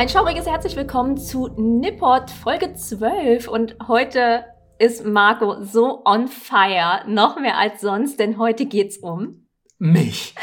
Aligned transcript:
Ein 0.00 0.08
schauriges 0.08 0.46
herzlich 0.46 0.76
willkommen 0.76 1.18
zu 1.18 1.48
Nippot 1.58 2.30
Folge 2.30 2.72
12 2.72 3.48
und 3.48 3.76
heute 3.86 4.46
ist 4.78 5.04
Marco 5.04 5.62
so 5.62 6.02
on 6.06 6.26
fire, 6.26 7.04
noch 7.06 7.38
mehr 7.38 7.58
als 7.58 7.82
sonst, 7.82 8.18
denn 8.18 8.38
heute 8.38 8.64
geht's 8.64 8.96
um 8.96 9.46
mich. 9.76 10.34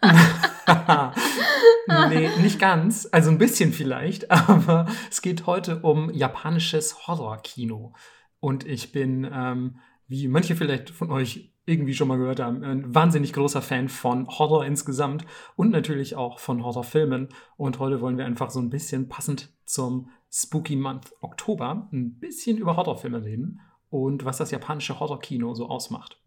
nee, 2.10 2.30
nicht 2.40 2.60
ganz, 2.60 3.08
also 3.10 3.32
ein 3.32 3.38
bisschen 3.38 3.72
vielleicht, 3.72 4.30
aber 4.30 4.86
es 5.10 5.20
geht 5.20 5.46
heute 5.46 5.80
um 5.80 6.14
japanisches 6.14 7.08
Horrorkino. 7.08 7.92
Und 8.38 8.64
ich 8.64 8.92
bin, 8.92 9.28
ähm, 9.28 9.80
wie 10.06 10.28
manche 10.28 10.54
vielleicht 10.54 10.90
von 10.90 11.10
euch 11.10 11.55
irgendwie 11.66 11.94
schon 11.94 12.08
mal 12.08 12.16
gehört 12.16 12.40
haben, 12.40 12.62
ein 12.62 12.94
wahnsinnig 12.94 13.32
großer 13.32 13.60
Fan 13.60 13.88
von 13.88 14.28
Horror 14.28 14.64
insgesamt 14.64 15.26
und 15.56 15.70
natürlich 15.70 16.14
auch 16.14 16.38
von 16.38 16.64
Horrorfilmen. 16.64 17.28
Und 17.56 17.80
heute 17.80 18.00
wollen 18.00 18.16
wir 18.16 18.24
einfach 18.24 18.50
so 18.50 18.60
ein 18.60 18.70
bisschen 18.70 19.08
passend 19.08 19.52
zum 19.64 20.08
Spooky 20.32 20.76
Month 20.76 21.12
Oktober 21.20 21.88
ein 21.92 22.18
bisschen 22.18 22.56
über 22.56 22.76
Horrorfilme 22.76 23.24
reden 23.24 23.60
und 23.90 24.24
was 24.24 24.38
das 24.38 24.52
japanische 24.52 25.00
Horrorkino 25.00 25.54
so 25.54 25.68
ausmacht. 25.68 26.20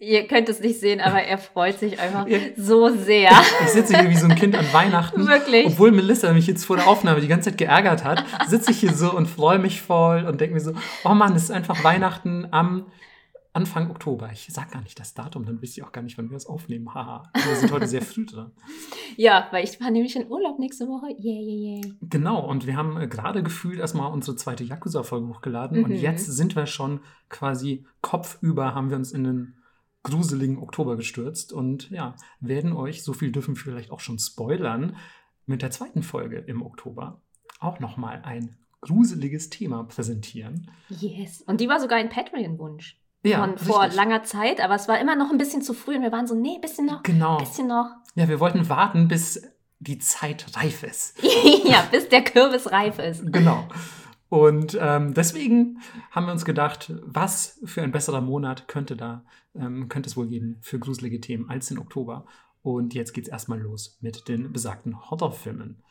Ihr 0.00 0.26
könnt 0.26 0.50
es 0.50 0.60
nicht 0.60 0.80
sehen, 0.80 1.00
aber 1.00 1.22
er 1.22 1.38
freut 1.38 1.78
sich 1.78 1.98
einfach 1.98 2.26
so 2.56 2.94
sehr. 2.94 3.30
Ich 3.62 3.68
sitze 3.68 3.98
hier 3.98 4.10
wie 4.10 4.16
so 4.16 4.26
ein 4.26 4.34
Kind 4.34 4.54
an 4.54 4.66
Weihnachten. 4.70 5.26
Wirklich. 5.26 5.66
Obwohl 5.66 5.92
Melissa 5.92 6.32
mich 6.34 6.46
jetzt 6.46 6.66
vor 6.66 6.76
der 6.76 6.88
Aufnahme 6.88 7.22
die 7.22 7.28
ganze 7.28 7.50
Zeit 7.50 7.58
geärgert 7.58 8.04
hat, 8.04 8.22
sitze 8.48 8.72
ich 8.72 8.80
hier 8.80 8.92
so 8.92 9.14
und 9.14 9.26
freue 9.26 9.58
mich 9.58 9.80
voll 9.80 10.26
und 10.26 10.42
denke 10.42 10.54
mir 10.54 10.60
so, 10.60 10.72
oh 11.04 11.14
Mann, 11.14 11.34
es 11.34 11.44
ist 11.44 11.52
einfach 11.52 11.82
Weihnachten 11.84 12.48
am 12.50 12.86
Anfang 13.54 13.90
Oktober. 13.90 14.30
Ich 14.32 14.46
sage 14.50 14.70
gar 14.70 14.82
nicht 14.82 14.98
das 14.98 15.12
Datum, 15.12 15.44
dann 15.44 15.60
wisst 15.60 15.76
ihr 15.76 15.86
auch 15.86 15.92
gar 15.92 16.00
nicht, 16.00 16.16
wann 16.16 16.30
wir 16.30 16.34
das 16.34 16.46
aufnehmen. 16.46 16.94
Haha, 16.94 17.30
wir 17.34 17.56
sind 17.56 17.70
heute 17.70 17.86
sehr 17.86 18.02
früh 18.02 18.26
dran. 18.26 18.52
Ja, 19.18 19.48
weil 19.50 19.62
ich 19.62 19.76
fahre 19.76 19.90
nämlich 19.90 20.16
in 20.16 20.26
Urlaub 20.30 20.58
nächste 20.58 20.88
Woche. 20.88 21.08
Yeah, 21.22 21.42
yeah, 21.42 21.84
yeah. 21.84 21.94
Genau, 22.00 22.48
und 22.48 22.66
wir 22.66 22.78
haben 22.78 22.98
äh, 22.98 23.06
gerade 23.06 23.42
gefühlt 23.42 23.78
erstmal 23.78 24.10
unsere 24.10 24.38
zweite 24.38 24.64
Yakuza-Folge 24.64 25.28
hochgeladen. 25.28 25.78
Mhm. 25.78 25.84
Und 25.84 25.90
jetzt 25.92 26.24
sind 26.24 26.56
wir 26.56 26.64
schon 26.64 27.00
quasi 27.28 27.84
kopfüber, 28.00 28.74
haben 28.74 28.88
wir 28.88 28.96
uns 28.96 29.12
in 29.12 29.24
den 29.24 29.54
gruseligen 30.02 30.58
Oktober 30.58 30.96
gestürzt 30.96 31.52
und 31.52 31.90
ja, 31.90 32.16
werden 32.40 32.72
euch, 32.72 33.04
so 33.04 33.12
viel 33.12 33.32
dürfen 33.32 33.54
wir 33.54 33.62
vielleicht 33.62 33.90
auch 33.90 34.00
schon 34.00 34.18
spoilern, 34.18 34.96
mit 35.44 35.60
der 35.60 35.70
zweiten 35.70 36.02
Folge 36.02 36.38
im 36.38 36.62
Oktober 36.62 37.20
auch 37.60 37.80
nochmal 37.80 38.22
ein 38.24 38.56
gruseliges 38.80 39.50
Thema 39.50 39.84
präsentieren. 39.84 40.70
Yes. 40.88 41.42
Und 41.42 41.60
die 41.60 41.68
war 41.68 41.80
sogar 41.80 41.98
ein 41.98 42.08
Patreon-Wunsch 42.08 43.01
ja, 43.22 43.40
von 43.40 43.50
richtig. 43.50 43.68
vor 43.68 43.88
langer 43.88 44.24
Zeit, 44.24 44.60
aber 44.60 44.74
es 44.74 44.88
war 44.88 45.00
immer 45.00 45.16
noch 45.16 45.30
ein 45.30 45.38
bisschen 45.38 45.62
zu 45.62 45.74
früh 45.74 45.96
und 45.96 46.02
wir 46.02 46.12
waren 46.12 46.26
so, 46.26 46.34
nee, 46.34 46.58
bisschen 46.60 46.86
noch, 46.86 47.02
genau. 47.02 47.38
bisschen 47.38 47.68
noch. 47.68 47.90
Ja, 48.14 48.28
wir 48.28 48.40
wollten 48.40 48.68
warten, 48.68 49.08
bis 49.08 49.42
die 49.78 49.98
Zeit 49.98 50.46
reif 50.56 50.82
ist. 50.82 51.22
ja, 51.64 51.84
bis 51.90 52.08
der 52.08 52.22
Kürbis 52.22 52.70
reif 52.70 52.98
ist. 52.98 53.32
Genau. 53.32 53.66
Und 54.28 54.78
ähm, 54.80 55.12
deswegen 55.12 55.80
haben 56.10 56.26
wir 56.26 56.32
uns 56.32 56.44
gedacht, 56.44 56.92
was 57.02 57.60
für 57.64 57.82
ein 57.82 57.92
besserer 57.92 58.22
Monat 58.22 58.66
könnte 58.66 58.96
da, 58.96 59.24
ähm, 59.54 59.88
könnte 59.88 60.08
es 60.08 60.16
wohl 60.16 60.28
geben 60.28 60.56
für 60.62 60.78
gruselige 60.78 61.20
Themen 61.20 61.50
als 61.50 61.68
den 61.68 61.78
Oktober. 61.78 62.24
Und 62.62 62.94
jetzt 62.94 63.12
geht 63.12 63.24
es 63.24 63.30
erstmal 63.30 63.60
los 63.60 63.98
mit 64.00 64.28
den 64.28 64.52
besagten 64.52 65.10
Horrorfilmen. 65.10 65.82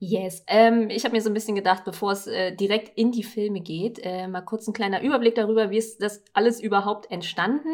Yes. 0.00 0.44
Ähm, 0.46 0.90
ich 0.90 1.04
habe 1.04 1.16
mir 1.16 1.20
so 1.20 1.28
ein 1.28 1.34
bisschen 1.34 1.56
gedacht, 1.56 1.84
bevor 1.84 2.12
es 2.12 2.28
äh, 2.28 2.54
direkt 2.54 2.96
in 2.96 3.10
die 3.10 3.24
Filme 3.24 3.60
geht, 3.60 3.98
äh, 4.02 4.28
mal 4.28 4.42
kurz 4.42 4.68
ein 4.68 4.72
kleiner 4.72 5.02
Überblick 5.02 5.34
darüber, 5.34 5.70
wie 5.70 5.78
ist 5.78 6.00
das 6.00 6.22
alles 6.32 6.60
überhaupt 6.60 7.10
entstanden. 7.10 7.70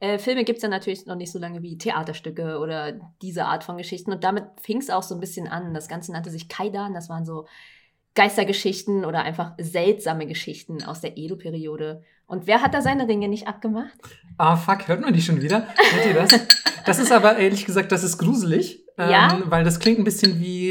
Äh, 0.00 0.18
Filme 0.18 0.42
gibt's 0.42 0.62
ja 0.62 0.68
natürlich 0.68 1.06
noch 1.06 1.14
nicht 1.14 1.30
so 1.30 1.38
lange 1.38 1.62
wie 1.62 1.78
Theaterstücke 1.78 2.58
oder 2.58 2.98
diese 3.22 3.44
Art 3.44 3.62
von 3.62 3.76
Geschichten. 3.76 4.12
Und 4.12 4.24
damit 4.24 4.44
fing 4.60 4.78
es 4.78 4.90
auch 4.90 5.04
so 5.04 5.14
ein 5.14 5.20
bisschen 5.20 5.46
an. 5.46 5.72
Das 5.72 5.86
Ganze 5.86 6.10
nannte 6.10 6.30
sich 6.30 6.48
Kaidan. 6.48 6.94
Das 6.94 7.08
waren 7.08 7.24
so 7.24 7.46
Geistergeschichten 8.16 9.04
oder 9.04 9.22
einfach 9.22 9.52
seltsame 9.58 10.26
Geschichten 10.26 10.82
aus 10.82 11.00
der 11.00 11.16
Edo-Periode. 11.16 12.02
Und 12.26 12.48
wer 12.48 12.60
hat 12.60 12.74
da 12.74 12.82
seine 12.82 13.06
Ringe 13.06 13.28
nicht 13.28 13.46
abgemacht? 13.46 13.96
Ah, 14.36 14.56
fuck, 14.56 14.88
hört 14.88 15.00
man 15.00 15.14
die 15.14 15.22
schon 15.22 15.40
wieder? 15.40 15.68
Hört 15.92 16.06
ihr 16.06 16.14
das? 16.14 16.30
Das 16.84 16.98
ist 16.98 17.12
aber 17.12 17.36
ehrlich 17.36 17.64
gesagt, 17.66 17.92
das 17.92 18.02
ist 18.02 18.18
gruselig. 18.18 18.84
Ja? 18.98 19.34
Ähm, 19.34 19.44
weil 19.46 19.62
das 19.62 19.78
klingt 19.78 19.98
ein 19.98 20.04
bisschen 20.04 20.40
wie 20.40 20.68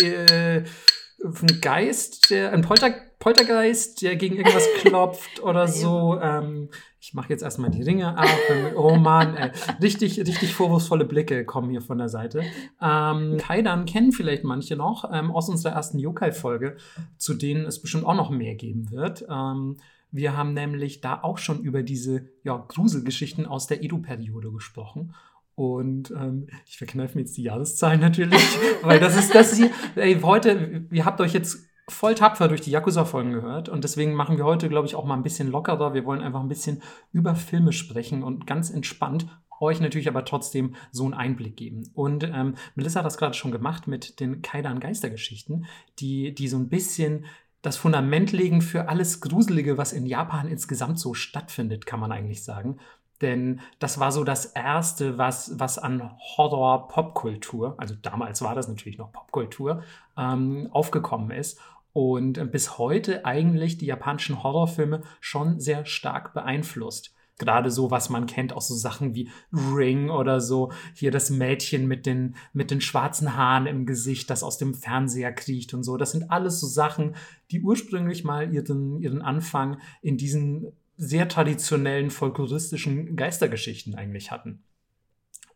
äh, 0.57 1.25
ein 1.25 1.61
Geist, 1.61 2.29
der, 2.29 2.53
ein 2.53 2.61
Polter, 2.61 2.93
Poltergeist, 3.19 4.01
der 4.01 4.15
gegen 4.15 4.35
irgendwas 4.37 4.67
klopft 4.81 5.41
oder 5.41 5.67
so. 5.67 6.19
Ähm, 6.21 6.69
ich 6.99 7.13
mache 7.13 7.29
jetzt 7.29 7.41
erstmal 7.41 7.71
die 7.71 7.83
Ringe 7.83 8.17
ab. 8.17 8.27
Oh 8.75 8.95
Mann, 8.95 9.35
ey. 9.35 9.51
richtig, 9.81 10.19
richtig 10.19 10.53
vorwurfsvolle 10.53 11.05
Blicke 11.05 11.45
kommen 11.45 11.69
hier 11.69 11.81
von 11.81 11.97
der 11.97 12.09
Seite. 12.09 12.43
Ähm, 12.81 13.37
Kaidan 13.37 13.85
kennen 13.85 14.11
vielleicht 14.11 14.43
manche 14.43 14.75
noch 14.75 15.09
ähm, 15.11 15.31
aus 15.31 15.49
unserer 15.49 15.73
ersten 15.73 15.99
Yokai-Folge, 15.99 16.77
zu 17.17 17.33
denen 17.33 17.65
es 17.65 17.81
bestimmt 17.81 18.05
auch 18.05 18.15
noch 18.15 18.29
mehr 18.29 18.55
geben 18.55 18.91
wird. 18.91 19.25
Ähm, 19.29 19.77
wir 20.11 20.35
haben 20.37 20.53
nämlich 20.53 21.01
da 21.01 21.21
auch 21.21 21.37
schon 21.37 21.61
über 21.61 21.83
diese 21.83 22.29
ja, 22.43 22.57
Gruselgeschichten 22.57 23.45
aus 23.45 23.67
der 23.67 23.83
Edo-Periode 23.83 24.51
gesprochen. 24.51 25.13
Und 25.57 26.11
ähm, 26.11 26.45
ich 26.67 26.77
verkneife 26.77 27.17
mir 27.17 27.23
jetzt 27.23 27.35
die 27.35 27.41
Jahreszahlen 27.41 27.99
natürlich, 27.99 28.39
weil 28.83 28.99
das 28.99 29.17
ist 29.17 29.33
das 29.33 29.55
hier. 29.55 29.71
Ey, 29.95 30.19
heute, 30.21 30.85
ihr 30.91 31.03
habt 31.03 31.19
euch 31.19 31.33
jetzt 31.33 31.65
voll 31.89 32.13
tapfer 32.13 32.47
durch 32.47 32.61
die 32.61 32.69
Yakuza-Folgen 32.69 33.31
gehört 33.31 33.67
und 33.67 33.83
deswegen 33.83 34.13
machen 34.13 34.37
wir 34.37 34.45
heute, 34.45 34.69
glaube 34.69 34.85
ich, 34.85 34.93
auch 34.93 35.03
mal 35.03 35.15
ein 35.15 35.23
bisschen 35.23 35.49
lockerer. 35.49 35.95
Wir 35.95 36.05
wollen 36.05 36.21
einfach 36.21 36.41
ein 36.41 36.47
bisschen 36.47 36.83
über 37.11 37.33
Filme 37.33 37.73
sprechen 37.73 38.21
und 38.21 38.45
ganz 38.45 38.69
entspannt 38.69 39.25
euch 39.59 39.79
natürlich 39.79 40.07
aber 40.07 40.25
trotzdem 40.25 40.75
so 40.91 41.05
einen 41.05 41.15
Einblick 41.15 41.57
geben. 41.57 41.89
Und 41.95 42.23
ähm, 42.23 42.53
Melissa 42.75 42.99
hat 42.99 43.07
das 43.07 43.17
gerade 43.17 43.33
schon 43.33 43.51
gemacht 43.51 43.87
mit 43.87 44.19
den 44.19 44.43
Kaidan 44.43 44.79
Geistergeschichten, 44.79 45.65
die, 45.97 46.35
die 46.35 46.49
so 46.49 46.57
ein 46.57 46.69
bisschen 46.69 47.25
das 47.63 47.77
Fundament 47.77 48.31
legen 48.31 48.61
für 48.61 48.89
alles 48.89 49.21
Gruselige, 49.21 49.79
was 49.79 49.91
in 49.91 50.05
Japan 50.05 50.47
insgesamt 50.47 50.99
so 50.99 51.15
stattfindet, 51.15 51.87
kann 51.87 51.99
man 51.99 52.11
eigentlich 52.11 52.43
sagen. 52.43 52.77
Denn 53.21 53.61
das 53.79 53.99
war 53.99 54.11
so 54.11 54.23
das 54.23 54.45
Erste, 54.45 55.17
was, 55.17 55.59
was 55.59 55.79
an 55.79 56.11
Horror-Popkultur, 56.19 57.75
also 57.77 57.95
damals 58.01 58.41
war 58.41 58.53
das 58.53 58.67
natürlich 58.67 58.97
noch 58.97 59.11
Popkultur, 59.11 59.83
ähm, 60.17 60.69
aufgekommen 60.71 61.31
ist. 61.31 61.59
Und 61.93 62.51
bis 62.51 62.77
heute 62.77 63.25
eigentlich 63.25 63.79
die 63.79 63.87
japanischen 63.87 64.43
Horrorfilme 64.43 65.01
schon 65.19 65.59
sehr 65.59 65.85
stark 65.85 66.33
beeinflusst. 66.35 67.15
Gerade 67.39 67.69
so, 67.71 67.91
was 67.91 68.09
man 68.09 68.25
kennt, 68.25 68.53
auch 68.53 68.61
so 68.61 68.75
Sachen 68.75 69.13
wie 69.13 69.29
Ring 69.51 70.09
oder 70.09 70.41
so. 70.41 70.71
Hier 70.93 71.11
das 71.11 71.29
Mädchen 71.29 71.87
mit 71.87 72.05
den, 72.05 72.35
mit 72.53 72.69
den 72.71 72.81
schwarzen 72.81 73.35
Haaren 73.35 73.67
im 73.67 73.85
Gesicht, 73.85 74.29
das 74.29 74.43
aus 74.43 74.57
dem 74.57 74.73
Fernseher 74.73 75.31
kriecht 75.31 75.73
und 75.73 75.83
so. 75.83 75.97
Das 75.97 76.11
sind 76.11 76.31
alles 76.31 76.59
so 76.59 76.67
Sachen, 76.67 77.15
die 77.51 77.61
ursprünglich 77.61 78.23
mal 78.23 78.53
ihren, 78.53 78.99
ihren 78.99 79.21
Anfang 79.21 79.79
in 80.01 80.17
diesen 80.17 80.71
sehr 80.97 81.27
traditionellen 81.29 82.09
folkloristischen 82.09 83.15
Geistergeschichten 83.15 83.95
eigentlich 83.95 84.31
hatten. 84.31 84.63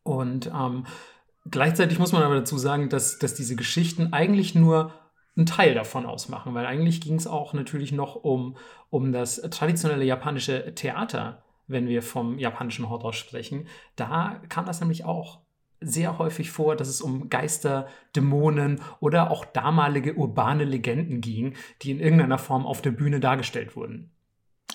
Und 0.04 0.48
ähm, 0.48 0.86
gleichzeitig 1.50 2.00
muss 2.00 2.12
man 2.12 2.24
aber 2.24 2.36
dazu 2.36 2.58
sagen, 2.58 2.90
dass, 2.90 3.20
dass 3.20 3.34
diese 3.34 3.56
Geschichten 3.56 4.14
eigentlich 4.14 4.56
nur 4.56 4.94
einen 5.36 5.46
Teil 5.46 5.74
davon 5.74 6.06
ausmachen, 6.06 6.54
weil 6.54 6.66
eigentlich 6.66 7.02
ging 7.02 7.16
es 7.16 7.28
auch 7.28 7.54
natürlich 7.54 7.92
noch 7.92 8.16
um, 8.16 8.58
um 8.90 9.12
das 9.12 9.42
traditionelle 9.50 10.04
japanische 10.04 10.76
Theater, 10.76 11.44
wenn 11.68 11.88
wir 11.88 12.04
vom 12.04 12.38
japanischen 12.38 12.90
Horror 12.90 13.14
sprechen. 13.14 13.68
Da 13.96 14.42
kam 14.50 14.66
das 14.66 14.80
nämlich 14.82 15.06
auch 15.06 15.40
sehr 15.80 16.20
häufig 16.20 16.52
vor, 16.52 16.76
dass 16.76 16.88
es 16.88 17.02
um 17.02 17.30
Geister, 17.30 17.88
Dämonen 18.16 18.82
oder 19.00 19.32
auch 19.32 19.46
damalige 19.46 20.14
urbane 20.14 20.64
Legenden 20.64 21.22
ging, 21.22 21.56
die 21.82 21.92
in 21.92 22.00
irgendeiner 22.00 22.38
Form 22.38 22.68
auf 22.68 22.82
der 22.82 22.92
Bühne 22.92 23.20
dargestellt 23.20 23.76
wurden. 23.76 24.12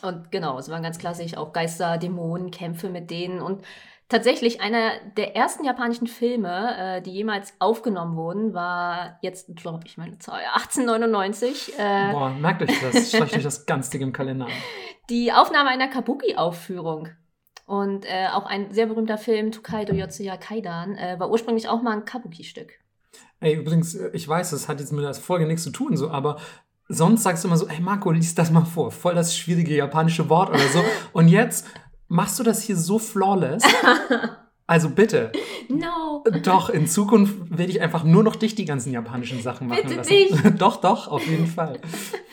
Und 0.02 0.30
genau, 0.30 0.58
es 0.58 0.68
waren 0.70 0.82
ganz 0.82 0.98
klassisch 0.98 1.36
auch 1.36 1.52
Geister, 1.52 1.98
Dämonen, 1.98 2.50
Kämpfe 2.50 2.88
mit 2.88 3.10
denen. 3.10 3.40
Und 3.40 3.62
tatsächlich 4.08 4.60
einer 4.60 4.92
der 5.16 5.36
ersten 5.36 5.64
japanischen 5.64 6.06
Filme, 6.06 6.76
äh, 6.78 7.02
die 7.02 7.12
jemals 7.12 7.54
aufgenommen 7.58 8.16
wurden, 8.16 8.54
war 8.54 9.18
jetzt, 9.22 9.54
glaube 9.56 9.84
ich, 9.86 9.96
meine 9.96 10.18
Zahl, 10.18 10.40
1899. 10.54 11.78
Äh, 11.78 12.12
Boah, 12.12 12.30
merkt 12.30 12.62
euch 12.62 12.80
das, 12.80 13.10
schreibt 13.10 13.34
euch 13.34 13.42
das 13.42 13.66
ganz 13.66 13.90
dick 13.90 14.00
im 14.00 14.12
Kalender. 14.12 14.46
Die 15.10 15.32
Aufnahme 15.32 15.70
einer 15.70 15.86
Kabuki-Aufführung. 15.86 17.10
Und 17.66 18.04
äh, 18.06 18.28
auch 18.32 18.46
ein 18.46 18.72
sehr 18.72 18.86
berühmter 18.86 19.18
Film, 19.18 19.50
Tokaido 19.50 19.92
Yotsuya 19.92 20.36
Kaidan, 20.36 20.96
äh, 20.96 21.18
war 21.18 21.30
ursprünglich 21.30 21.68
auch 21.68 21.82
mal 21.82 21.92
ein 21.92 22.04
Kabuki-Stück. 22.04 22.72
Ey, 23.40 23.54
übrigens, 23.54 23.94
äh, 23.94 24.10
ich 24.12 24.26
weiß, 24.26 24.50
das 24.50 24.68
hat 24.68 24.80
jetzt 24.80 24.92
mit 24.92 25.04
der 25.04 25.14
Folge 25.14 25.46
nichts 25.46 25.64
zu 25.64 25.70
tun, 25.70 25.96
so, 25.96 26.10
aber 26.10 26.38
sonst 26.88 27.22
sagst 27.22 27.44
du 27.44 27.48
immer 27.48 27.56
so, 27.56 27.66
ey 27.66 27.80
Marco, 27.80 28.10
lies 28.10 28.34
das 28.34 28.50
mal 28.50 28.64
vor. 28.64 28.90
Voll 28.90 29.14
das 29.14 29.36
schwierige 29.36 29.76
japanische 29.76 30.28
Wort 30.28 30.50
oder 30.50 30.68
so. 30.68 30.84
Und 31.12 31.28
jetzt 31.28 31.66
machst 32.08 32.38
du 32.38 32.42
das 32.42 32.62
hier 32.62 32.76
so 32.76 32.98
flawless. 32.98 33.62
Also 34.68 34.90
bitte. 34.90 35.30
No. 35.68 36.24
Doch, 36.42 36.70
in 36.70 36.88
Zukunft 36.88 37.36
werde 37.56 37.70
ich 37.70 37.80
einfach 37.80 38.02
nur 38.02 38.24
noch 38.24 38.34
dich 38.34 38.56
die 38.56 38.64
ganzen 38.64 38.92
japanischen 38.92 39.40
Sachen 39.40 39.68
machen 39.68 39.82
bitte 39.84 39.94
lassen. 39.94 40.12
Nicht. 40.12 40.34
doch, 40.60 40.78
doch, 40.78 41.06
auf 41.06 41.24
jeden 41.24 41.46
Fall. 41.46 41.78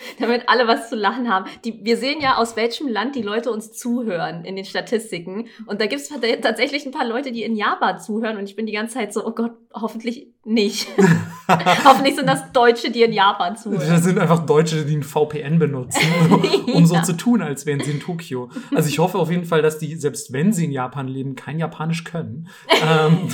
damit 0.18 0.48
alle 0.48 0.66
was 0.66 0.88
zu 0.88 0.96
lachen 0.96 1.30
haben. 1.30 1.46
Die, 1.64 1.84
wir 1.84 1.96
sehen 1.96 2.20
ja, 2.20 2.36
aus 2.36 2.56
welchem 2.56 2.88
Land 2.88 3.14
die 3.14 3.22
Leute 3.22 3.50
uns 3.50 3.72
zuhören 3.72 4.44
in 4.44 4.56
den 4.56 4.64
Statistiken. 4.64 5.46
Und 5.66 5.80
da 5.80 5.86
gibt 5.86 6.02
es 6.02 6.10
tatsächlich 6.40 6.86
ein 6.86 6.92
paar 6.92 7.06
Leute, 7.06 7.32
die 7.32 7.42
in 7.42 7.56
Japan 7.56 8.00
zuhören. 8.00 8.36
Und 8.36 8.44
ich 8.44 8.56
bin 8.56 8.66
die 8.66 8.72
ganze 8.72 8.94
Zeit 8.94 9.12
so, 9.12 9.26
oh 9.26 9.32
Gott, 9.32 9.52
hoffentlich 9.72 10.28
nicht. 10.44 10.88
hoffentlich 11.84 12.16
sind 12.16 12.28
das 12.28 12.52
Deutsche, 12.52 12.90
die 12.90 13.02
in 13.02 13.12
Japan 13.12 13.56
zuhören. 13.56 13.88
Das 13.88 14.04
sind 14.04 14.18
einfach 14.18 14.44
Deutsche, 14.46 14.84
die 14.84 14.96
ein 14.96 15.02
VPN 15.02 15.58
benutzen, 15.58 16.02
um 16.74 16.86
so 16.86 17.00
zu 17.02 17.16
tun, 17.16 17.42
als 17.42 17.66
wären 17.66 17.80
sie 17.80 17.92
in 17.92 18.00
Tokio. 18.00 18.50
Also 18.74 18.88
ich 18.88 18.98
hoffe 18.98 19.18
auf 19.18 19.30
jeden 19.30 19.44
Fall, 19.44 19.62
dass 19.62 19.78
die, 19.78 19.96
selbst 19.96 20.32
wenn 20.32 20.52
sie 20.52 20.66
in 20.66 20.72
Japan 20.72 21.08
leben, 21.08 21.34
kein 21.34 21.58
Japanisch 21.58 22.04
können. 22.04 22.48
ähm, 22.82 23.28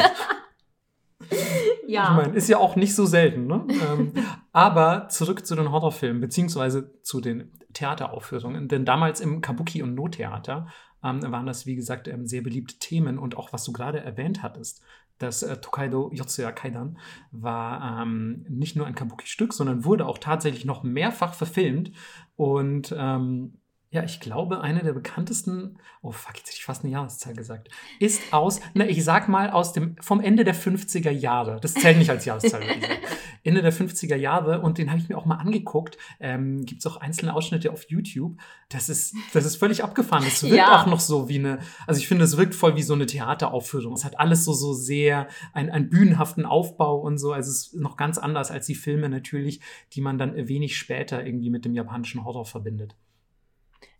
ja. 1.90 2.10
Ich 2.10 2.16
meine, 2.24 2.36
ist 2.36 2.48
ja 2.48 2.58
auch 2.58 2.76
nicht 2.76 2.94
so 2.94 3.06
selten, 3.06 3.46
ne? 3.46 3.66
ähm, 3.68 4.12
aber 4.52 5.08
zurück 5.08 5.46
zu 5.46 5.56
den 5.56 5.70
Horrorfilmen, 5.70 6.20
beziehungsweise 6.20 7.00
zu 7.02 7.20
den 7.20 7.52
Theateraufführungen. 7.72 8.68
Denn 8.68 8.84
damals 8.84 9.20
im 9.20 9.40
Kabuki- 9.40 9.82
und 9.82 9.94
No-Theater 9.94 10.68
ähm, 11.02 11.22
waren 11.22 11.46
das, 11.46 11.66
wie 11.66 11.76
gesagt, 11.76 12.08
ähm, 12.08 12.26
sehr 12.26 12.42
beliebte 12.42 12.78
Themen 12.78 13.18
und 13.18 13.36
auch, 13.36 13.52
was 13.52 13.64
du 13.64 13.72
gerade 13.72 14.00
erwähnt 14.00 14.42
hattest. 14.42 14.82
Das 15.18 15.42
äh, 15.42 15.60
Tokaido 15.60 16.10
Yotsuya 16.12 16.52
Kaidan 16.52 16.98
war 17.30 18.02
ähm, 18.02 18.46
nicht 18.48 18.76
nur 18.76 18.86
ein 18.86 18.94
Kabuki-Stück, 18.94 19.52
sondern 19.52 19.84
wurde 19.84 20.06
auch 20.06 20.18
tatsächlich 20.18 20.64
noch 20.64 20.82
mehrfach 20.82 21.34
verfilmt. 21.34 21.92
Und 22.36 22.94
ähm, 22.96 23.59
ja, 23.92 24.04
ich 24.04 24.20
glaube, 24.20 24.60
eine 24.60 24.84
der 24.84 24.92
bekanntesten, 24.92 25.78
oh 26.00 26.12
fuck, 26.12 26.36
jetzt 26.36 26.48
hätte 26.48 26.58
ich 26.58 26.64
fast 26.64 26.84
eine 26.84 26.92
Jahreszahl 26.92 27.34
gesagt, 27.34 27.70
ist 27.98 28.32
aus, 28.32 28.60
na, 28.72 28.86
ich 28.86 29.04
sag 29.04 29.28
mal, 29.28 29.50
aus 29.50 29.72
dem, 29.72 29.96
vom 30.00 30.20
Ende 30.20 30.44
der 30.44 30.54
50er 30.54 31.10
Jahre. 31.10 31.58
Das 31.60 31.74
zählt 31.74 31.98
nicht 31.98 32.10
als 32.10 32.24
Jahreszahl. 32.24 32.62
Ende 33.42 33.62
der 33.62 33.72
50er 33.72 34.14
Jahre 34.14 34.60
und 34.60 34.78
den 34.78 34.90
habe 34.90 35.00
ich 35.00 35.08
mir 35.08 35.18
auch 35.18 35.24
mal 35.24 35.38
angeguckt. 35.38 35.98
Ähm, 36.20 36.64
Gibt 36.66 36.80
es 36.80 36.86
auch 36.86 36.98
einzelne 36.98 37.34
Ausschnitte 37.34 37.72
auf 37.72 37.88
YouTube. 37.88 38.36
Das 38.68 38.88
ist, 38.88 39.16
das 39.32 39.44
ist 39.44 39.56
völlig 39.56 39.82
abgefahren. 39.82 40.24
Es 40.24 40.44
wirkt 40.44 40.54
ja. 40.54 40.80
auch 40.80 40.86
noch 40.86 41.00
so 41.00 41.28
wie 41.28 41.38
eine, 41.38 41.58
also 41.88 41.98
ich 41.98 42.06
finde, 42.06 42.24
es 42.24 42.36
wirkt 42.36 42.54
voll 42.54 42.76
wie 42.76 42.82
so 42.82 42.94
eine 42.94 43.06
Theateraufführung. 43.06 43.94
Es 43.94 44.04
hat 44.04 44.20
alles 44.20 44.44
so, 44.44 44.52
so 44.52 44.72
sehr, 44.72 45.26
einen, 45.52 45.70
einen 45.70 45.88
bühnenhaften 45.88 46.44
Aufbau 46.44 47.00
und 47.00 47.18
so. 47.18 47.32
Also 47.32 47.50
es 47.50 47.66
ist 47.66 47.74
noch 47.74 47.96
ganz 47.96 48.18
anders 48.18 48.52
als 48.52 48.66
die 48.66 48.76
Filme 48.76 49.08
natürlich, 49.08 49.60
die 49.94 50.00
man 50.00 50.16
dann 50.16 50.36
wenig 50.46 50.76
später 50.76 51.24
irgendwie 51.26 51.50
mit 51.50 51.64
dem 51.64 51.74
japanischen 51.74 52.24
Horror 52.24 52.44
verbindet. 52.44 52.94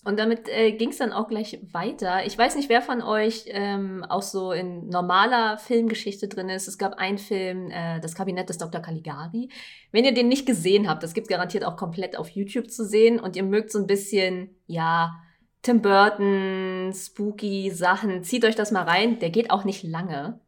Und 0.03 0.19
damit 0.19 0.49
äh, 0.49 0.73
ging 0.73 0.91
es 0.91 0.97
dann 0.97 1.13
auch 1.13 1.29
gleich 1.29 1.59
weiter. 1.73 2.25
Ich 2.25 2.37
weiß 2.37 2.57
nicht, 2.57 2.71
wer 2.71 2.81
von 2.81 3.03
euch 3.03 3.45
ähm, 3.49 4.03
auch 4.09 4.23
so 4.23 4.53
in 4.53 4.89
normaler 4.89 5.59
Filmgeschichte 5.59 6.27
drin 6.27 6.49
ist. 6.49 6.69
Es 6.69 6.79
gab 6.79 6.95
einen 6.95 7.19
Film, 7.19 7.71
äh, 7.71 8.01
Das 8.01 8.15
Kabinett 8.15 8.49
des 8.49 8.57
Dr. 8.57 8.81
Caligari. 8.81 9.51
Wenn 9.93 10.07
ihr 10.07 10.15
den 10.15 10.29
nicht 10.29 10.47
gesehen 10.47 10.89
habt, 10.89 11.03
das 11.03 11.13
gibt 11.13 11.29
garantiert 11.29 11.65
auch 11.65 11.77
komplett 11.77 12.17
auf 12.17 12.31
YouTube 12.31 12.71
zu 12.71 12.87
sehen 12.87 13.21
und 13.21 13.37
ihr 13.37 13.43
mögt 13.43 13.71
so 13.71 13.79
ein 13.79 13.87
bisschen, 13.87 14.57
ja, 14.67 15.21
Tim 15.61 15.83
Burton, 15.83 16.93
spooky 16.95 17.71
Sachen, 17.71 18.25
zieht 18.25 18.47
euch 18.47 18.57
das 18.57 18.73
mal 18.73 18.85
rein. 18.85 19.19
Der 19.19 19.29
geht 19.29 19.51
auch 19.51 19.65
nicht 19.65 19.83
lange. 19.83 20.41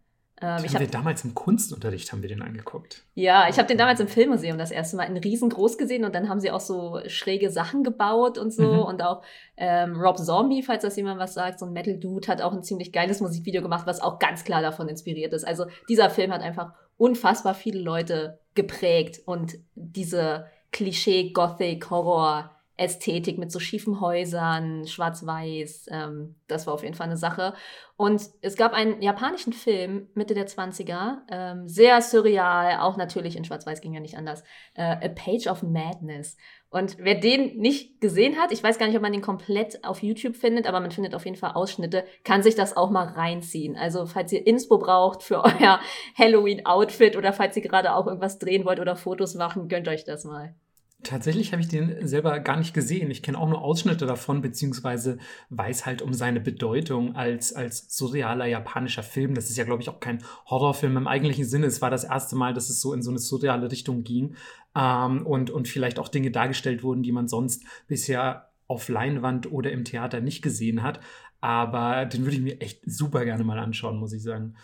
Ähm, 0.42 0.64
ich 0.64 0.68
haben 0.68 0.74
hab, 0.74 0.80
wir 0.80 0.88
damals 0.88 1.24
im 1.24 1.34
Kunstunterricht 1.34 2.12
haben 2.12 2.22
wir 2.22 2.28
den 2.28 2.42
angeguckt. 2.42 3.04
Ja, 3.14 3.48
ich 3.48 3.58
habe 3.58 3.68
den 3.68 3.78
damals 3.78 4.00
im 4.00 4.08
Filmmuseum 4.08 4.58
das 4.58 4.70
erste 4.70 4.96
Mal 4.96 5.04
in 5.04 5.16
riesengroß 5.16 5.78
gesehen 5.78 6.04
und 6.04 6.14
dann 6.14 6.28
haben 6.28 6.40
sie 6.40 6.50
auch 6.50 6.60
so 6.60 7.00
schräge 7.06 7.50
Sachen 7.50 7.84
gebaut 7.84 8.38
und 8.38 8.52
so 8.52 8.62
mhm. 8.62 8.80
und 8.80 9.02
auch 9.02 9.22
ähm, 9.56 10.00
Rob 10.00 10.18
Zombie, 10.18 10.62
falls 10.62 10.82
das 10.82 10.96
jemand 10.96 11.20
was 11.20 11.34
sagt, 11.34 11.60
so 11.60 11.66
ein 11.66 11.72
Metal 11.72 11.98
Dude 11.98 12.26
hat 12.28 12.42
auch 12.42 12.52
ein 12.52 12.62
ziemlich 12.62 12.92
geiles 12.92 13.20
Musikvideo 13.20 13.62
gemacht, 13.62 13.86
was 13.86 14.00
auch 14.00 14.18
ganz 14.18 14.44
klar 14.44 14.62
davon 14.62 14.88
inspiriert 14.88 15.32
ist. 15.32 15.46
Also 15.46 15.66
dieser 15.88 16.10
Film 16.10 16.32
hat 16.32 16.42
einfach 16.42 16.72
unfassbar 16.98 17.54
viele 17.54 17.80
Leute 17.80 18.38
geprägt 18.54 19.20
und 19.24 19.54
diese 19.74 20.46
Klischee 20.72 21.30
Gothic 21.32 21.90
Horror 21.90 22.50
Ästhetik 22.82 23.38
mit 23.38 23.52
so 23.52 23.60
schiefen 23.60 24.00
Häusern, 24.00 24.86
schwarz-weiß. 24.86 25.86
Ähm, 25.90 26.36
das 26.48 26.66
war 26.66 26.74
auf 26.74 26.82
jeden 26.82 26.94
Fall 26.94 27.06
eine 27.06 27.16
Sache. 27.16 27.54
Und 27.96 28.22
es 28.40 28.56
gab 28.56 28.72
einen 28.72 29.00
japanischen 29.00 29.52
Film 29.52 30.08
Mitte 30.14 30.34
der 30.34 30.48
20er, 30.48 31.18
ähm, 31.30 31.68
sehr 31.68 32.00
surreal, 32.02 32.80
auch 32.80 32.96
natürlich 32.96 33.36
in 33.36 33.44
schwarz-weiß 33.44 33.80
ging 33.80 33.94
ja 33.94 34.00
nicht 34.00 34.16
anders. 34.16 34.42
Äh, 34.74 34.82
A 34.82 35.08
Page 35.08 35.46
of 35.46 35.62
Madness. 35.62 36.36
Und 36.68 36.96
wer 36.98 37.14
den 37.14 37.58
nicht 37.58 38.00
gesehen 38.00 38.38
hat, 38.38 38.50
ich 38.50 38.62
weiß 38.62 38.78
gar 38.78 38.86
nicht, 38.86 38.96
ob 38.96 39.02
man 39.02 39.12
den 39.12 39.20
komplett 39.20 39.84
auf 39.84 40.02
YouTube 40.02 40.36
findet, 40.36 40.66
aber 40.66 40.80
man 40.80 40.90
findet 40.90 41.14
auf 41.14 41.26
jeden 41.26 41.36
Fall 41.36 41.52
Ausschnitte, 41.52 42.04
kann 42.24 42.42
sich 42.42 42.54
das 42.54 42.76
auch 42.76 42.90
mal 42.90 43.06
reinziehen. 43.08 43.76
Also 43.76 44.06
falls 44.06 44.32
ihr 44.32 44.46
Inspo 44.46 44.78
braucht 44.78 45.22
für 45.22 45.44
euer 45.44 45.80
Halloween-Outfit 46.16 47.16
oder 47.16 47.32
falls 47.32 47.56
ihr 47.56 47.62
gerade 47.62 47.94
auch 47.94 48.06
irgendwas 48.06 48.38
drehen 48.38 48.64
wollt 48.64 48.80
oder 48.80 48.96
Fotos 48.96 49.34
machen, 49.34 49.68
gönnt 49.68 49.86
euch 49.86 50.04
das 50.04 50.24
mal. 50.24 50.54
Tatsächlich 51.02 51.52
habe 51.52 51.62
ich 51.62 51.68
den 51.68 52.06
selber 52.06 52.38
gar 52.38 52.56
nicht 52.56 52.74
gesehen. 52.74 53.10
Ich 53.10 53.22
kenne 53.22 53.38
auch 53.38 53.48
nur 53.48 53.62
Ausschnitte 53.62 54.06
davon, 54.06 54.40
beziehungsweise 54.40 55.18
weiß 55.50 55.84
halt 55.84 56.00
um 56.00 56.14
seine 56.14 56.40
Bedeutung 56.40 57.16
als, 57.16 57.52
als 57.52 57.86
surrealer 57.96 58.46
japanischer 58.46 59.02
Film. 59.02 59.34
Das 59.34 59.50
ist 59.50 59.56
ja, 59.56 59.64
glaube 59.64 59.82
ich, 59.82 59.88
auch 59.88 59.98
kein 59.98 60.22
Horrorfilm 60.46 60.96
im 60.96 61.08
eigentlichen 61.08 61.44
Sinne. 61.44 61.66
Es 61.66 61.82
war 61.82 61.90
das 61.90 62.04
erste 62.04 62.36
Mal, 62.36 62.54
dass 62.54 62.70
es 62.70 62.80
so 62.80 62.92
in 62.92 63.02
so 63.02 63.10
eine 63.10 63.18
surreale 63.18 63.70
Richtung 63.70 64.04
ging 64.04 64.36
ähm, 64.76 65.26
und, 65.26 65.50
und 65.50 65.66
vielleicht 65.66 65.98
auch 65.98 66.08
Dinge 66.08 66.30
dargestellt 66.30 66.84
wurden, 66.84 67.02
die 67.02 67.12
man 67.12 67.26
sonst 67.26 67.64
bisher 67.88 68.50
auf 68.68 68.88
Leinwand 68.88 69.50
oder 69.50 69.72
im 69.72 69.84
Theater 69.84 70.20
nicht 70.20 70.40
gesehen 70.40 70.84
hat. 70.84 71.00
Aber 71.40 72.06
den 72.06 72.22
würde 72.22 72.36
ich 72.36 72.42
mir 72.42 72.60
echt 72.60 72.80
super 72.86 73.24
gerne 73.24 73.42
mal 73.42 73.58
anschauen, 73.58 73.98
muss 73.98 74.12
ich 74.12 74.22
sagen. 74.22 74.54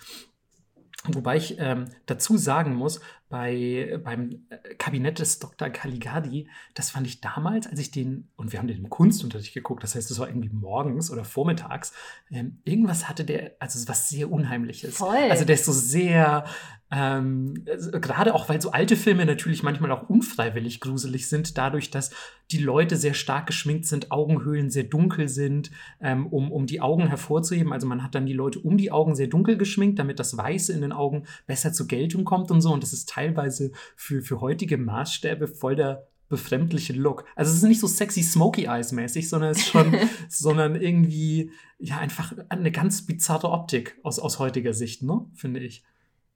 Wobei 1.04 1.36
ich 1.36 1.56
ähm, 1.58 1.86
dazu 2.06 2.36
sagen 2.36 2.74
muss, 2.74 3.00
bei, 3.28 4.00
beim 4.02 4.46
äh, 4.48 4.74
Kabinett 4.76 5.18
des 5.18 5.38
Dr. 5.38 5.68
Caligari, 5.68 6.48
das 6.74 6.90
fand 6.90 7.06
ich 7.06 7.20
damals, 7.20 7.66
als 7.66 7.78
ich 7.78 7.90
den, 7.90 8.28
und 8.36 8.52
wir 8.52 8.58
haben 8.58 8.68
den 8.68 8.78
im 8.78 8.90
Kunstunterricht 8.90 9.52
geguckt, 9.52 9.82
das 9.82 9.94
heißt, 9.94 10.10
es 10.10 10.18
war 10.18 10.28
irgendwie 10.28 10.48
morgens 10.50 11.10
oder 11.10 11.24
vormittags, 11.24 11.92
ähm, 12.30 12.60
irgendwas 12.64 13.08
hatte 13.08 13.24
der, 13.24 13.52
also 13.58 13.86
was 13.88 14.08
sehr 14.08 14.30
Unheimliches. 14.30 14.96
Voll. 14.96 15.30
Also 15.30 15.44
der 15.44 15.56
ist 15.56 15.66
so 15.66 15.72
sehr, 15.72 16.44
ähm, 16.90 17.64
also 17.70 17.90
gerade 17.92 18.34
auch, 18.34 18.48
weil 18.48 18.62
so 18.62 18.70
alte 18.70 18.96
Filme 18.96 19.26
natürlich 19.26 19.62
manchmal 19.62 19.90
auch 19.92 20.08
unfreiwillig 20.08 20.80
gruselig 20.80 21.28
sind, 21.28 21.58
dadurch, 21.58 21.90
dass 21.90 22.10
die 22.50 22.58
Leute 22.58 22.96
sehr 22.96 23.12
stark 23.12 23.46
geschminkt 23.46 23.84
sind, 23.84 24.10
Augenhöhlen 24.10 24.70
sehr 24.70 24.84
dunkel 24.84 25.28
sind, 25.28 25.70
ähm, 26.00 26.26
um, 26.26 26.50
um 26.50 26.66
die 26.66 26.80
Augen 26.80 27.06
hervorzuheben. 27.06 27.72
Also 27.72 27.86
man 27.86 28.02
hat 28.02 28.14
dann 28.14 28.24
die 28.24 28.32
Leute 28.32 28.60
um 28.60 28.78
die 28.78 28.90
Augen 28.90 29.14
sehr 29.14 29.26
dunkel 29.26 29.58
geschminkt, 29.58 29.98
damit 29.98 30.18
das 30.18 30.36
Weiße 30.36 30.72
in 30.72 30.80
den 30.80 30.92
Augen 30.92 31.24
besser 31.46 31.72
zur 31.74 31.88
Geltung 31.88 32.24
kommt 32.24 32.50
und 32.50 32.62
so. 32.62 32.72
Und 32.72 32.82
das 32.82 32.94
ist 32.94 33.08
teilweise 33.18 33.72
für, 33.96 34.22
für 34.22 34.40
heutige 34.40 34.78
Maßstäbe 34.78 35.48
voll 35.48 35.76
der 35.76 36.06
befremdliche 36.28 36.92
Look. 36.92 37.24
Also 37.36 37.50
es 37.50 37.58
ist 37.58 37.62
nicht 37.64 37.80
so 37.80 37.86
sexy 37.86 38.22
Smoky 38.22 38.66
Eyes 38.66 38.92
mäßig, 38.92 39.28
sondern 39.28 39.50
es 39.50 39.58
ist 39.58 39.68
schon, 39.68 39.96
sondern 40.28 40.76
irgendwie 40.76 41.50
ja 41.78 41.98
einfach 41.98 42.32
eine 42.48 42.70
ganz 42.70 43.06
bizarre 43.06 43.50
Optik 43.50 43.98
aus, 44.02 44.18
aus 44.18 44.38
heutiger 44.38 44.74
Sicht, 44.74 45.02
ne, 45.02 45.24
finde 45.34 45.60
ich. 45.60 45.82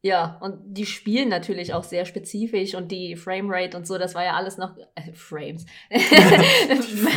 Ja, 0.05 0.37
und 0.41 0.59
die 0.65 0.85
spielen 0.85 1.29
natürlich 1.29 1.75
auch 1.75 1.85
sehr 1.85 2.05
spezifisch 2.05 2.75
und 2.75 2.91
die 2.91 3.15
Framerate 3.15 3.77
und 3.77 3.87
so, 3.87 3.99
das 3.99 4.17
war 4.17 4.25
ja 4.25 4.33
alles 4.35 4.59
noch 4.59 4.77
äh, 4.97 5.13
Frames. 5.13 5.65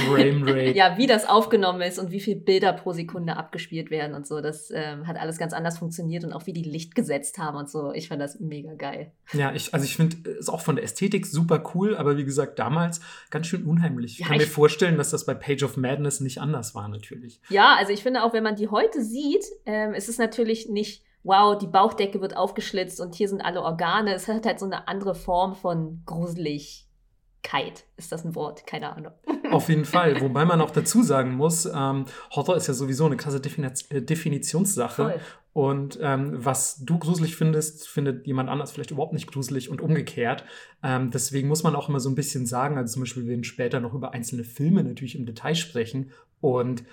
Framerate. 0.07 0.71
Ja, 0.75 0.95
wie 0.95 1.07
das 1.07 1.27
aufgenommen 1.27 1.81
ist 1.81 1.97
und 1.97 2.11
wie 2.11 2.19
viele 2.19 2.39
Bilder 2.39 2.73
pro 2.73 2.93
Sekunde 2.93 3.37
abgespielt 3.37 3.89
werden 3.89 4.15
und 4.15 4.27
so, 4.27 4.39
das 4.39 4.69
ähm, 4.71 5.07
hat 5.07 5.17
alles 5.17 5.39
ganz 5.39 5.51
anders 5.51 5.79
funktioniert 5.79 6.23
und 6.25 6.31
auch 6.31 6.45
wie 6.45 6.53
die 6.53 6.61
Licht 6.61 6.93
gesetzt 6.93 7.39
haben 7.39 7.57
und 7.57 7.71
so. 7.71 7.91
Ich 7.91 8.07
fand 8.07 8.21
das 8.21 8.39
mega 8.39 8.75
geil. 8.75 9.11
Ja, 9.33 9.51
ich, 9.51 9.73
also 9.73 9.83
ich 9.83 9.95
finde 9.95 10.29
es 10.39 10.47
auch 10.47 10.61
von 10.61 10.75
der 10.75 10.85
Ästhetik 10.85 11.25
super 11.25 11.63
cool, 11.73 11.97
aber 11.97 12.17
wie 12.17 12.23
gesagt, 12.23 12.59
damals 12.59 13.01
ganz 13.31 13.47
schön 13.47 13.65
unheimlich. 13.65 14.19
Ich 14.19 14.27
kann 14.27 14.35
ich 14.35 14.43
mir 14.43 14.47
vorstellen, 14.47 14.99
dass 14.99 15.09
das 15.09 15.25
bei 15.25 15.33
Page 15.33 15.63
of 15.63 15.75
Madness 15.75 16.19
nicht 16.19 16.39
anders 16.39 16.75
war, 16.75 16.87
natürlich. 16.87 17.41
Ja, 17.49 17.75
also 17.79 17.91
ich 17.91 18.03
finde 18.03 18.23
auch, 18.23 18.33
wenn 18.33 18.43
man 18.43 18.55
die 18.55 18.67
heute 18.67 19.03
sieht, 19.03 19.45
ähm, 19.65 19.95
ist 19.95 20.07
es 20.07 20.19
natürlich 20.19 20.69
nicht 20.69 21.03
wow, 21.25 21.57
die 21.57 21.67
Bauchdecke 21.67 22.21
wird 22.21 22.37
aufgeschlitzt 22.37 23.01
und 23.01 23.15
hier 23.15 23.27
sind 23.27 23.41
alle 23.41 23.61
Organe. 23.61 24.13
Es 24.13 24.27
hat 24.27 24.45
halt 24.45 24.59
so 24.59 24.65
eine 24.65 24.87
andere 24.87 25.15
Form 25.15 25.55
von 25.55 26.03
Gruseligkeit. 26.05 27.85
Ist 27.97 28.11
das 28.11 28.23
ein 28.23 28.35
Wort? 28.35 28.65
Keine 28.67 28.95
Ahnung. 28.95 29.11
Auf 29.51 29.67
jeden 29.67 29.85
Fall. 29.85 30.21
Wobei 30.21 30.45
man 30.45 30.61
auch 30.61 30.71
dazu 30.71 31.01
sagen 31.01 31.35
muss, 31.35 31.65
ähm, 31.65 32.05
Horror 32.31 32.55
ist 32.55 32.67
ja 32.67 32.75
sowieso 32.75 33.07
eine 33.07 33.17
krasse 33.17 33.41
Definiz 33.41 33.89
äh, 33.89 34.01
Definitionssache. 34.01 35.03
Voll. 35.03 35.19
Und 35.53 35.97
ähm, 36.01 36.33
was 36.33 36.83
du 36.83 36.99
gruselig 36.99 37.37
findest, 37.37 37.87
findet 37.87 38.27
jemand 38.27 38.49
anders 38.49 38.71
vielleicht 38.71 38.91
überhaupt 38.91 39.13
nicht 39.13 39.31
gruselig 39.31 39.69
und 39.69 39.81
umgekehrt. 39.81 40.43
Ähm, 40.83 41.11
deswegen 41.11 41.47
muss 41.47 41.63
man 41.63 41.75
auch 41.75 41.87
immer 41.87 42.01
so 42.01 42.09
ein 42.09 42.15
bisschen 42.15 42.45
sagen, 42.45 42.77
also 42.77 42.93
zum 42.93 43.03
Beispiel, 43.03 43.23
wir 43.23 43.29
werden 43.29 43.45
später 43.45 43.79
noch 43.79 43.93
über 43.93 44.13
einzelne 44.13 44.43
Filme 44.43 44.83
natürlich 44.83 45.17
im 45.17 45.25
Detail 45.25 45.55
sprechen. 45.55 46.11
Und 46.41 46.83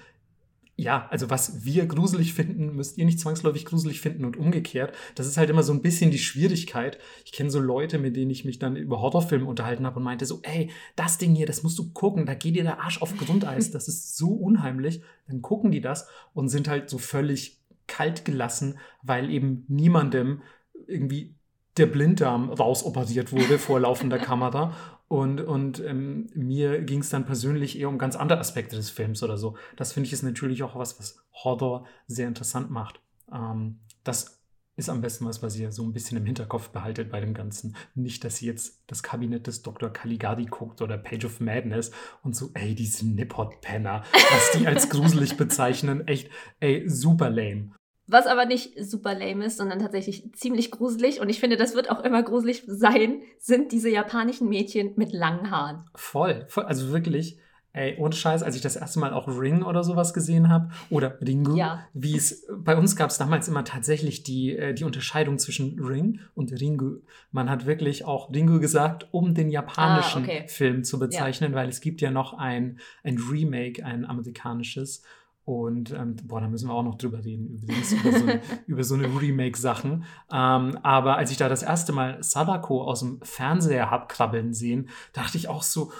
ja, 0.76 1.06
also 1.10 1.28
was 1.28 1.64
wir 1.64 1.86
gruselig 1.86 2.32
finden, 2.32 2.74
müsst 2.74 2.96
ihr 2.96 3.04
nicht 3.04 3.20
zwangsläufig 3.20 3.66
gruselig 3.66 4.00
finden 4.00 4.24
und 4.24 4.36
umgekehrt. 4.36 4.94
Das 5.14 5.26
ist 5.26 5.36
halt 5.36 5.50
immer 5.50 5.62
so 5.62 5.72
ein 5.72 5.82
bisschen 5.82 6.10
die 6.10 6.18
Schwierigkeit. 6.18 6.98
Ich 7.24 7.32
kenne 7.32 7.50
so 7.50 7.60
Leute, 7.60 7.98
mit 7.98 8.16
denen 8.16 8.30
ich 8.30 8.44
mich 8.44 8.58
dann 8.58 8.76
über 8.76 9.00
Horrorfilme 9.00 9.44
unterhalten 9.44 9.84
habe 9.86 9.98
und 9.98 10.04
meinte 10.04 10.24
so, 10.24 10.40
ey, 10.42 10.70
das 10.96 11.18
Ding 11.18 11.34
hier, 11.34 11.46
das 11.46 11.62
musst 11.62 11.78
du 11.78 11.92
gucken, 11.92 12.24
da 12.24 12.34
geht 12.34 12.56
dir 12.56 12.62
der 12.62 12.80
Arsch 12.80 13.02
auf 13.02 13.16
Grundeis, 13.16 13.70
das 13.72 13.86
ist 13.86 14.16
so 14.16 14.30
unheimlich. 14.30 15.02
Dann 15.28 15.42
gucken 15.42 15.72
die 15.72 15.82
das 15.82 16.08
und 16.32 16.48
sind 16.48 16.68
halt 16.68 16.88
so 16.88 16.98
völlig 16.98 17.60
kalt 17.86 18.24
gelassen, 18.24 18.78
weil 19.02 19.30
eben 19.30 19.64
niemandem 19.68 20.40
irgendwie 20.86 21.34
der 21.76 21.86
Blinddarm 21.86 22.50
rausoperiert 22.50 23.32
wurde 23.32 23.58
vor 23.58 23.80
laufender 23.80 24.18
Kamera. 24.18 24.74
Und, 25.12 25.42
und 25.42 25.78
ähm, 25.80 26.30
mir 26.34 26.80
ging 26.80 27.00
es 27.00 27.10
dann 27.10 27.26
persönlich 27.26 27.78
eher 27.78 27.90
um 27.90 27.98
ganz 27.98 28.16
andere 28.16 28.38
Aspekte 28.38 28.76
des 28.76 28.88
Films 28.88 29.22
oder 29.22 29.36
so. 29.36 29.58
Das 29.76 29.92
finde 29.92 30.06
ich 30.06 30.14
ist 30.14 30.22
natürlich 30.22 30.62
auch 30.62 30.74
was, 30.74 30.98
was 30.98 31.22
Horror 31.34 31.84
sehr 32.06 32.26
interessant 32.26 32.70
macht. 32.70 32.98
Ähm, 33.30 33.80
das 34.04 34.42
ist 34.76 34.88
am 34.88 35.02
besten 35.02 35.26
was, 35.26 35.42
was 35.42 35.54
ihr 35.58 35.70
so 35.70 35.82
ein 35.82 35.92
bisschen 35.92 36.16
im 36.16 36.24
Hinterkopf 36.24 36.70
behaltet 36.70 37.10
bei 37.10 37.20
dem 37.20 37.34
Ganzen. 37.34 37.76
Nicht, 37.94 38.24
dass 38.24 38.40
ihr 38.40 38.52
jetzt 38.52 38.84
das 38.86 39.02
Kabinett 39.02 39.46
des 39.46 39.60
Dr. 39.60 39.90
Caligari 39.90 40.46
guckt 40.46 40.80
oder 40.80 40.96
Page 40.96 41.26
of 41.26 41.40
Madness 41.40 41.90
und 42.22 42.34
so, 42.34 42.48
ey, 42.54 42.74
diese 42.74 43.06
Nippot-Penner, 43.06 44.04
was 44.14 44.52
die 44.58 44.66
als 44.66 44.88
gruselig 44.88 45.36
bezeichnen, 45.36 46.08
echt, 46.08 46.30
ey, 46.58 46.88
super 46.88 47.28
lame. 47.28 47.72
Was 48.06 48.26
aber 48.26 48.46
nicht 48.46 48.72
super 48.84 49.14
lame 49.14 49.44
ist, 49.46 49.56
sondern 49.58 49.78
tatsächlich 49.78 50.32
ziemlich 50.34 50.70
gruselig 50.70 51.20
und 51.20 51.28
ich 51.28 51.40
finde, 51.40 51.56
das 51.56 51.74
wird 51.74 51.90
auch 51.90 52.02
immer 52.04 52.22
gruselig 52.22 52.64
sein, 52.66 53.22
sind 53.38 53.72
diese 53.72 53.90
japanischen 53.90 54.48
Mädchen 54.48 54.92
mit 54.96 55.12
langen 55.12 55.50
Haaren. 55.50 55.84
Voll, 55.94 56.44
voll 56.48 56.64
also 56.64 56.92
wirklich. 56.92 57.38
Ey, 57.74 57.96
ohne 57.98 58.12
Scheiß, 58.14 58.42
als 58.42 58.54
ich 58.54 58.60
das 58.60 58.76
erste 58.76 58.98
Mal 58.98 59.14
auch 59.14 59.28
Ring 59.28 59.62
oder 59.62 59.82
sowas 59.82 60.12
gesehen 60.12 60.50
habe, 60.50 60.68
oder 60.90 61.18
Ringu, 61.22 61.56
Ja. 61.56 61.86
wie 61.94 62.14
es, 62.14 62.46
bei 62.54 62.76
uns 62.76 62.96
gab 62.96 63.08
es 63.08 63.16
damals 63.16 63.48
immer 63.48 63.64
tatsächlich 63.64 64.22
die, 64.24 64.54
äh, 64.54 64.74
die 64.74 64.84
Unterscheidung 64.84 65.38
zwischen 65.38 65.80
Ring 65.82 66.20
und 66.34 66.52
Ringu. 66.52 66.98
Man 67.30 67.48
hat 67.48 67.64
wirklich 67.64 68.04
auch 68.04 68.30
Ringu 68.30 68.60
gesagt, 68.60 69.08
um 69.12 69.32
den 69.32 69.48
japanischen 69.48 70.22
Ah, 70.24 70.26
okay. 70.26 70.44
Film 70.48 70.84
zu 70.84 70.98
bezeichnen, 70.98 71.54
weil 71.54 71.70
es 71.70 71.80
gibt 71.80 72.02
ja 72.02 72.10
noch 72.10 72.34
ein, 72.34 72.78
ein 73.04 73.16
Remake, 73.16 73.82
ein 73.86 74.04
amerikanisches. 74.04 75.02
Und 75.44 75.90
ähm, 75.90 76.16
boah, 76.24 76.40
da 76.40 76.46
müssen 76.48 76.68
wir 76.68 76.74
auch 76.74 76.84
noch 76.84 76.96
drüber 76.96 77.24
reden, 77.24 77.48
übrigens, 77.48 77.92
über 77.92 78.12
so, 78.18 78.26
über 78.66 78.84
so 78.84 78.94
eine 78.94 79.06
Remake-Sachen. 79.06 80.04
Ähm, 80.32 80.78
aber 80.82 81.16
als 81.16 81.30
ich 81.32 81.36
da 81.36 81.48
das 81.48 81.62
erste 81.64 81.92
Mal 81.92 82.22
Sadako 82.22 82.84
aus 82.84 83.00
dem 83.00 83.18
Fernseher 83.22 83.90
hab 83.90 84.08
krabbeln 84.08 84.54
sehen, 84.54 84.88
dachte 85.12 85.36
ich 85.38 85.48
auch 85.48 85.62
so, 85.64 85.90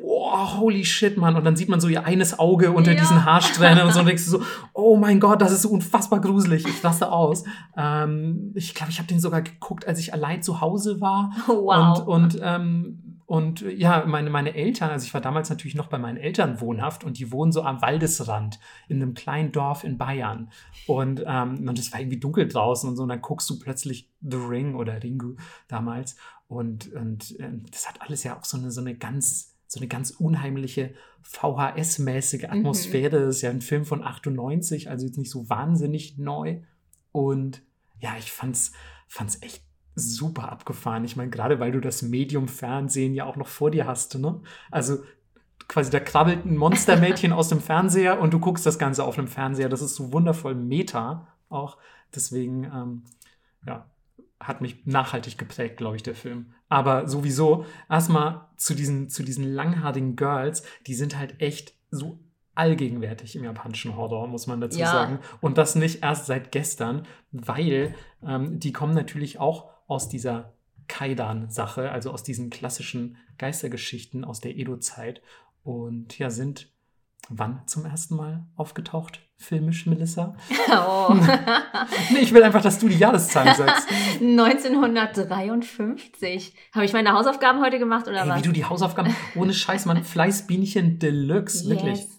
wow, 0.00 0.58
holy 0.58 0.84
shit, 0.84 1.16
Mann. 1.16 1.36
Und 1.36 1.44
dann 1.44 1.56
sieht 1.56 1.68
man 1.68 1.80
so 1.80 1.88
ihr 1.88 2.04
eines 2.04 2.38
Auge 2.38 2.70
unter 2.70 2.92
Ja. 2.92 3.00
diesen 3.00 3.24
Haarsträhnen 3.24 3.84
und 3.86 3.92
so 3.92 4.00
und 4.00 4.06
denkst 4.06 4.24
du 4.26 4.30
so, 4.30 4.42
oh 4.74 4.96
mein 4.96 5.20
Gott, 5.20 5.40
das 5.40 5.52
ist 5.52 5.62
so 5.62 5.70
unfassbar 5.70 6.20
gruselig. 6.20 6.66
Ich 6.66 6.84
raste 6.84 7.10
aus. 7.10 7.44
Ähm, 7.76 8.52
ich 8.54 8.74
glaube, 8.74 8.92
ich 8.92 8.98
habe 8.98 9.08
den 9.08 9.20
sogar 9.20 9.42
geguckt, 9.42 9.86
als 9.88 9.98
ich 9.98 10.12
allein 10.12 10.42
zu 10.42 10.60
Hause 10.60 11.00
war. 11.00 11.32
Wow. 11.46 12.00
Und, 12.06 12.34
und, 12.34 12.40
ähm, 12.42 13.01
und 13.32 13.62
ja, 13.62 14.04
meine, 14.04 14.28
meine 14.28 14.54
Eltern, 14.54 14.90
also 14.90 15.06
ich 15.06 15.14
war 15.14 15.22
damals 15.22 15.48
natürlich 15.48 15.74
noch 15.74 15.86
bei 15.86 15.96
meinen 15.96 16.18
Eltern 16.18 16.60
wohnhaft 16.60 17.02
und 17.02 17.18
die 17.18 17.32
wohnen 17.32 17.50
so 17.50 17.62
am 17.62 17.80
Waldesrand 17.80 18.60
in 18.88 19.00
einem 19.00 19.14
kleinen 19.14 19.52
Dorf 19.52 19.84
in 19.84 19.96
Bayern. 19.96 20.50
Und, 20.86 21.24
ähm, 21.26 21.66
und 21.66 21.78
es 21.78 21.90
war 21.92 22.00
irgendwie 22.00 22.20
dunkel 22.20 22.46
draußen 22.46 22.86
und 22.90 22.94
so. 22.94 23.04
Und 23.04 23.08
dann 23.08 23.22
guckst 23.22 23.48
du 23.48 23.58
plötzlich 23.58 24.10
The 24.20 24.36
Ring 24.36 24.74
oder 24.74 25.02
Ringu 25.02 25.36
damals. 25.66 26.16
Und, 26.46 26.92
und 26.92 27.34
ähm, 27.40 27.64
das 27.70 27.88
hat 27.88 28.02
alles 28.02 28.22
ja 28.22 28.38
auch 28.38 28.44
so 28.44 28.58
eine, 28.58 28.70
so 28.70 28.82
eine 28.82 28.96
ganz, 28.96 29.56
so 29.66 29.80
eine 29.80 29.88
ganz 29.88 30.10
unheimliche 30.10 30.92
VHS-mäßige 31.22 32.50
Atmosphäre. 32.50 33.18
Das 33.18 33.36
ist 33.36 33.40
ja 33.40 33.48
ein 33.48 33.62
Film 33.62 33.86
von 33.86 34.04
98, 34.04 34.90
also 34.90 35.06
jetzt 35.06 35.16
nicht 35.16 35.30
so 35.30 35.48
wahnsinnig 35.48 36.18
neu. 36.18 36.60
Und 37.12 37.62
ja, 37.98 38.14
ich 38.18 38.30
fand's, 38.30 38.72
fand's 39.08 39.40
echt 39.40 39.64
super 39.94 40.50
abgefahren. 40.50 41.04
Ich 41.04 41.16
meine, 41.16 41.30
gerade 41.30 41.60
weil 41.60 41.72
du 41.72 41.80
das 41.80 42.02
Medium 42.02 42.48
Fernsehen 42.48 43.14
ja 43.14 43.24
auch 43.26 43.36
noch 43.36 43.48
vor 43.48 43.70
dir 43.70 43.86
hast, 43.86 44.18
ne? 44.18 44.40
Also 44.70 44.98
quasi 45.68 45.90
da 45.90 46.00
krabbelt 46.00 46.44
ein 46.44 46.56
Monstermädchen 46.56 47.32
aus 47.32 47.48
dem 47.48 47.60
Fernseher 47.60 48.20
und 48.20 48.32
du 48.34 48.40
guckst 48.40 48.66
das 48.66 48.78
Ganze 48.78 49.04
auf 49.04 49.18
einem 49.18 49.28
Fernseher. 49.28 49.68
Das 49.68 49.82
ist 49.82 49.94
so 49.94 50.12
wundervoll 50.12 50.54
Meta 50.54 51.26
auch. 51.48 51.78
Deswegen, 52.14 52.64
ähm, 52.64 53.02
ja, 53.66 53.86
hat 54.40 54.60
mich 54.60 54.84
nachhaltig 54.86 55.38
geprägt, 55.38 55.76
glaube 55.76 55.96
ich, 55.96 56.02
der 56.02 56.14
Film. 56.16 56.52
Aber 56.68 57.06
sowieso, 57.08 57.64
erstmal 57.88 58.48
zu 58.56 58.74
diesen, 58.74 59.08
zu 59.08 59.22
diesen 59.22 59.44
langhaarigen 59.44 60.16
Girls, 60.16 60.64
die 60.86 60.94
sind 60.94 61.16
halt 61.16 61.40
echt 61.40 61.74
so 61.90 62.18
allgegenwärtig 62.54 63.36
im 63.36 63.44
japanischen 63.44 63.96
Horror, 63.96 64.26
muss 64.26 64.46
man 64.46 64.60
dazu 64.60 64.80
Ja. 64.80 64.90
sagen. 64.90 65.20
Und 65.40 65.58
das 65.58 65.74
nicht 65.74 66.02
erst 66.02 66.26
seit 66.26 66.50
gestern, 66.52 67.06
weil 67.30 67.94
ähm, 68.26 68.58
die 68.58 68.72
kommen 68.72 68.94
natürlich 68.94 69.38
auch 69.38 69.70
aus 69.92 70.08
dieser 70.08 70.52
Kaidan-Sache, 70.88 71.90
also 71.90 72.10
aus 72.10 72.22
diesen 72.22 72.48
klassischen 72.50 73.16
Geistergeschichten 73.38 74.24
aus 74.24 74.40
der 74.40 74.56
Edo-Zeit. 74.56 75.22
Und 75.62 76.18
ja, 76.18 76.30
sind 76.30 76.68
wann 77.28 77.60
zum 77.66 77.84
ersten 77.84 78.16
Mal 78.16 78.46
aufgetaucht? 78.56 79.20
Filmisch, 79.36 79.86
Melissa? 79.86 80.34
Oh. 80.74 81.14
Nee, 82.12 82.20
ich 82.20 82.32
will 82.32 82.42
einfach, 82.42 82.62
dass 82.62 82.78
du 82.78 82.88
die 82.88 82.96
Jahreszahlen 82.96 83.54
sagst. 83.56 83.86
1953. 84.20 86.54
Habe 86.72 86.86
ich 86.86 86.92
meine 86.92 87.12
Hausaufgaben 87.12 87.60
heute 87.60 87.78
gemacht 87.78 88.08
oder 88.08 88.22
Ey, 88.22 88.28
was? 88.28 88.38
wie 88.38 88.42
du 88.42 88.52
die 88.52 88.64
Hausaufgaben, 88.64 89.14
ohne 89.34 89.52
Scheiß, 89.52 89.84
Mann, 89.86 90.04
Fleißbienchen 90.04 90.98
Deluxe, 90.98 91.68
wirklich. 91.68 91.98
Yes. 91.98 92.18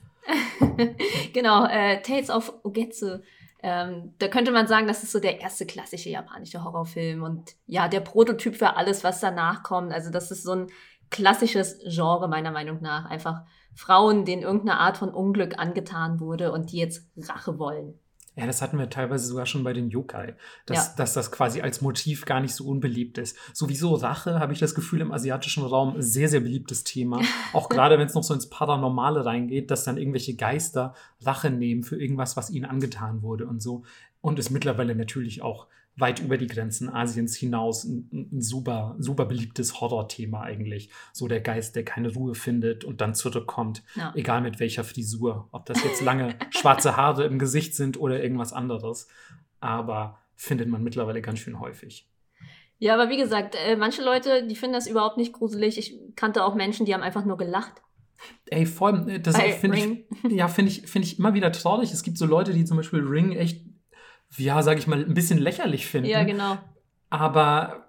genau, 1.34 1.66
äh, 1.66 2.02
Tales 2.02 2.30
of 2.30 2.54
Ugetsu. 2.64 3.20
Ähm, 3.66 4.14
da 4.20 4.28
könnte 4.28 4.52
man 4.52 4.68
sagen, 4.68 4.88
das 4.88 5.04
ist 5.04 5.14
so 5.14 5.22
der 5.22 5.40
erste 5.40 5.66
klassische 5.66 6.10
japanische 6.10 6.66
Horrorfilm 6.66 7.24
und 7.24 7.56
ja, 7.66 7.88
der 7.88 8.02
Prototyp 8.02 8.58
für 8.58 8.76
alles, 8.76 9.06
was 9.06 9.22
danach 9.22 9.64
kommt. 9.64 9.94
Also 9.94 10.12
das 10.12 10.32
ist 10.32 10.44
so 10.44 10.52
ein 10.52 10.68
klassisches 11.10 11.80
Genre 11.88 12.28
meiner 12.28 12.52
Meinung 12.52 12.82
nach. 12.82 13.06
Einfach 13.06 13.44
Frauen, 13.74 14.26
denen 14.26 14.42
irgendeine 14.42 14.80
Art 14.80 14.98
von 14.98 15.14
Unglück 15.14 15.58
angetan 15.58 16.20
wurde 16.20 16.52
und 16.52 16.74
die 16.74 16.78
jetzt 16.78 17.08
Rache 17.18 17.58
wollen. 17.58 17.98
Ja, 18.36 18.48
das 18.48 18.64
hatten 18.64 18.80
wir 18.80 18.90
teilweise 18.90 19.28
sogar 19.28 19.46
schon 19.46 19.64
bei 19.64 19.74
den 19.74 19.90
Yokai, 19.90 20.34
dass, 20.66 20.88
Ja. 20.88 20.94
dass 20.98 21.14
das 21.14 21.32
quasi 21.32 21.62
als 21.62 21.82
Motiv 21.82 22.26
gar 22.26 22.40
nicht 22.40 22.56
so 22.56 22.66
unbeliebt 22.66 23.20
ist. 23.20 23.38
Sowieso 23.54 23.94
Rache, 23.94 24.40
habe 24.40 24.54
ich 24.54 24.60
das 24.60 24.74
Gefühl, 24.74 25.02
im 25.02 25.12
asiatischen 25.12 25.64
Raum 25.64 26.02
sehr, 26.02 26.30
sehr 26.30 26.40
beliebtes 26.40 26.84
Thema. 26.84 27.22
Auch 27.54 27.70
gerade 27.70 28.00
wenn 28.00 28.08
es 28.08 28.16
noch 28.16 28.24
so 28.24 28.34
ins 28.34 28.50
Paranormale 28.50 29.24
reingeht, 29.24 29.70
dass 29.70 29.84
dann 29.84 29.98
irgendwelche 29.98 30.36
Geister 30.36 30.96
Rache 31.22 31.52
nehmen 31.52 31.84
für 31.84 32.02
irgendwas, 32.02 32.36
was 32.36 32.50
ihnen 32.50 32.66
angetan 32.66 33.22
wurde 33.22 33.46
und 33.46 33.62
so. 33.62 33.84
Und 34.22 34.40
ist 34.40 34.50
mittlerweile 34.50 34.96
natürlich 34.96 35.42
auch 35.44 35.68
weit 35.96 36.20
über 36.20 36.38
die 36.38 36.48
Grenzen 36.48 36.90
Asiens 36.90 37.36
hinaus 37.36 37.84
ein, 37.84 38.30
ein 38.32 38.42
super, 38.42 38.96
super 39.00 39.26
beliebtes 39.26 39.80
Horrorthema 39.80 40.42
eigentlich. 40.42 40.90
So 41.12 41.28
der 41.28 41.42
Geist, 41.42 41.76
der 41.76 41.86
keine 41.86 42.14
Ruhe 42.14 42.36
findet 42.36 42.84
und 42.84 43.02
dann 43.02 43.14
zurückkommt. 43.14 43.84
Ja. 43.96 44.12
Egal 44.16 44.42
mit 44.42 44.60
welcher 44.60 44.84
Frisur. 44.84 45.48
Ob 45.52 45.66
das 45.66 45.84
jetzt 45.84 46.02
lange 46.02 46.36
schwarze 46.50 46.98
Haare 46.98 47.26
im 47.26 47.38
Gesicht 47.38 47.76
sind 47.76 48.00
oder 48.00 48.24
irgendwas 48.24 48.54
anderes. 48.54 49.08
Aber 49.60 50.20
findet 50.36 50.68
man 50.68 50.84
mittlerweile 50.84 51.22
ganz 51.22 51.40
schön 51.40 51.60
häufig. 51.60 52.10
Ja, 52.80 52.96
aber 52.96 53.10
wie 53.10 53.18
gesagt, 53.18 53.56
äh, 53.56 53.76
manche 53.76 54.04
Leute, 54.04 54.46
die 54.48 54.56
finden 54.56 54.74
das 54.74 54.88
überhaupt 54.88 55.18
nicht 55.18 55.32
gruselig. 55.32 55.78
Ich 55.78 55.98
kannte 56.16 56.44
auch 56.44 56.56
Menschen, 56.56 56.86
die 56.86 56.94
haben 56.94 57.04
einfach 57.04 57.24
nur 57.24 57.38
gelacht. 57.38 57.82
Ey, 58.48 58.66
vor 58.66 58.88
allem, 58.88 59.08
äh, 59.08 59.20
das 59.20 59.38
finde 59.38 59.78
ich, 59.78 60.32
ja, 60.32 60.48
finde 60.48 60.72
ich, 60.72 60.82
finde 60.88 61.08
ich 61.08 61.20
immer 61.20 61.34
wieder 61.34 61.52
traurig. 61.52 61.94
Es 61.94 62.04
gibt 62.04 62.18
so 62.18 62.26
Leute, 62.26 62.54
die 62.54 62.66
zum 62.66 62.78
Beispiel 62.78 63.00
Ring 63.02 63.32
echt, 63.32 63.64
ja, 64.38 64.62
sage 64.64 64.80
ich 64.80 64.88
mal, 64.88 65.04
ein 65.04 65.14
bisschen 65.14 65.40
lächerlich 65.40 65.88
finden. 65.88 66.10
Ja, 66.10 66.24
genau. 66.24 66.58
Aber 67.10 67.84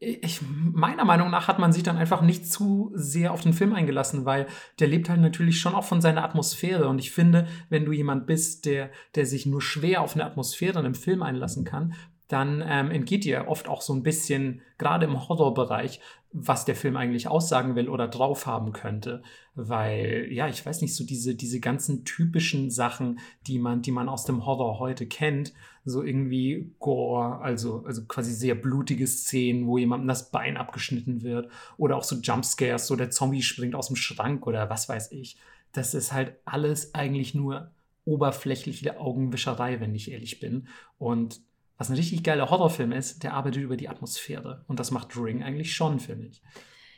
ich, 0.00 0.40
meiner 0.42 1.04
Meinung 1.04 1.30
nach 1.30 1.46
hat 1.46 1.58
man 1.58 1.74
sich 1.74 1.82
dann 1.82 1.98
einfach 1.98 2.22
nicht 2.22 2.50
zu 2.50 2.90
sehr 2.94 3.32
auf 3.32 3.42
den 3.42 3.52
Film 3.52 3.74
eingelassen, 3.74 4.24
weil 4.24 4.46
der 4.78 4.88
lebt 4.88 5.10
halt 5.10 5.20
natürlich 5.20 5.60
schon 5.60 5.74
auch 5.74 5.84
von 5.84 6.00
seiner 6.00 6.24
Atmosphäre. 6.24 6.88
Und 6.88 6.98
ich 6.98 7.10
finde, 7.10 7.46
wenn 7.68 7.84
du 7.84 7.92
jemand 7.92 8.26
bist, 8.26 8.64
der, 8.64 8.90
der 9.14 9.26
sich 9.26 9.44
nur 9.44 9.60
schwer 9.60 10.00
auf 10.00 10.14
eine 10.14 10.24
Atmosphäre 10.24 10.78
in 10.78 10.86
einem 10.86 10.94
Film 10.94 11.22
einlassen 11.22 11.66
kann, 11.66 11.94
dann 12.32 12.62
ähm, 12.66 12.90
entgeht 12.90 13.24
dir 13.24 13.48
oft 13.48 13.68
auch 13.68 13.82
so 13.82 13.92
ein 13.92 14.02
bisschen, 14.02 14.62
gerade 14.78 15.06
im 15.06 15.28
Horrorbereich, 15.28 16.00
was 16.32 16.64
der 16.64 16.76
Film 16.76 16.96
eigentlich 16.96 17.26
aussagen 17.26 17.74
will 17.74 17.88
oder 17.88 18.06
drauf 18.06 18.46
haben 18.46 18.72
könnte. 18.72 19.22
Weil, 19.56 20.28
ja, 20.30 20.46
ich 20.46 20.64
weiß 20.64 20.80
nicht, 20.80 20.94
so 20.94 21.04
diese, 21.04 21.34
diese 21.34 21.58
ganzen 21.58 22.04
typischen 22.04 22.70
Sachen, 22.70 23.18
die 23.48 23.58
man, 23.58 23.82
die 23.82 23.90
man 23.90 24.08
aus 24.08 24.24
dem 24.24 24.46
Horror 24.46 24.78
heute 24.78 25.06
kennt, 25.06 25.52
so 25.84 26.04
irgendwie 26.04 26.72
Gore, 26.78 27.40
also, 27.40 27.82
also 27.84 28.04
quasi 28.04 28.32
sehr 28.32 28.54
blutige 28.54 29.08
Szenen, 29.08 29.66
wo 29.66 29.76
jemandem 29.76 30.06
das 30.06 30.30
Bein 30.30 30.56
abgeschnitten 30.56 31.22
wird, 31.22 31.50
oder 31.78 31.96
auch 31.96 32.04
so 32.04 32.16
Jumpscares, 32.16 32.86
so 32.86 32.94
der 32.94 33.10
Zombie 33.10 33.42
springt 33.42 33.74
aus 33.74 33.88
dem 33.88 33.96
Schrank 33.96 34.46
oder 34.46 34.70
was 34.70 34.88
weiß 34.88 35.10
ich. 35.10 35.36
Das 35.72 35.94
ist 35.94 36.12
halt 36.12 36.34
alles 36.44 36.94
eigentlich 36.94 37.34
nur 37.34 37.72
oberflächliche 38.04 38.98
Augenwischerei, 39.00 39.80
wenn 39.80 39.94
ich 39.94 40.10
ehrlich 40.10 40.40
bin. 40.40 40.68
Und 40.98 41.40
was 41.80 41.88
ein 41.88 41.96
richtig 41.96 42.22
geiler 42.22 42.50
Horrorfilm 42.50 42.92
ist, 42.92 43.22
der 43.22 43.32
arbeitet 43.32 43.62
über 43.62 43.74
die 43.78 43.88
Atmosphäre. 43.88 44.66
Und 44.68 44.78
das 44.78 44.90
macht 44.90 45.16
Ring 45.16 45.42
eigentlich 45.42 45.74
schon, 45.74 45.98
finde 45.98 46.26
ich. 46.26 46.42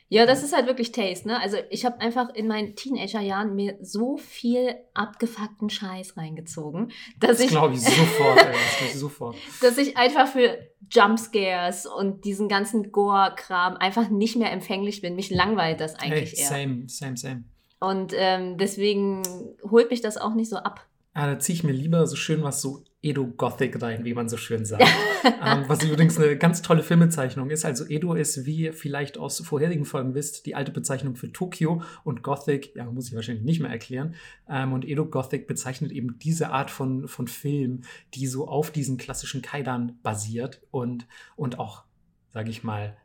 Ja, 0.09 0.25
das 0.25 0.43
ist 0.43 0.53
halt 0.53 0.67
wirklich 0.67 0.91
Taste, 0.91 1.25
ne? 1.25 1.39
Also 1.39 1.55
ich 1.69 1.85
habe 1.85 2.01
einfach 2.01 2.35
in 2.35 2.47
meinen 2.47 2.75
Teenagerjahren 2.75 3.55
mir 3.55 3.77
so 3.81 4.17
viel 4.17 4.75
abgefuckten 4.93 5.69
Scheiß 5.69 6.17
reingezogen, 6.17 6.91
dass 7.21 7.37
Das 7.37 7.39
ich, 7.39 7.47
glaube 7.47 7.75
ich 7.75 7.81
sofort, 7.81 8.37
ey. 8.39 8.51
Das 8.51 8.77
glaube 8.77 8.91
ich 8.91 8.99
sofort. 8.99 9.35
dass 9.61 9.77
ich 9.77 9.95
einfach 9.95 10.27
für 10.27 10.59
Jumpscares 10.91 11.85
und 11.85 12.25
diesen 12.25 12.49
ganzen 12.49 12.91
Gore-Kram 12.91 13.77
einfach 13.77 14.09
nicht 14.09 14.35
mehr 14.35 14.51
empfänglich 14.51 14.99
bin. 15.01 15.15
Mich 15.15 15.29
langweilt 15.29 15.79
das 15.79 15.95
Hey, 15.97 16.11
eigentlich 16.11 16.37
eher. 16.39 16.47
same, 16.47 16.83
same, 16.89 17.15
same. 17.15 17.43
Und 17.79 18.11
ähm, 18.17 18.57
deswegen 18.57 19.23
holt 19.63 19.89
mich 19.89 20.01
das 20.01 20.17
auch 20.17 20.33
nicht 20.35 20.49
so 20.49 20.57
ab. 20.57 20.85
Ah, 21.13 21.27
da 21.27 21.39
ziehe 21.39 21.55
ich 21.55 21.63
mir 21.63 21.71
lieber 21.71 22.05
so 22.05 22.17
schön 22.17 22.43
was 22.43 22.61
so 22.61 22.83
Edo 23.03 23.27
Gothic 23.27 23.81
rein, 23.81 24.05
wie 24.05 24.13
man 24.13 24.29
so 24.29 24.37
schön 24.37 24.63
sagt. 24.63 24.83
ähm, 25.25 25.65
was 25.67 25.83
übrigens 25.83 26.17
eine 26.17 26.37
ganz 26.37 26.61
tolle 26.61 26.81
Filmbezeichnung 26.81 27.49
ist. 27.49 27.65
Also 27.65 27.85
Edo 27.85 28.13
ist, 28.13 28.45
wie 28.45 28.55
ihr 28.55 28.73
vielleicht 28.73 29.17
aus 29.17 29.41
vorherigen 29.41 29.83
Folgen 29.83 30.15
wisst, 30.15 30.45
die 30.45 30.55
alte 30.55 30.71
Bezeichnung 30.71 31.17
für 31.17 31.31
Tokio 31.31 31.81
und 32.05 32.23
Gothic, 32.23 32.73
ja, 32.75 32.85
muss 32.85 33.09
ich 33.09 33.15
wahrscheinlich 33.15 33.43
nicht 33.43 33.59
mehr 33.59 33.69
erklären. 33.69 34.15
Ähm, 34.49 34.71
und 34.71 34.85
Edo 34.85 35.05
Gothic 35.05 35.47
bezeichnet 35.47 35.91
eben 35.91 36.17
diese 36.19 36.51
Art 36.51 36.71
von, 36.71 37.09
von 37.09 37.27
Film, 37.27 37.81
die 38.13 38.25
so 38.25 38.47
auf 38.47 38.71
diesen 38.71 38.97
klassischen 38.97 39.41
Kaidan 39.41 39.99
basiert 40.01 40.61
und, 40.71 41.05
und 41.35 41.59
auch, 41.59 41.83
sage 42.31 42.49
ich 42.49 42.63
mal, 42.63 42.95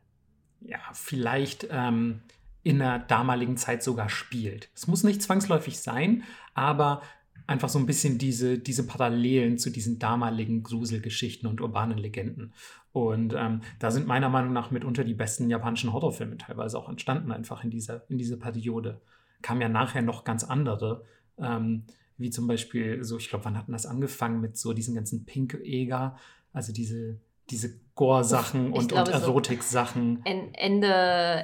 ja, 0.61 0.79
vielleicht 0.93 1.67
ähm, 1.71 2.21
in 2.63 2.79
der 2.79 3.01
damaligen 3.01 3.57
Zeit 3.57 3.83
sogar 3.83 4.09
spielt. 4.09 4.69
Es 4.75 4.87
muss 4.87 5.03
nicht 5.03 5.23
zwangsläufig 5.23 5.81
sein, 5.81 6.23
aber 6.55 7.03
einfach 7.49 7.71
so 7.71 7.79
ein 7.79 7.87
bisschen 7.87 8.19
diese, 8.19 8.59
diese 8.59 8.87
Parallelen 8.87 9.57
zu 9.57 9.71
diesen 9.71 9.99
damaligen 9.99 10.63
Gruselgeschichten 10.63 11.49
und 11.49 11.63
urbanen 11.63 11.97
Legenden. 11.97 12.53
Und 12.93 13.35
ähm, 13.37 13.63
da 13.79 13.91
sind 13.91 14.07
meiner 14.07 14.29
Meinung 14.29 14.53
nach 14.53 14.71
mitunter 14.71 15.03
die 15.03 15.15
besten 15.15 15.49
japanischen 15.49 15.93
Horrorfilme 15.93 16.37
teilweise 16.37 16.79
auch 16.79 16.91
entstanden, 16.91 17.33
einfach 17.33 17.65
in 17.65 17.71
dieser, 17.71 18.09
in 18.11 18.19
dieser 18.19 18.37
Periode. 18.37 19.01
Kamen 19.41 19.63
ja 19.63 19.71
nachher 19.71 20.03
noch 20.03 20.25
ganz 20.25 20.45
andere, 20.45 21.05
ähm, 21.39 21.85
wie 22.19 22.29
zum 22.29 22.47
Beispiel, 22.47 23.03
so, 23.03 23.17
ich 23.17 23.31
glaube, 23.31 23.47
wann 23.47 23.57
hatten 23.57 23.73
das 23.73 23.87
angefangen 23.87 24.43
mit 24.43 24.59
so 24.59 24.75
diesen 24.75 24.95
ganzen 24.95 25.25
Pink-Eger, 25.25 26.17
also 26.53 26.73
diese 26.73 27.19
diese 27.51 27.79
Gore-Sachen 27.99 28.73
und, 28.73 28.93
und 28.93 29.09
Erotik-Sachen. 29.09 30.23
So 30.25 30.33
Ende, 30.53 30.89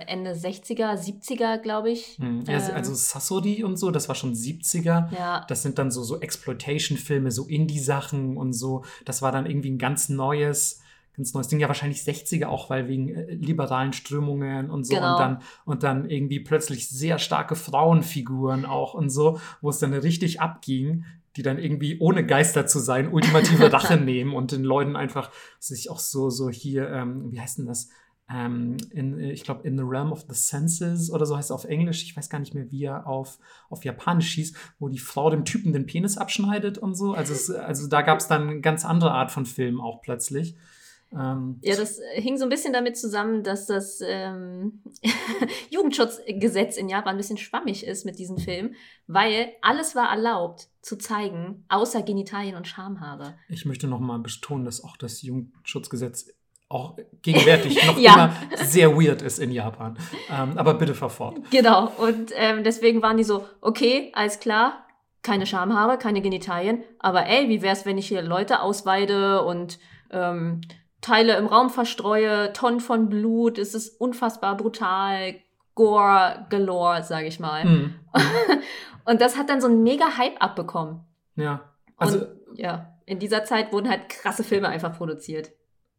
Ende 0.06 0.34
60er, 0.34 0.94
70er, 0.94 1.58
glaube 1.58 1.90
ich. 1.90 2.16
Hm. 2.18 2.44
Ja, 2.46 2.58
ähm. 2.58 2.76
also 2.76 2.94
Sassodi 2.94 3.64
und 3.64 3.76
so, 3.76 3.90
das 3.90 4.06
war 4.06 4.14
schon 4.14 4.34
70er. 4.34 5.12
Ja. 5.12 5.44
Das 5.48 5.62
sind 5.62 5.80
dann 5.80 5.90
so, 5.90 6.04
so 6.04 6.20
Exploitation-Filme, 6.20 7.32
so 7.32 7.46
Indie-Sachen 7.46 8.36
und 8.36 8.52
so. 8.52 8.84
Das 9.04 9.20
war 9.20 9.32
dann 9.32 9.46
irgendwie 9.46 9.70
ein 9.70 9.78
ganz 9.78 10.08
neues, 10.08 10.80
ganz 11.16 11.34
neues 11.34 11.48
Ding. 11.48 11.58
Ja, 11.58 11.66
wahrscheinlich 11.66 12.02
60er 12.02 12.46
auch, 12.46 12.70
weil 12.70 12.86
wegen 12.86 13.08
äh, 13.08 13.34
liberalen 13.34 13.92
Strömungen 13.92 14.70
und 14.70 14.84
so. 14.84 14.94
Genau. 14.94 15.14
Und, 15.14 15.20
dann, 15.20 15.42
und 15.64 15.82
dann 15.82 16.08
irgendwie 16.08 16.38
plötzlich 16.38 16.88
sehr 16.88 17.18
starke 17.18 17.56
Frauenfiguren 17.56 18.64
auch 18.64 18.94
und 18.94 19.10
so, 19.10 19.40
wo 19.60 19.70
es 19.70 19.80
dann 19.80 19.92
richtig 19.92 20.40
abging 20.40 21.04
die 21.36 21.42
dann 21.42 21.58
irgendwie 21.58 21.98
ohne 21.98 22.24
Geister 22.24 22.66
zu 22.66 22.78
sein 22.78 23.12
ultimative 23.12 23.70
Rache 23.72 23.96
nehmen 23.96 24.34
und 24.34 24.52
den 24.52 24.64
Leuten 24.64 24.96
einfach 24.96 25.30
sich 25.58 25.90
auch 25.90 25.98
so 25.98 26.30
so 26.30 26.50
hier 26.50 26.88
ähm, 26.90 27.32
wie 27.32 27.40
heißt 27.40 27.58
denn 27.58 27.66
das? 27.66 27.88
Ähm, 28.30 28.78
in, 28.90 29.20
ich 29.20 29.44
glaube 29.44 29.68
in 29.68 29.76
the 29.76 29.84
realm 29.84 30.10
of 30.10 30.24
the 30.28 30.34
senses 30.34 31.10
oder 31.10 31.26
so 31.26 31.36
heißt 31.36 31.50
es 31.50 31.54
auf 31.54 31.64
Englisch. 31.64 32.02
Ich 32.04 32.16
weiß 32.16 32.30
gar 32.30 32.38
nicht 32.38 32.54
mehr 32.54 32.70
wie 32.70 32.84
er 32.84 33.06
auf 33.06 33.38
auf 33.68 33.84
Japanisch 33.84 34.32
hieß 34.34 34.54
wo 34.78 34.88
die 34.88 34.98
Frau 34.98 35.30
dem 35.30 35.44
Typen 35.44 35.72
den 35.72 35.86
Penis 35.86 36.16
abschneidet 36.16 36.78
und 36.78 36.94
so. 36.94 37.12
Also 37.12 37.34
es, 37.34 37.50
also 37.50 37.88
da 37.88 38.02
gab 38.02 38.20
es 38.20 38.28
dann 38.28 38.48
eine 38.48 38.60
ganz 38.60 38.84
andere 38.84 39.12
Art 39.12 39.30
von 39.30 39.44
Film 39.44 39.80
auch 39.80 40.00
plötzlich 40.00 40.56
ähm, 41.16 41.58
ja, 41.62 41.76
das 41.76 42.00
hing 42.14 42.36
so 42.36 42.44
ein 42.44 42.48
bisschen 42.48 42.72
damit 42.72 42.96
zusammen, 42.96 43.42
dass 43.42 43.66
das 43.66 44.00
ähm, 44.04 44.82
Jugendschutzgesetz 45.70 46.76
in 46.76 46.88
Japan 46.88 47.14
ein 47.14 47.16
bisschen 47.16 47.38
schwammig 47.38 47.86
ist 47.86 48.04
mit 48.04 48.18
diesem 48.18 48.38
Film, 48.38 48.74
weil 49.06 49.52
alles 49.62 49.94
war 49.94 50.10
erlaubt 50.10 50.68
zu 50.82 50.96
zeigen, 50.96 51.64
außer 51.68 52.02
Genitalien 52.02 52.56
und 52.56 52.66
Schamhaare. 52.66 53.36
Ich 53.48 53.64
möchte 53.64 53.86
nochmal 53.86 54.18
betonen, 54.18 54.64
dass 54.64 54.82
auch 54.82 54.96
das 54.96 55.22
Jugendschutzgesetz 55.22 56.30
auch 56.68 56.96
gegenwärtig 57.22 57.86
noch 57.86 57.98
ja. 57.98 58.14
immer 58.14 58.64
sehr 58.64 58.96
weird 58.96 59.22
ist 59.22 59.38
in 59.38 59.50
Japan. 59.52 59.96
Ähm, 60.30 60.58
aber 60.58 60.74
bitte 60.74 60.94
fahr 60.94 61.10
fort. 61.10 61.38
Genau, 61.50 61.92
und 61.98 62.32
ähm, 62.34 62.64
deswegen 62.64 63.02
waren 63.02 63.16
die 63.16 63.24
so, 63.24 63.46
okay, 63.60 64.10
alles 64.14 64.40
klar, 64.40 64.86
keine 65.22 65.46
Schamhaare, 65.46 65.96
keine 65.96 66.20
Genitalien, 66.20 66.82
aber 66.98 67.26
ey, 67.26 67.48
wie 67.48 67.62
wär's, 67.62 67.86
wenn 67.86 67.98
ich 67.98 68.08
hier 68.08 68.22
Leute 68.22 68.60
ausweide 68.60 69.42
und 69.44 69.78
ähm, 70.10 70.60
Teile 71.04 71.36
im 71.36 71.46
Raum 71.46 71.68
verstreue, 71.68 72.54
Tonnen 72.54 72.80
von 72.80 73.10
Blut, 73.10 73.58
es 73.58 73.74
ist 73.74 74.00
unfassbar 74.00 74.56
brutal, 74.56 75.34
Gore 75.74 76.46
galore, 76.48 77.02
sage 77.02 77.26
ich 77.26 77.38
mal. 77.38 77.64
Mhm. 77.66 77.94
und 79.04 79.20
das 79.20 79.36
hat 79.36 79.50
dann 79.50 79.60
so 79.60 79.66
einen 79.66 79.82
mega 79.82 80.16
Hype 80.16 80.42
abbekommen. 80.42 81.00
Ja. 81.36 81.74
Also 81.98 82.20
und, 82.20 82.58
ja, 82.58 82.94
in 83.04 83.18
dieser 83.18 83.44
Zeit 83.44 83.70
wurden 83.70 83.90
halt 83.90 84.08
krasse 84.08 84.44
Filme 84.44 84.68
einfach 84.68 84.96
produziert. 84.96 85.52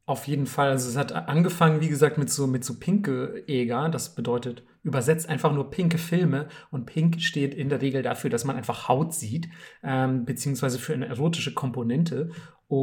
Auf 0.07 0.27
jeden 0.27 0.47
Fall. 0.47 0.69
Also 0.69 0.89
es 0.89 0.97
hat 0.97 1.11
angefangen, 1.11 1.81
wie 1.81 1.89
gesagt, 1.89 2.17
mit 2.17 2.31
so, 2.31 2.47
mit 2.47 2.63
so 2.63 2.79
pinke 2.79 3.43
Eger. 3.47 3.89
Das 3.89 4.15
bedeutet 4.15 4.63
übersetzt 4.83 5.27
einfach 5.27 5.51
nur 5.51 5.71
pinke 5.71 5.97
Filme. 5.97 6.47
Und 6.69 6.85
pink 6.85 7.21
steht 7.21 7.55
in 7.55 7.69
der 7.69 7.81
Regel 7.81 8.03
dafür, 8.03 8.29
dass 8.29 8.45
man 8.45 8.55
einfach 8.55 8.87
Haut 8.87 9.15
sieht, 9.15 9.49
ähm, 9.83 10.23
beziehungsweise 10.25 10.77
für 10.77 10.93
eine 10.93 11.07
erotische 11.07 11.55
Komponente. 11.55 12.29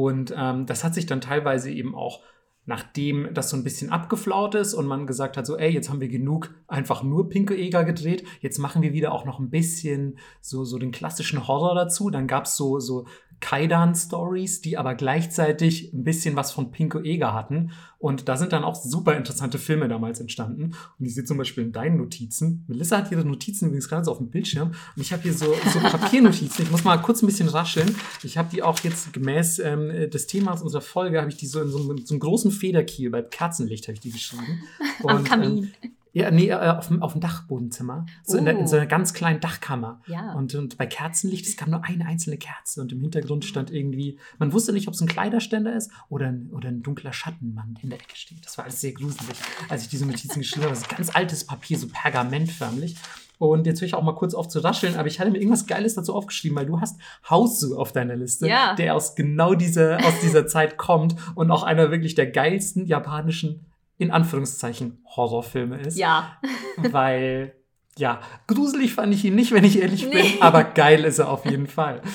Und 0.01 0.33
ähm, 0.35 0.65
das 0.65 0.83
hat 0.83 0.95
sich 0.95 1.05
dann 1.05 1.21
teilweise 1.21 1.69
eben 1.69 1.93
auch 1.93 2.21
nachdem 2.65 3.33
das 3.33 3.49
so 3.49 3.57
ein 3.57 3.63
bisschen 3.63 3.91
abgeflaut 3.91 4.55
ist 4.55 4.73
und 4.73 4.87
man 4.87 5.05
gesagt 5.05 5.35
hat, 5.35 5.45
so, 5.45 5.57
ey, 5.57 5.69
jetzt 5.69 5.89
haben 5.89 5.99
wir 5.99 6.07
genug 6.07 6.55
einfach 6.67 7.03
nur 7.03 7.27
pinke 7.27 7.55
Eger 7.55 7.83
gedreht, 7.83 8.23
jetzt 8.39 8.57
machen 8.57 8.81
wir 8.81 8.93
wieder 8.93 9.11
auch 9.11 9.25
noch 9.25 9.39
ein 9.39 9.49
bisschen 9.49 10.17
so, 10.39 10.63
so 10.63 10.77
den 10.77 10.91
klassischen 10.91 11.45
Horror 11.45 11.75
dazu. 11.75 12.09
Dann 12.09 12.25
gab 12.25 12.45
es 12.45 12.55
so, 12.55 12.79
so 12.79 13.05
Kaidan-Stories, 13.43 14.61
die 14.61 14.77
aber 14.77 14.95
gleichzeitig 14.95 15.91
ein 15.93 16.05
bisschen 16.05 16.37
was 16.37 16.53
von 16.53 16.71
Pinko 16.71 17.01
Eger 17.01 17.33
hatten. 17.33 17.71
Und 17.99 18.29
da 18.29 18.37
sind 18.37 18.53
dann 18.53 18.63
auch 18.63 18.73
super 18.73 19.17
interessante 19.17 19.57
Filme 19.57 19.89
damals 19.89 20.21
entstanden. 20.21 20.75
Und 20.97 21.05
ich 21.05 21.13
sehe 21.13 21.25
zum 21.25 21.37
Beispiel 21.37 21.65
in 21.65 21.73
deinen 21.73 21.97
Notizen. 21.97 22.63
Melissa 22.69 22.99
hat 22.99 23.11
ihre 23.11 23.25
Notizen 23.25 23.65
übrigens 23.65 23.89
gerade 23.89 24.05
so 24.05 24.11
auf 24.11 24.19
dem 24.19 24.29
Bildschirm. 24.29 24.69
Und 24.69 25.01
ich 25.01 25.11
habe 25.11 25.23
hier 25.23 25.33
so, 25.33 25.53
so 25.73 25.79
Papiernotizen. 25.91 26.63
Ich 26.63 26.71
muss 26.71 26.85
mal 26.85 26.95
kurz 27.01 27.21
ein 27.21 27.25
bisschen 27.25 27.49
rascheln. 27.49 27.93
Ich 28.23 28.37
habe 28.37 28.47
die 28.49 28.63
auch 28.63 28.79
jetzt 28.79 29.11
gemäß 29.11 29.59
ähm, 29.59 29.89
des 30.09 30.25
Themas 30.27 30.61
unserer 30.61 30.81
Folge, 30.81 31.19
habe 31.19 31.29
ich 31.29 31.35
die 31.35 31.47
so 31.47 31.61
in 31.61 31.67
so, 31.67 31.79
einem, 31.79 32.05
so 32.05 32.13
einem 32.13 32.21
großen 32.21 32.49
Federkiel 32.49 33.09
bei 33.09 33.23
Kerzenlicht 33.23 33.87
habe 33.87 33.95
ich 33.95 33.99
die 33.99 34.11
geschrieben. 34.11 34.63
Und, 35.03 35.09
Am 35.09 35.23
Kamin. 35.25 35.69
Ähm, 35.81 35.91
ja, 36.13 36.29
nee, 36.29 36.49
äh, 36.49 36.53
auf, 36.53 36.87
dem, 36.87 37.01
auf 37.01 37.13
dem 37.13 37.21
Dachbodenzimmer. 37.21 38.05
So, 38.23 38.35
oh. 38.35 38.39
in, 38.39 38.45
der, 38.45 38.57
in, 38.57 38.67
so 38.67 38.75
einer 38.75 38.85
ganz 38.85 39.13
kleinen 39.13 39.39
Dachkammer. 39.39 39.99
Ja. 40.05 40.33
Und, 40.33 40.53
und 40.53 40.77
bei 40.77 40.85
Kerzenlicht, 40.85 41.47
es 41.47 41.57
gab 41.57 41.67
nur 41.67 41.83
eine 41.83 42.05
einzelne 42.05 42.37
Kerze 42.37 42.81
und 42.81 42.91
im 42.91 43.01
Hintergrund 43.01 43.45
stand 43.45 43.71
irgendwie, 43.71 44.19
man 44.37 44.53
wusste 44.53 44.73
nicht, 44.73 44.87
ob 44.87 44.93
es 44.93 45.01
ein 45.01 45.07
Kleiderständer 45.07 45.75
ist 45.75 45.91
oder 46.09 46.27
ein, 46.27 46.51
oder 46.53 46.69
ein 46.69 46.83
dunkler 46.83 47.13
Schattenmann 47.13 47.79
in 47.81 47.89
der 47.89 47.99
Ecke 47.99 48.15
steht. 48.15 48.45
Das 48.45 48.57
war 48.59 48.65
alles 48.65 48.79
sehr 48.79 48.91
gruselig, 48.91 49.37
als 49.69 49.83
ich 49.83 49.89
diese 49.89 50.05
Notizen 50.05 50.39
geschrieben 50.39 50.65
habe. 50.65 50.75
Das 50.75 50.83
ist 50.83 50.89
ganz 50.89 51.15
altes 51.15 51.45
Papier, 51.45 51.79
so 51.79 51.87
pergamentförmlich. 51.87 52.95
Und 53.39 53.65
jetzt 53.65 53.81
höre 53.81 53.87
ich 53.87 53.95
auch 53.95 54.03
mal 54.03 54.13
kurz 54.13 54.35
auf 54.35 54.47
zu 54.47 54.59
rascheln, 54.59 54.95
aber 54.95 55.07
ich 55.07 55.19
hatte 55.19 55.31
mir 55.31 55.39
irgendwas 55.39 55.65
Geiles 55.65 55.95
dazu 55.95 56.13
aufgeschrieben, 56.13 56.55
weil 56.55 56.67
du 56.67 56.79
hast 56.79 56.99
Hausu 57.27 57.75
auf 57.75 57.91
deiner 57.91 58.15
Liste, 58.15 58.47
ja. 58.47 58.75
der 58.75 58.95
aus 58.95 59.15
genau 59.15 59.55
dieser, 59.55 59.97
aus 60.05 60.19
dieser 60.21 60.45
Zeit 60.45 60.77
kommt 60.77 61.15
und 61.33 61.49
auch 61.49 61.63
einer 61.63 61.89
wirklich 61.89 62.13
der 62.13 62.27
geilsten 62.27 62.85
japanischen 62.85 63.65
in 63.97 64.11
Anführungszeichen 64.11 65.03
Horrorfilme 65.05 65.79
ist. 65.79 65.97
Ja. 65.97 66.37
weil, 66.77 67.55
ja, 67.97 68.21
gruselig 68.47 68.93
fand 68.93 69.13
ich 69.13 69.23
ihn 69.25 69.35
nicht, 69.35 69.51
wenn 69.51 69.63
ich 69.63 69.81
ehrlich 69.81 70.05
nee. 70.05 70.21
bin, 70.21 70.41
aber 70.41 70.63
geil 70.63 71.03
ist 71.05 71.19
er 71.19 71.29
auf 71.29 71.45
jeden 71.45 71.67
Fall. 71.67 72.01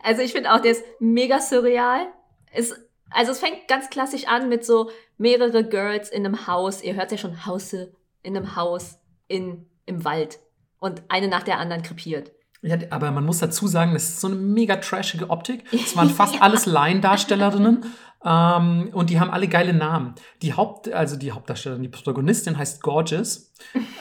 Also 0.00 0.22
ich 0.22 0.32
finde 0.32 0.52
auch, 0.52 0.60
der 0.60 0.70
ist 0.70 0.84
mega 1.00 1.40
surreal. 1.40 2.06
Es, 2.52 2.72
also 3.10 3.32
es 3.32 3.40
fängt 3.40 3.66
ganz 3.66 3.90
klassisch 3.90 4.28
an 4.28 4.48
mit 4.48 4.64
so 4.64 4.90
mehrere 5.18 5.68
Girls 5.68 6.08
in 6.08 6.24
einem 6.24 6.46
Haus. 6.46 6.82
Ihr 6.82 6.94
hört 6.94 7.10
ja 7.10 7.18
schon 7.18 7.46
Hause 7.46 7.92
in 8.22 8.36
einem 8.36 8.56
Haus 8.56 9.00
in, 9.26 9.66
im 9.86 10.04
Wald. 10.04 10.38
Und 10.78 11.02
eine 11.08 11.28
nach 11.28 11.42
der 11.42 11.58
anderen 11.58 11.82
krepiert. 11.82 12.30
Ja, 12.62 12.76
aber 12.90 13.10
man 13.12 13.24
muss 13.24 13.38
dazu 13.38 13.68
sagen, 13.68 13.92
das 13.92 14.04
ist 14.04 14.20
so 14.20 14.26
eine 14.26 14.36
mega 14.36 14.76
trashige 14.76 15.30
Optik. 15.30 15.64
Es 15.72 15.96
waren 15.96 16.10
fast 16.10 16.36
ja. 16.36 16.40
alles 16.40 16.66
Laiendarstellerinnen. 16.66 17.84
Ähm, 18.24 18.90
und 18.92 19.10
die 19.10 19.20
haben 19.20 19.30
alle 19.30 19.46
geile 19.46 19.72
Namen. 19.72 20.14
Die 20.42 20.54
Haupt, 20.54 20.92
also 20.92 21.16
die 21.16 21.30
Hauptdarstellerin, 21.30 21.82
die 21.82 21.88
Protagonistin 21.88 22.58
heißt 22.58 22.82
Gorgeous. 22.82 23.52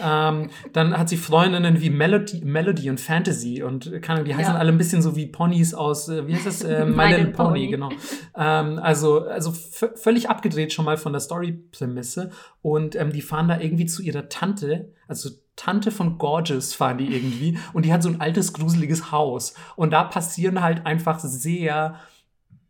ähm, 0.04 0.50
dann 0.74 0.98
hat 0.98 1.10
sie 1.10 1.18
Freundinnen 1.18 1.82
wie 1.82 1.90
Melody, 1.90 2.42
Melody 2.44 2.90
und 2.90 3.00
Fantasy 3.00 3.62
und 3.62 4.02
kann, 4.02 4.26
die 4.26 4.36
heißen 4.36 4.54
ja. 4.54 4.60
alle 4.60 4.72
ein 4.72 4.78
bisschen 4.78 5.02
so 5.02 5.16
wie 5.16 5.28
Ponys 5.28 5.74
aus, 5.74 6.10
äh, 6.10 6.28
wie 6.28 6.36
heißt 6.36 6.46
das? 6.46 6.58
Äh, 6.68 6.86
My 6.86 7.08
Little 7.08 7.28
Pony, 7.28 7.34
Pony, 7.34 7.68
genau. 7.68 7.90
Ähm, 8.36 8.80
also 8.80 9.26
also 9.26 9.52
völlig 9.52 10.30
abgedreht 10.30 10.74
schon 10.74 10.86
mal 10.86 10.98
von 10.98 11.14
der 11.14 11.22
Story-Prämisse. 11.22 12.32
Und 12.62 12.96
ähm, 12.96 13.12
die 13.12 13.22
fahren 13.22 13.48
da 13.48 13.60
irgendwie 13.60 13.86
zu 13.86 14.02
ihrer 14.02 14.28
Tante, 14.28 14.92
also 15.08 15.30
Tante 15.56 15.92
von 15.92 16.18
Gorgeous 16.18 16.74
fahren 16.74 16.98
die 16.98 17.14
irgendwie 17.14 17.58
und 17.74 17.86
die 17.86 17.92
hat 17.92 18.04
so 18.04 18.10
ein 18.10 18.22
altes, 18.22 18.54
gruseliges 18.54 19.12
Haus. 19.12 19.54
Und 19.76 19.92
da 19.92 20.04
passieren 20.04 20.62
halt 20.62 20.86
einfach 20.86 21.20
sehr 21.20 22.00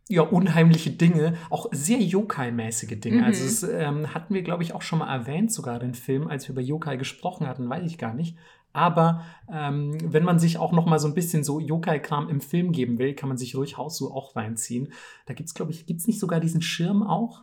ja, 0.08 0.22
unheimliche 0.22 0.90
Dinge, 0.90 1.34
auch 1.50 1.66
sehr 1.70 2.00
Yokai-mäßige 2.00 2.98
Dinge. 2.98 3.24
Also 3.24 3.42
mhm. 3.42 3.48
Also 3.48 3.66
das 3.66 3.74
ähm, 3.74 4.14
hatten 4.14 4.34
wir, 4.34 4.42
glaube 4.42 4.62
ich, 4.62 4.74
auch 4.74 4.82
schon 4.82 5.00
mal 5.00 5.12
erwähnt, 5.12 5.52
sogar 5.52 5.78
den 5.78 5.94
Film, 5.94 6.28
als 6.28 6.48
wir 6.48 6.54
über 6.54 6.62
Yokai 6.62 6.96
gesprochen 6.96 7.46
hatten, 7.46 7.68
weiß 7.68 7.84
ich 7.84 7.98
gar 7.98 8.14
nicht. 8.14 8.36
Aber 8.72 9.24
ähm, 9.52 9.96
wenn 10.04 10.24
man 10.24 10.38
sich 10.38 10.58
auch 10.58 10.72
noch 10.72 10.86
mal 10.86 10.98
so 10.98 11.08
ein 11.08 11.14
bisschen 11.14 11.44
so 11.44 11.60
Yokai-Kram 11.60 12.28
im 12.28 12.40
Film 12.40 12.72
geben 12.72 12.98
will, 12.98 13.14
kann 13.14 13.28
man 13.28 13.38
sich 13.38 13.54
ruhig 13.54 13.76
Haus 13.76 13.96
so 13.96 14.12
auch 14.12 14.36
reinziehen. 14.36 14.92
Da 15.26 15.34
gibt 15.34 15.48
es, 15.48 15.54
glaube 15.54 15.72
ich, 15.72 15.86
gibt 15.86 16.00
es 16.00 16.06
nicht 16.06 16.20
sogar 16.20 16.40
diesen 16.40 16.62
Schirm 16.62 17.02
auch? 17.02 17.42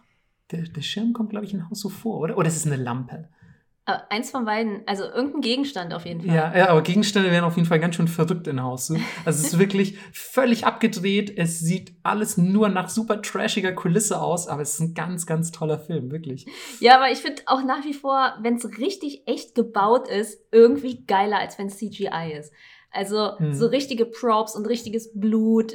Der, 0.52 0.62
der 0.62 0.82
Schirm 0.82 1.14
kommt, 1.14 1.32
glaube 1.32 1.46
ich, 1.46 1.54
in 1.54 1.68
Haus 1.70 1.80
so 1.80 1.90
vor, 1.90 2.20
oder? 2.20 2.38
Oder 2.38 2.48
ist 2.48 2.58
es 2.58 2.68
eine 2.68 2.82
Lampe? 2.82 3.30
Aber 3.88 4.12
eins 4.12 4.32
von 4.32 4.46
beiden, 4.46 4.82
also 4.88 5.04
irgendein 5.04 5.42
Gegenstand 5.42 5.94
auf 5.94 6.06
jeden 6.08 6.22
Fall. 6.22 6.36
Ja, 6.36 6.58
ja, 6.58 6.70
aber 6.70 6.82
Gegenstände 6.82 7.30
werden 7.30 7.46
auf 7.46 7.56
jeden 7.56 7.68
Fall 7.68 7.80
ganz 7.80 7.96
schön 7.96 8.08
verrückt 8.08 8.48
in 8.48 8.64
Haus. 8.64 8.90
Also 8.90 9.00
es 9.40 9.54
ist 9.54 9.60
wirklich 9.60 10.00
völlig 10.12 10.66
abgedreht. 10.66 11.32
Es 11.38 11.60
sieht 11.60 11.94
alles 12.02 12.36
nur 12.36 12.70
nach 12.70 12.90
super 12.90 13.22
trashiger 13.22 13.74
Kulisse 13.74 14.20
aus, 14.20 14.48
aber 14.48 14.64
es 14.64 14.74
ist 14.74 14.80
ein 14.80 14.94
ganz, 14.96 15.28
ganz 15.28 15.52
toller 15.52 15.78
Film, 15.78 16.10
wirklich. 16.12 16.48
Ja, 16.80 16.96
aber 16.96 17.12
ich 17.12 17.20
finde 17.20 17.44
auch 17.46 17.64
nach 17.64 17.86
wie 17.86 17.94
vor, 17.94 18.34
wenn 18.42 18.56
es 18.56 18.66
richtig 18.80 19.28
echt 19.28 19.54
gebaut 19.54 20.08
ist, 20.08 20.40
irgendwie 20.52 21.06
geiler, 21.06 21.38
als 21.38 21.60
wenn 21.60 21.68
es 21.68 21.78
CGI 21.78 22.34
ist. 22.40 22.52
Also 22.90 23.38
hm. 23.38 23.54
so 23.54 23.68
richtige 23.68 24.06
Props 24.08 24.56
und 24.56 24.66
richtiges 24.66 25.12
Blut. 25.14 25.74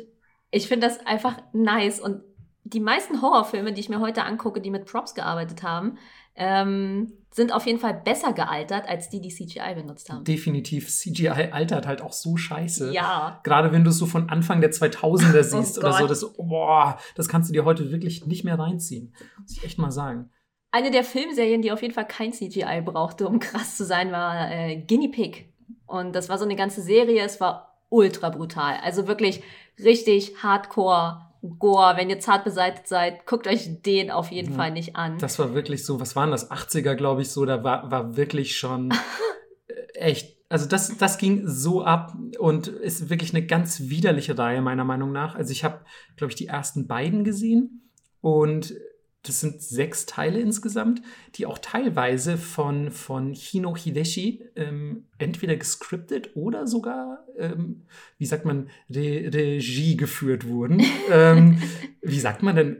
Ich 0.50 0.66
finde 0.66 0.88
das 0.88 1.06
einfach 1.06 1.40
nice. 1.52 2.00
Und 2.00 2.22
die 2.64 2.80
meisten 2.80 3.22
Horrorfilme, 3.22 3.72
die 3.72 3.80
ich 3.80 3.88
mir 3.88 4.00
heute 4.00 4.24
angucke, 4.24 4.60
die 4.60 4.70
mit 4.70 4.86
Props 4.86 5.14
gearbeitet 5.14 5.62
haben, 5.62 5.98
ähm, 6.34 7.12
sind 7.32 7.52
auf 7.52 7.66
jeden 7.66 7.78
Fall 7.78 7.94
besser 7.94 8.32
gealtert 8.32 8.88
als 8.88 9.08
die, 9.08 9.20
die 9.20 9.28
CGI 9.28 9.74
benutzt 9.74 10.10
haben. 10.10 10.24
Definitiv. 10.24 10.88
CGI 10.88 11.50
altert 11.52 11.86
halt 11.86 12.02
auch 12.02 12.12
so 12.12 12.36
scheiße. 12.36 12.92
Ja. 12.92 13.40
Gerade 13.44 13.72
wenn 13.72 13.84
du 13.84 13.90
es 13.90 13.98
so 13.98 14.06
von 14.06 14.28
Anfang 14.30 14.60
der 14.60 14.72
2000er 14.72 15.42
siehst 15.44 15.78
oh 15.78 15.80
oder 15.82 15.92
so, 15.92 16.06
das, 16.06 16.32
boah, 16.36 16.98
das 17.14 17.28
kannst 17.28 17.48
du 17.48 17.52
dir 17.52 17.64
heute 17.64 17.92
wirklich 17.92 18.26
nicht 18.26 18.44
mehr 18.44 18.58
reinziehen. 18.58 19.14
Muss 19.40 19.56
ich 19.56 19.64
echt 19.64 19.78
mal 19.78 19.92
sagen. 19.92 20.30
Eine 20.72 20.90
der 20.90 21.04
Filmserien, 21.04 21.62
die 21.62 21.72
auf 21.72 21.82
jeden 21.82 21.94
Fall 21.94 22.06
kein 22.06 22.32
CGI 22.32 22.82
brauchte, 22.84 23.28
um 23.28 23.38
krass 23.38 23.76
zu 23.76 23.84
sein, 23.84 24.12
war 24.12 24.50
äh, 24.50 24.76
Guinea 24.76 25.10
Pig. 25.10 25.52
Und 25.86 26.14
das 26.14 26.28
war 26.28 26.38
so 26.38 26.44
eine 26.44 26.56
ganze 26.56 26.82
Serie. 26.82 27.22
Es 27.22 27.40
war 27.40 27.80
ultra 27.88 28.30
brutal. 28.30 28.76
Also 28.82 29.06
wirklich 29.06 29.42
richtig 29.78 30.42
hardcore 30.42 31.29
Gore, 31.58 31.96
wenn 31.96 32.10
ihr 32.10 32.20
zart 32.20 32.44
beseitigt 32.44 32.86
seid, 32.86 33.26
guckt 33.26 33.46
euch 33.46 33.82
den 33.82 34.10
auf 34.10 34.30
jeden 34.30 34.50
ja, 34.50 34.56
Fall 34.56 34.70
nicht 34.72 34.96
an. 34.96 35.18
Das 35.18 35.38
war 35.38 35.54
wirklich 35.54 35.86
so, 35.86 35.98
was 35.98 36.14
waren 36.14 36.30
das? 36.30 36.50
80er, 36.50 36.94
glaube 36.94 37.22
ich, 37.22 37.30
so, 37.30 37.46
da 37.46 37.64
war, 37.64 37.90
war 37.90 38.16
wirklich 38.16 38.58
schon 38.58 38.90
äh, 39.68 39.98
echt. 39.98 40.36
Also 40.50 40.66
das, 40.66 40.98
das 40.98 41.16
ging 41.16 41.46
so 41.46 41.82
ab 41.84 42.14
und 42.38 42.66
ist 42.66 43.08
wirklich 43.08 43.32
eine 43.32 43.46
ganz 43.46 43.82
widerliche 43.82 44.36
Reihe, 44.36 44.60
meiner 44.60 44.84
Meinung 44.84 45.12
nach. 45.12 45.36
Also 45.36 45.52
ich 45.52 45.62
habe, 45.62 45.84
glaube 46.16 46.32
ich, 46.32 46.36
die 46.36 46.48
ersten 46.48 46.88
beiden 46.88 47.22
gesehen 47.22 47.88
und 48.20 48.74
das 49.22 49.40
sind 49.40 49.60
sechs 49.60 50.06
Teile 50.06 50.40
insgesamt, 50.40 51.02
die 51.34 51.44
auch 51.44 51.58
teilweise 51.58 52.38
von, 52.38 52.90
von 52.90 53.34
Hino 53.34 53.76
Hideshi 53.76 54.44
ähm, 54.56 55.04
entweder 55.18 55.56
gescriptet 55.56 56.30
oder 56.34 56.66
sogar, 56.66 57.26
ähm, 57.36 57.82
wie 58.16 58.26
sagt 58.26 58.46
man, 58.46 58.70
Re 58.88 59.30
Regie 59.32 59.96
geführt 59.96 60.46
wurden. 60.46 60.82
ähm, 61.10 61.60
wie 62.00 62.20
sagt 62.20 62.42
man 62.42 62.56
denn? 62.56 62.76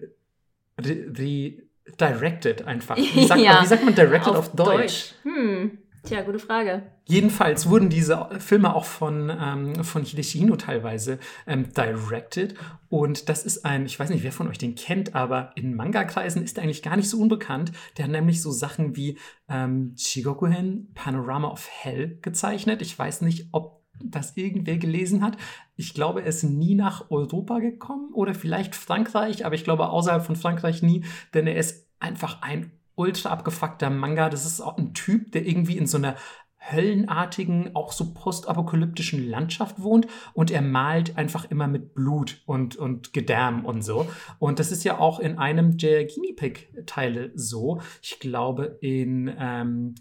Re, 0.79 1.13
Re 1.19 1.63
directed 1.99 2.63
einfach. 2.63 2.97
Wie 2.97 3.27
sagt, 3.27 3.41
ja, 3.41 3.55
man, 3.55 3.63
wie 3.63 3.69
sagt 3.69 3.85
man 3.85 3.95
directed 3.95 4.29
auf, 4.29 4.49
auf 4.49 4.53
Deutsch? 4.53 4.77
Deutsch. 4.79 5.15
Hm. 5.25 5.79
Tja, 6.03 6.23
gute 6.23 6.39
Frage. 6.39 6.83
Jedenfalls 7.05 7.69
wurden 7.69 7.91
diese 7.91 8.29
Filme 8.39 8.75
auch 8.75 8.85
von, 8.85 9.31
ähm, 9.31 9.85
von 9.85 10.03
Hideshi 10.03 10.39
Hino 10.39 10.57
teilweise 10.57 11.19
ähm, 11.47 11.73
directed. 11.75 12.55
Und 12.89 13.29
das 13.29 13.45
ist 13.45 13.65
ein, 13.65 13.85
ich 13.85 13.99
weiß 14.01 14.11
nicht, 14.11 14.25
wer 14.25 14.33
von 14.33 14.49
euch 14.49 14.59
den 14.59 14.75
kennt, 14.75 15.15
aber 15.15 15.53
in 15.57 15.75
Manga-Kreisen 15.75 16.43
ist 16.43 16.57
er 16.57 16.65
eigentlich 16.65 16.83
gar 16.83 16.97
nicht 16.97 17.11
so 17.11 17.19
unbekannt. 17.19 17.73
Der 17.97 18.05
hat 18.05 18.13
nämlich 18.13 18.41
so 18.41 18.51
Sachen 18.51 18.97
wie 18.97 19.19
ähm, 19.49 19.95
Chigokuhen 19.97 20.93
Panorama 20.95 21.49
of 21.49 21.69
Hell 21.71 22.19
gezeichnet. 22.23 22.81
Ich 22.81 22.99
weiß 22.99 23.21
nicht, 23.21 23.49
ob 23.53 23.81
das 24.03 24.37
irgendwer 24.37 24.79
gelesen 24.79 25.23
hat. 25.23 25.37
Ich 25.77 25.93
glaube, 25.93 26.23
er 26.23 26.29
ist 26.29 26.43
nie 26.43 26.75
nach 26.75 27.11
Europa 27.11 27.59
gekommen 27.59 28.13
oder 28.15 28.35
vielleicht 28.35 28.75
Frankreich, 28.75 29.45
aber 29.45 29.55
ich 29.55 29.65
glaube 29.65 29.91
außerhalb 29.91 30.25
von 30.25 30.37
Frankreich 30.37 30.83
nie, 30.83 31.05
denn 31.35 31.47
er 31.47 31.57
ist 31.57 31.87
einfach 31.99 32.41
ein 32.41 32.73
ultra 32.95 33.31
abgefuckter 33.31 33.91
Manga. 33.91 34.29
Das 34.29 34.47
ist 34.47 34.61
auch 34.61 34.79
ein 34.79 34.95
Typ, 34.95 35.33
der 35.33 35.47
irgendwie 35.47 35.77
in 35.77 35.87
so 35.87 35.99
einer 35.99 36.17
höllenartigen, 36.61 37.75
auch 37.75 37.93
so 37.93 38.13
postapokalyptischen 38.13 39.29
Landschaft 39.29 39.81
wohnt 39.81 40.07
und 40.35 40.51
er 40.51 40.63
malt 40.63 41.17
einfach 41.17 41.51
immer 41.51 41.67
mit 41.67 41.95
Blut 41.95 42.43
und, 42.45 42.77
und 42.77 43.13
Gedärm 43.13 43.65
und 43.65 43.83
so. 43.83 44.07
Und 44.39 44.59
das 44.59 44.71
ist 44.71 44.85
ja 44.85 44.99
auch 44.99 45.21
in 45.21 45.39
einem 45.39 45.79
der 45.79 46.05
Guinea 46.05 46.35
Pig-Teile 46.37 47.33
so. 47.35 47.81
Ich 48.03 48.21
glaube, 48.21 48.79
in 48.83 49.35
ähm, 49.39 49.95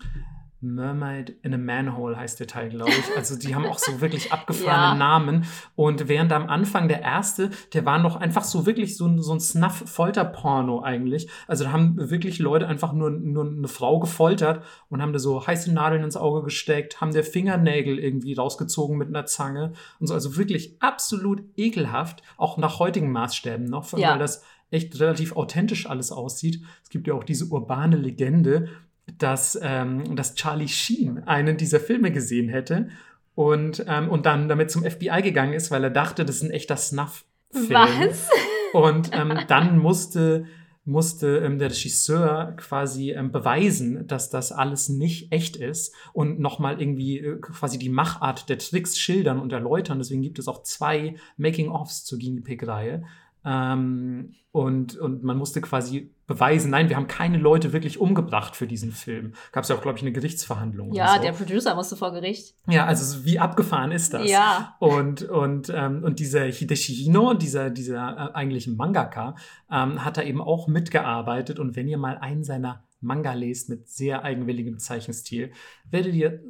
Mermaid 0.61 1.35
in 1.41 1.53
a 1.53 1.57
Manhole 1.57 2.17
heißt 2.17 2.39
der 2.39 2.47
Teil, 2.47 2.69
glaube 2.69 2.91
ich. 2.91 3.17
Also 3.17 3.37
die 3.37 3.55
haben 3.55 3.65
auch 3.65 3.79
so 3.79 4.01
wirklich 4.01 4.33
abgefahrene 4.33 4.71
ja. 4.71 4.95
Namen. 4.95 5.45
Und 5.75 6.07
während 6.07 6.33
am 6.33 6.47
Anfang 6.47 6.87
der 6.87 7.01
erste, 7.01 7.49
der 7.73 7.85
war 7.85 7.99
noch 7.99 8.17
einfach 8.17 8.43
so 8.43 8.65
wirklich 8.65 8.97
so, 8.97 9.21
so 9.21 9.33
ein 9.33 9.39
Snuff-Folter-Porno 9.39 10.81
eigentlich. 10.83 11.29
Also 11.47 11.63
da 11.63 11.71
haben 11.71 12.09
wirklich 12.09 12.39
Leute 12.39 12.67
einfach 12.67 12.91
nur, 12.91 13.09
nur 13.09 13.45
eine 13.45 13.67
Frau 13.67 13.99
gefoltert 13.99 14.63
und 14.89 15.01
haben 15.01 15.13
da 15.13 15.19
so 15.19 15.45
heiße 15.45 15.71
Nadeln 15.71 16.03
ins 16.03 16.17
Auge 16.17 16.43
gesteckt, 16.43 16.99
haben 16.99 17.13
der 17.13 17.23
Fingernägel 17.23 17.97
irgendwie 17.97 18.33
rausgezogen 18.33 18.97
mit 18.97 19.07
einer 19.07 19.25
Zange 19.25 19.73
und 19.99 20.07
so. 20.07 20.13
Also 20.13 20.35
wirklich 20.35 20.75
absolut 20.81 21.41
ekelhaft, 21.55 22.21
auch 22.37 22.57
nach 22.57 22.79
heutigen 22.79 23.11
Maßstäben 23.11 23.65
noch, 23.65 23.97
ja. 23.97 24.11
weil 24.11 24.19
das 24.19 24.43
echt 24.71 24.99
relativ 24.99 25.35
authentisch 25.35 25.89
alles 25.89 26.11
aussieht. 26.11 26.61
Es 26.83 26.89
gibt 26.89 27.07
ja 27.07 27.13
auch 27.13 27.23
diese 27.23 27.45
urbane 27.45 27.97
Legende, 27.97 28.69
dass, 29.17 29.59
ähm, 29.61 30.15
dass 30.15 30.35
Charlie 30.35 30.67
Sheen 30.67 31.23
einen 31.25 31.57
dieser 31.57 31.79
Filme 31.79 32.11
gesehen 32.11 32.49
hätte 32.49 32.89
und, 33.35 33.85
ähm, 33.87 34.09
und 34.09 34.25
dann 34.25 34.49
damit 34.49 34.69
zum 34.69 34.83
FBI 34.83 35.21
gegangen 35.21 35.53
ist, 35.53 35.71
weil 35.71 35.83
er 35.83 35.89
dachte, 35.89 36.25
das 36.25 36.37
ist 36.37 36.43
ein 36.43 36.51
echter 36.51 36.75
Snuff-Film. 36.75 37.69
Was? 37.69 38.29
Und 38.73 39.09
ähm, 39.13 39.39
dann 39.47 39.79
musste, 39.79 40.45
musste 40.85 41.37
ähm, 41.37 41.57
der 41.57 41.71
Regisseur 41.71 42.53
quasi 42.57 43.11
ähm, 43.11 43.31
beweisen, 43.31 44.05
dass 44.07 44.29
das 44.29 44.51
alles 44.51 44.89
nicht 44.89 45.31
echt 45.31 45.55
ist 45.55 45.95
und 46.13 46.39
nochmal 46.39 46.79
irgendwie 46.79 47.19
äh, 47.19 47.39
quasi 47.39 47.79
die 47.79 47.89
Machart 47.89 48.49
der 48.49 48.59
Tricks 48.59 48.99
schildern 48.99 49.39
und 49.39 49.51
erläutern. 49.53 49.99
Deswegen 49.99 50.21
gibt 50.21 50.37
es 50.37 50.47
auch 50.47 50.63
zwei 50.63 51.15
Making-ofs 51.37 52.05
zur 52.05 52.19
Guinea 52.19 52.43
Pig-Reihe. 52.43 53.03
Ähm, 53.45 54.35
und, 54.51 54.97
und 54.97 55.23
man 55.23 55.37
musste 55.37 55.61
quasi 55.61 56.11
beweisen, 56.25 56.71
nein, 56.71 56.89
wir 56.89 56.95
haben 56.95 57.07
keine 57.07 57.37
Leute 57.37 57.71
wirklich 57.71 57.99
umgebracht 57.99 58.55
für 58.55 58.65
diesen 58.65 58.91
Film. 58.91 59.33
Gab 59.51 59.63
es 59.63 59.69
ja 59.69 59.75
auch, 59.75 59.81
glaube 59.81 59.97
ich, 59.97 60.03
eine 60.03 60.11
Gerichtsverhandlung. 60.11 60.93
Ja, 60.93 61.15
so. 61.15 61.21
der 61.21 61.31
Producer 61.33 61.75
musste 61.75 61.95
vor 61.95 62.11
Gericht. 62.11 62.55
Ja, 62.67 62.85
also 62.85 63.25
wie 63.25 63.39
abgefahren 63.39 63.91
ist 63.91 64.13
das? 64.13 64.29
Ja. 64.29 64.75
Und, 64.79 65.23
und, 65.23 65.71
ähm, 65.73 66.03
und 66.03 66.19
dieser 66.19 66.45
Hideshi 66.45 66.93
Hino, 66.93 67.35
dieser, 67.35 67.69
dieser 67.69 68.31
äh, 68.31 68.35
eigentliche 68.35 68.71
Mangaka, 68.71 69.35
ähm, 69.71 70.03
hat 70.03 70.17
da 70.17 70.23
eben 70.23 70.41
auch 70.41 70.67
mitgearbeitet. 70.67 71.59
Und 71.59 71.75
wenn 71.75 71.87
ihr 71.87 71.97
mal 71.97 72.17
einen 72.17 72.43
seiner 72.43 72.83
Manga 73.01 73.33
lest 73.33 73.69
mit 73.69 73.87
sehr 73.87 74.23
eigenwilligem 74.23 74.79
Zeichenstil, 74.79 75.51
werdet 75.89 76.13
ihr 76.15 76.43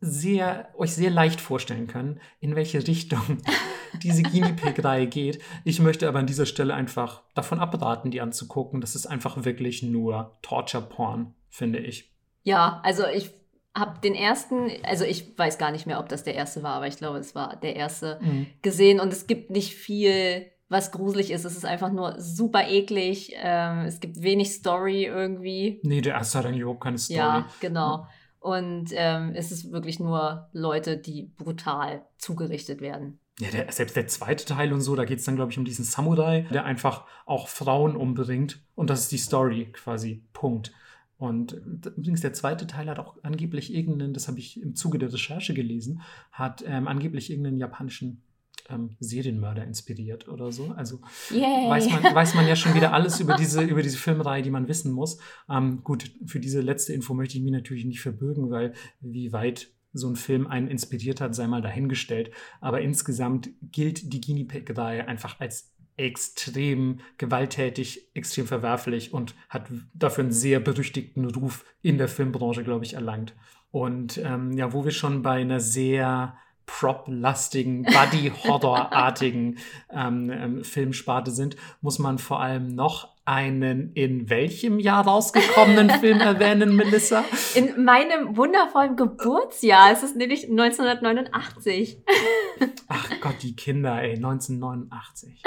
sehr, 0.00 0.68
euch 0.76 0.94
sehr 0.94 1.10
leicht 1.10 1.40
vorstellen 1.40 1.86
können, 1.86 2.20
in 2.40 2.54
welche 2.54 2.86
Richtung 2.86 3.38
diese 4.02 4.22
Guinea 4.22 4.52
Pig-Reihe 4.52 5.06
geht. 5.06 5.42
Ich 5.64 5.80
möchte 5.80 6.08
aber 6.08 6.20
an 6.20 6.26
dieser 6.26 6.46
Stelle 6.46 6.74
einfach 6.74 7.22
davon 7.34 7.58
abraten, 7.58 8.10
die 8.10 8.20
anzugucken. 8.20 8.80
Das 8.80 8.94
ist 8.94 9.06
einfach 9.06 9.44
wirklich 9.44 9.82
nur 9.82 10.38
Torture-Porn, 10.42 11.34
finde 11.50 11.80
ich. 11.80 12.12
Ja, 12.44 12.80
also 12.84 13.04
ich 13.06 13.30
habe 13.76 14.00
den 14.00 14.14
ersten, 14.14 14.70
also 14.84 15.04
ich 15.04 15.36
weiß 15.36 15.58
gar 15.58 15.72
nicht 15.72 15.86
mehr, 15.86 16.00
ob 16.00 16.08
das 16.08 16.22
der 16.22 16.34
erste 16.34 16.62
war, 16.62 16.74
aber 16.74 16.86
ich 16.86 16.96
glaube, 16.96 17.18
es 17.18 17.34
war 17.34 17.56
der 17.56 17.76
erste 17.76 18.18
mhm. 18.20 18.46
gesehen 18.62 19.00
und 19.00 19.12
es 19.12 19.26
gibt 19.26 19.50
nicht 19.50 19.74
viel, 19.74 20.46
was 20.68 20.92
gruselig 20.92 21.30
ist. 21.30 21.44
Es 21.44 21.56
ist 21.56 21.64
einfach 21.64 21.90
nur 21.90 22.20
super 22.20 22.68
eklig. 22.68 23.32
Ähm, 23.36 23.80
es 23.86 24.00
gibt 24.00 24.22
wenig 24.22 24.52
Story 24.52 25.04
irgendwie. 25.04 25.80
Nee, 25.82 26.00
der 26.00 26.14
erste 26.14 26.38
hat 26.38 26.46
eigentlich 26.46 26.60
überhaupt 26.60 26.82
keine 26.82 26.98
Story. 26.98 27.18
Ja, 27.18 27.48
genau. 27.60 28.06
Und 28.40 28.90
ähm, 28.92 29.32
es 29.34 29.50
ist 29.50 29.72
wirklich 29.72 29.98
nur 29.98 30.48
Leute, 30.52 30.96
die 30.96 31.32
brutal 31.36 32.02
zugerichtet 32.18 32.80
werden. 32.80 33.18
Ja, 33.40 33.50
der, 33.50 33.70
selbst 33.70 33.96
der 33.96 34.08
zweite 34.08 34.44
Teil 34.44 34.72
und 34.72 34.80
so, 34.80 34.96
da 34.96 35.04
geht 35.04 35.20
es 35.20 35.24
dann, 35.24 35.36
glaube 35.36 35.52
ich, 35.52 35.58
um 35.58 35.64
diesen 35.64 35.84
Samurai, 35.84 36.46
der 36.52 36.64
einfach 36.64 37.04
auch 37.24 37.48
Frauen 37.48 37.96
umbringt. 37.96 38.60
Und 38.74 38.90
das 38.90 39.02
ist 39.02 39.12
die 39.12 39.18
Story 39.18 39.70
quasi. 39.72 40.24
Punkt. 40.32 40.72
Und 41.18 41.52
übrigens, 41.52 42.20
der 42.20 42.32
zweite 42.32 42.66
Teil 42.66 42.88
hat 42.88 43.00
auch 43.00 43.16
angeblich 43.22 43.74
irgendeinen, 43.74 44.14
das 44.14 44.28
habe 44.28 44.38
ich 44.38 44.60
im 44.62 44.76
Zuge 44.76 44.98
der 44.98 45.12
Recherche 45.12 45.52
gelesen, 45.52 46.00
hat 46.30 46.62
ähm, 46.66 46.86
angeblich 46.86 47.30
irgendeinen 47.30 47.58
japanischen 47.58 48.22
ähm, 48.68 48.96
Serienmörder 49.00 49.64
inspiriert 49.64 50.28
oder 50.28 50.52
so. 50.52 50.72
Also 50.76 51.00
weiß 51.30 51.90
man, 51.90 52.14
weiß 52.14 52.34
man 52.34 52.46
ja 52.46 52.56
schon 52.56 52.74
wieder 52.74 52.92
alles 52.92 53.20
über 53.20 53.36
diese, 53.38 53.62
über 53.62 53.82
diese 53.82 53.98
Filmreihe, 53.98 54.42
die 54.42 54.50
man 54.50 54.68
wissen 54.68 54.92
muss. 54.92 55.18
Ähm, 55.48 55.82
gut, 55.84 56.10
für 56.26 56.40
diese 56.40 56.60
letzte 56.60 56.92
Info 56.92 57.14
möchte 57.14 57.36
ich 57.36 57.42
mich 57.42 57.52
natürlich 57.52 57.84
nicht 57.84 58.00
verbürgen, 58.00 58.50
weil 58.50 58.74
wie 59.00 59.32
weit 59.32 59.70
so 59.92 60.08
ein 60.08 60.16
Film 60.16 60.46
einen 60.46 60.68
inspiriert 60.68 61.20
hat, 61.20 61.34
sei 61.34 61.46
mal 61.46 61.62
dahingestellt. 61.62 62.30
Aber 62.60 62.80
insgesamt 62.80 63.50
gilt 63.62 64.12
die 64.12 64.20
Guinea 64.20 64.46
Pig-Reihe 64.46 65.08
einfach 65.08 65.40
als 65.40 65.74
extrem 65.96 67.00
gewalttätig, 67.16 68.10
extrem 68.14 68.46
verwerflich 68.46 69.12
und 69.12 69.34
hat 69.48 69.70
dafür 69.94 70.24
einen 70.24 70.32
sehr 70.32 70.60
berüchtigten 70.60 71.24
Ruf 71.24 71.64
in 71.82 71.98
der 71.98 72.08
Filmbranche, 72.08 72.62
glaube 72.62 72.84
ich, 72.84 72.94
erlangt. 72.94 73.34
Und 73.70 74.18
ähm, 74.18 74.52
ja, 74.52 74.72
wo 74.72 74.84
wir 74.84 74.92
schon 74.92 75.22
bei 75.22 75.40
einer 75.40 75.60
sehr 75.60 76.36
Prop-lastigen, 76.68 77.82
Buddy-Horror-artigen 77.82 79.58
ähm, 79.90 80.30
ähm, 80.30 80.64
Filmsparte 80.64 81.30
sind, 81.30 81.56
muss 81.80 81.98
man 81.98 82.18
vor 82.18 82.40
allem 82.40 82.68
noch 82.68 83.16
einen 83.24 83.92
in 83.94 84.30
welchem 84.30 84.78
Jahr 84.78 85.06
rausgekommenen 85.06 85.90
Film 86.00 86.20
erwähnen, 86.20 86.76
Melissa? 86.76 87.24
In 87.54 87.84
meinem 87.84 88.36
wundervollen 88.36 88.96
Geburtsjahr. 88.96 89.92
Es 89.92 90.02
ist 90.02 90.16
nämlich 90.16 90.48
1989. 90.48 91.98
Ach 92.88 93.10
Gott, 93.20 93.42
die 93.42 93.56
Kinder, 93.56 94.00
ey, 94.00 94.14
1989. 94.14 95.42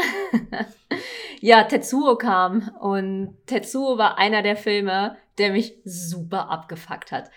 ja, 1.40 1.64
Tetsuo 1.64 2.16
kam 2.18 2.72
und 2.80 3.38
Tetsuo 3.46 3.98
war 3.98 4.18
einer 4.18 4.42
der 4.42 4.58
Filme, 4.58 5.18
der 5.38 5.52
mich 5.52 5.76
super 5.86 6.50
abgefuckt 6.50 7.12
hat. 7.12 7.30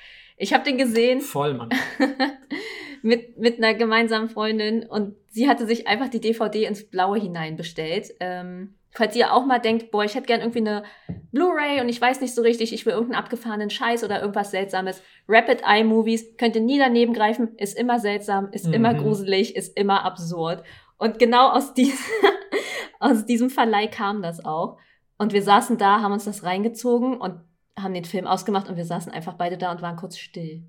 Ich 0.45 0.53
habe 0.53 0.63
den 0.63 0.77
gesehen. 0.77 1.23
Voll, 1.23 1.55
Mann. 1.55 1.71
mit, 3.03 3.39
mit 3.39 3.57
einer 3.57 3.73
gemeinsamen 3.73 4.29
Freundin 4.29 4.85
und 4.85 5.17
sie 5.31 5.49
hatte 5.49 5.67
sich 5.67 5.89
einfach 5.89 6.09
die 6.09 6.21
DVD 6.21 6.67
ins 6.67 6.85
Blaue 6.85 7.19
hinein 7.19 7.57
bestellt. 7.57 8.13
Ähm, 8.21 8.75
falls 8.91 9.17
ihr 9.17 9.33
auch 9.33 9.47
mal 9.47 9.59
denkt, 9.59 9.91
boah, 9.91 10.05
ich 10.05 10.15
hätte 10.15 10.27
gern 10.27 10.41
irgendwie 10.41 10.59
eine 10.59 10.85
Blu-ray 11.33 11.81
und 11.81 11.89
ich 11.89 11.99
weiß 11.99 12.21
nicht 12.21 12.35
so 12.35 12.43
richtig, 12.43 12.75
ich 12.75 12.85
will 12.85 12.93
irgendeinen 12.93 13.23
abgefahrenen 13.23 13.71
Scheiß 13.71 14.05
oder 14.05 14.21
irgendwas 14.21 14.51
Seltsames. 14.51 15.03
Rapid 15.29 15.63
Eye 15.67 15.83
Movies 15.83 16.37
könnt 16.37 16.57
ihr 16.57 16.63
nie 16.63 16.79
daneben 16.79 17.15
greifen, 17.15 17.57
ist 17.57 17.79
immer 17.79 17.99
seltsam, 17.99 18.51
ist 18.53 18.67
mhm. 18.67 18.75
immer 18.75 18.93
gruselig, 18.93 19.57
ist 19.57 19.79
immer 19.79 20.05
absurd. 20.05 20.63
Und 20.99 21.19
genau 21.19 21.53
aus, 21.53 21.73
dies 21.73 21.99
aus 23.01 23.25
diesem 23.25 23.49
Verleih 23.49 23.87
kam 23.87 24.21
das 24.21 24.45
auch. 24.45 24.77
Und 25.17 25.33
wir 25.33 25.43
saßen 25.43 25.79
da, 25.79 26.03
haben 26.03 26.13
uns 26.13 26.27
das 26.27 26.45
reingezogen 26.45 27.17
und 27.17 27.41
haben 27.79 27.95
den 27.95 28.05
Film 28.05 28.27
ausgemacht 28.27 28.69
und 28.69 28.77
wir 28.77 28.85
saßen 28.85 29.13
einfach 29.13 29.35
beide 29.35 29.59
da 29.59 29.73
und 29.73 29.83
waren 29.83 29.97
kurz 29.97 30.17
still. 30.17 30.65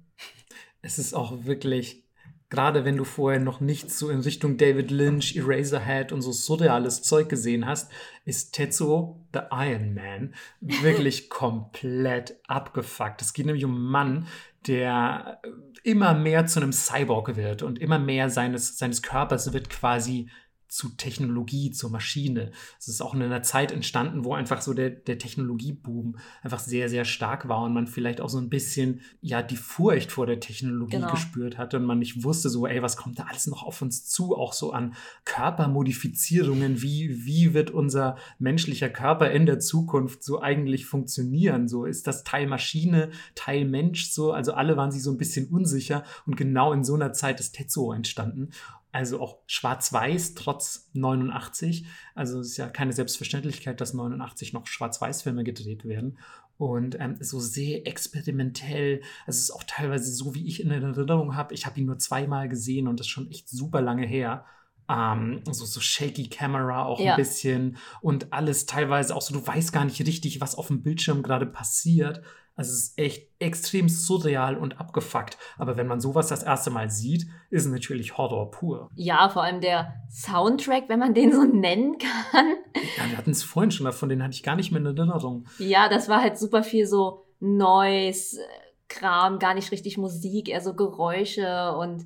Es 0.81 0.99
ist 0.99 1.13
auch 1.13 1.45
wirklich 1.45 2.05
gerade 2.49 2.85
wenn 2.85 2.97
du 2.97 3.03
vorher 3.03 3.39
noch 3.39 3.59
nichts 3.59 3.97
so 3.99 4.09
in 4.09 4.21
Richtung 4.21 4.57
David 4.57 4.91
Lynch, 4.91 5.35
Eraserhead 5.35 6.11
und 6.11 6.21
so 6.21 6.31
surreales 6.31 7.01
Zeug 7.01 7.29
gesehen 7.29 7.65
hast, 7.65 7.91
ist 8.23 8.53
Tetsuo 8.53 9.19
the 9.33 9.41
Iron 9.51 9.93
Man 9.93 10.33
wirklich 10.61 11.29
komplett 11.29 12.39
abgefuckt. 12.47 13.21
Es 13.21 13.33
geht 13.33 13.45
nämlich 13.45 13.65
um 13.65 13.75
einen 13.75 13.85
Mann, 13.85 14.27
der 14.67 15.41
immer 15.83 16.13
mehr 16.13 16.45
zu 16.45 16.59
einem 16.59 16.73
Cyborg 16.73 17.35
wird 17.35 17.61
und 17.61 17.79
immer 17.79 17.99
mehr 17.99 18.29
seines, 18.29 18.77
seines 18.77 19.01
Körpers 19.01 19.53
wird 19.53 19.69
quasi 19.69 20.29
zu 20.75 20.89
Technologie, 20.89 21.71
zur 21.71 21.89
Maschine. 21.89 22.51
Es 22.77 22.89
ist 22.89 23.01
auch 23.01 23.13
in 23.13 23.21
einer 23.21 23.43
Zeit 23.43 23.71
entstanden, 23.71 24.25
wo 24.25 24.33
einfach 24.33 24.59
so 24.59 24.73
der, 24.73 24.89
der 24.89 25.17
Technologieboom 25.17 26.17
einfach 26.43 26.59
sehr, 26.59 26.89
sehr 26.89 27.05
stark 27.05 27.47
war 27.47 27.63
und 27.63 27.73
man 27.73 27.87
vielleicht 27.87 28.19
auch 28.19 28.27
so 28.27 28.39
ein 28.39 28.49
bisschen, 28.49 28.99
ja, 29.21 29.41
die 29.41 29.55
Furcht 29.55 30.11
vor 30.11 30.27
der 30.27 30.41
Technologie 30.41 30.97
genau. 30.97 31.11
gespürt 31.11 31.57
hatte 31.57 31.77
und 31.77 31.85
man 31.85 31.99
nicht 31.99 32.25
wusste 32.25 32.49
so, 32.49 32.67
ey, 32.67 32.81
was 32.81 32.97
kommt 32.97 33.19
da 33.19 33.23
alles 33.23 33.47
noch 33.47 33.63
auf 33.63 33.81
uns 33.81 34.05
zu, 34.05 34.35
auch 34.35 34.51
so 34.51 34.73
an 34.73 34.95
Körpermodifizierungen, 35.23 36.81
wie, 36.81 37.25
wie 37.25 37.53
wird 37.53 37.71
unser 37.71 38.17
menschlicher 38.37 38.89
Körper 38.89 39.31
in 39.31 39.45
der 39.45 39.59
Zukunft 39.59 40.25
so 40.25 40.41
eigentlich 40.41 40.85
funktionieren? 40.85 41.69
So, 41.69 41.85
ist 41.85 42.05
das 42.05 42.25
Teil 42.25 42.47
Maschine, 42.47 43.11
Teil 43.33 43.63
Mensch 43.63 44.09
so? 44.11 44.33
Also 44.33 44.53
alle 44.53 44.75
waren 44.75 44.91
sich 44.91 45.03
so 45.03 45.11
ein 45.11 45.17
bisschen 45.17 45.47
unsicher 45.47 46.03
und 46.25 46.35
genau 46.35 46.73
in 46.73 46.83
so 46.83 46.95
einer 46.95 47.13
Zeit 47.13 47.39
ist 47.39 47.53
Tetsuo 47.53 47.93
entstanden 47.93 48.49
also 48.95 49.19
auch 49.19 49.39
schwarz-weiß 49.47 50.35
trotz 50.35 50.89
89. 50.93 51.85
Also 52.15 52.39
es 52.39 52.51
ist 52.51 52.57
ja 52.57 52.69
keine 52.69 52.93
Selbstverständlichkeit, 52.93 53.81
dass 53.81 53.93
89 53.93 54.53
noch 54.53 54.67
Schwarz-Weiß-Filme 54.67 55.43
gedreht 55.43 55.83
werden. 55.83 56.17
Und 56.57 56.97
ähm, 57.01 57.17
so 57.19 57.41
sehr 57.41 57.85
experimentell. 57.85 59.01
Also 59.27 59.37
es 59.37 59.39
ist 59.39 59.51
auch 59.51 59.63
teilweise 59.67 60.09
so, 60.13 60.33
wie 60.33 60.47
ich 60.47 60.61
in 60.61 60.71
Erinnerung 60.71 61.35
habe. 61.35 61.53
Ich 61.53 61.65
habe 61.65 61.77
ihn 61.77 61.87
nur 61.87 61.99
zweimal 61.99 62.47
gesehen 62.47 62.87
und 62.87 62.97
das 62.97 63.07
ist 63.07 63.11
schon 63.11 63.29
echt 63.29 63.49
super 63.49 63.81
lange 63.81 64.07
her. 64.07 64.45
Ähm, 64.87 65.41
so, 65.49 65.65
so 65.65 65.79
shaky 65.79 66.29
Camera 66.29 66.85
auch 66.85 66.99
ja. 66.99 67.13
ein 67.13 67.17
bisschen 67.17 67.77
und 68.01 68.31
alles 68.31 68.65
teilweise 68.67 69.15
auch 69.15 69.21
so, 69.21 69.33
du 69.33 69.45
weißt 69.45 69.73
gar 69.73 69.85
nicht 69.85 69.99
richtig, 70.05 70.41
was 70.41 70.55
auf 70.55 70.67
dem 70.67 70.83
Bildschirm 70.83 71.23
gerade 71.23 71.45
passiert. 71.45 72.21
Also 72.57 72.71
es 72.71 72.83
ist 72.83 72.97
echt 72.97 73.29
extrem 73.39 73.89
surreal 73.89 74.55
und 74.57 74.79
abgefuckt. 74.79 75.37
Aber 75.57 75.75
wenn 75.75 75.87
man 75.87 75.99
sowas 75.99 76.27
das 76.27 76.41
erste 76.41 76.69
Mal 76.69 76.89
sieht, 76.89 77.27
ist 77.49 77.65
es 77.65 77.71
natürlich 77.71 78.17
Horror 78.17 78.49
pur. 78.49 78.89
Ja, 78.95 79.27
vor 79.27 79.43
allem 79.43 79.59
der 79.59 79.93
Soundtrack, 80.09 80.87
wenn 80.87 80.99
man 80.99 81.13
den 81.13 81.33
so 81.33 81.43
nennen 81.43 81.97
kann. 81.97 82.55
Ja, 82.97 83.09
wir 83.09 83.17
hatten 83.17 83.31
es 83.31 83.43
vorhin 83.43 83.71
schon 83.71 83.85
davon, 83.85 84.07
den 84.07 84.23
hatte 84.23 84.35
ich 84.35 84.43
gar 84.43 84.55
nicht 84.55 84.71
mehr 84.71 84.79
in 84.79 84.97
Erinnerung. 84.97 85.45
Ja, 85.59 85.89
das 85.89 86.07
war 86.07 86.21
halt 86.21 86.37
super 86.37 86.63
viel 86.63 86.87
so 86.87 87.25
Noise, 87.41 88.39
Kram, 88.87 89.39
gar 89.39 89.53
nicht 89.53 89.71
richtig 89.71 89.97
Musik, 89.97 90.47
eher 90.47 90.61
so 90.61 90.75
Geräusche 90.75 91.75
und 91.75 92.05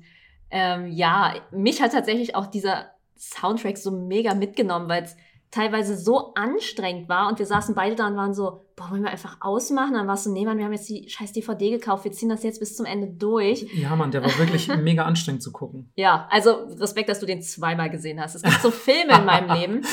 ähm, 0.50 0.88
ja, 0.88 1.34
mich 1.50 1.80
hat 1.80 1.92
tatsächlich 1.92 2.34
auch 2.34 2.46
dieser 2.46 2.90
Soundtrack 3.16 3.78
so 3.78 3.90
mega 3.90 4.34
mitgenommen, 4.34 4.88
weil 4.88 5.04
es 5.04 5.16
teilweise 5.50 5.96
so 5.96 6.32
anstrengend 6.34 7.08
war 7.08 7.28
und 7.28 7.38
wir 7.38 7.46
saßen 7.46 7.74
beide 7.74 7.96
da 7.96 8.06
und 8.06 8.16
waren 8.16 8.34
so, 8.34 8.64
boah, 8.80 8.90
wollen 8.90 9.02
wir 9.02 9.10
einfach 9.10 9.36
ausmachen? 9.40 9.94
Dann 9.94 10.08
warst 10.08 10.24
du, 10.24 10.32
nee, 10.32 10.44
Mann, 10.44 10.56
wir 10.56 10.64
haben 10.64 10.72
jetzt 10.72 10.88
die 10.88 11.08
scheiß 11.08 11.32
DVD 11.32 11.70
gekauft, 11.70 12.04
wir 12.04 12.12
ziehen 12.12 12.30
das 12.30 12.42
jetzt 12.42 12.60
bis 12.60 12.76
zum 12.76 12.86
Ende 12.86 13.08
durch. 13.08 13.66
Ja, 13.74 13.94
Mann, 13.94 14.10
der 14.10 14.22
war 14.22 14.38
wirklich 14.38 14.68
mega 14.78 15.04
anstrengend 15.04 15.42
zu 15.42 15.52
gucken. 15.52 15.92
Ja, 15.96 16.26
also 16.30 16.66
Respekt, 16.78 17.10
dass 17.10 17.20
du 17.20 17.26
den 17.26 17.42
zweimal 17.42 17.90
gesehen 17.90 18.20
hast. 18.20 18.34
Es 18.34 18.42
gibt 18.42 18.60
so 18.62 18.70
Filme 18.70 19.18
in 19.18 19.24
meinem 19.26 19.50
Leben, 19.50 19.86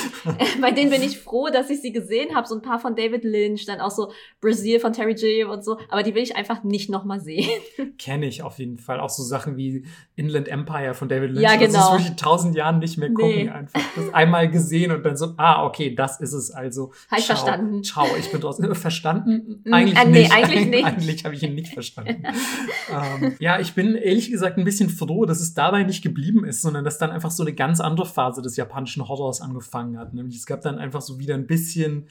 bei 0.62 0.72
denen 0.72 0.90
bin 0.90 1.02
ich 1.02 1.20
froh, 1.20 1.50
dass 1.52 1.70
ich 1.70 1.82
sie 1.82 1.92
gesehen 1.92 2.34
habe. 2.34 2.48
So 2.48 2.56
ein 2.56 2.62
paar 2.62 2.80
von 2.80 2.96
David 2.96 3.26
Lynch, 3.26 3.66
dann 3.66 3.82
auch 3.82 3.92
so 3.92 4.12
Brazil 4.40 4.80
von 4.80 4.94
Terry 4.94 5.16
Gilliam 5.16 5.50
und 5.50 5.66
so, 5.66 5.78
aber 5.90 6.04
die 6.04 6.16
will 6.16 6.24
ich 6.24 6.38
einfach 6.38 6.64
nicht 6.64 6.90
nochmal 6.90 7.20
sehen. 7.20 7.50
Kenne 7.98 8.26
ich 8.28 8.42
auf 8.42 8.58
jeden 8.60 8.78
Fall. 8.78 9.02
Auch 9.02 9.10
so 9.10 9.24
Sachen 9.24 9.58
wie 9.58 9.86
Inland 10.16 10.48
Empire 10.48 10.94
von 10.94 11.10
David 11.10 11.32
Lynch. 11.32 11.42
Ja, 11.42 11.58
genau. 11.58 11.74
Das 11.74 11.86
ist 11.86 11.92
wirklich 11.92 12.16
tausend 12.16 12.56
Jahren 12.56 12.80
nicht 12.80 12.98
mehr 12.98 13.10
gucken. 13.10 13.36
Nee. 13.36 13.50
Einfach 13.50 13.82
das 13.96 14.14
einmal 14.14 14.50
gesehen 14.50 14.92
und 14.92 15.04
dann 15.04 15.18
so, 15.18 15.34
ah, 15.36 15.66
okay, 15.66 15.94
das 15.94 16.22
ist 16.22 16.32
es 16.32 16.52
also. 16.52 16.94
Habe 17.12 17.20
ich 17.20 17.26
verstanden. 17.26 17.84
Ciao, 17.84 18.08
ich 18.18 18.32
bin 18.32 18.40
draußen. 18.40 18.77
Verstanden? 18.78 19.62
Mm, 19.66 19.74
eigentlich 19.74 20.00
äh, 20.00 20.06
nee, 20.06 20.20
nicht. 20.22 20.34
Eigentlich 20.34 20.66
nicht. 20.70 20.86
eigentlich 20.86 21.26
habe 21.26 21.36
ich 21.36 21.44
ihn 21.44 21.56
nicht 21.56 21.74
verstanden. 21.74 22.24
ähm, 22.90 23.36
ja, 23.40 23.60
ich 23.60 23.74
bin 23.74 23.96
ehrlich 23.96 24.32
gesagt 24.32 24.58
ein 24.58 24.64
bisschen 24.64 24.90
froh, 24.90 25.26
dass 25.26 25.42
es 25.42 25.54
dabei 25.54 25.84
nicht 25.84 26.02
geblieben 26.02 26.46
ist, 26.46 26.62
sondern 26.62 26.86
dass 26.86 26.98
dann 26.98 27.12
einfach 27.12 27.32
so 27.32 27.44
eine 27.44 27.54
ganz 27.54 27.80
andere 27.80 28.06
Phase 28.06 28.42
des 28.42 28.56
japanischen 28.56 29.08
Horrors 29.08 29.42
angefangen 29.42 29.98
hat. 29.98 30.14
Nämlich 30.14 30.38
es 30.38 30.46
gab 30.46 30.62
dann 30.62 30.78
einfach 30.78 31.02
so 31.02 31.20
wieder 31.20 31.36
ein 31.36 31.48
bisschen 31.48 32.08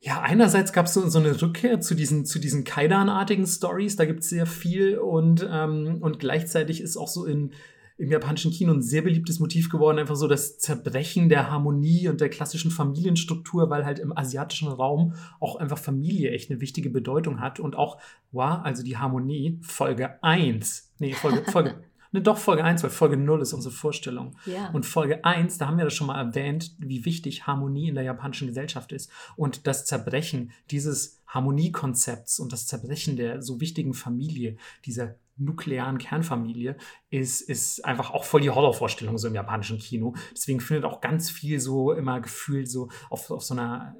ja, 0.00 0.20
einerseits 0.20 0.72
gab 0.72 0.86
es 0.86 0.94
so, 0.94 1.08
so 1.08 1.18
eine 1.18 1.40
Rückkehr 1.42 1.80
zu 1.80 1.94
diesen, 1.94 2.24
zu 2.24 2.38
diesen 2.38 2.62
Kaidan-artigen 2.62 3.46
Stories, 3.46 3.96
da 3.96 4.04
gibt 4.04 4.20
es 4.20 4.28
sehr 4.28 4.46
viel 4.46 4.96
und, 4.96 5.46
ähm, 5.50 5.98
und 6.00 6.20
gleichzeitig 6.20 6.80
ist 6.80 6.96
auch 6.96 7.08
so 7.08 7.24
in, 7.24 7.52
im 7.98 8.12
japanischen 8.12 8.52
Kino 8.52 8.72
ein 8.72 8.80
sehr 8.80 9.02
beliebtes 9.02 9.40
Motiv 9.40 9.70
geworden, 9.70 9.98
einfach 9.98 10.14
so 10.14 10.28
das 10.28 10.58
Zerbrechen 10.58 11.28
der 11.28 11.50
Harmonie 11.50 12.08
und 12.08 12.20
der 12.20 12.30
klassischen 12.30 12.70
Familienstruktur, 12.70 13.68
weil 13.70 13.84
halt 13.84 13.98
im 13.98 14.16
asiatischen 14.16 14.68
Raum 14.68 15.14
auch 15.40 15.56
einfach 15.56 15.78
Familie 15.78 16.30
echt 16.30 16.48
eine 16.50 16.60
wichtige 16.60 16.90
Bedeutung 16.90 17.40
hat 17.40 17.58
und 17.58 17.74
auch, 17.74 17.98
wow, 18.30 18.60
also 18.62 18.84
die 18.84 18.96
Harmonie, 18.96 19.58
Folge 19.62 20.22
1, 20.22 20.92
nee, 21.00 21.12
Folge, 21.12 21.42
Folge 21.50 21.74
Ne, 22.10 22.22
doch, 22.22 22.38
Folge 22.38 22.64
1, 22.64 22.82
weil 22.82 22.90
Folge 22.90 23.18
0 23.18 23.42
ist 23.42 23.52
unsere 23.52 23.74
Vorstellung. 23.74 24.34
Ja. 24.46 24.70
Und 24.70 24.86
Folge 24.86 25.26
1, 25.26 25.58
da 25.58 25.66
haben 25.66 25.76
wir 25.76 25.84
das 25.84 25.92
schon 25.92 26.06
mal 26.06 26.18
erwähnt, 26.18 26.74
wie 26.78 27.04
wichtig 27.04 27.46
Harmonie 27.46 27.88
in 27.88 27.94
der 27.94 28.04
japanischen 28.04 28.48
Gesellschaft 28.48 28.92
ist. 28.92 29.10
Und 29.36 29.66
das 29.66 29.84
Zerbrechen 29.84 30.52
dieses 30.70 31.17
Harmoniekonzepts 31.28 32.40
und 32.40 32.52
das 32.52 32.66
Zerbrechen 32.66 33.16
der 33.16 33.42
so 33.42 33.60
wichtigen 33.60 33.94
Familie, 33.94 34.56
dieser 34.84 35.16
nuklearen 35.36 35.98
Kernfamilie, 35.98 36.76
ist, 37.10 37.40
ist 37.40 37.84
einfach 37.84 38.10
auch 38.10 38.24
voll 38.24 38.40
die 38.40 38.50
Horrorvorstellung 38.50 39.18
so 39.18 39.28
im 39.28 39.34
japanischen 39.34 39.78
Kino. 39.78 40.14
Deswegen 40.32 40.60
findet 40.60 40.84
auch 40.84 41.00
ganz 41.00 41.30
viel 41.30 41.60
so 41.60 41.92
immer 41.92 42.20
gefühlt 42.20 42.68
so 42.68 42.88
auf, 43.10 43.30
auf 43.30 43.44
so 43.44 43.54
einer 43.54 43.94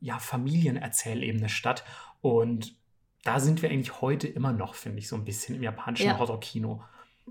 ja, 0.00 0.18
Familienerzählebene 0.18 1.48
statt. 1.48 1.84
Und 2.20 2.76
da 3.24 3.40
sind 3.40 3.62
wir 3.62 3.70
eigentlich 3.70 4.00
heute 4.00 4.26
immer 4.26 4.52
noch, 4.52 4.74
finde 4.74 4.98
ich, 4.98 5.08
so 5.08 5.16
ein 5.16 5.24
bisschen 5.24 5.54
im 5.54 5.62
japanischen 5.62 6.06
ja. 6.06 6.18
Horrorkino. 6.18 6.82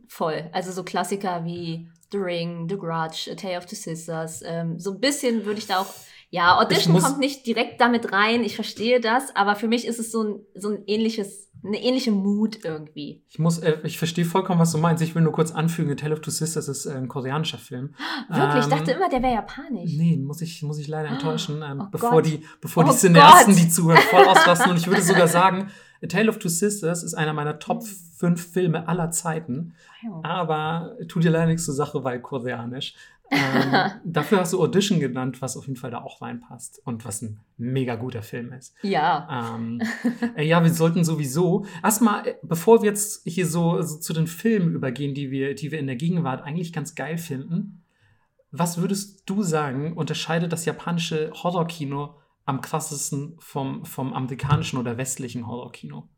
Voll. 0.07 0.49
Also 0.53 0.71
so 0.71 0.83
Klassiker 0.83 1.43
wie 1.45 1.89
The 2.11 2.17
Ring, 2.17 2.67
The 2.69 2.77
Grudge, 2.77 3.29
A 3.31 3.35
Tale 3.35 3.57
of 3.57 3.65
Two 3.65 3.75
Sisters. 3.75 4.41
Ähm, 4.45 4.79
so 4.79 4.91
ein 4.91 4.99
bisschen 4.99 5.45
würde 5.45 5.59
ich 5.59 5.67
da 5.67 5.79
auch. 5.79 5.93
Ja, 6.34 6.58
Audition 6.58 6.98
kommt 6.98 7.20
nicht 7.20 7.46
direkt 7.46 7.82
damit 7.82 8.13
rein, 8.13 8.46
ich 8.46 8.56
verstehe 8.56 9.02
das, 9.02 9.36
aber 9.36 9.58
für 9.58 9.67
mich 9.67 9.86
ist 9.86 10.00
es 10.00 10.13
so 10.13 10.24
ein, 10.24 10.39
so 10.56 10.70
ein 10.70 10.84
ähnliches, 10.88 11.52
eine 11.62 11.84
ähnliche 11.84 12.12
Mut 12.12 12.63
irgendwie. 12.63 13.22
Ich 13.28 13.38
muss, 13.38 13.60
äh, 13.60 13.80
ich 13.84 13.98
verstehe 13.98 14.24
vollkommen, 14.24 14.58
was 14.58 14.72
du 14.72 14.78
meinst. 14.78 15.04
Ich 15.04 15.13
will 15.13 15.24
nur 15.24 15.34
kurz 15.34 15.52
anfügen, 15.52 15.91
A 15.91 15.96
Tale 15.96 16.13
of 16.13 16.22
Two 16.22 16.32
Sisters 16.32 16.70
ist 16.70 16.86
äh, 16.86 16.94
ein 16.94 17.10
koreanischer 17.10 17.58
Film. 17.58 17.96
Wirklich? 18.30 18.54
Ähm, 18.54 18.60
ich 18.62 18.78
dachte 18.78 18.91
immer, 18.91 19.10
der 19.10 19.22
wäre 19.22 19.34
japanisch. 19.34 19.91
Nee, 19.98 20.15
muss 20.15 20.41
ich, 20.41 20.63
muss 20.63 20.80
ich 20.80 20.88
leider 20.88 21.10
enttäuschen. 21.12 21.62
Ähm, 21.70 21.82
oh 21.82 21.88
bevor 21.91 22.12
Gott. 22.12 22.26
die, 22.26 22.46
bevor 22.62 22.86
oh 22.86 22.88
die 22.88 22.96
Cineasten, 22.96 23.54
die 23.54 23.67
zuhören, 23.67 24.02
voll 24.10 24.24
ausrasten. 24.26 24.72
Und 24.72 24.78
ich 24.78 24.88
würde 24.88 25.02
sogar 25.02 25.28
sagen, 25.28 25.70
A 26.02 26.08
Tale 26.08 26.30
of 26.30 26.39
Two 26.39 26.48
Sisters 26.48 27.04
ist 27.04 27.13
einer 27.13 27.34
meiner 27.34 27.60
Top 27.60 27.84
5 27.84 28.22
mhm. 28.22 28.38
Filme 28.38 28.88
aller 28.88 29.12
Zeiten. 29.12 29.74
Aber 30.24 30.96
tut 31.10 31.26
dir 31.26 31.32
leider 31.32 31.48
nichts 31.48 31.65
zur 31.65 31.76
Sache, 31.76 32.06
weil 32.06 32.22
koreanisch. 32.22 32.96
Ähm, 33.32 33.91
dafür 34.04 34.39
hast 34.39 34.54
du 34.54 34.62
Audition 34.62 35.00
genannt, 35.00 35.41
was 35.41 35.56
auf 35.58 35.65
jeden 35.67 35.80
Fall 35.80 35.91
da 35.91 36.02
auch 36.02 36.22
reinpasst 36.22 36.82
und 36.86 37.06
was 37.06 37.22
ein 37.22 37.39
mega 37.58 37.96
guter 37.96 38.22
Film 38.22 38.52
ist. 38.52 38.76
Ja. 38.82 39.56
Ähm, 39.56 39.82
äh, 40.36 40.46
ja, 40.46 40.63
wir 40.63 40.74
sollten 40.74 41.04
sowieso 41.04 41.65
erstmal, 41.82 42.28
äh, 42.28 42.36
bevor 42.44 42.82
wir 42.82 42.89
jetzt 42.89 43.24
hier 43.26 43.48
so, 43.48 43.82
so, 43.82 43.98
zu 43.98 44.13
den 44.13 44.28
Filmen 44.28 44.76
übergehen, 44.76 45.13
die 45.13 45.32
wir, 45.32 45.56
die 45.56 45.72
wir 45.72 45.80
in 45.80 45.88
der 45.88 45.96
Gegenwart 45.96 46.44
eigentlich 46.44 46.74
ganz 46.74 46.94
geil 46.94 47.17
finden, 47.17 47.84
was 48.52 48.78
würdest 48.78 49.24
du 49.28 49.44
sagen, 49.44 49.94
unterscheidet 49.96 50.52
das 50.52 50.65
japanische 50.65 51.32
Horrorkino 51.34 52.15
am 52.46 52.60
krassesten 52.60 53.38
vom, 53.39 53.86
vom 53.86 54.13
amerikanischen 54.13 54.78
oder 54.78 54.98
westlichen 54.98 55.48
Horrorkino? 55.48 56.10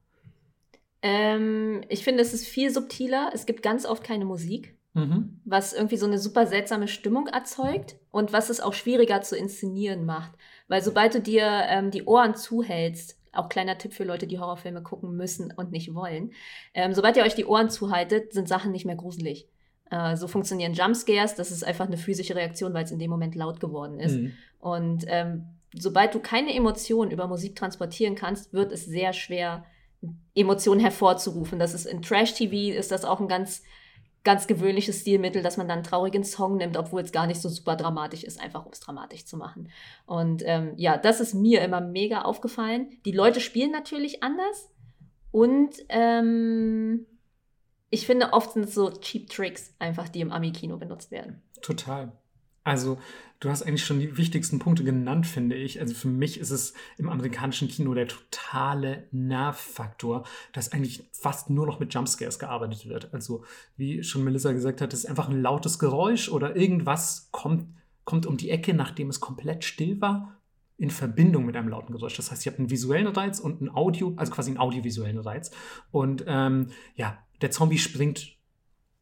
Ähm, 1.03 1.81
ich 1.89 2.03
finde, 2.03 2.23
es 2.23 2.33
ist 2.33 2.47
viel 2.47 2.71
subtiler. 2.71 3.29
Es 3.33 3.45
gibt 3.45 3.61
ganz 3.61 3.85
oft 3.85 4.03
keine 4.03 4.25
Musik, 4.25 4.75
mhm. 4.93 5.39
was 5.45 5.73
irgendwie 5.73 5.97
so 5.97 6.05
eine 6.05 6.19
super 6.19 6.47
seltsame 6.47 6.87
Stimmung 6.87 7.27
erzeugt 7.27 7.95
und 8.11 8.33
was 8.33 8.49
es 8.49 8.61
auch 8.61 8.73
schwieriger 8.73 9.21
zu 9.21 9.35
inszenieren 9.35 10.05
macht. 10.05 10.31
Weil 10.67 10.83
sobald 10.83 11.15
du 11.15 11.21
dir 11.21 11.45
ähm, 11.67 11.91
die 11.91 12.03
Ohren 12.03 12.35
zuhältst, 12.35 13.19
auch 13.31 13.49
kleiner 13.49 13.77
Tipp 13.77 13.93
für 13.93 14.03
Leute, 14.03 14.27
die 14.27 14.39
Horrorfilme 14.39 14.83
gucken 14.83 15.15
müssen 15.15 15.51
und 15.55 15.71
nicht 15.71 15.93
wollen, 15.95 16.31
ähm, 16.73 16.93
sobald 16.93 17.17
ihr 17.17 17.23
euch 17.23 17.35
die 17.35 17.45
Ohren 17.45 17.69
zuhaltet, 17.69 18.33
sind 18.33 18.47
Sachen 18.47 18.71
nicht 18.71 18.85
mehr 18.85 18.95
gruselig. 18.95 19.47
Äh, 19.89 20.15
so 20.15 20.27
funktionieren 20.27 20.73
Jumpscares. 20.73 21.35
Das 21.35 21.51
ist 21.51 21.63
einfach 21.63 21.87
eine 21.87 21.97
physische 21.97 22.35
Reaktion, 22.35 22.73
weil 22.73 22.83
es 22.83 22.91
in 22.91 22.99
dem 22.99 23.11
Moment 23.11 23.35
laut 23.35 23.59
geworden 23.59 23.99
ist. 23.99 24.15
Mhm. 24.15 24.33
Und 24.59 25.05
ähm, 25.07 25.45
sobald 25.75 26.15
du 26.15 26.19
keine 26.19 26.53
Emotionen 26.53 27.11
über 27.11 27.27
Musik 27.27 27.55
transportieren 27.55 28.15
kannst, 28.15 28.53
wird 28.53 28.71
es 28.71 28.85
sehr 28.85 29.13
schwer, 29.13 29.65
Emotionen 30.35 30.81
hervorzurufen. 30.81 31.59
Das 31.59 31.73
ist 31.73 31.85
in 31.85 32.01
Trash-TV 32.01 32.77
ist 32.77 32.91
das 32.91 33.05
auch 33.05 33.19
ein 33.19 33.27
ganz, 33.27 33.63
ganz 34.23 34.47
gewöhnliches 34.47 35.01
Stilmittel, 35.01 35.41
dass 35.41 35.57
man 35.57 35.67
dann 35.67 35.79
einen 35.79 35.85
traurigen 35.85 36.23
Song 36.23 36.57
nimmt, 36.57 36.77
obwohl 36.77 37.01
es 37.01 37.11
gar 37.11 37.27
nicht 37.27 37.41
so 37.41 37.49
super 37.49 37.75
dramatisch 37.75 38.23
ist, 38.23 38.39
einfach 38.39 38.65
um 38.65 38.71
es 38.71 38.79
dramatisch 38.79 39.25
zu 39.25 39.37
machen. 39.37 39.69
Und 40.05 40.43
ähm, 40.45 40.73
ja, 40.77 40.97
das 40.97 41.19
ist 41.19 41.33
mir 41.33 41.61
immer 41.61 41.81
mega 41.81 42.21
aufgefallen. 42.21 42.89
Die 43.05 43.11
Leute 43.11 43.41
spielen 43.41 43.71
natürlich 43.71 44.23
anders 44.23 44.69
und 45.31 45.71
ähm, 45.89 47.05
ich 47.89 48.05
finde, 48.07 48.33
oft 48.33 48.53
sind 48.53 48.63
es 48.63 48.73
so 48.73 48.89
Cheap 48.89 49.29
Tricks 49.29 49.73
einfach, 49.77 50.09
die 50.09 50.21
im 50.21 50.31
Ami-Kino 50.31 50.77
benutzt 50.77 51.11
werden. 51.11 51.41
Total. 51.61 52.11
Also, 52.63 52.97
du 53.39 53.49
hast 53.49 53.63
eigentlich 53.63 53.85
schon 53.85 53.99
die 53.99 54.15
wichtigsten 54.17 54.59
Punkte 54.59 54.83
genannt, 54.83 55.27
finde 55.27 55.55
ich. 55.55 55.79
Also 55.79 55.93
für 55.93 56.07
mich 56.07 56.39
ist 56.39 56.51
es 56.51 56.73
im 56.97 57.09
amerikanischen 57.09 57.67
Kino 57.67 57.93
der 57.93 58.07
totale 58.07 59.07
Nervfaktor, 59.11 60.23
dass 60.53 60.71
eigentlich 60.71 61.03
fast 61.11 61.49
nur 61.49 61.65
noch 61.65 61.79
mit 61.79 61.93
Jumpscares 61.93 62.39
gearbeitet 62.39 62.87
wird. 62.87 63.13
Also, 63.13 63.43
wie 63.75 64.03
schon 64.03 64.23
Melissa 64.23 64.53
gesagt 64.53 64.81
hat, 64.81 64.93
ist 64.93 65.05
einfach 65.05 65.29
ein 65.29 65.41
lautes 65.41 65.77
Geräusch 65.77 66.29
oder 66.29 66.55
irgendwas 66.55 67.29
kommt, 67.31 67.67
kommt 68.05 68.25
um 68.25 68.37
die 68.37 68.49
Ecke, 68.49 68.73
nachdem 68.73 69.09
es 69.09 69.19
komplett 69.19 69.65
still 69.65 69.99
war, 69.99 70.39
in 70.77 70.89
Verbindung 70.89 71.45
mit 71.45 71.55
einem 71.55 71.69
lauten 71.69 71.93
Geräusch. 71.93 72.15
Das 72.15 72.31
heißt, 72.31 72.45
ihr 72.45 72.51
habt 72.51 72.59
einen 72.59 72.69
visuellen 72.69 73.07
Reiz 73.07 73.39
und 73.39 73.59
einen 73.59 73.69
Audio, 73.69 74.13
also 74.15 74.31
quasi 74.31 74.51
einen 74.51 74.59
audiovisuellen 74.59 75.19
Reiz. 75.19 75.51
Und 75.91 76.23
ähm, 76.27 76.67
ja, 76.95 77.17
der 77.41 77.51
Zombie 77.51 77.77
springt 77.77 78.32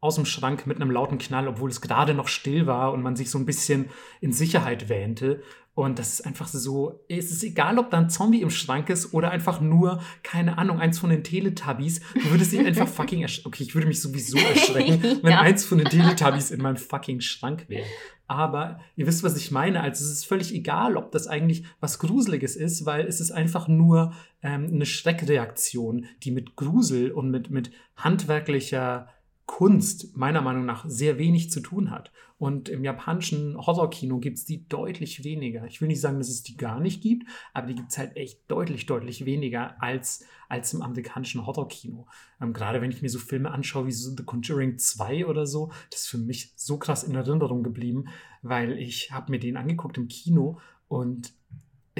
aus 0.01 0.15
dem 0.15 0.25
Schrank 0.25 0.65
mit 0.65 0.81
einem 0.81 0.91
lauten 0.91 1.19
Knall, 1.19 1.47
obwohl 1.47 1.69
es 1.69 1.79
gerade 1.79 2.15
noch 2.15 2.27
still 2.27 2.65
war 2.65 2.91
und 2.91 3.03
man 3.03 3.15
sich 3.15 3.29
so 3.29 3.37
ein 3.37 3.45
bisschen 3.45 3.85
in 4.19 4.33
Sicherheit 4.33 4.89
wähnte. 4.89 5.41
Und 5.73 5.99
das 5.99 6.13
ist 6.13 6.25
einfach 6.25 6.47
so, 6.47 7.05
es 7.07 7.31
ist 7.31 7.43
egal, 7.43 7.79
ob 7.79 7.91
da 7.91 7.99
ein 7.99 8.09
Zombie 8.09 8.41
im 8.41 8.49
Schrank 8.49 8.89
ist 8.89 9.13
oder 9.13 9.31
einfach 9.31 9.61
nur, 9.61 10.01
keine 10.21 10.57
Ahnung, 10.57 10.79
eins 10.79 10.99
von 10.99 11.11
den 11.11 11.23
Teletubbies. 11.23 12.01
Du 12.13 12.31
würdest 12.31 12.51
dich 12.51 12.59
einfach 12.59 12.87
fucking 12.87 13.21
erschrecken. 13.21 13.47
Okay, 13.47 13.63
ich 13.63 13.73
würde 13.73 13.87
mich 13.87 14.01
sowieso 14.01 14.37
erschrecken, 14.53 15.01
wenn 15.21 15.31
ja. 15.31 15.39
eins 15.39 15.63
von 15.63 15.77
den 15.77 15.87
Teletubbies 15.87 16.51
in 16.51 16.61
meinem 16.61 16.75
fucking 16.75 17.21
Schrank 17.21 17.69
wäre. 17.69 17.85
Aber 18.27 18.79
ihr 18.95 19.07
wisst, 19.07 19.23
was 19.23 19.37
ich 19.37 19.51
meine. 19.51 19.81
Also 19.81 20.03
es 20.03 20.11
ist 20.11 20.25
völlig 20.25 20.53
egal, 20.53 20.97
ob 20.97 21.11
das 21.11 21.27
eigentlich 21.27 21.63
was 21.79 21.99
Gruseliges 21.99 22.55
ist, 22.55 22.85
weil 22.85 23.05
es 23.05 23.21
ist 23.21 23.31
einfach 23.31 23.67
nur 23.67 24.13
ähm, 24.41 24.69
eine 24.73 24.85
Schreckreaktion, 24.85 26.05
die 26.23 26.31
mit 26.31 26.55
Grusel 26.55 27.11
und 27.11 27.29
mit, 27.29 27.49
mit 27.49 27.71
handwerklicher 27.95 29.07
Kunst 29.51 30.15
meiner 30.15 30.39
Meinung 30.39 30.65
nach 30.65 30.85
sehr 30.87 31.17
wenig 31.17 31.51
zu 31.51 31.59
tun 31.59 31.91
hat. 31.91 32.13
Und 32.37 32.69
im 32.69 32.85
japanischen 32.85 33.57
Horrorkino 33.57 34.17
gibt 34.19 34.37
es 34.37 34.45
die 34.45 34.65
deutlich 34.69 35.25
weniger. 35.25 35.65
Ich 35.65 35.81
will 35.81 35.89
nicht 35.89 35.99
sagen, 35.99 36.19
dass 36.19 36.29
es 36.29 36.41
die 36.41 36.55
gar 36.55 36.79
nicht 36.79 37.03
gibt, 37.03 37.27
aber 37.53 37.67
die 37.67 37.75
gibt 37.75 37.91
es 37.91 37.97
halt 37.97 38.15
echt 38.15 38.49
deutlich, 38.49 38.85
deutlich 38.85 39.25
weniger 39.25 39.75
als, 39.83 40.23
als 40.47 40.73
im 40.73 40.81
amerikanischen 40.81 41.45
Horrorkino. 41.45 42.07
Ähm, 42.39 42.53
gerade 42.53 42.79
wenn 42.79 42.91
ich 42.91 43.01
mir 43.01 43.09
so 43.09 43.19
Filme 43.19 43.51
anschaue 43.51 43.87
wie 43.87 43.91
so 43.91 44.15
The 44.15 44.23
Conjuring 44.23 44.77
2 44.77 45.25
oder 45.25 45.45
so, 45.45 45.69
das 45.91 46.03
ist 46.03 46.07
für 46.07 46.17
mich 46.17 46.53
so 46.55 46.77
krass 46.77 47.03
in 47.03 47.13
Erinnerung 47.13 47.61
geblieben, 47.61 48.05
weil 48.41 48.77
ich 48.77 49.11
habe 49.11 49.31
mir 49.31 49.39
den 49.39 49.57
angeguckt 49.57 49.97
im 49.97 50.07
Kino 50.07 50.59
und 50.87 51.33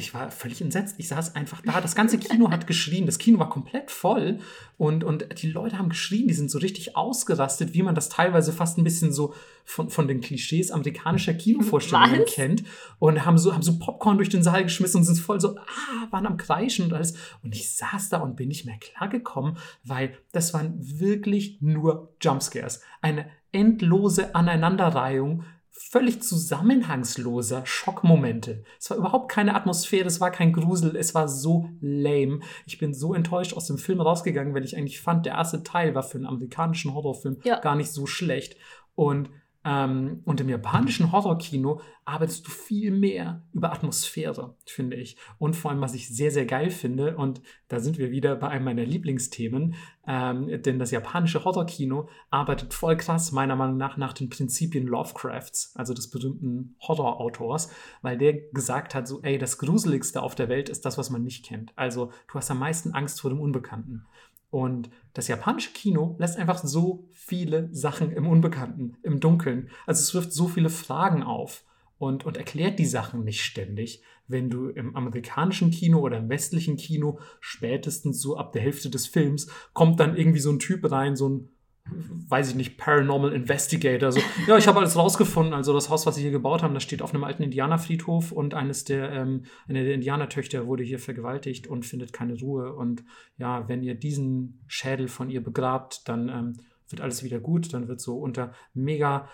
ich 0.01 0.13
war 0.13 0.31
völlig 0.31 0.61
entsetzt. 0.61 0.95
Ich 0.97 1.07
saß 1.07 1.35
einfach 1.35 1.61
da. 1.61 1.79
Das 1.79 1.95
ganze 1.95 2.17
Kino 2.17 2.49
hat 2.49 2.67
geschrien. 2.67 3.05
Das 3.05 3.17
Kino 3.17 3.39
war 3.39 3.49
komplett 3.49 3.91
voll. 3.91 4.39
Und, 4.77 5.03
und 5.03 5.41
die 5.41 5.49
Leute 5.49 5.77
haben 5.77 5.89
geschrien. 5.89 6.27
Die 6.27 6.33
sind 6.33 6.49
so 6.49 6.57
richtig 6.57 6.95
ausgerastet, 6.95 7.73
wie 7.73 7.83
man 7.83 7.95
das 7.95 8.09
teilweise 8.09 8.51
fast 8.51 8.77
ein 8.77 8.83
bisschen 8.83 9.13
so 9.13 9.33
von, 9.63 9.89
von 9.89 10.07
den 10.07 10.19
Klischees 10.19 10.71
amerikanischer 10.71 11.33
Kinovorstellungen 11.33 12.21
Was? 12.21 12.33
kennt. 12.33 12.63
Und 12.99 13.25
haben 13.25 13.37
so, 13.37 13.53
haben 13.53 13.61
so 13.61 13.77
Popcorn 13.79 14.17
durch 14.17 14.29
den 14.29 14.43
Saal 14.43 14.63
geschmissen 14.63 14.97
und 14.99 15.05
sind 15.05 15.19
voll 15.19 15.39
so, 15.39 15.55
ah, 15.57 16.07
waren 16.09 16.25
am 16.25 16.37
Kreischen 16.37 16.85
und 16.85 16.93
alles. 16.93 17.13
Und 17.43 17.55
ich 17.55 17.71
saß 17.75 18.09
da 18.09 18.17
und 18.17 18.35
bin 18.35 18.47
nicht 18.47 18.65
mehr 18.65 18.77
klargekommen, 18.79 19.57
weil 19.83 20.17
das 20.31 20.53
waren 20.53 20.73
wirklich 20.79 21.61
nur 21.61 22.13
Jumpscares. 22.19 22.81
Eine 23.01 23.27
endlose 23.51 24.33
Aneinanderreihung 24.33 25.43
völlig 25.71 26.21
zusammenhangsloser 26.21 27.65
Schockmomente. 27.65 28.63
Es 28.79 28.89
war 28.89 28.97
überhaupt 28.97 29.31
keine 29.31 29.55
Atmosphäre, 29.55 30.07
es 30.07 30.21
war 30.21 30.31
kein 30.31 30.53
Grusel, 30.53 30.95
es 30.95 31.15
war 31.15 31.27
so 31.27 31.69
lame. 31.79 32.39
Ich 32.65 32.77
bin 32.77 32.93
so 32.93 33.13
enttäuscht 33.13 33.53
aus 33.53 33.67
dem 33.67 33.77
Film 33.77 34.01
rausgegangen, 34.01 34.53
weil 34.53 34.65
ich 34.65 34.77
eigentlich 34.77 35.01
fand, 35.01 35.25
der 35.25 35.33
erste 35.33 35.63
Teil 35.63 35.95
war 35.95 36.03
für 36.03 36.17
einen 36.17 36.27
amerikanischen 36.27 36.93
Horrorfilm 36.93 37.37
ja. 37.43 37.59
gar 37.59 37.75
nicht 37.75 37.91
so 37.91 38.05
schlecht. 38.05 38.55
Und 38.95 39.29
ähm, 39.63 40.21
und 40.25 40.41
im 40.41 40.49
japanischen 40.49 41.11
Horrorkino 41.11 41.81
arbeitest 42.03 42.47
du 42.47 42.51
viel 42.51 42.89
mehr 42.91 43.43
über 43.53 43.71
Atmosphäre, 43.71 44.55
finde 44.65 44.97
ich. 44.97 45.17
Und 45.37 45.55
vor 45.55 45.69
allem, 45.69 45.81
was 45.81 45.93
ich 45.93 46.09
sehr, 46.09 46.31
sehr 46.31 46.45
geil 46.45 46.71
finde, 46.71 47.15
und 47.15 47.41
da 47.67 47.79
sind 47.79 47.99
wir 47.99 48.09
wieder 48.09 48.35
bei 48.35 48.49
einem 48.49 48.65
meiner 48.65 48.85
Lieblingsthemen, 48.85 49.75
ähm, 50.07 50.61
denn 50.63 50.79
das 50.79 50.89
japanische 50.89 51.45
Horrorkino 51.45 52.09
arbeitet 52.31 52.73
voll 52.73 52.97
krass, 52.97 53.31
meiner 53.31 53.55
Meinung 53.55 53.77
nach, 53.77 53.97
nach 53.97 54.13
den 54.13 54.29
Prinzipien 54.29 54.87
Lovecrafts, 54.87 55.73
also 55.75 55.93
des 55.93 56.09
berühmten 56.09 56.75
Horrorautors, 56.81 57.69
weil 58.01 58.17
der 58.17 58.33
gesagt 58.51 58.95
hat, 58.95 59.07
so, 59.07 59.21
ey, 59.21 59.37
das 59.37 59.59
Gruseligste 59.59 60.23
auf 60.23 60.33
der 60.33 60.49
Welt 60.49 60.69
ist 60.69 60.85
das, 60.85 60.97
was 60.97 61.11
man 61.11 61.23
nicht 61.23 61.45
kennt. 61.45 61.71
Also, 61.75 62.11
du 62.27 62.33
hast 62.33 62.49
am 62.49 62.59
meisten 62.59 62.93
Angst 62.93 63.21
vor 63.21 63.29
dem 63.29 63.39
Unbekannten. 63.39 64.05
Und 64.51 64.89
das 65.13 65.29
japanische 65.29 65.71
Kino 65.71 66.15
lässt 66.19 66.37
einfach 66.37 66.59
so 66.63 67.07
viele 67.11 67.69
Sachen 67.71 68.11
im 68.11 68.27
Unbekannten, 68.27 68.97
im 69.01 69.19
Dunkeln. 69.19 69.69
Also 69.87 70.01
es 70.01 70.13
wirft 70.13 70.33
so 70.33 70.47
viele 70.47 70.69
Fragen 70.69 71.23
auf 71.23 71.63
und, 71.97 72.25
und 72.25 72.35
erklärt 72.35 72.77
die 72.77 72.85
Sachen 72.85 73.23
nicht 73.23 73.41
ständig. 73.41 74.03
Wenn 74.27 74.49
du 74.49 74.67
im 74.67 74.95
amerikanischen 74.95 75.71
Kino 75.71 75.99
oder 75.99 76.17
im 76.17 76.29
westlichen 76.29 76.75
Kino 76.75 77.19
spätestens 77.39 78.21
so 78.21 78.35
ab 78.35 78.51
der 78.51 78.61
Hälfte 78.61 78.89
des 78.89 79.07
Films 79.07 79.49
kommt 79.73 80.01
dann 80.01 80.17
irgendwie 80.17 80.39
so 80.39 80.51
ein 80.51 80.59
Typ 80.59 80.91
rein, 80.91 81.15
so 81.15 81.29
ein 81.29 81.50
weiß 81.85 82.49
ich 82.49 82.55
nicht, 82.55 82.77
Paranormal 82.77 83.33
Investigator. 83.33 84.11
So, 84.11 84.21
ja, 84.47 84.57
ich 84.57 84.67
habe 84.67 84.79
alles 84.79 84.95
rausgefunden. 84.95 85.53
Also 85.53 85.73
das 85.73 85.89
Haus, 85.89 86.05
was 86.05 86.15
sie 86.15 86.21
hier 86.21 86.31
gebaut 86.31 86.63
haben, 86.63 86.73
das 86.73 86.83
steht 86.83 87.01
auf 87.01 87.13
einem 87.13 87.23
alten 87.23 87.43
Indianerfriedhof 87.43 88.31
und 88.31 88.53
eines 88.53 88.83
der, 88.83 89.11
ähm, 89.11 89.43
eine 89.67 89.83
der 89.83 89.93
Indianertöchter 89.93 90.67
wurde 90.67 90.83
hier 90.83 90.99
vergewaltigt 90.99 91.67
und 91.67 91.85
findet 91.85 92.13
keine 92.13 92.39
Ruhe. 92.39 92.73
Und 92.73 93.03
ja, 93.37 93.67
wenn 93.67 93.83
ihr 93.83 93.95
diesen 93.95 94.63
Schädel 94.67 95.07
von 95.07 95.29
ihr 95.29 95.43
begrabt, 95.43 96.07
dann 96.07 96.29
ähm, 96.29 96.53
wird 96.89 97.01
alles 97.01 97.23
wieder 97.23 97.39
gut. 97.39 97.73
Dann 97.73 97.87
wird 97.87 98.01
so 98.01 98.17
unter 98.17 98.53
mega 98.73 99.27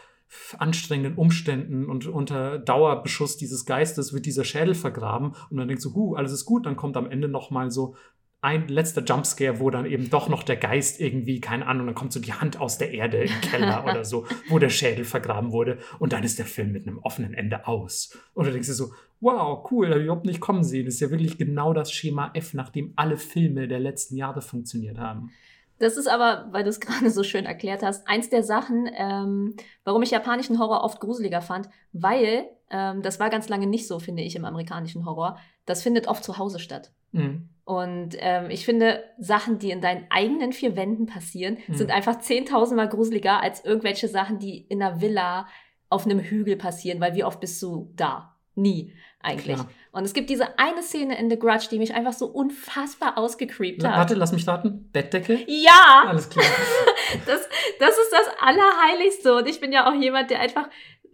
anstrengenden 0.58 1.16
Umständen 1.16 1.86
und 1.86 2.06
unter 2.08 2.60
Dauerbeschuss 2.60 3.38
dieses 3.38 3.66
Geistes 3.66 4.14
wird 4.14 4.26
dieser 4.26 4.44
Schädel 4.44 4.76
vergraben 4.76 5.36
und 5.50 5.58
dann 5.58 5.70
denkst 5.70 5.84
du, 5.84 5.94
huh, 5.94 6.16
alles 6.16 6.34
ist 6.34 6.44
gut, 6.44 6.66
dann 6.66 6.76
kommt 6.76 6.98
am 6.98 7.10
Ende 7.10 7.30
noch 7.30 7.50
mal 7.50 7.72
so 7.72 7.96
ein 8.42 8.68
letzter 8.68 9.04
Jumpscare, 9.04 9.60
wo 9.60 9.70
dann 9.70 9.86
eben 9.86 10.10
doch 10.10 10.30
noch 10.30 10.44
der 10.44 10.58
Geist 10.58 11.02
irgendwie, 11.02 11.42
keine 11.42 11.66
Ahnung, 11.66 11.88
dann 11.88 11.96
kommt 11.96 12.14
so 12.14 12.20
die 12.20 12.34
Hand 12.34 12.60
aus 12.60 12.78
der 12.78 12.92
Erde 12.92 13.18
im 13.18 13.42
Keller 13.42 13.84
oder 13.84 14.06
so, 14.06 14.28
wo 14.48 14.60
der 14.60 14.70
Schädel 14.70 15.06
vergraben 15.06 15.52
wurde 15.52 15.80
und 16.00 16.14
dann 16.14 16.24
ist 16.24 16.38
der 16.38 16.46
Film 16.46 16.72
mit 16.72 16.88
einem 16.88 17.00
offenen 17.00 17.34
Ende 17.34 17.68
aus. 17.68 18.16
Oder 18.36 18.52
denkst 18.52 18.68
du 18.68 18.74
so, 18.74 18.92
wow, 19.22 19.66
cool, 19.72 19.90
habe 19.90 20.00
ich 20.00 20.06
überhaupt 20.06 20.26
nicht 20.26 20.40
kommen 20.40 20.64
sehen. 20.64 20.86
Das 20.86 20.96
ist 20.96 21.00
ja 21.00 21.10
wirklich 21.10 21.38
genau 21.38 21.74
das 21.74 21.92
Schema 21.92 22.32
F, 22.36 22.54
nach 22.54 22.70
dem 22.70 22.94
alle 22.96 23.18
Filme 23.18 23.68
der 23.68 23.80
letzten 23.80 24.16
Jahre 24.16 24.42
funktioniert 24.42 25.00
haben. 25.00 25.32
Das 25.80 25.98
ist 25.98 26.08
aber, 26.08 26.48
weil 26.52 26.64
du 26.64 26.70
es 26.70 26.80
gerade 26.80 27.10
so 27.10 27.24
schön 27.24 27.46
erklärt 27.46 27.82
hast, 27.82 28.08
eins 28.08 28.30
der 28.30 28.44
Sachen, 28.44 28.90
ähm, 28.96 29.56
warum 29.84 30.04
ich 30.04 30.12
japanischen 30.12 30.60
Horror 30.60 30.84
oft 30.84 31.00
gruseliger 31.00 31.42
fand, 31.42 31.70
weil, 31.92 32.46
ähm, 32.70 33.02
das 33.02 33.20
war 33.20 33.32
ganz 33.32 33.50
lange 33.50 33.66
nicht 33.66 33.88
so, 33.88 34.00
finde 34.00 34.22
ich, 34.22 34.36
im 34.36 34.46
amerikanischen 34.46 35.06
Horror, 35.06 35.40
das 35.66 35.82
findet 35.82 36.08
oft 36.08 36.24
zu 36.24 36.38
Hause 36.38 36.60
statt. 36.60 36.92
Mhm. 37.12 37.50
Und 37.68 38.16
ähm, 38.20 38.50
ich 38.50 38.64
finde, 38.64 39.04
Sachen, 39.18 39.60
die 39.60 39.72
in 39.72 39.82
deinen 39.82 40.06
eigenen 40.10 40.54
vier 40.54 40.78
Wänden 40.78 41.06
passieren, 41.06 41.58
mhm. 41.68 41.74
sind 41.76 41.92
einfach 41.92 42.20
zehntausendmal 42.20 42.88
gruseliger 42.88 43.44
als 43.44 43.66
irgendwelche 43.66 44.08
Sachen, 44.08 44.40
die 44.40 44.60
in 44.70 44.82
einer 44.82 45.02
Villa 45.02 45.48
auf 45.90 46.06
einem 46.06 46.22
Hügel 46.22 46.56
passieren, 46.56 47.02
weil 47.02 47.14
wie 47.16 47.26
oft 47.26 47.42
bist 47.42 47.62
du 47.62 47.92
da? 47.98 48.38
Nie, 48.56 48.94
eigentlich. 49.20 49.56
Klar. 49.56 49.70
Und 49.92 50.06
es 50.06 50.14
gibt 50.14 50.30
diese 50.30 50.58
eine 50.58 50.82
Szene 50.82 51.20
in 51.20 51.30
The 51.30 51.38
Grudge, 51.38 51.68
die 51.70 51.78
mich 51.78 51.94
einfach 51.94 52.14
so 52.14 52.28
unfassbar 52.28 53.18
ausgecreept 53.18 53.84
hat. 53.84 53.98
Warte, 53.98 54.16
lass 54.16 54.32
mich 54.32 54.48
raten. 54.48 54.90
Bettdecke? 54.94 55.44
Ja! 55.48 56.06
Alles 56.08 56.30
klar. 56.30 56.46
das, 57.26 57.50
das 57.80 57.98
ist 57.98 58.14
das 58.14 58.30
Allerheiligste. 58.40 59.36
Und 59.36 59.50
ich 59.50 59.60
bin 59.60 59.74
ja 59.74 59.90
auch 59.90 59.94
jemand, 59.94 60.30
der 60.30 60.40
einfach 60.40 60.70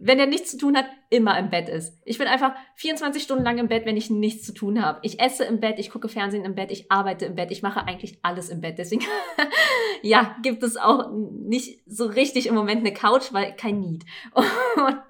wenn 0.06 0.18
er 0.18 0.26
nichts 0.26 0.50
zu 0.50 0.58
tun 0.58 0.76
hat, 0.76 0.84
immer 1.08 1.38
im 1.38 1.48
Bett 1.48 1.70
ist. 1.70 1.98
Ich 2.04 2.18
bin 2.18 2.26
einfach 2.26 2.54
24 2.74 3.22
Stunden 3.22 3.42
lang 3.42 3.56
im 3.56 3.68
Bett, 3.68 3.86
wenn 3.86 3.96
ich 3.96 4.10
nichts 4.10 4.44
zu 4.44 4.52
tun 4.52 4.84
habe. 4.84 4.98
Ich 5.02 5.18
esse 5.18 5.44
im 5.44 5.60
Bett, 5.60 5.78
ich 5.78 5.88
gucke 5.88 6.08
Fernsehen 6.08 6.44
im 6.44 6.54
Bett, 6.54 6.70
ich 6.70 6.90
arbeite 6.90 7.24
im 7.24 7.36
Bett, 7.36 7.50
ich 7.50 7.62
mache 7.62 7.86
eigentlich 7.86 8.18
alles 8.20 8.50
im 8.50 8.60
Bett. 8.60 8.76
Deswegen, 8.76 9.02
ja, 10.02 10.36
gibt 10.42 10.62
es 10.62 10.76
auch 10.76 11.10
nicht 11.10 11.80
so 11.86 12.04
richtig 12.04 12.48
im 12.48 12.54
Moment 12.54 12.80
eine 12.80 12.92
Couch, 12.92 13.32
weil 13.32 13.56
kein 13.56 13.80
Need. 13.80 14.04
Und 14.34 15.02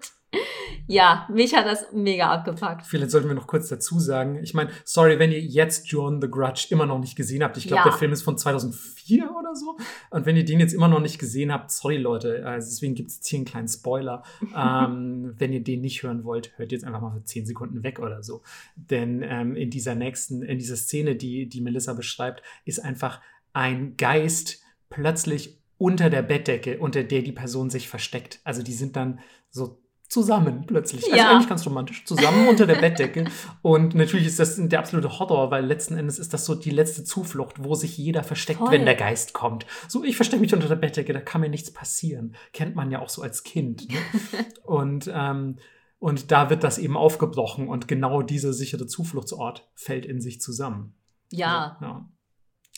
ja, 0.87 1.26
mich 1.32 1.55
hat 1.55 1.66
das 1.66 1.87
mega 1.93 2.30
abgepackt. 2.30 2.87
Vielleicht 2.87 3.11
sollten 3.11 3.28
wir 3.28 3.35
noch 3.35 3.47
kurz 3.47 3.68
dazu 3.68 3.99
sagen. 3.99 4.39
Ich 4.43 4.53
meine, 4.53 4.70
sorry, 4.85 5.18
wenn 5.18 5.32
ihr 5.32 5.41
jetzt 5.41 5.89
John 5.89 6.20
the 6.20 6.28
Grudge 6.28 6.66
immer 6.70 6.85
noch 6.85 6.99
nicht 6.99 7.16
gesehen 7.16 7.43
habt. 7.43 7.57
Ich 7.57 7.66
glaube, 7.66 7.85
ja. 7.85 7.91
der 7.91 7.99
Film 7.99 8.12
ist 8.12 8.22
von 8.22 8.37
2004 8.37 9.30
oder 9.30 9.55
so. 9.55 9.76
Und 10.11 10.26
wenn 10.26 10.37
ihr 10.37 10.45
den 10.45 10.61
jetzt 10.61 10.74
immer 10.74 10.89
noch 10.89 11.01
nicht 11.01 11.18
gesehen 11.18 11.53
habt, 11.53 11.70
sorry 11.70 11.97
Leute, 11.97 12.45
also 12.47 12.68
deswegen 12.68 12.95
gibt 12.95 13.11
es 13.11 13.16
jetzt 13.16 13.28
hier 13.28 13.39
einen 13.39 13.47
kleinen 13.47 13.68
Spoiler. 13.68 14.22
ähm, 14.57 15.35
wenn 15.39 15.53
ihr 15.53 15.64
den 15.64 15.80
nicht 15.80 16.03
hören 16.03 16.24
wollt, 16.24 16.53
hört 16.59 16.72
jetzt 16.72 16.85
einfach 16.85 17.01
mal 17.01 17.12
für 17.12 17.24
10 17.24 17.47
Sekunden 17.47 17.82
weg 17.82 17.99
oder 17.99 18.22
so. 18.22 18.43
Denn 18.76 19.22
ähm, 19.26 19.57
in 19.57 19.70
dieser 19.70 19.95
nächsten, 19.95 20.43
in 20.43 20.59
dieser 20.59 20.76
Szene, 20.76 21.16
die, 21.16 21.49
die 21.49 21.61
Melissa 21.62 21.95
beschreibt, 21.95 22.43
ist 22.64 22.85
einfach 22.85 23.20
ein 23.55 23.97
Geist 23.97 24.61
plötzlich 24.91 25.59
unter 25.78 26.11
der 26.11 26.22
Bettdecke, 26.22 26.78
unter 26.78 27.05
der 27.05 27.22
die 27.22 27.32
Person 27.32 27.70
sich 27.70 27.89
versteckt. 27.89 28.41
Also 28.45 28.62
die 28.62 28.72
sind 28.72 28.97
dann 28.97 29.20
so 29.51 29.80
zusammen 30.09 30.65
plötzlich. 30.67 31.05
Also 31.05 31.17
ja. 31.17 31.31
eigentlich 31.31 31.49
ganz 31.49 31.67
romantisch. 31.67 32.05
Zusammen 32.05 32.49
unter 32.49 32.67
der 32.67 32.77
Bettdecke. 32.77 33.25
Und 33.63 33.95
natürlich 33.95 34.27
ist 34.27 34.39
das 34.39 34.57
der 34.57 34.79
absolute 34.79 35.19
Horror, 35.19 35.51
weil 35.51 35.65
letzten 35.65 35.97
Endes 35.97 36.19
ist 36.19 36.33
das 36.33 36.45
so 36.45 36.55
die 36.55 36.71
letzte 36.71 37.05
Zuflucht, 37.05 37.63
wo 37.63 37.75
sich 37.75 37.99
jeder 37.99 38.23
versteckt, 38.23 38.61
Toll. 38.61 38.71
wenn 38.71 38.85
der 38.85 38.95
Geist 38.95 39.33
kommt. 39.33 39.67
So, 39.89 40.05
ich 40.05 40.17
verstecke 40.17 40.43
mich 40.43 40.55
unter 40.55 40.69
der 40.69 40.77
Bettdecke, 40.77 41.13
da 41.13 41.21
kann 41.21 41.41
mir 41.41 41.49
nichts 41.49 41.73
passieren. 41.73 42.37
Kennt 42.53 42.77
man 42.77 42.91
ja 42.91 43.01
auch 43.01 43.09
so 43.09 43.23
als 43.23 43.43
Kind. 43.43 43.89
Ne? 43.91 43.99
und, 44.63 45.11
ähm, 45.13 45.57
und 45.99 46.31
da 46.31 46.51
wird 46.51 46.65
das 46.65 46.79
eben 46.79 46.97
aufgebrochen 46.97 47.69
und 47.69 47.89
genau 47.89 48.23
dieser 48.23 48.53
sichere 48.53 48.87
Zufluchtsort 48.87 49.69
fällt 49.75 50.05
in 50.07 50.21
sich 50.21 50.41
zusammen. 50.41 50.95
Ja. 51.31 51.79
ja. 51.81 52.09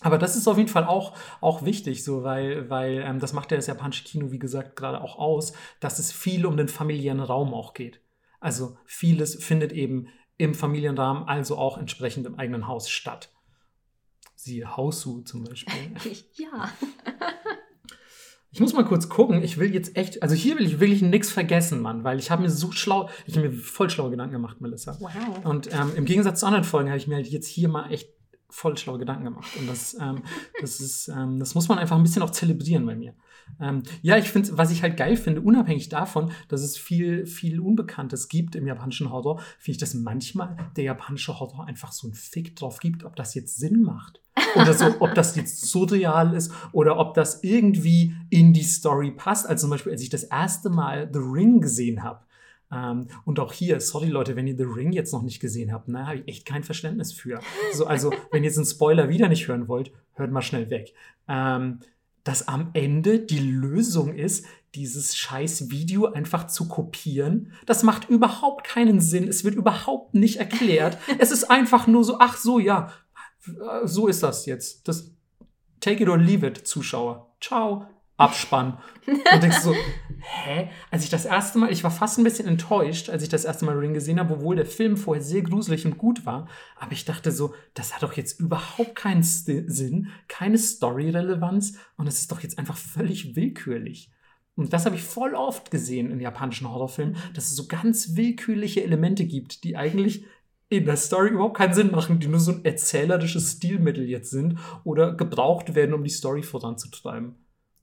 Aber 0.03 0.19
das 0.19 0.37
ist 0.37 0.47
auf 0.47 0.59
jeden 0.59 0.69
Fall 0.69 0.85
auch, 0.85 1.17
auch 1.41 1.65
wichtig, 1.65 2.05
so, 2.05 2.23
weil, 2.23 2.69
weil 2.69 2.99
ähm, 2.99 3.19
das 3.19 3.33
macht 3.33 3.51
ja 3.51 3.57
das 3.57 3.67
japanische 3.67 4.05
Kino, 4.05 4.31
wie 4.31 4.39
gesagt, 4.39 4.77
gerade 4.77 5.01
auch 5.01 5.19
aus, 5.19 5.55
dass 5.81 5.99
es 5.99 6.13
viel 6.13 6.45
um 6.45 6.57
den 6.57 6.69
familiären 6.69 7.21
Raum 7.21 7.55
auch 7.55 7.73
geht. 7.73 8.03
Also 8.39 8.77
vieles 8.85 9.43
findet 9.43 9.73
eben 9.73 10.09
im 10.37 10.55
Familienrahmen, 10.55 11.25
also 11.25 11.57
auch 11.57 11.79
entsprechend 11.79 12.27
im 12.27 12.39
eigenen 12.39 12.67
Haus 12.67 12.91
statt. 12.91 13.33
Siehe 14.35 14.77
Hausu 14.77 15.23
zum 15.23 15.45
Beispiel. 15.45 15.75
ja. 16.35 16.71
Ich 18.51 18.61
muss 18.61 18.75
mal 18.75 18.85
kurz 18.85 19.09
gucken. 19.09 19.43
Ich 19.43 19.59
will 19.59 19.75
jetzt 19.75 19.97
echt, 19.97 20.23
also 20.23 20.35
hier 20.35 20.59
will 20.59 20.67
ich 20.67 20.79
wirklich 20.79 21.03
nichts 21.03 21.31
vergessen, 21.31 21.81
Mann, 21.81 22.05
weil 22.05 22.19
ich 22.19 22.31
habe 22.31 22.43
mir 22.43 22.51
so 22.51 22.71
schlau, 22.71 23.09
ich 23.27 23.37
habe 23.37 23.49
mir 23.49 23.55
voll 23.55 23.89
schlaue 23.89 24.11
Gedanken 24.11 24.35
gemacht, 24.35 24.61
Melissa. 24.61 24.97
Wow. 25.01 25.45
Und 25.45 25.73
ähm, 25.73 25.93
im 25.97 26.05
Gegensatz 26.05 26.41
zu 26.41 26.47
anderen 26.47 26.65
Folgen 26.65 26.91
habe 26.91 26.99
ich 26.99 27.07
mir 27.07 27.17
halt 27.17 27.29
jetzt 27.29 27.49
hier 27.49 27.69
mal 27.69 27.91
echt 27.91 28.16
voll 28.57 28.77
schlaue 28.79 28.99
Gedanken 28.99 29.25
gemacht. 29.25 29.51
Und 29.59 29.69
das, 29.69 29.95
ähm, 30.01 30.23
das, 30.63 30.81
ist, 30.81 31.09
ähm, 31.09 31.39
das 31.39 31.55
muss 31.55 31.69
man 31.69 31.79
einfach 31.79 31.97
ein 31.97 32.03
bisschen 32.03 32.23
auch 32.23 32.31
zelebrieren 32.31 32.87
bei 32.87 32.97
mir. 32.97 33.15
Ähm, 33.61 33.83
ja, 34.01 34.17
ich 34.17 34.31
finde, 34.31 34.57
was 34.57 34.71
ich 34.71 34.83
halt 34.83 34.97
geil 34.97 35.17
finde, 35.19 35.43
unabhängig 35.43 35.91
davon, 35.91 36.33
dass 36.49 36.63
es 36.63 36.79
viel, 36.79 37.27
viel 37.27 37.61
Unbekanntes 37.61 38.29
gibt 38.29 38.57
im 38.57 38.67
japanischen 38.67 39.11
Horror, 39.11 39.41
finde 39.59 39.73
ich, 39.73 39.79
dass 39.79 39.93
manchmal 39.93 40.57
der 40.75 40.85
japanische 40.85 41.39
Horror 41.39 41.67
einfach 41.67 41.93
so 41.93 42.07
einen 42.07 42.15
Fick 42.15 42.57
drauf 42.57 42.79
gibt, 42.79 43.05
ob 43.05 43.15
das 43.15 43.35
jetzt 43.35 43.57
Sinn 43.57 43.83
macht. 43.83 44.23
Oder 44.55 44.73
so, 44.73 44.87
ob 45.01 45.15
das 45.15 45.37
jetzt 45.37 45.67
surreal 45.67 46.35
ist 46.35 46.51
oder 46.73 46.99
ob 46.99 47.15
das 47.15 47.43
irgendwie 47.43 48.15
in 48.31 48.55
die 48.55 48.63
Story 48.63 49.11
passt. 49.11 49.47
Also 49.47 49.63
zum 49.63 49.71
Beispiel, 49.71 49.93
als 49.93 50.03
ich 50.03 50.11
das 50.11 50.25
erste 50.25 50.71
Mal 50.71 51.11
The 51.13 51.21
Ring 51.21 51.61
gesehen 51.61 52.03
habe, 52.03 52.21
ähm, 52.73 53.09
und 53.25 53.39
auch 53.39 53.53
hier, 53.53 53.81
sorry 53.81 54.09
Leute, 54.09 54.37
wenn 54.37 54.47
ihr 54.47 54.57
The 54.57 54.65
Ring 54.65 54.93
jetzt 54.93 55.13
noch 55.13 55.23
nicht 55.23 55.41
gesehen 55.41 55.73
habt, 55.73 55.89
ne, 55.89 56.07
habe 56.07 56.19
ich 56.19 56.29
echt 56.29 56.47
kein 56.47 56.65
Verständnis 56.65 57.13
für. 57.13 57.41
So, 57.73 57.87
also, 57.87 58.11
wenn 58.33 58.43
ihr 58.43 58.49
jetzt 58.49 58.59
einen 58.59 58.67
Spoiler 58.67 59.09
wieder 59.09 59.29
nicht 59.29 59.47
hören 59.49 59.69
wollt, 59.69 59.93
hört 60.15 60.33
mal 60.33 60.43
schnell 60.43 60.71
weg. 60.71 60.95
Ähm, 61.29 61.81
dass 62.25 62.49
am 62.49 62.71
Ende 62.73 63.21
die 63.21 63.39
Lösung 63.39 64.13
ist, 64.13 64.47
dieses 64.75 65.17
scheiß 65.17 65.71
Video 65.71 66.07
einfach 66.07 66.49
zu 66.49 66.67
kopieren. 66.67 67.53
Das 67.67 67.85
macht 67.85 68.09
überhaupt 68.09 68.67
keinen 68.67 69.01
Sinn. 69.01 69.29
Es 69.29 69.45
wird 69.45 69.55
überhaupt 69.55 70.15
nicht 70.15 70.39
erklärt. 70.39 70.99
es 71.19 71.31
ist 71.31 71.45
einfach 71.45 71.87
nur 71.87 72.03
so, 72.03 72.19
ach 72.19 72.37
so, 72.37 72.59
ja, 72.59 72.93
so 73.85 74.09
ist 74.09 74.25
das 74.25 74.45
jetzt. 74.47 74.89
Das 74.89 75.13
Take 75.81 76.03
it 76.03 76.09
or 76.09 76.19
leave 76.19 76.45
it, 76.45 76.67
Zuschauer. 76.67 77.31
Ciao. 77.41 77.87
Abspann. 78.17 78.79
Und 79.07 79.43
denkst 79.43 79.61
so, 79.61 79.75
hä? 80.21 80.71
Als 80.91 81.05
ich 81.05 81.11
das 81.11 81.27
erste 81.27 81.59
Mal, 81.59 81.71
ich 81.71 81.85
war 81.85 81.91
fast 81.91 82.19
ein 82.19 82.25
bisschen 82.25 82.49
enttäuscht, 82.49 83.11
als 83.11 83.23
ich 83.23 83.29
das 83.29 83.45
erste 83.45 83.65
Mal 83.65 83.79
Ring 83.79 83.95
gesehen 83.95 84.19
habe, 84.19 84.35
obwohl 84.35 84.57
der 84.57 84.67
Film 84.67 84.97
vorher 84.97 85.23
sehr 85.23 85.43
gruselig 85.43 85.85
und 85.85 85.99
gut 85.99 86.25
war. 86.27 86.49
Aber 86.77 86.93
ich 86.93 87.05
dachte 87.05 87.31
so, 87.31 87.55
das 87.75 87.95
hat 87.95 88.03
doch 88.03 88.15
jetzt 88.15 88.41
überhaupt 88.41 88.95
keinen 88.95 89.23
Sinn, 89.23 90.09
keine 90.29 90.59
Story-Relevanz 90.59 91.79
und 91.97 92.07
es 92.07 92.21
ist 92.21 92.33
doch 92.33 92.41
jetzt 92.41 92.59
einfach 92.59 92.77
völlig 92.77 93.37
willkürlich. 93.37 94.11
Und 94.57 94.73
das 94.73 94.87
habe 94.87 94.97
ich 94.97 95.03
voll 95.03 95.35
oft 95.35 95.71
gesehen 95.71 96.11
in 96.11 96.19
japanischen 96.19 96.71
Horrorfilmen, 96.71 97.17
dass 97.35 97.49
es 97.49 97.57
so 97.57 97.67
ganz 97.67 98.17
willkürliche 98.17 98.83
Elemente 98.83 99.27
gibt, 99.27 99.65
die 99.65 99.77
eigentlich 99.77 100.25
in 100.71 100.87
der 100.87 100.97
Story 100.97 101.29
überhaupt 101.29 101.59
keinen 101.59 101.75
Sinn 101.75 101.91
machen, 101.91 102.19
die 102.19 102.27
nur 102.27 102.41
so 102.41 102.53
ein 102.53 102.65
erzählerisches 102.65 103.53
Stilmittel 103.53 104.09
jetzt 104.09 104.31
sind 104.31 104.59
oder 104.83 105.15
gebraucht 105.15 105.75
werden, 105.75 105.95
um 105.95 106.03
die 106.03 106.11
Story 106.11 106.43
voranzutreiben. 106.43 107.37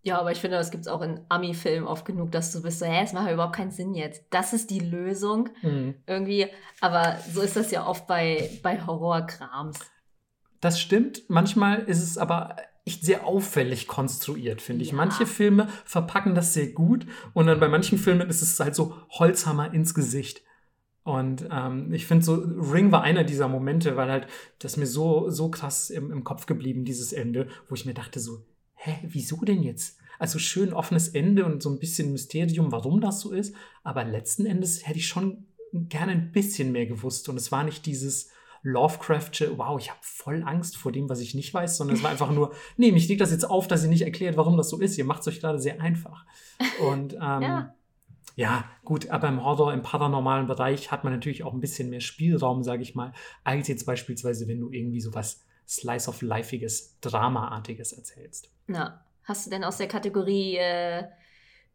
Ja, 0.05 0.19
aber 0.19 0.33
ich 0.33 0.41
finde, 0.41 0.57
das 0.57 0.69
gibt 0.69 0.81
es 0.81 0.89
auch 0.89 1.01
in 1.01 1.21
Ami-Filmen 1.29 1.87
oft 1.87 2.05
genug, 2.05 2.31
dass 2.31 2.51
du 2.51 2.61
bist 2.61 2.79
so, 2.79 2.85
hä, 2.85 3.01
es 3.03 3.13
macht 3.13 3.27
ja 3.27 3.33
überhaupt 3.33 3.55
keinen 3.55 3.71
Sinn 3.71 3.95
jetzt. 3.95 4.25
Das 4.31 4.51
ist 4.51 4.69
die 4.69 4.81
Lösung 4.81 5.49
mhm. 5.61 5.95
irgendwie. 6.05 6.47
Aber 6.81 7.17
so 7.31 7.41
ist 7.41 7.55
das 7.55 7.71
ja 7.71 7.87
oft 7.87 8.05
bei, 8.05 8.49
bei 8.61 8.85
Horrorkrams. 8.85 9.79
Das 10.59 10.81
stimmt. 10.81 11.23
Manchmal 11.29 11.83
ist 11.83 12.03
es 12.03 12.17
aber 12.17 12.57
echt 12.85 13.05
sehr 13.05 13.25
auffällig 13.25 13.87
konstruiert, 13.87 14.61
finde 14.61 14.83
ich. 14.83 14.89
Ja. 14.89 14.97
Manche 14.97 15.25
Filme 15.25 15.69
verpacken 15.85 16.35
das 16.35 16.53
sehr 16.53 16.67
gut 16.67 17.05
und 17.33 17.47
dann 17.47 17.61
bei 17.61 17.69
manchen 17.69 17.97
Filmen 17.97 18.29
ist 18.29 18.41
es 18.41 18.59
halt 18.59 18.75
so 18.75 18.97
Holzhammer 19.09 19.73
ins 19.73 19.93
Gesicht. 19.93 20.41
Und 21.03 21.47
ähm, 21.51 21.93
ich 21.93 22.05
finde 22.07 22.25
so, 22.25 22.35
Ring 22.35 22.91
war 22.91 23.03
einer 23.03 23.23
dieser 23.23 23.47
Momente, 23.47 23.95
weil 23.95 24.09
halt 24.09 24.27
das 24.59 24.77
mir 24.77 24.85
so, 24.85 25.29
so 25.29 25.49
krass 25.49 25.89
im, 25.89 26.11
im 26.11 26.23
Kopf 26.23 26.45
geblieben, 26.45 26.85
dieses 26.85 27.13
Ende, 27.13 27.47
wo 27.67 27.75
ich 27.75 27.85
mir 27.85 27.93
dachte 27.93 28.19
so, 28.19 28.45
hä, 28.83 28.99
wieso 29.03 29.37
denn 29.37 29.63
jetzt? 29.63 29.97
Also 30.19 30.39
schön 30.39 30.73
offenes 30.73 31.09
Ende 31.09 31.45
und 31.45 31.63
so 31.63 31.69
ein 31.69 31.79
bisschen 31.79 32.11
Mysterium, 32.11 32.71
warum 32.71 33.01
das 33.01 33.19
so 33.19 33.31
ist. 33.31 33.55
Aber 33.83 34.03
letzten 34.03 34.45
Endes 34.45 34.85
hätte 34.85 34.99
ich 34.99 35.07
schon 35.07 35.45
gerne 35.73 36.11
ein 36.11 36.31
bisschen 36.31 36.71
mehr 36.71 36.85
gewusst. 36.85 37.29
Und 37.29 37.37
es 37.37 37.51
war 37.51 37.63
nicht 37.63 37.85
dieses 37.85 38.29
Lovecraftsche, 38.61 39.57
wow, 39.57 39.79
ich 39.79 39.89
habe 39.89 39.99
voll 40.01 40.43
Angst 40.45 40.77
vor 40.77 40.91
dem, 40.91 41.09
was 41.09 41.19
ich 41.19 41.33
nicht 41.33 41.53
weiß, 41.53 41.77
sondern 41.77 41.97
es 41.97 42.03
war 42.03 42.11
einfach 42.11 42.31
nur, 42.31 42.53
nee, 42.77 42.91
mich 42.91 43.07
liegt 43.07 43.21
das 43.21 43.31
jetzt 43.31 43.49
auf, 43.49 43.67
dass 43.67 43.83
ihr 43.83 43.89
nicht 43.89 44.03
erklärt, 44.03 44.37
warum 44.37 44.55
das 44.55 44.69
so 44.69 44.79
ist. 44.79 44.97
Ihr 44.97 45.05
macht 45.05 45.21
es 45.21 45.27
euch 45.27 45.39
gerade 45.39 45.59
sehr 45.59 45.81
einfach. 45.81 46.25
Und 46.87 47.13
ähm, 47.21 47.41
ja. 47.41 47.75
ja. 48.35 48.65
gut, 48.83 49.09
aber 49.09 49.27
im 49.29 49.43
Horror, 49.43 49.73
im 49.73 49.81
paranormalen 49.81 50.47
Bereich 50.47 50.91
hat 50.91 51.03
man 51.03 51.13
natürlich 51.13 51.43
auch 51.43 51.53
ein 51.53 51.59
bisschen 51.59 51.89
mehr 51.89 52.01
Spielraum, 52.01 52.63
sage 52.63 52.83
ich 52.83 52.95
mal, 52.95 53.13
als 53.43 53.67
jetzt 53.67 53.85
beispielsweise, 53.85 54.47
wenn 54.47 54.59
du 54.59 54.71
irgendwie 54.71 55.01
sowas 55.01 55.41
Slice 55.67 56.09
of 56.09 56.21
Lifeiges, 56.21 56.99
Dramaartiges 57.01 57.93
erzählst. 57.93 58.49
Na, 58.67 59.05
hast 59.23 59.45
du 59.45 59.49
denn 59.49 59.63
aus 59.63 59.77
der 59.77 59.87
Kategorie 59.87 60.57
äh, 60.57 61.05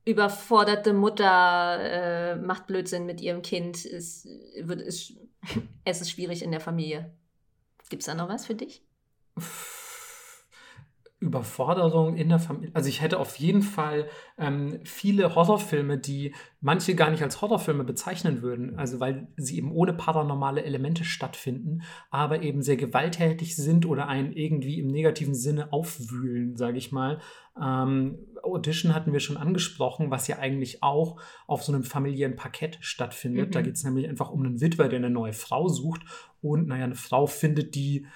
überforderte 0.05 0.93
Mutter 0.93 1.79
äh, 1.81 2.37
macht 2.37 2.67
Blödsinn 2.67 3.07
mit 3.07 3.21
ihrem 3.21 3.43
Kind, 3.43 3.85
ist, 3.85 4.27
wird, 4.61 4.81
ist, 4.81 5.15
es 5.85 6.01
ist 6.01 6.11
schwierig 6.11 6.43
in 6.43 6.51
der 6.51 6.61
Familie. 6.61 7.13
Gibt 7.89 8.03
es 8.03 8.07
da 8.07 8.15
noch 8.15 8.29
was 8.29 8.47
für 8.47 8.55
dich? 8.55 8.83
Überforderung 11.21 12.15
in 12.17 12.29
der 12.29 12.39
Familie. 12.39 12.71
Also 12.75 12.89
ich 12.89 13.01
hätte 13.01 13.19
auf 13.19 13.37
jeden 13.37 13.63
Fall 13.63 14.09
ähm, 14.39 14.79
viele 14.85 15.35
Horrorfilme, 15.35 15.99
die 15.99 16.33
manche 16.61 16.95
gar 16.95 17.11
nicht 17.11 17.25
als 17.25 17.43
Horrorfilme 17.43 17.83
bezeichnen 17.83 18.41
würden, 18.41 18.79
also 18.79 19.01
weil 19.01 19.27
sie 19.37 19.59
eben 19.59 19.73
ohne 19.73 19.93
paranormale 19.93 20.63
Elemente 20.63 21.05
stattfinden, 21.05 21.83
aber 22.11 22.43
eben 22.43 22.63
sehr 22.63 22.77
gewalttätig 22.77 23.57
sind 23.57 23.85
oder 23.85 24.07
einen 24.07 24.33
irgendwie 24.33 24.79
im 24.79 24.87
negativen 24.87 25.35
Sinne 25.35 25.73
aufwühlen, 25.73 26.57
sage 26.57 26.79
ich 26.79 26.93
mal. 26.93 27.19
Ähm, 27.61 28.19
Audition 28.45 28.95
hatten 28.95 29.13
wir 29.13 29.21
schon 29.21 29.37
angesprochen, 29.37 30.13
was 30.13 30.29
ja 30.29 30.39
eigentlich 30.39 30.85
auch 30.85 31.21
auf 31.49 31.65
so 31.65 31.73
einem 31.73 31.83
familiären 31.83 32.37
Parkett 32.37 32.79
stattfindet. 32.81 33.49
Mhm. 33.49 33.53
Da 33.53 33.63
geht 33.63 33.75
es 33.75 33.83
nämlich 33.83 34.09
einfach 34.09 34.31
um 34.31 34.45
einen 34.45 34.61
Witwer, 34.61 34.89
der 34.89 34.99
eine 34.99 35.11
neue 35.11 35.33
Frau 35.33 35.67
sucht 35.67 36.03
und 36.41 36.69
naja, 36.69 36.85
eine 36.85 36.95
Frau 36.95 37.27
findet, 37.27 37.75
die 37.75 38.07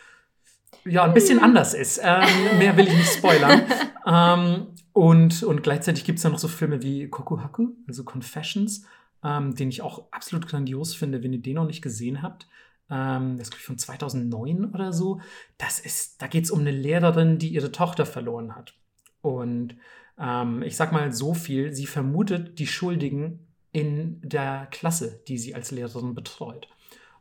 ja, 0.84 1.04
ein 1.04 1.14
bisschen 1.14 1.38
anders 1.38 1.74
ist. 1.74 2.00
Ähm, 2.02 2.58
mehr 2.58 2.76
will 2.76 2.88
ich 2.88 2.96
nicht 2.96 3.12
spoilern. 3.12 3.62
ähm, 4.06 4.66
und, 4.92 5.42
und 5.42 5.62
gleichzeitig 5.62 6.04
gibt 6.04 6.18
es 6.18 6.22
dann 6.22 6.32
noch 6.32 6.38
so 6.38 6.48
Filme 6.48 6.82
wie 6.82 7.08
Kokuhaku, 7.08 7.68
also 7.88 8.04
Confessions, 8.04 8.84
ähm, 9.24 9.54
den 9.54 9.68
ich 9.68 9.82
auch 9.82 10.04
absolut 10.10 10.46
grandios 10.46 10.94
finde, 10.94 11.22
wenn 11.22 11.32
ihr 11.32 11.40
den 11.40 11.54
noch 11.54 11.66
nicht 11.66 11.82
gesehen 11.82 12.22
habt. 12.22 12.46
Ähm, 12.90 13.38
das 13.38 13.48
ist 13.48 13.54
von 13.56 13.78
2009 13.78 14.66
oder 14.74 14.92
so. 14.92 15.20
Das 15.56 15.80
ist, 15.80 16.20
da 16.20 16.26
geht 16.26 16.44
es 16.44 16.50
um 16.50 16.60
eine 16.60 16.72
Lehrerin, 16.72 17.38
die 17.38 17.48
ihre 17.48 17.72
Tochter 17.72 18.04
verloren 18.04 18.54
hat. 18.54 18.74
Und 19.22 19.76
ähm, 20.18 20.62
ich 20.62 20.76
sag 20.76 20.92
mal 20.92 21.12
so 21.12 21.32
viel, 21.32 21.72
sie 21.72 21.86
vermutet 21.86 22.58
die 22.58 22.66
Schuldigen 22.66 23.46
in 23.72 24.20
der 24.22 24.66
Klasse, 24.70 25.22
die 25.26 25.38
sie 25.38 25.54
als 25.54 25.70
Lehrerin 25.70 26.14
betreut. 26.14 26.68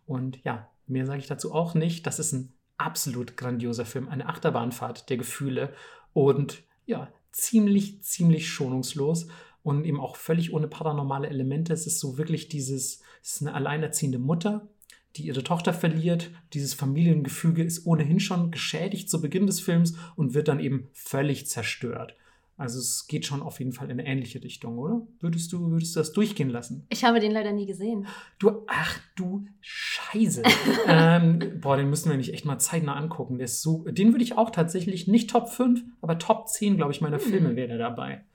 Und 0.06 0.44
ja, 0.44 0.68
mehr 0.88 1.06
sage 1.06 1.20
ich 1.20 1.28
dazu 1.28 1.54
auch 1.54 1.74
nicht. 1.74 2.06
Das 2.06 2.20
ist 2.20 2.34
ein 2.34 2.52
absolut 2.86 3.38
grandioser 3.38 3.86
Film, 3.86 4.08
eine 4.10 4.28
Achterbahnfahrt 4.28 5.10
der 5.10 5.18
Gefühle 5.18 5.74
und 6.14 6.64
ja, 6.86 7.12
ziemlich, 7.32 8.02
ziemlich 8.02 8.50
schonungslos 8.50 9.28
und 9.64 9.86
eben 9.86 10.00
auch 10.00 10.16
völlig 10.16 10.54
ohne 10.54 10.68
paranormale 10.68 11.30
Elemente. 11.30 11.74
Es 11.74 11.88
ist 11.88 12.00
so 12.00 12.18
wirklich 12.18 12.50
dieses, 12.50 13.02
es 13.22 13.34
ist 13.34 13.42
eine 13.42 13.54
alleinerziehende 13.54 14.20
Mutter, 14.20 14.68
die 15.16 15.24
ihre 15.24 15.44
Tochter 15.44 15.74
verliert. 15.74 16.32
Dieses 16.54 16.74
Familiengefüge 16.74 17.64
ist 17.64 17.86
ohnehin 17.86 18.20
schon 18.20 18.52
geschädigt 18.52 19.10
zu 19.10 19.22
Beginn 19.22 19.46
des 19.46 19.60
Films 19.60 19.96
und 20.16 20.34
wird 20.34 20.48
dann 20.48 20.60
eben 20.60 20.90
völlig 20.94 21.48
zerstört. 21.48 22.16
Also 22.62 22.78
es 22.78 23.08
geht 23.08 23.26
schon 23.26 23.42
auf 23.42 23.58
jeden 23.58 23.74
Fall 23.74 23.90
in 23.90 24.00
eine 24.00 24.06
ähnliche 24.08 24.44
Richtung, 24.44 24.78
oder? 24.78 25.02
Würdest 25.20 25.52
du, 25.52 25.72
würdest 25.72 25.96
du 25.96 26.00
das 26.00 26.14
durchgehen 26.14 26.52
lassen? 26.52 26.86
Ich 26.90 27.04
habe 27.04 27.20
den 27.20 27.32
leider 27.32 27.52
nie 27.54 27.66
gesehen. 27.66 28.06
Du, 28.38 28.66
ach 28.68 29.00
du 29.16 29.48
Scheiße. 29.62 30.44
ähm, 30.88 31.60
boah, 31.60 31.76
den 31.76 31.90
müssen 31.90 32.06
wir 32.06 32.12
nämlich 32.12 32.36
echt 32.36 32.46
mal 32.46 32.60
zeitnah 32.60 32.94
angucken. 32.94 33.40
Der 33.40 33.46
ist 33.46 33.64
so, 33.64 33.84
den 33.86 34.14
würde 34.14 34.24
ich 34.24 34.38
auch 34.38 34.52
tatsächlich, 34.52 35.08
nicht 35.08 35.32
Top 35.32 35.50
5, 35.50 35.82
aber 36.02 36.20
Top 36.20 36.50
10, 36.50 36.78
glaube 36.78 36.92
ich, 36.92 37.02
meiner 37.02 37.18
hm. 37.18 37.32
Filme 37.32 37.56
wäre 37.56 37.80
dabei. 37.80 38.26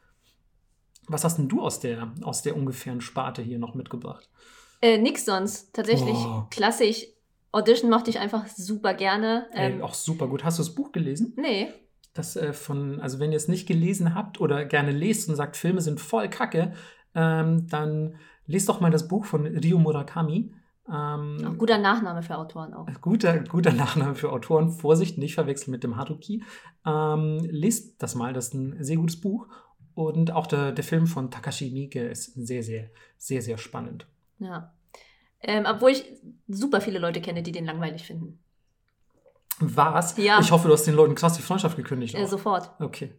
Was 1.06 1.22
hast 1.22 1.38
denn 1.38 1.48
du 1.48 1.62
aus 1.62 1.78
der, 1.78 2.12
aus 2.22 2.42
der 2.42 2.56
ungefähren 2.56 3.02
Sparte 3.02 3.42
hier 3.42 3.60
noch 3.60 3.76
mitgebracht? 3.76 4.28
Äh, 4.82 4.98
nix 4.98 5.24
sonst. 5.24 5.72
Tatsächlich 5.72 6.16
oh. 6.16 6.46
klassisch. 6.50 7.06
Audition 7.52 7.90
mochte 7.90 8.10
ich 8.10 8.18
einfach 8.18 8.48
super 8.48 8.92
gerne. 8.92 9.46
Ähm, 9.54 9.74
Ey, 9.74 9.82
auch 9.82 9.94
super 9.94 10.26
gut. 10.26 10.42
Hast 10.42 10.58
du 10.58 10.64
das 10.64 10.74
Buch 10.74 10.90
gelesen? 10.90 11.32
Nee. 11.36 11.68
Das 12.16 12.36
äh, 12.36 12.52
von, 12.52 13.00
also 13.00 13.20
wenn 13.20 13.30
ihr 13.30 13.36
es 13.36 13.48
nicht 13.48 13.66
gelesen 13.66 14.14
habt 14.14 14.40
oder 14.40 14.64
gerne 14.64 14.90
lest 14.90 15.28
und 15.28 15.36
sagt, 15.36 15.56
Filme 15.56 15.80
sind 15.80 16.00
voll 16.00 16.28
kacke, 16.28 16.72
ähm, 17.14 17.66
dann 17.68 18.16
lest 18.46 18.68
doch 18.68 18.80
mal 18.80 18.90
das 18.90 19.08
Buch 19.08 19.24
von 19.24 19.46
Ryo 19.46 19.78
Murakami. 19.78 20.52
Ähm, 20.88 21.56
guter 21.58 21.78
Nachname 21.78 22.22
für 22.22 22.38
Autoren 22.38 22.72
auch. 22.72 22.86
Guter, 23.00 23.40
guter 23.40 23.72
Nachname 23.74 24.14
für 24.14 24.32
Autoren. 24.32 24.70
Vorsicht, 24.70 25.18
nicht 25.18 25.34
verwechseln 25.34 25.72
mit 25.72 25.82
dem 25.82 25.96
Haruki. 25.96 26.44
Ähm, 26.84 27.40
lest 27.50 28.02
das 28.02 28.14
mal, 28.14 28.32
das 28.32 28.48
ist 28.48 28.54
ein 28.54 28.82
sehr 28.82 28.96
gutes 28.96 29.20
Buch. 29.20 29.48
Und 29.94 30.30
auch 30.30 30.46
der, 30.46 30.72
der 30.72 30.84
Film 30.84 31.06
von 31.06 31.30
Takashi 31.30 31.70
Miike 31.70 32.06
ist 32.06 32.34
sehr, 32.34 32.62
sehr, 32.62 32.90
sehr, 33.16 33.42
sehr 33.42 33.58
spannend. 33.58 34.06
Ja. 34.38 34.74
Ähm, 35.40 35.64
obwohl 35.66 35.90
ich 35.90 36.04
super 36.48 36.80
viele 36.80 36.98
Leute 36.98 37.20
kenne, 37.20 37.42
die 37.42 37.52
den 37.52 37.64
langweilig 37.64 38.04
finden. 38.04 38.38
Was? 39.58 40.16
Ja. 40.18 40.38
Ich 40.40 40.50
hoffe, 40.50 40.68
du 40.68 40.74
hast 40.74 40.84
den 40.84 40.94
Leuten 40.94 41.14
krass 41.14 41.34
die 41.34 41.42
Freundschaft 41.42 41.76
gekündigt. 41.76 42.14
Äh, 42.14 42.26
sofort. 42.26 42.70
Okay. 42.78 43.14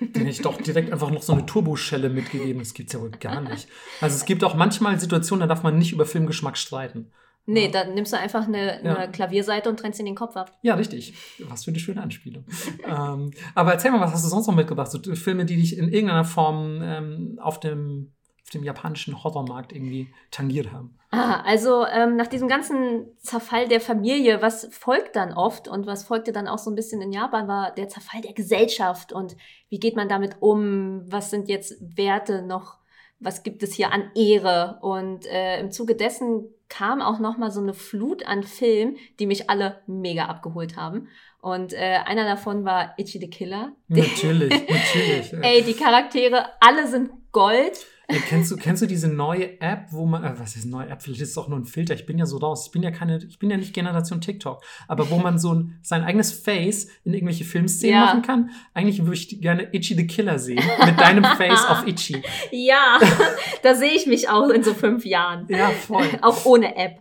Den 0.00 0.12
hätte 0.14 0.30
ich 0.30 0.42
doch 0.42 0.56
direkt 0.60 0.92
einfach 0.92 1.10
noch 1.10 1.22
so 1.22 1.32
eine 1.32 1.44
Turboschelle 1.44 2.08
mitgegeben. 2.08 2.60
Das 2.60 2.72
gibt 2.72 2.90
es 2.90 2.94
ja 2.94 3.00
wohl 3.00 3.10
gar 3.10 3.40
nicht. 3.40 3.68
Also 4.00 4.16
es 4.16 4.24
gibt 4.24 4.44
auch 4.44 4.54
manchmal 4.54 4.98
Situationen, 5.00 5.40
da 5.40 5.52
darf 5.52 5.64
man 5.64 5.78
nicht 5.78 5.92
über 5.92 6.06
Filmgeschmack 6.06 6.56
streiten. 6.56 7.10
Nee, 7.44 7.68
dann 7.68 7.94
nimmst 7.94 8.12
du 8.12 8.18
einfach 8.18 8.46
eine, 8.46 8.72
eine 8.74 8.88
ja. 8.88 9.06
Klavierseite 9.08 9.68
und 9.68 9.80
trennst 9.80 9.98
in 9.98 10.06
den 10.06 10.14
Kopf 10.14 10.36
ab. 10.36 10.56
Ja, 10.62 10.74
richtig. 10.74 11.14
Was 11.48 11.64
für 11.64 11.72
eine 11.72 11.80
schöne 11.80 12.00
Anspielung. 12.00 12.44
ähm, 12.86 13.32
aber 13.56 13.72
erzähl 13.72 13.90
mal, 13.90 14.00
was 14.00 14.12
hast 14.12 14.24
du 14.24 14.28
sonst 14.28 14.46
noch 14.46 14.54
mitgebracht? 14.54 14.90
So 14.92 15.00
Filme, 15.16 15.44
die 15.44 15.56
dich 15.56 15.76
in 15.76 15.88
irgendeiner 15.88 16.24
Form 16.24 16.80
ähm, 16.82 17.38
auf 17.42 17.58
dem 17.58 18.12
dem 18.54 18.64
japanischen 18.64 19.22
Horrormarkt 19.22 19.72
irgendwie 19.72 20.12
tangiert 20.30 20.72
haben. 20.72 20.98
Ah, 21.10 21.42
also 21.42 21.84
ähm, 21.86 22.16
nach 22.16 22.26
diesem 22.26 22.48
ganzen 22.48 23.06
Zerfall 23.18 23.68
der 23.68 23.80
Familie, 23.80 24.40
was 24.40 24.68
folgt 24.72 25.16
dann 25.16 25.34
oft 25.34 25.68
und 25.68 25.86
was 25.86 26.04
folgte 26.04 26.32
dann 26.32 26.48
auch 26.48 26.58
so 26.58 26.70
ein 26.70 26.74
bisschen 26.74 27.02
in 27.02 27.12
Japan, 27.12 27.48
war 27.48 27.74
der 27.74 27.88
Zerfall 27.88 28.22
der 28.22 28.32
Gesellschaft 28.32 29.12
und 29.12 29.36
wie 29.68 29.78
geht 29.78 29.94
man 29.94 30.08
damit 30.08 30.36
um? 30.40 31.02
Was 31.06 31.30
sind 31.30 31.48
jetzt 31.48 31.76
Werte 31.80 32.42
noch? 32.42 32.78
Was 33.20 33.42
gibt 33.42 33.62
es 33.62 33.74
hier 33.74 33.92
an 33.92 34.10
Ehre? 34.14 34.78
Und 34.80 35.26
äh, 35.26 35.60
im 35.60 35.70
Zuge 35.70 35.94
dessen 35.94 36.46
kam 36.72 37.02
auch 37.02 37.18
noch 37.18 37.36
mal 37.36 37.50
so 37.50 37.60
eine 37.60 37.74
Flut 37.74 38.26
an 38.26 38.42
Filmen, 38.42 38.96
die 39.20 39.26
mich 39.26 39.50
alle 39.50 39.82
mega 39.86 40.24
abgeholt 40.24 40.76
haben. 40.76 41.08
Und 41.42 41.74
äh, 41.74 41.98
einer 42.06 42.24
davon 42.24 42.64
war 42.64 42.94
Itchy 42.96 43.18
the 43.18 43.28
Killer. 43.28 43.72
Natürlich, 43.88 44.50
natürlich. 44.50 45.32
Ey, 45.42 45.62
die 45.62 45.74
Charaktere, 45.74 46.46
alle 46.60 46.86
sind 46.86 47.10
Gold. 47.32 47.86
Kennst, 48.28 48.50
du, 48.50 48.56
kennst 48.56 48.82
du 48.82 48.86
diese 48.86 49.08
neue 49.08 49.60
App, 49.60 49.86
wo 49.90 50.06
man, 50.06 50.24
äh, 50.24 50.38
was 50.38 50.56
ist 50.56 50.66
neue 50.66 50.88
App? 50.88 51.02
Vielleicht 51.02 51.20
ist 51.22 51.30
es 51.30 51.38
auch 51.38 51.48
nur 51.48 51.58
ein 51.58 51.64
Filter. 51.64 51.94
Ich 51.94 52.06
bin 52.06 52.18
ja 52.18 52.26
so 52.26 52.36
raus. 52.38 52.66
Ich 52.66 52.72
bin 52.72 52.82
ja 52.82 52.90
keine, 52.90 53.18
ich 53.18 53.38
bin 53.38 53.50
ja 53.50 53.56
nicht 53.56 53.72
Generation 53.72 54.20
TikTok. 54.20 54.62
Aber 54.88 55.10
wo 55.10 55.18
man 55.18 55.38
so 55.38 55.54
ein, 55.54 55.78
sein 55.82 56.04
eigenes 56.04 56.32
Face 56.32 56.88
in 57.04 57.14
irgendwelche 57.14 57.44
Filmszenen 57.44 57.94
ja. 57.94 58.04
machen 58.06 58.22
kann. 58.22 58.50
Eigentlich 58.74 59.00
würde 59.00 59.14
ich 59.14 59.40
gerne 59.40 59.68
Itchy 59.72 59.94
the 59.94 60.06
Killer 60.06 60.38
sehen. 60.38 60.62
Mit 60.84 61.00
deinem 61.00 61.24
Face 61.36 61.64
auf 61.66 61.86
Itchy. 61.86 62.22
Ja, 62.50 62.98
da 63.62 63.74
sehe 63.74 63.92
ich 63.92 64.06
mich 64.06 64.28
auch 64.28 64.50
in 64.50 64.62
so 64.62 64.74
fünf 64.74 65.04
Jahren. 65.04 65.46
Ja, 65.48 65.70
voll. 65.70 66.06
auch 66.20 66.44
ohne 66.44 66.76
App. 66.76 67.00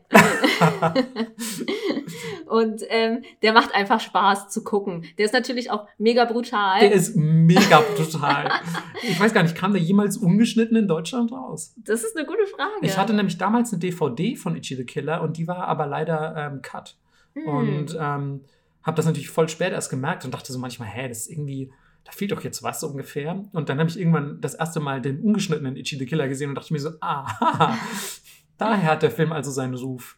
Und 2.48 2.82
ähm, 2.90 3.24
der 3.42 3.54
macht 3.54 3.74
einfach 3.74 4.00
Spaß 4.00 4.50
zu 4.50 4.64
gucken. 4.64 5.06
Der 5.18 5.26
ist 5.26 5.34
natürlich 5.34 5.72
auch 5.72 5.88
mega 5.98 6.26
brutal. 6.26 6.80
Der 6.82 6.92
ist 6.92 7.16
mega 7.16 7.82
brutal. 7.96 8.52
ich 9.04 9.20
weiß 9.20 9.34
gar 9.34 9.44
nicht, 9.44 9.56
kam 9.56 9.74
der 9.74 9.82
jemals 9.82 10.18
ungeschnitten 10.18 10.76
in 10.78 10.88
Deutschland 10.88 11.01
raus? 11.32 11.74
Das 11.78 12.04
ist 12.04 12.16
eine 12.16 12.26
gute 12.26 12.46
Frage. 12.48 12.72
Ich 12.82 12.98
hatte 12.98 13.14
nämlich 13.14 13.38
damals 13.38 13.72
eine 13.72 13.80
DVD 13.80 14.36
von 14.36 14.56
Itchy 14.56 14.76
the 14.76 14.86
Killer 14.86 15.22
und 15.22 15.38
die 15.38 15.48
war 15.48 15.68
aber 15.68 15.86
leider 15.86 16.36
ähm, 16.38 16.62
cut. 16.62 16.98
Hm. 17.34 17.48
Und 17.48 17.98
ähm, 18.00 18.42
habe 18.84 18.96
das 18.96 19.06
natürlich 19.06 19.30
voll 19.30 19.50
spät 19.50 19.74
erst 19.74 19.90
gemerkt 19.90 20.26
und 20.26 20.34
dachte 20.34 20.52
so 20.52 20.60
manchmal, 20.60 20.90
hä, 20.90 21.08
das 21.08 21.20
ist 21.20 21.30
irgendwie 21.30 21.72
da 22.04 22.12
fehlt 22.12 22.32
doch 22.32 22.44
jetzt 22.44 22.64
was 22.64 22.80
so 22.80 22.88
ungefähr. 22.88 23.44
Und 23.52 23.70
dann 23.70 23.80
habe 23.80 23.90
ich 23.90 24.00
irgendwann 24.00 24.42
das 24.42 24.56
erste 24.56 24.80
Mal 24.80 25.02
den 25.02 25.22
ungeschnittenen 25.22 25.76
Itchy 25.76 25.98
the 25.98 26.06
Killer 26.06 26.28
gesehen 26.28 26.50
und 26.50 26.56
dachte 26.56 26.74
mir 26.74 26.80
so, 26.80 26.92
aha, 27.00 27.78
daher 28.58 28.92
hat 28.92 29.04
der 29.04 29.12
Film 29.12 29.32
also 29.32 29.52
seinen 29.52 29.76
Ruf. 29.76 30.18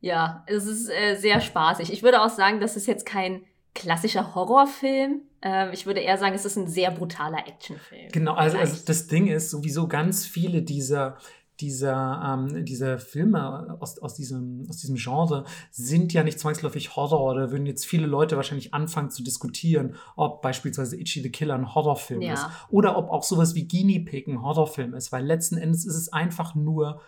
Ja, 0.00 0.44
es 0.46 0.66
ist 0.66 0.88
äh, 0.88 1.16
sehr 1.16 1.40
spaßig. 1.40 1.92
Ich 1.92 2.02
würde 2.02 2.22
auch 2.22 2.30
sagen, 2.30 2.60
das 2.60 2.76
ist 2.76 2.86
jetzt 2.86 3.06
kein 3.06 3.42
klassischer 3.74 4.34
Horrorfilm. 4.34 5.22
Ähm, 5.42 5.70
ich 5.72 5.86
würde 5.86 6.00
eher 6.00 6.18
sagen, 6.18 6.34
es 6.34 6.44
ist 6.44 6.56
ein 6.56 6.68
sehr 6.68 6.90
brutaler 6.90 7.46
Actionfilm. 7.46 8.08
Genau, 8.12 8.34
also, 8.34 8.58
also 8.58 8.82
das 8.84 9.06
Ding 9.06 9.28
ist 9.28 9.50
sowieso 9.50 9.88
ganz 9.88 10.26
viele 10.26 10.62
dieser 10.62 11.16
dieser, 11.60 12.22
ähm, 12.24 12.64
dieser 12.64 12.98
Filme 12.98 13.76
aus, 13.80 13.98
aus, 13.98 14.14
diesem, 14.14 14.66
aus 14.68 14.78
diesem 14.78 14.96
Genre 14.96 15.44
sind 15.70 16.12
ja 16.12 16.22
nicht 16.22 16.40
zwangsläufig 16.40 16.96
Horror. 16.96 17.34
Da 17.34 17.50
würden 17.50 17.66
jetzt 17.66 17.86
viele 17.86 18.06
Leute 18.06 18.36
wahrscheinlich 18.36 18.72
anfangen 18.72 19.10
zu 19.10 19.22
diskutieren, 19.22 19.96
ob 20.16 20.42
beispielsweise 20.42 20.98
Itchy 20.98 21.22
the 21.22 21.30
Killer 21.30 21.54
ein 21.54 21.74
Horrorfilm 21.74 22.22
ja. 22.22 22.34
ist. 22.34 22.46
Oder 22.70 22.96
ob 22.96 23.10
auch 23.10 23.22
sowas 23.22 23.54
wie 23.54 23.68
Guinea 23.68 24.02
Pig 24.04 24.26
ein 24.26 24.42
Horrorfilm 24.42 24.94
ist. 24.94 25.12
Weil 25.12 25.24
letzten 25.24 25.58
Endes 25.58 25.84
ist 25.84 25.96
es 25.96 26.12
einfach 26.12 26.54
nur 26.54 27.00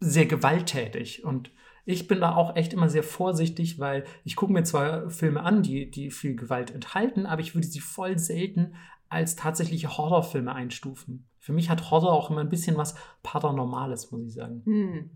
sehr 0.00 0.26
gewalttätig. 0.26 1.24
Und 1.24 1.50
ich 1.86 2.08
bin 2.08 2.20
da 2.20 2.34
auch 2.34 2.56
echt 2.56 2.72
immer 2.72 2.90
sehr 2.90 3.04
vorsichtig, 3.04 3.78
weil 3.78 4.04
ich 4.24 4.36
gucke 4.36 4.52
mir 4.52 4.64
zwar 4.64 5.08
Filme 5.08 5.42
an, 5.42 5.62
die, 5.62 5.88
die 5.90 6.10
viel 6.10 6.34
Gewalt 6.34 6.72
enthalten, 6.72 7.26
aber 7.26 7.40
ich 7.40 7.54
würde 7.54 7.66
sie 7.66 7.80
voll 7.80 8.18
selten 8.18 8.74
als 9.08 9.36
tatsächliche 9.36 9.96
Horrorfilme 9.96 10.52
einstufen. 10.52 11.28
Für 11.38 11.52
mich 11.52 11.70
hat 11.70 11.92
Horror 11.92 12.12
auch 12.12 12.28
immer 12.28 12.40
ein 12.40 12.48
bisschen 12.48 12.76
was 12.76 12.96
Paranormales, 13.22 14.10
muss 14.10 14.22
ich 14.22 14.34
sagen. 14.34 14.62
Hm. 14.64 15.10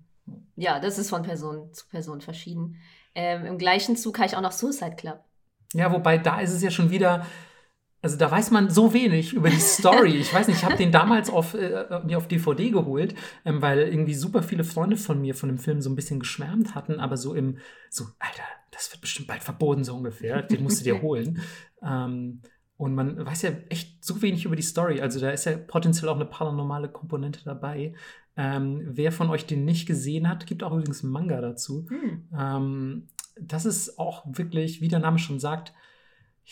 Ja, 0.55 0.79
das 0.79 0.99
ist 0.99 1.11
von 1.11 1.25
Person 1.25 1.75
zu 1.75 1.89
Person 1.89 2.21
verschieden. 2.21 2.77
Ähm, 3.17 3.47
Im 3.47 3.59
gleichen 3.59 3.97
Zug 3.97 4.19
habe 4.19 4.29
ich 4.29 4.37
auch 4.37 4.41
noch 4.41 4.53
Suicide 4.53 4.95
Club. 4.95 5.25
Ja, 5.73 5.93
wobei 5.93 6.19
da 6.19 6.41
ist 6.41 6.53
es 6.53 6.63
ja 6.63 6.71
schon 6.71 6.91
wieder 6.91 7.27
also 8.03 8.17
da 8.17 8.31
weiß 8.31 8.51
man 8.51 8.71
so 8.71 8.95
wenig 8.95 9.35
über 9.35 9.51
die 9.51 9.61
Story. 9.61 10.17
Ich 10.17 10.33
weiß 10.33 10.49
nicht, 10.49 10.59
ich 10.59 10.65
habe 10.65 10.77
den 10.77 10.91
damals 10.91 11.29
auf, 11.29 11.55
äh, 11.55 12.01
mir 12.05 12.17
auf 12.17 12.29
DVD 12.29 12.71
geholt, 12.71 13.15
ähm, 13.45 13.61
weil 13.61 13.81
irgendwie 13.81 14.15
super 14.15 14.43
viele 14.43 14.65
Freunde 14.65 14.97
von 14.97 15.21
mir 15.21 15.35
von 15.35 15.49
dem 15.49 15.59
Film 15.59 15.83
so 15.83 15.91
ein 15.91 15.97
bisschen 15.97 16.21
geschwärmt 16.21 16.75
hatten, 16.75 16.99
aber 16.99 17.17
so 17.17 17.35
im, 17.35 17.59
so, 17.91 18.05
Alter, 18.19 18.43
das 18.71 18.91
wird 18.93 19.03
bestimmt 19.03 19.29
bald 19.29 19.43
verboten, 19.43 19.85
so 19.85 19.95
ungefähr. 19.95 20.43
Den 20.51 20.63
musst 20.63 20.81
du 20.81 20.85
dir 20.85 21.03
holen. 21.03 21.43
Ähm, 21.83 22.41
und 22.79 22.95
man 22.95 23.27
weiß 23.27 23.43
ja 23.43 23.51
echt 23.69 24.03
so 24.03 24.23
wenig 24.23 24.47
über 24.47 24.57
die 24.57 24.63
Story. 24.63 25.03
Also 25.03 25.21
da 25.21 25.31
ist 25.31 25.45
ja 25.45 25.59
potenziell 25.59 26.09
auch 26.09 26.17
eine 26.17 26.25
paranormale 26.25 26.89
Komponente 26.89 27.41
dabei. 27.45 27.93
Ähm, 28.39 28.81
wer 28.87 29.13
von 29.13 29.29
euch 29.29 29.45
den 29.45 29.67
nicht 29.67 29.87
gesehen 29.87 30.27
hat, 30.27 30.47
gibt 30.47 30.63
auch 30.63 30.73
übrigens 30.73 31.05
einen 31.05 31.13
Manga 31.13 31.43
dazu. 31.43 31.87
Hm. 31.91 32.29
Ähm, 32.35 33.09
das 33.39 33.67
ist 33.67 33.99
auch 33.99 34.25
wirklich, 34.27 34.81
wie 34.81 34.89
der 34.89 35.01
Name 35.01 35.19
schon 35.19 35.41
sagt, 35.41 35.75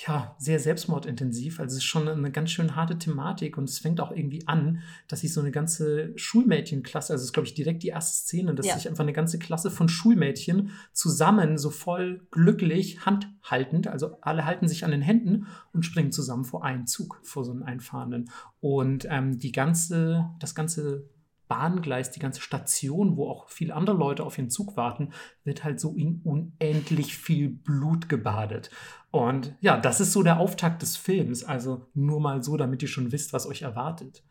ja, 0.07 0.37
sehr 0.39 0.61
selbstmordintensiv. 0.61 1.59
Also 1.59 1.73
es 1.73 1.79
ist 1.79 1.89
schon 1.89 2.09
eine 2.09 2.31
ganz 2.31 2.53
schön 2.53 2.77
harte 2.77 2.99
Thematik 2.99 3.59
und 3.59 3.69
es 3.69 3.81
fängt 3.81 4.01
auch 4.01 4.13
irgendwie 4.13 4.47
an, 4.47 4.83
dass 5.09 5.21
sich 5.21 5.33
so 5.33 5.41
eine 5.41 5.51
ganze 5.51 6.13
Schulmädchenklasse, 6.17 7.13
also 7.13 7.23
es 7.23 7.29
ist, 7.29 7.33
glaube 7.33 7.49
ich, 7.49 7.55
direkt 7.55 7.83
die 7.83 7.89
erste 7.89 8.17
Szene, 8.17 8.55
dass 8.55 8.67
ja. 8.67 8.75
sich 8.75 8.89
einfach 8.89 9.03
eine 9.03 9.13
ganze 9.13 9.41
Klasse 9.41 9.73
von 9.73 9.89
Schulmädchen 9.89 10.71
zusammen 10.93 11.59
so 11.59 11.71
voll 11.71 12.27
glücklich 12.31 13.05
handhaltend, 13.07 13.89
also 13.89 14.19
alle 14.21 14.45
halten 14.45 14.69
sich 14.69 14.85
an 14.85 14.93
den 14.93 15.03
Händen 15.03 15.49
und 15.73 15.85
springen 15.85 16.13
zusammen 16.13 16.45
vor 16.45 16.65
einen 16.65 16.87
Zug, 16.87 17.21
vor 17.25 17.45
so 17.45 17.51
einen 17.51 17.65
Einfahrenden. 17.65 18.31
Und 18.61 19.07
ähm, 19.11 19.39
die 19.41 19.53
ganze, 19.53 20.31
das 20.39 20.55
ganze 20.55 21.09
Bahngleis, 21.49 22.11
die 22.11 22.21
ganze 22.21 22.41
Station, 22.41 23.17
wo 23.17 23.29
auch 23.29 23.49
viele 23.49 23.75
andere 23.75 23.97
Leute 23.97 24.25
auf 24.25 24.39
ihren 24.39 24.51
Zug 24.51 24.77
warten, 24.77 25.11
wird 25.45 25.65
halt 25.65 25.81
so 25.81 25.95
in 25.95 26.21
unendlich 26.25 27.17
viel 27.17 27.49
Blut 27.49 28.09
gebadet. 28.09 28.71
Und 29.11 29.55
ja, 29.61 29.79
das 29.79 30.01
ist 30.01 30.13
so 30.13 30.23
der 30.23 30.39
Auftakt 30.39 30.83
des 30.83 30.97
Films. 30.97 31.43
Also 31.45 31.87
nur 31.95 32.21
mal 32.21 32.43
so, 32.43 32.57
damit 32.57 32.83
ihr 32.83 32.89
schon 32.89 33.11
wisst, 33.13 33.33
was 33.33 33.47
euch 33.47 33.63
erwartet. 33.63 34.23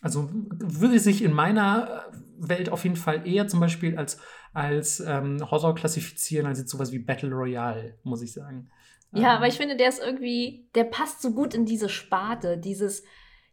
Also 0.00 0.30
würde 0.32 1.00
sich 1.00 1.22
in 1.22 1.32
meiner 1.32 2.04
Welt 2.38 2.70
auf 2.70 2.84
jeden 2.84 2.96
Fall 2.96 3.26
eher 3.26 3.48
zum 3.48 3.58
Beispiel 3.58 3.98
als, 3.98 4.20
als 4.52 5.00
ähm, 5.00 5.50
Horror 5.50 5.74
klassifizieren, 5.74 6.46
als 6.46 6.60
jetzt 6.60 6.70
sowas 6.70 6.92
wie 6.92 7.00
Battle 7.00 7.30
Royale, 7.30 7.98
muss 8.04 8.22
ich 8.22 8.32
sagen. 8.32 8.70
Ja, 9.12 9.32
Ähm, 9.32 9.36
aber 9.38 9.48
ich 9.48 9.56
finde, 9.56 9.76
der 9.76 9.88
ist 9.88 10.00
irgendwie, 10.00 10.68
der 10.74 10.84
passt 10.84 11.22
so 11.22 11.32
gut 11.32 11.54
in 11.54 11.64
diese 11.64 11.88
Sparte. 11.88 12.58
Dieses, 12.58 13.02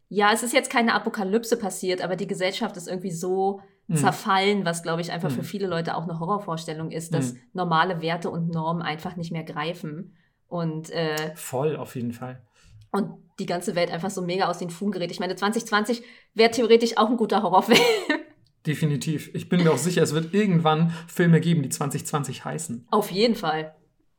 ja, 0.08 0.32
es 0.32 0.42
ist 0.42 0.52
jetzt 0.52 0.70
keine 0.70 0.94
Apokalypse 0.94 1.56
passiert, 1.56 2.02
aber 2.02 2.16
die 2.16 2.26
Gesellschaft 2.26 2.76
ist 2.76 2.88
irgendwie 2.88 3.10
so 3.12 3.60
Mhm. 3.88 3.96
zerfallen, 3.96 4.64
was, 4.64 4.82
glaube 4.82 5.00
ich, 5.00 5.12
einfach 5.12 5.30
für 5.30 5.42
Mhm. 5.42 5.44
viele 5.46 5.66
Leute 5.68 5.96
auch 5.96 6.02
eine 6.04 6.18
Horrorvorstellung 6.18 6.90
ist, 6.90 7.14
dass 7.14 7.34
Mhm. 7.34 7.38
normale 7.52 8.02
Werte 8.02 8.30
und 8.30 8.48
Normen 8.48 8.82
einfach 8.82 9.14
nicht 9.16 9.30
mehr 9.32 9.44
greifen. 9.44 10.16
Und, 10.48 10.90
äh, 10.90 11.32
Voll, 11.36 11.76
auf 11.76 11.94
jeden 11.96 12.12
Fall. 12.12 12.42
und 12.90 13.10
die 13.38 13.46
ganze 13.46 13.74
Welt 13.74 13.90
einfach 13.92 14.10
so 14.10 14.22
mega 14.22 14.48
aus 14.48 14.58
den 14.58 14.70
Fugen 14.70 14.92
gerät. 14.92 15.10
Ich 15.10 15.20
meine, 15.20 15.36
2020 15.36 16.02
wäre 16.34 16.50
theoretisch 16.50 16.96
auch 16.96 17.10
ein 17.10 17.16
guter 17.16 17.42
Horrorfilm. 17.42 17.78
Definitiv. 18.66 19.30
Ich 19.34 19.48
bin 19.48 19.62
mir 19.62 19.70
auch 19.72 19.78
sicher, 19.78 20.02
es 20.02 20.12
wird 20.14 20.34
irgendwann 20.34 20.90
Filme 21.06 21.40
geben, 21.40 21.62
die 21.62 21.68
2020 21.68 22.44
heißen. 22.44 22.86
Auf 22.90 23.10
jeden 23.12 23.36
Fall. 23.36 23.74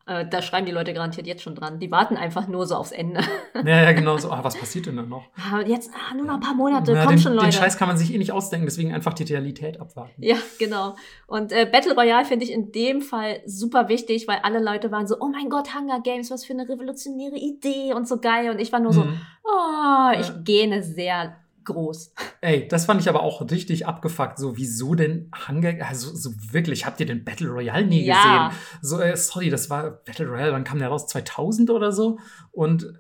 Äh, 0.08 0.26
da 0.30 0.42
schreiben 0.42 0.66
die 0.66 0.72
Leute 0.72 0.94
garantiert 0.94 1.28
jetzt 1.28 1.44
schon 1.44 1.54
dran. 1.54 1.80
Die 1.80 1.92
warten 1.92 2.16
einfach 2.18 2.48
nur 2.48 2.66
so 2.66 2.76
aufs 2.76 2.92
Ende. 2.92 3.20
Ja, 3.66 3.82
ja, 3.84 3.92
genau 3.92 4.18
so. 4.18 4.32
Ah, 4.32 4.44
was 4.44 4.56
passiert 4.56 4.86
denn 4.86 4.96
dann 4.98 5.10
noch? 5.10 5.26
Ah, 5.52 5.62
Jetzt 5.62 5.92
ah, 5.94 6.14
nur 6.16 6.26
noch 6.26 6.36
ein 6.36 6.40
paar 6.40 6.54
Monate, 6.54 6.94
Na, 6.94 7.02
komm 7.04 7.12
den, 7.16 7.20
schon, 7.20 7.34
Leute. 7.34 7.48
den 7.48 7.52
Scheiß 7.54 7.78
kann 7.78 7.88
man 7.88 7.98
sich 7.98 8.14
eh 8.14 8.18
nicht 8.18 8.32
ausdenken, 8.32 8.66
deswegen 8.66 8.94
einfach 8.94 9.14
die 9.14 9.24
Realität 9.24 9.80
abwarten. 9.82 10.14
Ja, 10.24 10.36
genau. 10.60 10.96
Und 11.28 11.52
äh, 11.52 11.68
Battle 11.72 11.94
Royale 11.96 12.26
finde 12.26 12.46
ich 12.46 12.52
in 12.52 12.72
dem 12.72 13.02
Fall 13.02 13.42
super 13.46 13.90
wichtig, 13.90 14.28
weil 14.28 14.40
alle 14.44 14.60
Leute 14.64 14.92
waren 14.92 15.08
so, 15.08 15.18
oh 15.20 15.28
mein 15.28 15.50
Gott, 15.50 15.76
Hunger 15.76 16.00
Games, 16.02 16.32
was 16.32 16.46
für 16.46 16.54
eine 16.54 16.68
revolutionäre 16.70 17.36
Idee 17.36 17.94
und 17.94 18.08
so 18.08 18.20
geil. 18.20 18.50
Und 18.52 18.60
ich 18.60 18.72
war 18.72 18.80
nur 18.80 18.94
so, 18.94 19.04
Mhm. 19.04 19.20
oh, 19.44 20.12
ich 20.20 20.28
Ja. 20.28 20.36
gähne 20.44 20.84
sehr 20.84 21.36
groß. 21.68 22.14
Ey, 22.42 22.68
das 22.68 22.86
fand 22.86 23.00
ich 23.00 23.08
aber 23.10 23.22
auch 23.22 23.42
richtig 23.50 23.86
abgefuckt. 23.86 24.40
So, 24.40 24.58
wieso 24.58 24.96
denn 24.96 25.32
Hunger? 25.48 25.76
Also, 25.88 26.14
so 26.16 26.32
wirklich, 26.52 26.86
habt 26.86 27.00
ihr 27.00 27.06
den 27.06 27.24
Battle 27.24 27.50
Royale 27.50 27.86
nie 27.86 28.04
Ja. 28.04 28.50
gesehen? 28.50 28.62
So, 28.82 29.00
äh, 29.00 29.16
sorry, 29.16 29.50
das 29.52 29.70
war 29.70 29.92
Battle 29.92 30.28
Royale, 30.28 30.52
wann 30.54 30.64
kam 30.64 30.80
der 30.80 30.88
raus? 30.88 31.08
2000 31.08 31.70
oder 31.70 31.92
so? 31.92 32.18
Und 32.52 32.94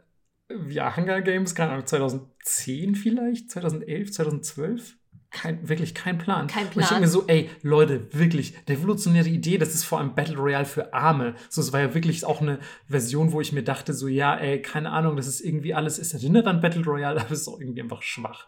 äh, 0.50 0.56
ja, 0.70 0.96
Hunger 0.96 1.22
Games, 1.22 1.56
keine 1.56 1.72
Ahnung, 1.72 1.86
2010 1.88 2.96
vielleicht? 2.96 3.50
2011, 3.52 4.12
2012? 4.14 4.96
Kein, 5.30 5.68
wirklich 5.68 5.94
kein 5.94 6.18
Plan. 6.18 6.48
Kein 6.48 6.64
Und 6.68 6.70
ich 6.70 6.74
denke 6.76 6.88
Plan. 6.88 7.02
mir 7.02 7.08
so, 7.10 7.26
ey, 7.28 7.50
Leute, 7.62 8.08
wirklich, 8.14 8.54
revolutionäre 8.68 9.28
Idee, 9.28 9.58
das 9.58 9.76
ist 9.76 9.84
vor 9.84 10.00
allem 10.00 10.16
Battle 10.16 10.38
Royale 10.38 10.66
für 10.66 10.94
Arme. 10.94 11.36
So, 11.50 11.60
es 11.62 11.74
war 11.74 11.82
ja 11.82 11.94
wirklich 11.94 12.24
auch 12.26 12.40
eine 12.42 12.60
Version, 12.88 13.34
wo 13.34 13.42
ich 13.42 13.52
mir 13.52 13.64
dachte, 13.64 13.94
so, 13.94 14.08
ja, 14.08 14.36
ey, 14.38 14.62
keine 14.62 14.90
Ahnung, 14.92 15.18
das 15.18 15.28
ist 15.28 15.42
irgendwie 15.42 15.74
alles, 15.74 16.00
es 16.00 16.14
erinnert 16.14 16.48
an 16.48 16.62
Battle 16.62 16.84
Royale, 16.86 17.20
aber 17.22 17.32
es 17.32 17.42
ist 17.42 17.48
auch 17.50 17.60
irgendwie 17.60 17.82
einfach 17.82 18.02
schwach. 18.02 18.48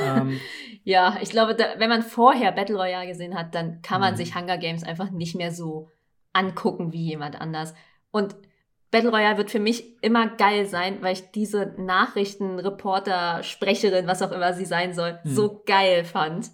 ähm, 0.00 0.40
Ja, 0.84 1.18
ich 1.20 1.30
glaube, 1.30 1.54
da, 1.56 1.64
wenn 1.78 1.88
man 1.90 2.02
vorher 2.02 2.52
Battle 2.52 2.76
Royale 2.76 3.08
gesehen 3.08 3.34
hat, 3.36 3.54
dann 3.54 3.82
kann 3.82 4.00
man 4.00 4.12
Mhm. 4.14 4.16
sich 4.18 4.34
Hunger 4.36 4.56
Games 4.58 4.82
einfach 4.84 5.10
nicht 5.10 5.34
mehr 5.34 5.50
so 5.52 5.90
angucken 6.32 6.92
wie 6.92 7.04
jemand 7.04 7.40
anders. 7.40 7.74
Und 8.12 8.36
Battle 8.90 9.10
Royale 9.10 9.38
wird 9.38 9.50
für 9.50 9.60
mich 9.60 9.84
immer 10.02 10.26
geil 10.28 10.66
sein, 10.66 10.98
weil 11.00 11.12
ich 11.14 11.30
diese 11.30 11.74
Nachrichtenreporter, 11.78 13.42
Sprecherin, 13.42 14.06
was 14.06 14.22
auch 14.22 14.32
immer 14.32 14.52
sie 14.52 14.64
sein 14.64 14.94
soll, 14.94 15.18
Mhm. 15.24 15.30
so 15.34 15.62
geil 15.66 16.04
fand. 16.04 16.50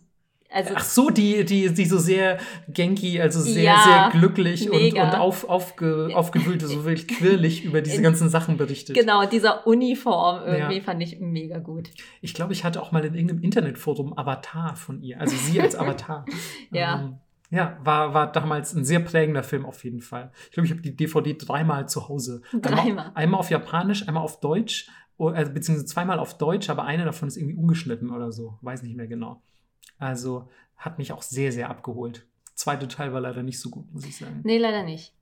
Also 0.48 0.74
Ach 0.76 0.84
so, 0.84 1.10
die, 1.10 1.44
die, 1.44 1.74
die 1.74 1.84
so 1.86 1.98
sehr 1.98 2.38
genki, 2.68 3.20
also 3.20 3.40
sehr, 3.40 3.64
Ja, 3.64 4.10
sehr 4.12 4.20
glücklich 4.20 4.70
und, 4.70 4.80
mega. 4.80 5.02
und 5.02 5.14
auf, 5.18 5.48
aufge, 5.48 6.10
aufgewühlt, 6.14 6.62
so 6.62 6.84
wirklich 6.84 7.08
quirlig 7.18 7.64
über 7.64 7.82
diese 7.82 8.00
ganzen 8.00 8.28
Sachen 8.28 8.56
berichtet. 8.56 8.96
genau, 8.96 9.26
dieser 9.26 9.66
Uniform 9.66 10.42
irgendwie 10.46 10.76
Ja. 10.76 10.82
fand 10.82 11.02
ich 11.02 11.18
mega 11.18 11.58
gut. 11.58 11.90
Ich 12.20 12.32
glaube, 12.32 12.52
ich 12.52 12.62
hatte 12.64 12.80
auch 12.80 12.92
mal 12.92 13.04
in 13.04 13.14
irgendeinem 13.14 13.42
Internetforum 13.42 14.16
Avatar 14.16 14.76
von 14.76 15.02
ihr, 15.02 15.20
also 15.20 15.34
sie 15.36 15.60
als 15.60 15.74
Avatar. 15.76 16.24
Ja. 16.70 17.00
Ähm, 17.00 17.18
ja, 17.50 17.78
war, 17.82 18.14
war 18.14 18.32
damals 18.32 18.74
ein 18.74 18.84
sehr 18.84 19.00
prägender 19.00 19.42
Film 19.42 19.64
auf 19.64 19.84
jeden 19.84 20.00
Fall. 20.00 20.32
Ich 20.46 20.52
glaube, 20.52 20.66
ich 20.66 20.72
habe 20.72 20.82
die 20.82 20.96
DVD 20.96 21.36
dreimal 21.38 21.88
zu 21.88 22.08
Hause. 22.08 22.42
Dreimal? 22.52 22.86
Einmal, 22.86 23.12
einmal 23.14 23.40
auf 23.40 23.50
Japanisch, 23.50 24.06
einmal 24.08 24.22
auf 24.22 24.40
Deutsch, 24.40 24.88
also, 25.18 25.52
beziehungsweise 25.52 25.86
zweimal 25.86 26.18
auf 26.18 26.36
Deutsch, 26.36 26.68
aber 26.68 26.84
eine 26.84 27.04
davon 27.04 27.28
ist 27.28 27.36
irgendwie 27.36 27.56
ungeschnitten 27.56 28.10
oder 28.10 28.32
so. 28.32 28.58
Weiß 28.60 28.82
nicht 28.82 28.96
mehr 28.96 29.06
genau. 29.06 29.42
Also 29.98 30.48
hat 30.76 30.98
mich 30.98 31.12
auch 31.12 31.22
sehr, 31.22 31.52
sehr 31.52 31.70
abgeholt. 31.70 32.26
Zweite 32.54 32.88
Teil 32.88 33.12
war 33.12 33.20
leider 33.20 33.42
nicht 33.42 33.60
so 33.60 33.70
gut, 33.70 33.92
muss 33.92 34.04
ich 34.04 34.16
sagen. 34.16 34.40
Nee, 34.44 34.58
leider 34.58 34.82
nicht. 34.82 35.14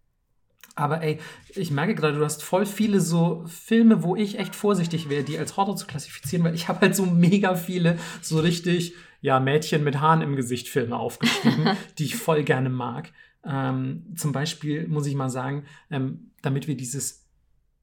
Aber 0.77 1.03
ey, 1.03 1.21
ich 1.51 1.71
merke 1.71 1.95
gerade, 1.95 2.19
du 2.19 2.25
hast 2.25 2.43
voll 2.43 2.67
viele 2.67 3.01
so 3.01 3.45
Filme, 3.47 4.03
wo 4.03 4.17
ich 4.17 4.39
echt 4.39 4.57
vorsichtig 4.57 5.09
wäre, 5.09 5.23
die 5.23 5.39
als 5.39 5.57
Horror 5.57 5.77
zu 5.77 5.87
klassifizieren, 5.87 6.45
weil 6.45 6.55
ich 6.55 6.67
habe 6.67 6.81
halt 6.81 6.97
so 6.97 7.07
mega 7.07 7.55
viele 7.55 7.99
so 8.21 8.41
richtig, 8.41 8.95
ja, 9.25 9.41
Mädchen 9.41 9.83
mit 9.85 10.03
Haaren 10.03 10.21
im 10.21 10.37
Gesicht 10.37 10.69
Filme 10.69 10.99
aufgeschrieben, 10.99 11.71
die 11.99 12.05
ich 12.05 12.15
voll 12.15 12.45
gerne 12.45 12.69
mag. 12.69 13.11
Ähm, 13.43 14.05
zum 14.17 14.33
Beispiel 14.33 14.87
muss 14.87 15.07
ich 15.07 15.15
mal 15.15 15.31
sagen, 15.31 15.65
ähm, 15.91 16.33
damit 16.43 16.69
wir 16.69 16.77
dieses 16.77 17.25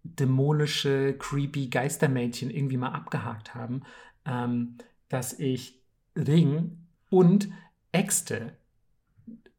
dämonische, 0.04 1.16
creepy 1.18 1.70
Geistermädchen 1.70 2.52
irgendwie 2.52 2.78
mal 2.78 2.92
abgehakt 2.92 3.56
haben, 3.56 3.82
ähm, 4.24 4.78
dass 5.10 5.34
ich 5.34 5.82
Ring 6.16 6.78
und 7.10 7.50
Äxte 7.92 8.56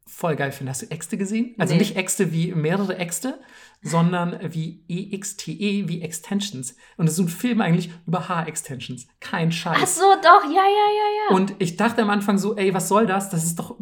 voll 0.05 0.35
geil 0.35 0.51
finde. 0.51 0.69
Hast 0.71 0.81
du 0.83 0.91
Äxte 0.91 1.17
gesehen? 1.17 1.55
Also 1.57 1.73
Nee. 1.73 1.79
nicht 1.79 1.95
Äxte 1.95 2.31
wie 2.31 2.53
mehrere 2.53 2.97
Äxte, 2.97 3.39
sondern 3.81 4.39
wie 4.53 4.83
EXTE, 4.87 5.87
wie 5.87 6.01
Extensions. 6.01 6.75
Und 6.97 7.07
es 7.07 7.13
ist 7.13 7.19
ein 7.19 7.27
Film 7.27 7.61
eigentlich 7.61 7.91
über 8.07 8.29
Haar-Extensions. 8.29 9.07
Kein 9.19 9.51
Scheiß. 9.51 9.77
Ach 9.81 9.87
so, 9.87 10.01
doch, 10.21 10.43
ja, 10.45 10.49
ja, 10.49 10.55
ja, 10.61 11.29
ja. 11.29 11.35
Und 11.35 11.55
ich 11.59 11.75
dachte 11.77 12.01
am 12.01 12.09
Anfang 12.09 12.37
so, 12.37 12.55
ey, 12.55 12.73
was 12.73 12.87
soll 12.87 13.05
das? 13.07 13.29
Das 13.29 13.43
ist 13.43 13.59
doch 13.59 13.77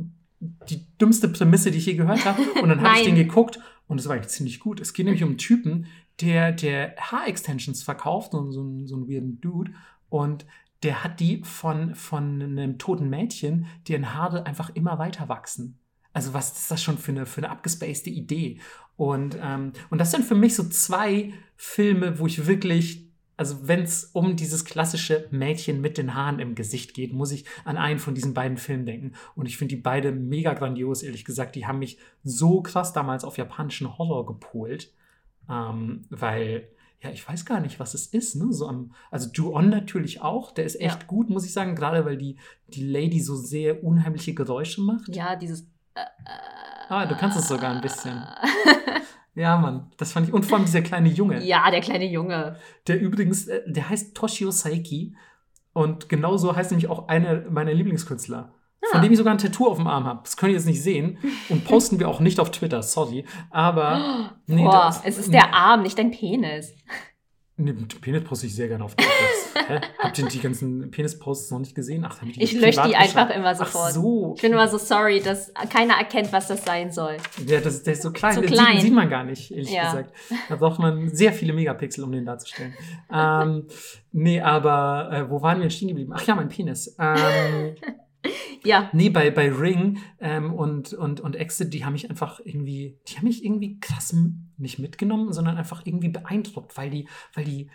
die 0.69 0.86
dümmste 0.97 1.28
Prämisse, 1.28 1.69
die 1.72 1.78
ich 1.78 1.86
je 1.86 1.95
gehört 1.95 2.26
habe. 2.26 2.41
Und 2.61 2.69
dann 2.69 2.82
habe 2.82 2.97
ich 2.99 3.05
den 3.05 3.15
geguckt 3.15 3.59
und 3.88 3.99
es 3.99 4.07
war 4.07 4.15
eigentlich 4.15 4.30
ziemlich 4.32 4.59
gut. 4.59 4.80
Es 4.80 4.93
geht 4.93 5.05
nämlich 5.05 5.24
um 5.24 5.30
einen 5.30 5.38
Typen, 5.38 5.86
der, 6.22 6.51
der 6.51 6.95
Haar-Extensions 6.99 7.84
verkauft, 7.84 8.32
so, 8.32 8.51
so, 8.51 8.61
einen- 8.61 8.88
so 8.88 8.95
einen 8.95 9.07
weirden 9.09 9.39
Dude. 9.41 9.72
Und 10.09 10.45
der 10.84 11.03
hat 11.03 11.19
die 11.19 11.43
von, 11.43 11.93
von 11.93 12.41
einem 12.41 12.78
toten 12.80 13.09
Mädchen, 13.09 13.67
deren 13.88 14.15
Haare 14.15 14.45
einfach 14.47 14.72
immer 14.74 14.97
weiter 14.97 15.30
wachsen. 15.30 15.78
Also 16.14 16.34
was 16.34 16.51
ist 16.51 16.72
das 16.72 16.84
schon 16.84 16.97
für 16.97 17.12
eine, 17.12 17.26
für 17.26 17.39
eine 17.39 17.49
abgespacede 17.49 18.09
Idee? 18.09 18.59
Und, 18.97 19.38
ähm, 19.41 19.74
und 19.89 19.99
das 19.99 20.12
sind 20.12 20.26
für 20.26 20.36
mich 20.36 20.55
so 20.55 20.64
zwei 20.70 21.34
Filme, 21.55 22.20
wo 22.20 22.28
ich 22.28 22.45
wirklich, 22.47 23.07
also 23.38 23.68
wenn 23.68 23.82
es 23.82 24.05
um 24.14 24.36
dieses 24.36 24.66
klassische 24.66 25.28
Mädchen 25.32 25.82
mit 25.82 25.97
den 25.97 26.14
Haaren 26.14 26.39
im 26.39 26.53
Gesicht 26.53 26.93
geht, 26.93 27.14
muss 27.14 27.32
ich 27.32 27.45
an 27.66 27.78
einen 27.78 27.99
von 27.99 28.14
diesen 28.14 28.34
beiden 28.34 28.57
Filmen 28.57 28.86
denken. 28.86 29.14
Und 29.36 29.47
ich 29.47 29.57
finde 29.57 29.76
die 29.76 29.82
beide 29.82 30.12
mega 30.12 30.53
grandios, 30.53 31.01
ehrlich 31.01 31.26
gesagt. 31.26 31.55
Die 31.55 31.66
haben 31.66 31.80
mich 31.80 31.97
so 32.24 32.62
krass 32.62 32.93
damals 32.93 33.24
auf 33.24 33.38
japanischen 33.38 33.97
Horror 33.97 34.26
gepolt, 34.26 34.93
ähm, 35.49 36.03
weil 36.09 36.68
ja, 37.01 37.09
ich 37.09 37.28
weiß 37.28 37.45
gar 37.45 37.59
nicht, 37.62 37.80
was 37.80 37.95
es 37.95 38.05
ist. 38.07 38.36
Ne? 38.36 38.53
So 38.53 38.68
am, 38.68 38.93
also 39.09 39.28
Do-On 39.32 39.70
natürlich 39.70 40.22
auch, 40.22 40.51
der 40.51 40.66
ist 40.66 40.80
echt 40.80 41.01
Ja. 41.01 41.07
gut, 41.07 41.32
muss 41.32 41.45
ich 41.45 41.53
sagen, 41.53 41.76
gerade 41.76 42.05
weil 42.05 42.18
die, 42.18 42.36
die 42.68 42.86
Lady 42.86 43.20
so 43.20 43.36
sehr 43.36 43.84
unheimliche 43.84 44.36
Geräusche 44.36 44.82
macht. 44.82 45.16
Ja, 45.16 45.36
dieses. 45.36 45.68
Ah, 46.89 47.06
du 47.06 47.16
kannst 47.16 47.38
es 47.38 47.48
sogar 47.48 47.72
ein 47.72 47.82
bisschen. 47.82 48.22
Ja, 49.34 49.56
Mann, 49.58 49.89
das 49.96 50.12
fand 50.12 50.28
ich. 50.28 50.34
Und 50.34 50.46
vor 50.46 50.58
allem 50.58 50.66
dieser 50.66 50.82
kleine 50.82 51.08
Junge, 51.08 51.42
ja, 51.42 51.72
der 51.72 51.80
kleine 51.80 52.04
Junge. 52.06 52.58
der 52.88 53.00
übrigens, 53.00 53.48
äh, 53.48 53.62
der 53.66 53.88
heißt 53.88 54.14
Toshio 54.14 54.52
Saiki. 54.52 55.16
Und 55.72 56.10
genauso 56.10 56.54
heißt 56.54 56.70
nämlich 56.72 56.89
auch 56.89 57.08
einer 57.08 57.50
meiner 57.50 57.74
Lieblingskünstler. 57.74 58.54
Von 58.92 59.00
Ah. 59.00 59.02
dem 59.02 59.10
ich 59.14 59.18
sogar 59.18 59.34
ein 59.34 59.38
Tattoo 59.38 59.68
auf 59.68 59.78
dem 59.78 59.88
Arm 59.88 60.04
habe. 60.04 60.20
Das 60.26 60.36
könnt 60.36 60.50
ihr 60.52 60.58
jetzt 60.58 60.66
nicht 60.66 60.84
sehen. 60.84 61.18
Und 61.48 61.64
posten 61.64 61.98
wir 61.98 62.10
auch 62.10 62.20
nicht 62.20 62.42
auf 62.42 62.52
Twitter, 62.52 62.84
sorry. 62.84 63.26
Aber. 63.52 64.32
Nee, 64.48 64.66
Boah, 64.66 64.88
das- 64.88 65.06
es 65.06 65.18
ist 65.18 65.34
der 65.34 65.54
Arm, 65.56 65.84
nicht 65.84 65.98
dein 65.98 66.12
Penis. 66.12 66.74
Nee, 67.64 67.74
mit 67.74 68.01
Penis 68.01 68.24
poste 68.24 68.47
ich 68.47 68.55
sehr 68.55 68.68
gerne 68.68 68.84
auf 68.84 68.95
Twitter. 68.95 69.68
Hä? 69.68 69.82
Habt 69.99 70.18
ihr 70.20 70.26
die 70.28 70.39
ganzen 70.39 70.89
Penis-Posts 70.91 71.51
noch 71.51 71.59
nicht 71.59 71.76
gesehen? 71.76 72.03
Ach, 72.05 72.20
hab 72.22 72.28
ich 72.28 72.36
die 72.38 72.43
Ich 72.43 72.53
lösche 72.53 72.82
die 72.88 72.95
einfach 72.95 73.28
geschaut? 73.28 73.36
immer 73.39 73.55
sofort. 73.55 73.86
Ach 73.89 73.91
so. 73.93 74.34
Ich 74.36 74.41
bin 74.41 74.53
immer 74.53 74.68
so 74.68 74.78
sorry, 74.78 75.20
dass 75.22 75.53
keiner 75.70 75.95
erkennt, 75.95 76.32
was 76.34 76.47
das 76.47 76.64
sein 76.66 76.91
soll. 76.91 77.18
Der, 77.39 77.62
das, 77.62 77.84
der 77.84 77.93
ist 77.93 78.01
so 78.01 78.12
klein, 78.12 78.34
Zu 78.34 78.41
den 78.41 78.51
klein. 78.51 78.74
Sieht, 78.78 78.82
sieht 78.84 78.93
man 78.93 79.09
gar 79.09 79.24
nicht, 79.24 79.51
ehrlich 79.51 79.72
Ja. 79.72 79.86
gesagt. 79.91 80.14
Da 80.49 80.55
braucht 80.55 80.80
man 80.80 81.09
sehr 81.16 81.34
viele 81.34 81.53
Megapixel, 81.53 82.03
um 82.03 82.12
den 82.12 82.26
darzustellen. 82.26 82.74
ähm, 83.14 83.68
nee, 84.12 84.41
aber 84.41 85.09
äh, 85.12 85.30
wo 85.30 85.41
waren 85.41 85.62
wir 85.62 85.70
stehen 85.70 85.89
geblieben? 85.89 86.14
Ach 86.16 86.26
ja, 86.26 86.36
mein 86.36 86.49
Penis. 86.49 86.95
Ähm, 86.99 87.76
Ja, 88.63 88.91
nee, 88.93 89.09
bei, 89.09 89.32
bei 89.32 89.51
Ring 89.51 89.97
ähm, 90.19 90.53
und, 90.53 90.93
und, 90.93 91.19
und 91.19 91.36
Exit, 91.36 91.74
die 91.74 91.84
haben 91.84 91.93
mich 91.93 92.11
einfach 92.11 92.39
irgendwie, 92.43 92.99
die 93.07 93.17
haben 93.17 93.26
mich 93.26 93.43
irgendwie 93.43 93.80
krass 93.80 94.15
nicht 94.57 94.78
mitgenommen, 94.78 95.34
sondern 95.34 95.57
einfach 95.57 95.84
irgendwie 95.84 96.09
beeindruckt, 96.09 96.78
weil 96.78 96.91
die, 96.91 97.07
weil 97.34 97.43
die 97.43 97.72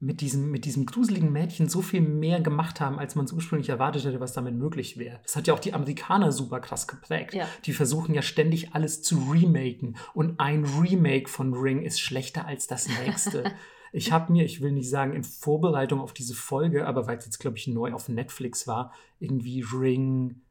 mit 0.00 0.22
diesem, 0.22 0.50
mit 0.50 0.64
diesem 0.64 0.86
gruseligen 0.86 1.30
Mädchen 1.30 1.68
so 1.68 1.82
viel 1.82 2.00
mehr 2.00 2.40
gemacht 2.40 2.80
haben, 2.80 2.98
als 2.98 3.14
man 3.14 3.26
es 3.26 3.32
ursprünglich 3.32 3.68
erwartet 3.68 4.04
hätte, 4.04 4.18
was 4.18 4.32
damit 4.32 4.54
möglich 4.54 4.96
wäre. 4.96 5.20
Das 5.22 5.36
hat 5.36 5.46
ja 5.46 5.54
auch 5.54 5.58
die 5.60 5.74
Amerikaner 5.74 6.32
super 6.32 6.58
krass 6.60 6.88
geprägt. 6.88 7.34
Ja. 7.34 7.46
Die 7.66 7.74
versuchen 7.74 8.14
ja 8.14 8.22
ständig 8.22 8.74
alles 8.74 9.02
zu 9.02 9.30
remaken. 9.30 9.96
Und 10.14 10.40
ein 10.40 10.64
Remake 10.64 11.28
von 11.28 11.52
Ring 11.52 11.82
ist 11.82 12.00
schlechter 12.00 12.46
als 12.46 12.66
das 12.66 12.88
nächste. 13.04 13.52
ich 13.92 14.12
habe 14.12 14.32
mir, 14.32 14.44
ich 14.44 14.60
will 14.60 14.72
nicht 14.72 14.88
sagen 14.88 15.14
in 15.14 15.24
Vorbereitung 15.24 16.00
auf 16.00 16.12
diese 16.12 16.34
Folge, 16.34 16.86
aber 16.86 17.06
weil 17.06 17.18
es 17.18 17.26
jetzt, 17.26 17.38
glaube 17.38 17.56
ich, 17.56 17.66
neu 17.66 17.92
auf 17.92 18.08
Netflix 18.08 18.66
war, 18.66 18.92
irgendwie 19.18 19.62
Ring 19.62 20.42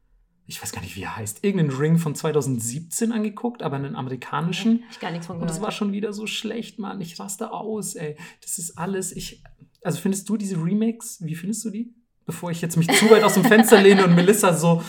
ich 0.50 0.60
weiß 0.60 0.72
gar 0.72 0.80
nicht, 0.80 0.96
wie 0.96 1.02
er 1.02 1.16
heißt, 1.16 1.44
irgendeinen 1.44 1.78
Ring 1.78 1.98
von 1.98 2.14
2017 2.14 3.12
angeguckt, 3.12 3.62
aber 3.62 3.76
einen 3.76 3.94
amerikanischen. 3.94 4.82
Ich 4.90 4.98
gar 4.98 5.12
nichts 5.12 5.28
von 5.28 5.36
Und 5.36 5.42
das 5.42 5.58
gehört. 5.58 5.66
war 5.66 5.70
schon 5.70 5.92
wieder 5.92 6.12
so 6.12 6.26
schlecht, 6.26 6.78
Mann. 6.80 7.00
Ich 7.00 7.20
raste 7.20 7.52
aus, 7.52 7.94
ey. 7.94 8.16
Das 8.42 8.58
ist 8.58 8.76
alles. 8.76 9.12
Ich, 9.12 9.44
also 9.82 10.00
findest 10.00 10.28
du 10.28 10.36
diese 10.36 10.56
Remakes, 10.56 11.18
wie 11.24 11.36
findest 11.36 11.64
du 11.64 11.70
die? 11.70 11.94
Bevor 12.26 12.50
ich 12.50 12.60
jetzt 12.60 12.76
mich 12.76 12.88
zu 12.88 13.08
weit 13.10 13.22
aus 13.22 13.34
dem 13.34 13.44
Fenster 13.44 13.80
lehne 13.82 14.04
und 14.04 14.14
Melissa 14.16 14.52
so 14.52 14.82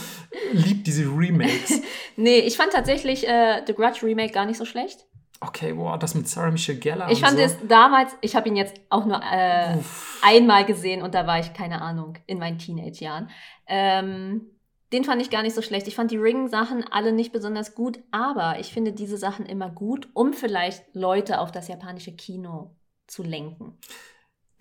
liebt 0.52 0.88
diese 0.88 1.06
Remakes. 1.06 1.82
Nee, 2.18 2.40
ich 2.40 2.58
fand 2.58 2.74
tatsächlich 2.74 3.26
äh, 3.26 3.64
The 3.66 3.74
Grudge 3.74 4.06
Remake 4.06 4.34
gar 4.34 4.46
nicht 4.46 4.58
so 4.58 4.66
schlecht. 4.66 5.08
Okay, 5.44 5.76
wow, 5.76 5.98
das 5.98 6.14
mit 6.14 6.28
Sarah 6.28 6.52
Michelle 6.52 6.78
Gellar. 6.78 7.12
Ich 7.12 7.20
fand 7.20 7.38
so. 7.38 7.44
es 7.44 7.58
damals, 7.68 8.16
ich 8.22 8.36
habe 8.36 8.48
ihn 8.48 8.56
jetzt 8.56 8.80
auch 8.90 9.06
nur 9.06 9.20
äh, 9.24 9.76
einmal 10.22 10.66
gesehen 10.66 11.02
und 11.02 11.16
da 11.16 11.26
war 11.26 11.40
ich, 11.40 11.54
keine 11.54 11.82
Ahnung, 11.82 12.14
in 12.28 12.38
meinen 12.38 12.60
Teenage-Jahren. 12.60 13.28
Ähm, 13.66 14.52
den 14.94 15.04
fand 15.04 15.20
ich 15.20 15.32
gar 15.32 15.42
nicht 15.42 15.56
so 15.56 15.64
schlecht. 15.64 15.88
Ich 15.88 15.96
fand 15.96 16.12
die 16.12 16.18
Ring-Sachen 16.18 16.86
alle 16.92 17.12
nicht 17.12 17.32
besonders 17.32 17.74
gut, 17.74 18.00
aber 18.12 18.60
ich 18.60 18.72
finde 18.72 18.94
diese 18.94 19.18
Sachen 19.18 19.48
immer 19.48 19.72
gut, 19.72 20.10
um 20.14 20.34
vielleicht 20.34 20.84
Leute 20.94 21.40
auf 21.40 21.52
das 21.52 21.68
japanische 21.68 22.16
Kino 22.16 22.76
zu 23.08 23.24
lenken. 23.24 23.80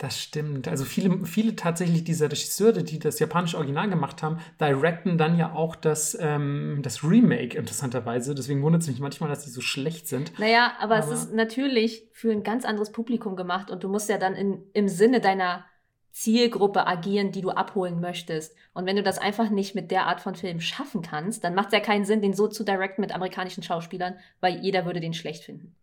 Das 0.01 0.19
stimmt. 0.19 0.67
Also 0.67 0.83
viele, 0.83 1.27
viele 1.27 1.55
tatsächlich 1.55 2.03
dieser 2.03 2.25
Regisseure, 2.25 2.81
die 2.81 2.97
das 2.97 3.19
japanische 3.19 3.55
Original 3.57 3.87
gemacht 3.87 4.23
haben, 4.23 4.39
directen 4.59 5.19
dann 5.19 5.37
ja 5.37 5.53
auch 5.53 5.75
das, 5.75 6.17
ähm, 6.19 6.79
das 6.81 7.03
Remake 7.03 7.55
interessanterweise. 7.55 8.33
Deswegen 8.33 8.63
wundert 8.63 8.81
es 8.81 8.87
mich 8.87 8.99
manchmal, 8.99 9.29
dass 9.29 9.43
die 9.43 9.51
so 9.51 9.61
schlecht 9.61 10.07
sind. 10.07 10.39
Naja, 10.39 10.71
aber, 10.79 10.97
es 10.97 11.05
Aber- 11.05 11.13
ist 11.13 11.33
natürlich 11.33 12.07
für 12.13 12.31
ein 12.31 12.41
ganz 12.41 12.65
anderes 12.65 12.91
Publikum 12.91 13.35
gemacht 13.35 13.69
und 13.69 13.83
du 13.83 13.89
musst 13.89 14.09
ja 14.09 14.17
dann 14.17 14.33
in, 14.33 14.63
im 14.73 14.87
Sinne 14.87 15.21
deiner 15.21 15.65
Zielgruppe 16.13 16.87
agieren, 16.87 17.31
die 17.31 17.41
du 17.41 17.51
abholen 17.51 18.01
möchtest. 18.01 18.55
Und 18.73 18.87
wenn 18.87 18.95
du 18.95 19.03
das 19.03 19.19
einfach 19.19 19.51
nicht 19.51 19.75
mit 19.75 19.91
der 19.91 20.07
Art 20.07 20.19
von 20.19 20.33
Film 20.33 20.61
schaffen 20.61 21.03
kannst, 21.03 21.43
dann 21.43 21.53
macht 21.53 21.67
es 21.67 21.73
ja 21.73 21.79
keinen 21.79 22.05
Sinn, 22.05 22.23
den 22.23 22.33
so 22.33 22.47
zu 22.47 22.63
directen 22.63 23.01
mit 23.01 23.13
amerikanischen 23.13 23.61
Schauspielern, 23.61 24.15
weil 24.39 24.57
jeder 24.61 24.85
würde 24.85 24.99
den 24.99 25.13
schlecht 25.13 25.43
finden. 25.43 25.75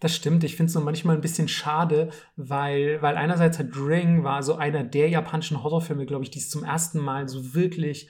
Das 0.00 0.14
stimmt. 0.14 0.44
Ich 0.44 0.56
finde 0.56 0.68
es 0.68 0.74
nur 0.74 0.84
manchmal 0.84 1.14
ein 1.16 1.20
bisschen 1.22 1.48
schade, 1.48 2.10
weil, 2.36 3.00
weil 3.00 3.16
einerseits 3.16 3.58
hat 3.58 3.68
Ring 3.76 4.22
war 4.24 4.42
so 4.42 4.54
einer 4.56 4.84
der 4.84 5.08
japanischen 5.08 5.62
Horrorfilme, 5.62 6.04
glaube 6.04 6.24
ich, 6.24 6.30
die 6.30 6.40
es 6.40 6.50
zum 6.50 6.64
ersten 6.64 6.98
Mal 6.98 7.28
so 7.28 7.54
wirklich 7.54 8.08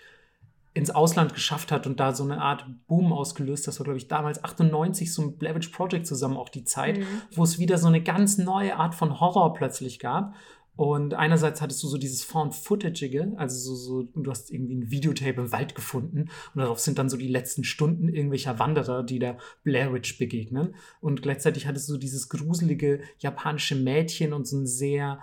ins 0.72 0.90
Ausland 0.90 1.34
geschafft 1.34 1.70
hat 1.70 1.86
und 1.86 2.00
da 2.00 2.12
so 2.12 2.24
eine 2.24 2.40
Art 2.42 2.66
Boom 2.88 3.12
ausgelöst. 3.12 3.68
Das 3.68 3.78
war, 3.78 3.84
glaube 3.84 3.98
ich, 3.98 4.08
damals 4.08 4.42
98 4.42 5.12
so 5.14 5.22
ein 5.22 5.36
Blair 5.38 5.54
Witch 5.54 5.68
Project 5.68 6.04
zusammen 6.06 6.36
auch 6.36 6.48
die 6.48 6.64
Zeit, 6.64 6.98
Mhm. 6.98 7.06
wo 7.32 7.44
es 7.44 7.60
wieder 7.60 7.78
so 7.78 7.86
eine 7.86 8.02
ganz 8.02 8.38
neue 8.38 8.74
Art 8.76 8.96
von 8.96 9.20
Horror 9.20 9.54
plötzlich 9.54 10.00
gab. 10.00 10.34
Und 10.76 11.14
einerseits 11.14 11.62
hattest 11.62 11.82
du 11.82 11.88
so 11.88 11.98
dieses 11.98 12.24
Found-Footage-ige, 12.24 13.32
also 13.36 13.74
so, 13.74 13.74
so, 13.76 14.02
du 14.20 14.30
hast 14.30 14.50
irgendwie 14.50 14.74
ein 14.74 14.90
Videotape 14.90 15.40
im 15.40 15.52
Wald 15.52 15.74
gefunden 15.74 16.30
und 16.54 16.60
darauf 16.60 16.80
sind 16.80 16.98
dann 16.98 17.08
so 17.08 17.16
die 17.16 17.28
letzten 17.28 17.62
Stunden 17.62 18.08
irgendwelcher 18.08 18.58
Wanderer, 18.58 19.04
die 19.04 19.20
der 19.20 19.38
Blair 19.62 19.92
Witch 19.92 20.18
begegnen. 20.18 20.74
Und 21.00 21.22
gleichzeitig 21.22 21.66
hattest 21.66 21.88
du 21.88 21.96
dieses 21.96 22.28
gruselige 22.28 23.00
japanische 23.18 23.76
Mädchen 23.76 24.32
und 24.32 24.48
so 24.48 24.56
einen 24.56 24.66
sehr, 24.66 25.20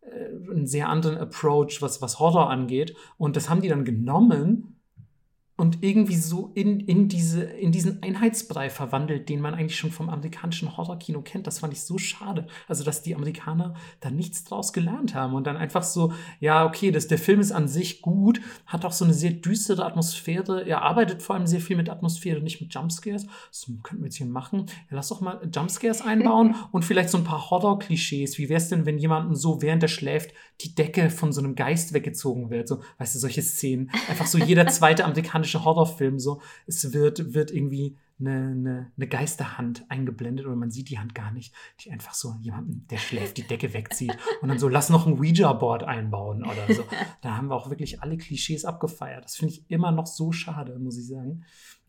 äh, 0.00 0.50
einen 0.50 0.66
sehr 0.66 0.88
anderen 0.88 1.18
Approach, 1.18 1.82
was, 1.82 2.00
was 2.00 2.18
Horror 2.18 2.48
angeht. 2.48 2.96
Und 3.18 3.36
das 3.36 3.50
haben 3.50 3.60
die 3.60 3.68
dann 3.68 3.84
genommen 3.84 4.73
und 5.56 5.82
irgendwie 5.82 6.16
so 6.16 6.50
in, 6.54 6.80
in, 6.80 7.08
diese, 7.08 7.44
in 7.44 7.70
diesen 7.70 8.02
Einheitsbrei 8.02 8.70
verwandelt, 8.70 9.28
den 9.28 9.40
man 9.40 9.54
eigentlich 9.54 9.78
schon 9.78 9.92
vom 9.92 10.08
amerikanischen 10.08 10.76
Horrorkino 10.76 11.22
kennt. 11.22 11.46
Das 11.46 11.60
fand 11.60 11.72
ich 11.72 11.82
so 11.82 11.96
schade. 11.96 12.48
Also, 12.66 12.82
dass 12.82 13.02
die 13.02 13.14
Amerikaner 13.14 13.74
da 14.00 14.10
nichts 14.10 14.42
draus 14.42 14.72
gelernt 14.72 15.14
haben 15.14 15.34
und 15.34 15.46
dann 15.46 15.56
einfach 15.56 15.84
so, 15.84 16.12
ja, 16.40 16.66
okay, 16.66 16.90
das, 16.90 17.06
der 17.06 17.18
Film 17.18 17.38
ist 17.38 17.52
an 17.52 17.68
sich 17.68 18.02
gut, 18.02 18.40
hat 18.66 18.84
auch 18.84 18.92
so 18.92 19.04
eine 19.04 19.14
sehr 19.14 19.30
düstere 19.30 19.84
Atmosphäre. 19.84 20.66
Er 20.66 20.82
arbeitet 20.82 21.22
vor 21.22 21.36
allem 21.36 21.46
sehr 21.46 21.60
viel 21.60 21.76
mit 21.76 21.88
Atmosphäre, 21.88 22.40
nicht 22.40 22.60
mit 22.60 22.74
Jumpscares. 22.74 23.26
Das 23.48 23.70
könnten 23.84 24.02
wir 24.02 24.06
jetzt 24.06 24.16
hier 24.16 24.26
machen. 24.26 24.66
Ja, 24.90 24.96
lass 24.96 25.08
doch 25.08 25.20
mal 25.20 25.40
Jumpscares 25.54 26.02
einbauen 26.02 26.56
und 26.72 26.84
vielleicht 26.84 27.10
so 27.10 27.18
ein 27.18 27.24
paar 27.24 27.50
Horror-Klischees. 27.50 28.38
Wie 28.38 28.48
wäre 28.48 28.58
es 28.58 28.68
denn, 28.68 28.86
wenn 28.86 28.98
jemandem 28.98 29.36
so, 29.36 29.62
während 29.62 29.84
er 29.84 29.88
schläft, 29.88 30.32
die 30.62 30.74
Decke 30.74 31.10
von 31.10 31.32
so 31.32 31.40
einem 31.40 31.54
Geist 31.54 31.92
weggezogen 31.92 32.50
wird? 32.50 32.66
So, 32.66 32.82
weißt 32.98 33.14
du, 33.14 33.18
solche 33.20 33.42
Szenen. 33.42 33.90
Einfach 34.08 34.26
so 34.26 34.38
jeder 34.38 34.66
zweite 34.66 35.04
amerikanische 35.44 35.64
Horrorfilm, 35.64 36.18
so, 36.18 36.40
es 36.66 36.92
wird, 36.92 37.34
wird 37.34 37.50
irgendwie 37.50 37.96
eine, 38.20 38.30
eine, 38.30 38.92
eine 38.96 39.08
Geisterhand 39.08 39.84
eingeblendet 39.88 40.46
oder 40.46 40.54
man 40.54 40.70
sieht 40.70 40.88
die 40.88 40.98
Hand 40.98 41.14
gar 41.14 41.32
nicht, 41.32 41.52
die 41.80 41.90
einfach 41.90 42.14
so 42.14 42.34
jemanden, 42.40 42.86
der 42.88 42.98
schläft, 42.98 43.36
die 43.36 43.46
Decke 43.46 43.74
wegzieht 43.74 44.16
und 44.40 44.48
dann 44.48 44.58
so, 44.58 44.68
lass 44.68 44.88
noch 44.88 45.06
ein 45.06 45.18
Ouija-Board 45.18 45.82
einbauen 45.82 46.44
oder 46.44 46.72
so. 46.74 46.84
Da 47.22 47.36
haben 47.36 47.48
wir 47.48 47.56
auch 47.56 47.70
wirklich 47.70 48.02
alle 48.02 48.16
Klischees 48.16 48.64
abgefeiert. 48.64 49.24
Das 49.24 49.36
finde 49.36 49.54
ich 49.54 49.70
immer 49.70 49.90
noch 49.90 50.06
so 50.06 50.30
schade, 50.30 50.78
muss 50.78 50.98
ich 50.98 51.06
sagen. 51.06 51.44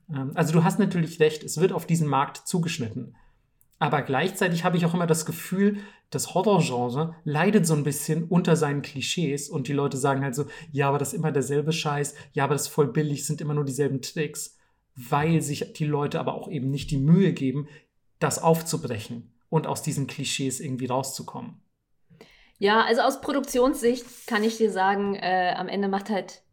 Ähm, 0.09 0.31
Also 0.33 0.53
du 0.53 0.63
hast 0.63 0.79
natürlich 0.79 1.19
recht, 1.19 1.43
es 1.43 1.59
wird 1.59 1.71
auf 1.71 1.85
diesen 1.85 2.07
Markt 2.07 2.37
zugeschnitten. 2.47 3.15
Aber 3.79 4.01
gleichzeitig 4.01 4.63
habe 4.63 4.77
ich 4.77 4.85
auch 4.85 4.93
immer 4.93 5.07
das 5.07 5.25
Gefühl, 5.25 5.77
das 6.09 6.33
Horrorgenre 6.33 7.15
leidet 7.23 7.67
so 7.67 7.73
ein 7.73 7.83
bisschen 7.83 8.23
unter 8.23 8.55
seinen 8.55 8.81
Klischees 8.81 9.49
und 9.49 9.67
die 9.67 9.73
Leute 9.73 9.97
sagen 9.97 10.23
halt 10.23 10.35
so, 10.35 10.45
ja, 10.71 10.87
aber 10.87 10.97
das 10.97 11.09
ist 11.09 11.19
immer 11.19 11.31
derselbe 11.31 11.73
Scheiß, 11.73 12.15
ja, 12.33 12.45
aber 12.45 12.53
das 12.53 12.63
ist 12.63 12.67
voll 12.69 12.87
billig, 12.87 13.25
sind 13.25 13.41
immer 13.41 13.53
nur 13.53 13.65
dieselben 13.65 14.01
Tricks, 14.01 14.57
weil 14.95 15.41
sich 15.41 15.73
die 15.73 15.85
Leute 15.85 16.19
aber 16.19 16.35
auch 16.35 16.49
eben 16.49 16.71
nicht 16.71 16.89
die 16.91 16.97
Mühe 16.97 17.33
geben, 17.33 17.67
das 18.19 18.41
aufzubrechen 18.41 19.33
und 19.49 19.67
aus 19.67 19.81
diesen 19.81 20.07
Klischees 20.07 20.59
irgendwie 20.61 20.85
rauszukommen. 20.85 21.61
Ja, 22.57 22.83
also 22.85 23.01
aus 23.01 23.19
Produktionssicht 23.19 24.05
kann 24.27 24.43
ich 24.43 24.57
dir 24.57 24.71
sagen, 24.71 25.15
äh, 25.15 25.53
am 25.57 25.67
Ende 25.67 25.89
macht 25.89 26.09
halt 26.09 26.43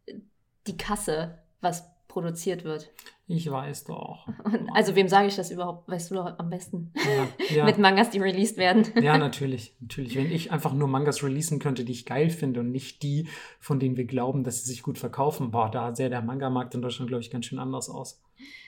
die 0.67 0.77
Kasse, 0.77 1.39
was 1.61 1.85
produziert 2.13 2.63
wird. 2.63 2.91
Ich 3.25 3.49
weiß 3.49 3.85
doch. 3.85 4.27
Und, 4.43 4.69
also 4.73 4.95
wem 4.95 5.07
sage 5.07 5.27
ich 5.27 5.35
das 5.35 5.49
überhaupt? 5.49 5.89
Weißt 5.89 6.11
du 6.11 6.15
doch 6.15 6.37
am 6.37 6.49
besten. 6.49 6.93
Ja, 6.95 7.55
ja. 7.55 7.65
Mit 7.65 7.79
Mangas, 7.79 8.11
die 8.11 8.19
released 8.19 8.57
werden. 8.57 8.85
Ja, 9.01 9.17
natürlich. 9.17 9.75
Natürlich. 9.79 10.15
Wenn 10.15 10.31
ich 10.31 10.51
einfach 10.51 10.73
nur 10.73 10.87
Mangas 10.87 11.23
releasen 11.23 11.57
könnte, 11.57 11.83
die 11.83 11.91
ich 11.91 12.05
geil 12.05 12.29
finde 12.29 12.59
und 12.59 12.71
nicht 12.71 13.01
die, 13.01 13.27
von 13.59 13.79
denen 13.79 13.97
wir 13.97 14.05
glauben, 14.05 14.43
dass 14.43 14.61
sie 14.63 14.69
sich 14.69 14.83
gut 14.83 14.99
verkaufen, 14.99 15.49
boah, 15.49 15.71
da 15.71 15.95
sähe 15.95 16.09
der 16.09 16.21
Manga-Markt 16.21 16.75
in 16.75 16.83
Deutschland, 16.83 17.09
glaube 17.09 17.23
ich, 17.23 17.31
ganz 17.31 17.47
schön 17.47 17.59
anders 17.59 17.89
aus. 17.89 18.21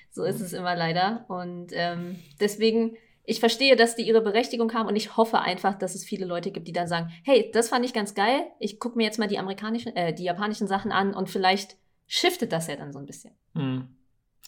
So 0.10 0.24
ist 0.24 0.42
es 0.42 0.54
immer 0.54 0.76
leider. 0.76 1.26
Und 1.28 1.68
ähm, 1.74 2.16
deswegen, 2.40 2.98
ich 3.26 3.40
verstehe, 3.40 3.76
dass 3.76 3.96
die 3.96 4.08
ihre 4.08 4.22
Berechtigung 4.22 4.74
haben 4.74 4.88
und 4.88 4.96
ich 4.96 5.18
hoffe 5.18 5.40
einfach, 5.40 5.78
dass 5.78 5.94
es 5.94 6.04
viele 6.04 6.26
Leute 6.26 6.50
gibt, 6.50 6.68
die 6.68 6.74
dann 6.74 6.88
sagen, 6.88 7.12
hey, 7.24 7.52
das 7.54 7.70
fand 7.70 7.86
ich 7.86 7.94
ganz 7.94 8.16
geil. 8.16 8.42
Ich 8.60 8.80
gucke 8.80 8.98
mir 8.98 9.04
jetzt 9.04 9.20
mal 9.20 9.28
die 9.28 9.38
amerikanischen, 9.38 9.96
äh, 9.96 10.16
die 10.16 10.24
japanischen 10.24 10.68
Sachen 10.68 10.92
an 10.92 11.14
und 11.14 11.30
vielleicht 11.30 11.78
shiftet 12.08 12.52
das 12.52 12.68
ja 12.68 12.76
dann 12.76 12.92
so 12.94 13.00
ein 13.00 13.06
bisschen. 13.06 13.34
Hm. 13.54 13.88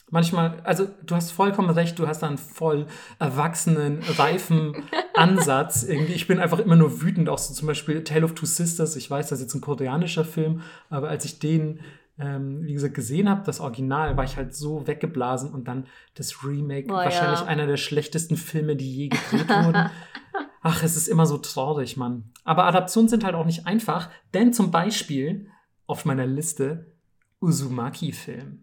Manchmal, 0.10 0.62
also 0.62 0.88
du 1.06 1.16
hast 1.16 1.32
vollkommen 1.32 1.70
recht, 1.70 2.00
du 2.00 2.08
hast 2.08 2.22
da 2.22 2.28
einen 2.28 2.38
voll 2.38 2.88
erwachsenen, 3.20 4.02
reifen 4.18 4.74
Ansatz. 5.14 5.84
Irgendwie, 5.84 6.14
ich 6.14 6.28
bin 6.28 6.40
einfach 6.40 6.60
immer 6.60 6.78
nur 6.78 7.02
wütend, 7.02 7.28
auch 7.28 7.38
so 7.38 7.54
zum 7.54 7.68
Beispiel 7.68 8.04
Tale 8.06 8.24
of 8.24 8.34
Two 8.34 8.46
Sisters. 8.46 8.96
Ich 8.96 9.12
weiß, 9.12 9.28
das 9.28 9.40
ist 9.40 9.46
jetzt 9.46 9.56
ein 9.56 9.62
koreanischer 9.62 10.24
Film, 10.24 10.62
aber 10.90 11.10
als 11.10 11.26
ich 11.26 11.40
den, 11.40 11.82
ähm, 12.20 12.64
wie 12.64 12.72
gesagt, 12.72 12.94
gesehen 12.94 13.28
habe, 13.30 13.44
das 13.46 13.60
Original, 13.60 14.16
war 14.16 14.24
ich 14.24 14.38
halt 14.38 14.56
so 14.56 14.88
weggeblasen 14.88 15.52
und 15.52 15.68
dann 15.68 15.88
das 16.16 16.42
Remake, 16.42 16.88
Oh, 16.90 16.96
wahrscheinlich 16.96 17.42
ja. 17.42 17.46
einer 17.48 17.68
der 17.68 17.78
schlechtesten 17.78 18.38
Filme, 18.38 18.78
die 18.78 18.96
je 18.96 19.08
gedreht 19.10 19.50
wurden. 19.50 19.90
Ach, 20.62 20.84
es 20.84 20.96
ist 20.96 21.10
immer 21.10 21.26
so 21.26 21.38
traurig, 21.38 21.98
Mann. 21.98 22.32
Aber 22.46 22.64
Adaptionen 22.64 23.10
sind 23.10 23.26
halt 23.26 23.36
auch 23.36 23.46
nicht 23.46 23.68
einfach, 23.68 24.10
denn 24.34 24.54
zum 24.54 24.72
Beispiel 24.72 25.50
auf 25.86 26.06
meiner 26.06 26.26
Liste 26.26 26.97
Uzumaki-Film. 27.40 28.60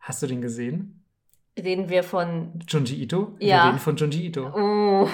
Hast 0.00 0.22
du 0.22 0.26
den 0.26 0.40
gesehen? 0.40 0.96
Reden 1.58 1.88
wir 1.90 2.02
von. 2.04 2.52
Junji 2.66 3.02
Ito? 3.02 3.34
Wir 3.38 3.48
Ja. 3.48 3.66
reden 3.66 3.78
von 3.80 3.96
Junji 3.96 4.26
Ito. 4.26 4.46
Oh. 4.54 5.08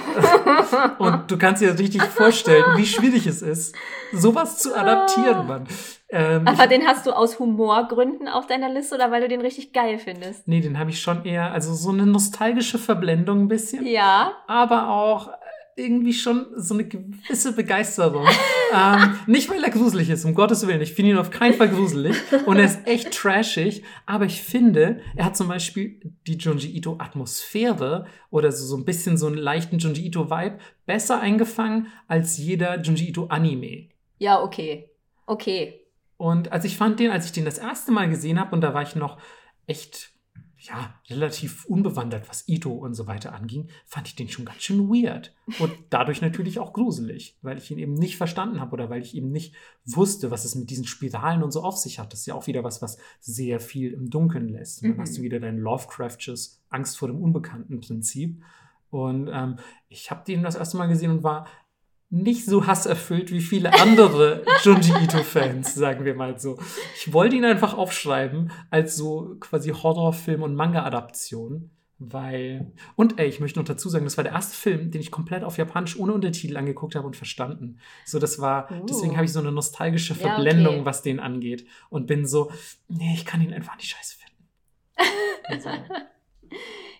Und 0.98 1.30
du 1.30 1.38
kannst 1.38 1.60
dir 1.62 1.76
richtig 1.76 2.02
vorstellen, 2.02 2.64
wie 2.76 2.86
schwierig 2.86 3.26
es 3.26 3.42
ist, 3.42 3.74
sowas 4.12 4.58
zu 4.58 4.76
adaptieren, 4.76 5.46
Mann. 5.46 5.66
Ähm, 6.08 6.46
Aber 6.46 6.68
den 6.68 6.86
hast 6.86 7.06
du 7.06 7.10
aus 7.12 7.40
Humorgründen 7.40 8.28
auf 8.28 8.46
deiner 8.46 8.68
Liste 8.68 8.94
oder 8.94 9.10
weil 9.10 9.22
du 9.22 9.28
den 9.28 9.40
richtig 9.40 9.72
geil 9.72 9.98
findest? 9.98 10.46
nee, 10.46 10.60
den 10.60 10.78
habe 10.78 10.90
ich 10.90 11.00
schon 11.00 11.24
eher, 11.24 11.52
also 11.52 11.74
so 11.74 11.90
eine 11.90 12.06
nostalgische 12.06 12.78
Verblendung 12.78 13.40
ein 13.42 13.48
bisschen. 13.48 13.84
Ja. 13.84 14.32
Aber 14.46 14.88
auch, 14.90 15.30
irgendwie 15.76 16.14
schon 16.14 16.46
so 16.56 16.72
eine 16.72 16.88
gewisse 16.88 17.52
Begeisterung. 17.52 18.26
ähm, 18.74 19.18
nicht, 19.26 19.50
weil 19.50 19.62
er 19.62 19.70
gruselig 19.70 20.08
ist, 20.08 20.24
um 20.24 20.34
Gottes 20.34 20.66
Willen. 20.66 20.80
Ich 20.80 20.94
finde 20.94 21.12
ihn 21.12 21.18
auf 21.18 21.30
keinen 21.30 21.52
Fall 21.52 21.68
gruselig. 21.68 22.16
Und 22.46 22.56
er 22.56 22.64
ist 22.64 22.86
echt 22.86 23.12
trashig. 23.12 23.82
Aber 24.06 24.24
ich 24.24 24.40
finde, 24.40 25.00
er 25.14 25.26
hat 25.26 25.36
zum 25.36 25.48
Beispiel 25.48 26.00
die 26.26 26.38
Junji 26.38 26.74
Ito-Atmosphäre 26.76 28.06
oder 28.30 28.50
so, 28.52 28.64
so 28.64 28.76
ein 28.76 28.86
bisschen 28.86 29.18
so 29.18 29.26
einen 29.26 29.36
leichten 29.36 29.78
Junji 29.78 30.06
Ito-Vibe 30.06 30.58
besser 30.86 31.20
eingefangen 31.20 31.88
als 32.08 32.38
jeder 32.38 32.80
Junji 32.80 33.10
Ito-Anime. 33.10 33.88
Ja, 34.18 34.42
okay. 34.42 34.88
Okay. 35.26 35.82
Und 36.16 36.52
als 36.52 36.64
ich 36.64 36.78
fand 36.78 36.98
den, 36.98 37.10
als 37.10 37.26
ich 37.26 37.32
den 37.32 37.44
das 37.44 37.58
erste 37.58 37.92
Mal 37.92 38.08
gesehen 38.08 38.40
habe, 38.40 38.54
und 38.54 38.62
da 38.62 38.72
war 38.72 38.82
ich 38.82 38.96
noch 38.96 39.18
echt 39.66 40.15
ja, 40.66 40.94
relativ 41.08 41.64
unbewandert, 41.66 42.28
was 42.28 42.48
Ito 42.48 42.72
und 42.72 42.94
so 42.94 43.06
weiter 43.06 43.32
anging, 43.32 43.68
fand 43.84 44.08
ich 44.08 44.16
den 44.16 44.28
schon 44.28 44.44
ganz 44.44 44.62
schön 44.62 44.88
weird. 44.88 45.34
Und 45.58 45.72
dadurch 45.90 46.20
natürlich 46.20 46.58
auch 46.58 46.72
gruselig, 46.72 47.36
weil 47.42 47.58
ich 47.58 47.70
ihn 47.70 47.78
eben 47.78 47.94
nicht 47.94 48.16
verstanden 48.16 48.60
habe 48.60 48.72
oder 48.72 48.90
weil 48.90 49.02
ich 49.02 49.14
eben 49.14 49.30
nicht 49.30 49.54
wusste, 49.84 50.30
was 50.30 50.44
es 50.44 50.54
mit 50.54 50.70
diesen 50.70 50.84
Spiralen 50.84 51.42
und 51.42 51.52
so 51.52 51.62
auf 51.62 51.76
sich 51.76 51.98
hat. 51.98 52.12
Das 52.12 52.20
ist 52.20 52.26
ja 52.26 52.34
auch 52.34 52.46
wieder 52.46 52.64
was, 52.64 52.82
was 52.82 52.98
sehr 53.20 53.60
viel 53.60 53.92
im 53.92 54.10
Dunkeln 54.10 54.48
lässt. 54.48 54.82
Und 54.82 54.88
dann 54.88 54.96
mhm. 54.96 55.02
hast 55.02 55.16
du 55.16 55.22
wieder 55.22 55.40
dein 55.40 55.58
Lovecraftsches 55.58 56.62
Angst 56.68 56.98
vor 56.98 57.08
dem 57.08 57.20
Unbekannten 57.22 57.80
Prinzip. 57.80 58.42
Und 58.90 59.28
ähm, 59.32 59.56
ich 59.88 60.10
habe 60.10 60.24
den 60.26 60.42
das 60.42 60.56
erste 60.56 60.76
Mal 60.76 60.86
gesehen 60.86 61.10
und 61.10 61.22
war 61.22 61.46
nicht 62.08 62.44
so 62.44 62.66
hasserfüllt 62.66 63.32
wie 63.32 63.40
viele 63.40 63.72
andere 63.80 64.44
Junji 64.62 64.92
Ito-Fans, 65.04 65.74
sagen 65.74 66.04
wir 66.04 66.14
mal 66.14 66.38
so. 66.38 66.58
Ich 66.96 67.12
wollte 67.12 67.36
ihn 67.36 67.44
einfach 67.44 67.74
aufschreiben 67.74 68.52
als 68.70 68.96
so 68.96 69.36
quasi 69.40 69.70
Horrorfilm- 69.70 70.42
und 70.42 70.54
Manga-Adaption. 70.54 71.70
Weil. 71.98 72.72
Und 72.94 73.18
ey, 73.18 73.26
ich 73.26 73.40
möchte 73.40 73.58
noch 73.58 73.66
dazu 73.66 73.88
sagen, 73.88 74.04
das 74.04 74.18
war 74.18 74.24
der 74.24 74.34
erste 74.34 74.54
Film, 74.54 74.90
den 74.90 75.00
ich 75.00 75.10
komplett 75.10 75.42
auf 75.42 75.56
Japanisch 75.56 75.98
ohne 75.98 76.12
Untertitel 76.12 76.58
angeguckt 76.58 76.94
habe 76.94 77.06
und 77.06 77.16
verstanden. 77.16 77.78
So, 78.04 78.18
das 78.18 78.38
war. 78.38 78.70
Uh. 78.70 78.84
Deswegen 78.84 79.16
habe 79.16 79.24
ich 79.24 79.32
so 79.32 79.40
eine 79.40 79.50
nostalgische 79.50 80.14
Verblendung, 80.14 80.74
ja, 80.74 80.80
okay. 80.80 80.86
was 80.86 81.00
den 81.00 81.20
angeht. 81.20 81.66
Und 81.88 82.06
bin 82.06 82.26
so, 82.26 82.50
nee, 82.88 83.14
ich 83.14 83.24
kann 83.24 83.40
ihn 83.40 83.54
einfach 83.54 83.76
nicht 83.76 83.88
scheiße 83.88 84.16
finden. 84.18 85.62
so. 85.62 85.70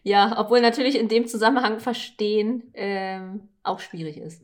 Ja, 0.02 0.36
obwohl 0.38 0.61
natürlich 0.61 0.96
in 0.96 1.09
dem 1.09 1.26
Zusammenhang 1.26 1.80
verstehen 1.80 2.70
ähm, 2.74 3.48
auch 3.64 3.80
schwierig 3.80 4.18
ist. 4.18 4.40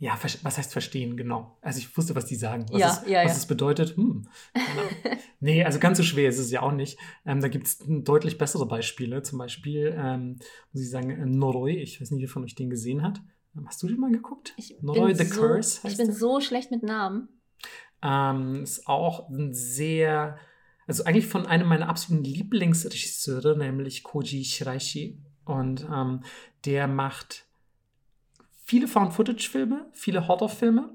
Ja, 0.00 0.16
was 0.22 0.58
heißt 0.58 0.72
verstehen, 0.72 1.16
genau. 1.16 1.58
Also 1.60 1.80
ich 1.80 1.96
wusste, 1.96 2.14
was 2.14 2.24
die 2.26 2.36
sagen. 2.36 2.66
Was, 2.70 2.80
ja, 2.80 2.88
es, 2.88 3.10
ja, 3.10 3.24
was 3.24 3.32
ja. 3.32 3.38
es 3.38 3.46
bedeutet. 3.46 3.96
Hm, 3.96 4.28
nee, 5.40 5.64
also 5.64 5.80
ganz 5.80 5.98
so 5.98 6.04
schwer 6.04 6.28
ist 6.28 6.38
es 6.38 6.52
ja 6.52 6.62
auch 6.62 6.70
nicht. 6.70 6.98
Ähm, 7.26 7.40
da 7.40 7.48
gibt 7.48 7.66
es 7.66 7.78
deutlich 7.84 8.38
bessere 8.38 8.66
Beispiele. 8.66 9.22
Zum 9.24 9.38
Beispiel, 9.38 9.92
ähm, 9.98 10.38
muss 10.72 10.82
ich 10.82 10.90
sagen, 10.90 11.10
äh, 11.10 11.26
Noroi. 11.26 11.78
Ich 11.78 12.00
weiß 12.00 12.12
nicht, 12.12 12.20
wer 12.20 12.28
von 12.28 12.44
euch 12.44 12.54
den 12.54 12.70
gesehen 12.70 13.02
hat. 13.02 13.20
Ähm, 13.56 13.66
hast 13.66 13.82
du 13.82 13.88
den 13.88 13.98
mal 13.98 14.12
geguckt? 14.12 14.54
Ich 14.56 14.76
Noroi 14.80 15.14
the 15.14 15.24
so, 15.24 15.40
Curse 15.40 15.82
heißt 15.82 15.92
Ich 15.92 15.96
bin 15.98 16.06
der? 16.06 16.14
so 16.14 16.40
schlecht 16.40 16.70
mit 16.70 16.84
Namen. 16.84 17.28
Ähm, 18.00 18.62
ist 18.62 18.86
auch 18.86 19.28
ein 19.30 19.52
sehr, 19.52 20.38
also 20.86 21.02
eigentlich 21.02 21.26
von 21.26 21.44
einem 21.44 21.66
meiner 21.66 21.88
absoluten 21.88 22.22
Lieblingsregisseure, 22.22 23.58
nämlich 23.58 24.04
Koji 24.04 24.44
Shiraishi. 24.44 25.20
Und 25.44 25.88
ähm, 25.92 26.22
der 26.64 26.86
macht 26.86 27.47
viele 28.68 28.86
Found-Footage-Filme, 28.86 29.86
viele 29.92 30.28
Horror-Filme. 30.28 30.94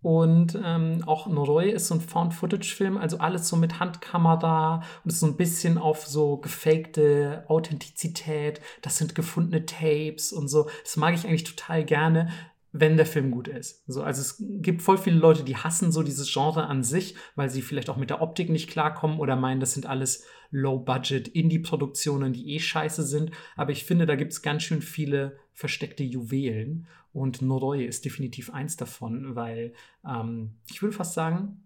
Und 0.00 0.58
ähm, 0.62 1.02
auch 1.06 1.26
Noroi 1.26 1.70
ist 1.70 1.88
so 1.88 1.94
ein 1.94 2.00
Found-Footage-Film, 2.00 2.96
also 2.96 3.18
alles 3.18 3.46
so 3.48 3.56
mit 3.56 3.78
Handkamera 3.78 4.82
und 5.02 5.10
ist 5.10 5.20
so 5.20 5.26
ein 5.26 5.36
bisschen 5.36 5.78
auf 5.78 6.06
so 6.06 6.38
gefakte 6.38 7.44
Authentizität. 7.48 8.60
Das 8.82 8.96
sind 8.98 9.14
gefundene 9.14 9.66
Tapes 9.66 10.32
und 10.32 10.48
so. 10.48 10.68
Das 10.82 10.96
mag 10.96 11.14
ich 11.14 11.26
eigentlich 11.26 11.44
total 11.44 11.84
gerne, 11.84 12.30
wenn 12.76 12.96
der 12.96 13.06
Film 13.06 13.30
gut 13.30 13.46
ist. 13.46 13.84
So, 13.86 14.02
also 14.02 14.20
es 14.20 14.42
gibt 14.60 14.82
voll 14.82 14.98
viele 14.98 15.16
Leute, 15.16 15.44
die 15.44 15.56
hassen 15.56 15.92
so 15.92 16.02
dieses 16.02 16.32
Genre 16.32 16.66
an 16.66 16.82
sich, 16.82 17.14
weil 17.36 17.48
sie 17.48 17.62
vielleicht 17.62 17.88
auch 17.88 17.96
mit 17.96 18.10
der 18.10 18.20
Optik 18.20 18.50
nicht 18.50 18.68
klarkommen 18.68 19.20
oder 19.20 19.36
meinen, 19.36 19.60
das 19.60 19.74
sind 19.74 19.86
alles 19.86 20.26
Low-Budget 20.50 21.28
Indie-Produktionen, 21.28 22.32
die 22.32 22.52
eh 22.52 22.58
scheiße 22.58 23.04
sind. 23.04 23.30
Aber 23.54 23.70
ich 23.70 23.84
finde, 23.84 24.06
da 24.06 24.16
gibt 24.16 24.32
es 24.32 24.42
ganz 24.42 24.64
schön 24.64 24.82
viele 24.82 25.38
versteckte 25.52 26.02
Juwelen 26.02 26.88
und 27.12 27.42
Noroi 27.42 27.84
ist 27.84 28.04
definitiv 28.04 28.52
eins 28.52 28.76
davon, 28.76 29.36
weil 29.36 29.72
ähm, 30.04 30.56
ich 30.68 30.82
würde 30.82 30.96
fast 30.96 31.14
sagen, 31.14 31.64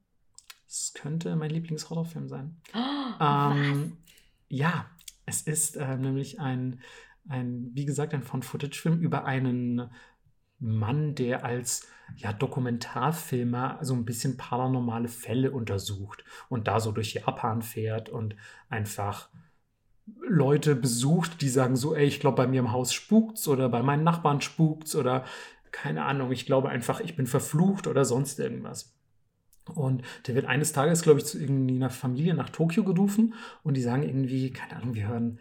es 0.69 0.93
könnte 0.93 1.35
mein 1.37 1.51
Lieblingshorrorfilm 1.51 2.29
sein. 2.29 2.61
Oh, 2.75 3.25
ähm, 3.25 3.97
ja, 4.51 4.91
es 5.25 5.41
ist 5.41 5.77
äh, 5.77 5.97
nämlich 5.97 6.39
ein, 6.39 6.81
ein, 7.31 7.71
wie 7.73 7.87
gesagt, 7.87 8.13
ein 8.13 8.23
Found-Footage-Film 8.23 9.01
über 9.01 9.25
einen 9.25 9.91
Mann, 10.59 11.15
der 11.15 11.45
als 11.45 11.87
ja, 12.17 12.33
Dokumentarfilmer 12.33 13.79
so 13.83 13.95
ein 13.95 14.05
bisschen 14.05 14.37
paranormale 14.37 15.09
Fälle 15.09 15.53
untersucht 15.53 16.25
und 16.49 16.67
da 16.67 16.81
so 16.81 16.93
durch 16.93 17.15
Japan 17.15 17.63
fährt 17.63 18.09
und 18.09 18.35
einfach 18.69 19.29
Leute 20.27 20.75
besucht, 20.75 21.43
die 21.43 21.49
sagen 21.49 21.77
so, 21.77 21.95
ey, 21.95 22.07
ich 22.07 22.21
glaube, 22.21 22.39
bei 22.39 22.47
mir 22.47 22.61
im 22.61 22.73
Haus 22.73 22.93
spukt's 22.93 23.47
oder 23.47 23.69
bei 23.69 23.83
meinen 23.83 24.05
Nachbarn 24.05 24.41
spukt's 24.41 24.97
oder 24.97 25.25
keine 25.71 26.05
Ahnung, 26.05 26.33
ich 26.33 26.47
glaube 26.47 26.71
einfach, 26.71 27.01
ich 27.01 27.15
bin 27.15 27.27
verflucht 27.27 27.87
oder 27.87 28.05
sonst 28.05 28.39
irgendwas. 28.41 28.95
Und 29.75 30.03
der 30.27 30.35
wird 30.35 30.47
eines 30.47 30.73
Tages, 30.73 31.03
glaube 31.03 31.21
ich, 31.21 31.27
zu 31.27 31.39
irgendwie 31.39 31.75
einer 31.75 31.91
Familie 31.91 32.33
nach 32.35 32.49
Tokio 32.49 32.85
gerufen 32.85 33.35
und 33.63 33.75
die 33.75 33.83
sagen 33.83 34.03
irgendwie, 34.03 34.51
keine 34.51 34.77
Ahnung, 34.77 34.95
wir 34.95 35.09
hören 35.09 35.41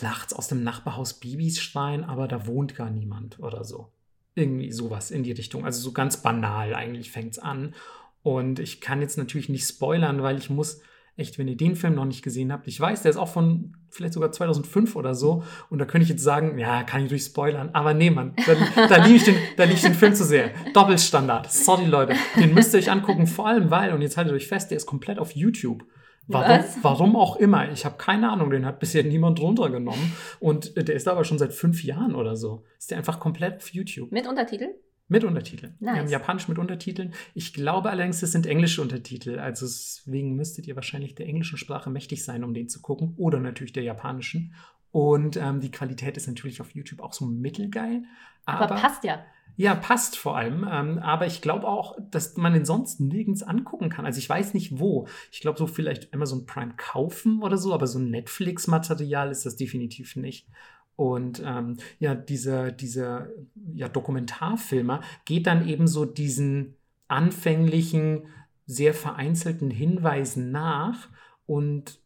nachts 0.00 0.32
aus 0.32 0.48
dem 0.48 0.62
Nachbarhaus 0.62 1.14
Bibis 1.14 1.60
schreien, 1.60 2.04
aber 2.04 2.28
da 2.28 2.46
wohnt 2.46 2.74
gar 2.74 2.90
niemand 2.90 3.38
oder 3.38 3.64
so. 3.64 3.92
Irgendwie 4.34 4.72
sowas 4.72 5.10
in 5.10 5.22
die 5.22 5.32
Richtung. 5.32 5.64
Also 5.64 5.80
so 5.80 5.92
ganz 5.92 6.16
banal 6.22 6.74
eigentlich 6.74 7.10
fängt 7.10 7.32
es 7.32 7.38
an. 7.38 7.74
Und 8.22 8.58
ich 8.58 8.80
kann 8.80 9.00
jetzt 9.00 9.18
natürlich 9.18 9.48
nicht 9.48 9.66
spoilern, 9.66 10.22
weil 10.22 10.38
ich 10.38 10.48
muss 10.48 10.80
echt, 11.16 11.38
wenn 11.38 11.48
ihr 11.48 11.56
den 11.56 11.76
Film 11.76 11.94
noch 11.94 12.06
nicht 12.06 12.22
gesehen 12.22 12.52
habt, 12.52 12.66
ich 12.66 12.80
weiß, 12.80 13.02
der 13.02 13.10
ist 13.10 13.16
auch 13.16 13.28
von 13.28 13.76
vielleicht 13.90 14.14
sogar 14.14 14.32
2005 14.32 14.96
oder 14.96 15.14
so. 15.14 15.44
Und 15.68 15.78
da 15.78 15.84
könnte 15.84 16.04
ich 16.04 16.08
jetzt 16.08 16.22
sagen, 16.22 16.58
ja, 16.58 16.82
kann 16.84 17.02
ich 17.02 17.08
durch 17.08 17.24
spoilern. 17.24 17.70
Aber 17.74 17.92
nee, 17.92 18.10
Mann, 18.10 18.34
da, 18.46 18.86
da 18.86 19.04
liebe 19.04 19.16
ich, 19.16 19.26
lieb 19.26 19.36
ich 19.58 19.82
den 19.82 19.94
Film 19.94 20.14
zu 20.14 20.24
sehr. 20.24 20.50
Doppelstandard. 20.72 21.52
Sorry, 21.52 21.84
Leute. 21.84 22.14
Den 22.36 22.54
müsst 22.54 22.72
ihr 22.72 22.78
euch 22.78 22.90
angucken, 22.90 23.26
vor 23.26 23.48
allem 23.48 23.70
weil, 23.70 23.92
und 23.92 24.00
jetzt 24.00 24.16
haltet 24.16 24.32
euch 24.32 24.48
fest, 24.48 24.70
der 24.70 24.78
ist 24.78 24.86
komplett 24.86 25.18
auf 25.18 25.32
YouTube. 25.32 25.84
Warum, 26.26 26.64
warum 26.82 27.16
auch 27.16 27.36
immer. 27.36 27.70
Ich 27.72 27.84
habe 27.84 27.96
keine 27.96 28.30
Ahnung, 28.30 28.50
den 28.50 28.64
hat 28.64 28.78
bisher 28.78 29.04
niemand 29.04 29.40
runtergenommen. 29.40 30.12
Und 30.40 30.76
der 30.76 30.94
ist 30.94 31.08
aber 31.08 31.24
schon 31.24 31.38
seit 31.38 31.52
fünf 31.52 31.82
Jahren 31.84 32.14
oder 32.14 32.36
so. 32.36 32.64
Ist 32.78 32.90
der 32.90 32.98
einfach 32.98 33.20
komplett 33.20 33.56
auf 33.56 33.68
YouTube. 33.68 34.12
Mit 34.12 34.26
Untertitel? 34.26 34.68
Mit 35.08 35.24
Untertiteln. 35.24 35.76
Nice. 35.78 35.94
Wir 35.94 36.00
haben 36.00 36.08
Japanisch 36.08 36.48
mit 36.48 36.58
Untertiteln. 36.58 37.12
Ich 37.34 37.52
glaube 37.52 37.90
allerdings, 37.90 38.20
das 38.20 38.32
sind 38.32 38.46
englische 38.46 38.80
Untertitel. 38.80 39.38
Also 39.38 39.66
deswegen 39.66 40.36
müsstet 40.36 40.66
ihr 40.66 40.76
wahrscheinlich 40.76 41.14
der 41.14 41.26
englischen 41.26 41.58
Sprache 41.58 41.90
mächtig 41.90 42.24
sein, 42.24 42.44
um 42.44 42.54
den 42.54 42.68
zu 42.68 42.80
gucken. 42.80 43.14
Oder 43.18 43.38
natürlich 43.38 43.72
der 43.72 43.82
japanischen. 43.82 44.54
Und 44.90 45.36
ähm, 45.36 45.60
die 45.60 45.70
Qualität 45.70 46.16
ist 46.16 46.28
natürlich 46.28 46.60
auf 46.60 46.74
YouTube 46.74 47.00
auch 47.00 47.12
so 47.12 47.26
mittelgeil. 47.26 48.04
Aber, 48.44 48.70
aber 48.70 48.74
passt 48.76 49.04
ja. 49.04 49.24
Ja, 49.56 49.74
passt 49.74 50.16
vor 50.16 50.36
allem. 50.36 50.66
Ähm, 50.70 50.98
aber 50.98 51.26
ich 51.26 51.42
glaube 51.42 51.68
auch, 51.68 51.96
dass 52.10 52.36
man 52.36 52.54
den 52.54 52.64
sonst 52.64 53.00
nirgends 53.00 53.42
angucken 53.42 53.90
kann. 53.90 54.06
Also 54.06 54.18
ich 54.18 54.28
weiß 54.28 54.54
nicht 54.54 54.78
wo. 54.78 55.06
Ich 55.30 55.40
glaube, 55.40 55.58
so 55.58 55.66
vielleicht 55.66 56.12
Amazon 56.14 56.46
Prime 56.46 56.74
kaufen 56.76 57.42
oder 57.42 57.58
so, 57.58 57.74
aber 57.74 57.86
so 57.86 57.98
ein 57.98 58.10
Netflix-Material 58.10 59.30
ist 59.30 59.44
das 59.44 59.56
definitiv 59.56 60.16
nicht. 60.16 60.48
Und 60.96 61.42
ähm, 61.44 61.78
ja, 61.98 62.14
dieser, 62.14 62.70
dieser 62.70 63.28
ja, 63.74 63.88
Dokumentarfilmer 63.88 65.00
geht 65.24 65.46
dann 65.46 65.68
eben 65.68 65.86
so 65.86 66.04
diesen 66.04 66.76
anfänglichen, 67.08 68.26
sehr 68.66 68.94
vereinzelten 68.94 69.70
Hinweisen 69.70 70.50
nach 70.50 71.08
und 71.46 72.00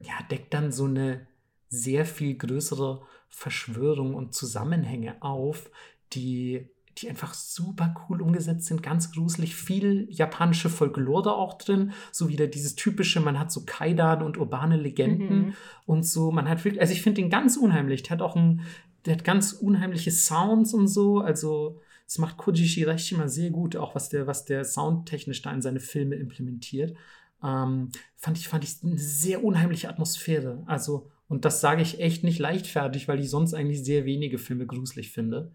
ja, 0.00 0.14
deckt 0.30 0.52
dann 0.52 0.72
so 0.72 0.84
eine 0.84 1.26
sehr 1.68 2.04
viel 2.04 2.36
größere 2.36 3.02
Verschwörung 3.28 4.14
und 4.14 4.34
Zusammenhänge 4.34 5.22
auf, 5.22 5.70
die 6.12 6.68
die 7.00 7.08
einfach 7.08 7.34
super 7.34 7.94
cool 8.08 8.20
umgesetzt 8.20 8.66
sind, 8.66 8.82
ganz 8.82 9.12
gruselig, 9.12 9.56
viel 9.56 10.06
japanische 10.10 10.68
Folklore 10.68 11.34
auch 11.34 11.58
drin, 11.58 11.92
so 12.12 12.28
wieder 12.28 12.46
dieses 12.46 12.74
typische, 12.74 13.20
man 13.20 13.38
hat 13.38 13.50
so 13.50 13.62
Kaidan 13.64 14.22
und 14.22 14.38
urbane 14.38 14.76
Legenden 14.76 15.38
mhm. 15.38 15.54
und 15.86 16.04
so, 16.04 16.30
man 16.30 16.48
hat 16.48 16.64
wirklich, 16.64 16.80
also 16.80 16.92
ich 16.92 17.02
finde 17.02 17.22
den 17.22 17.30
ganz 17.30 17.56
unheimlich, 17.56 18.02
der 18.02 18.12
hat 18.12 18.22
auch 18.22 18.36
ein, 18.36 18.62
der 19.06 19.14
hat 19.14 19.24
ganz 19.24 19.52
unheimliche 19.52 20.10
Sounds 20.10 20.74
und 20.74 20.88
so, 20.88 21.20
also 21.20 21.80
das 22.04 22.18
macht 22.18 22.36
Koji 22.36 22.66
Shiraishi 22.66 23.14
immer 23.14 23.28
sehr 23.28 23.50
gut, 23.50 23.76
auch 23.76 23.94
was 23.94 24.08
der, 24.08 24.26
was 24.26 24.44
der 24.44 24.64
soundtechnisch 24.64 25.42
da 25.42 25.52
in 25.52 25.62
seine 25.62 25.80
Filme 25.80 26.16
implementiert. 26.16 26.96
Ähm, 27.42 27.90
fand 28.16 28.36
ich, 28.36 28.48
fand 28.48 28.64
ich 28.64 28.76
eine 28.82 28.98
sehr 28.98 29.44
unheimliche 29.44 29.88
Atmosphäre, 29.88 30.62
also 30.66 31.08
und 31.30 31.44
das 31.44 31.60
sage 31.60 31.80
ich 31.80 32.00
echt 32.00 32.24
nicht 32.24 32.40
leichtfertig, 32.40 33.06
weil 33.06 33.20
ich 33.20 33.30
sonst 33.30 33.54
eigentlich 33.54 33.84
sehr 33.84 34.04
wenige 34.04 34.36
Filme 34.36 34.66
gruselig 34.66 35.12
finde. 35.12 35.52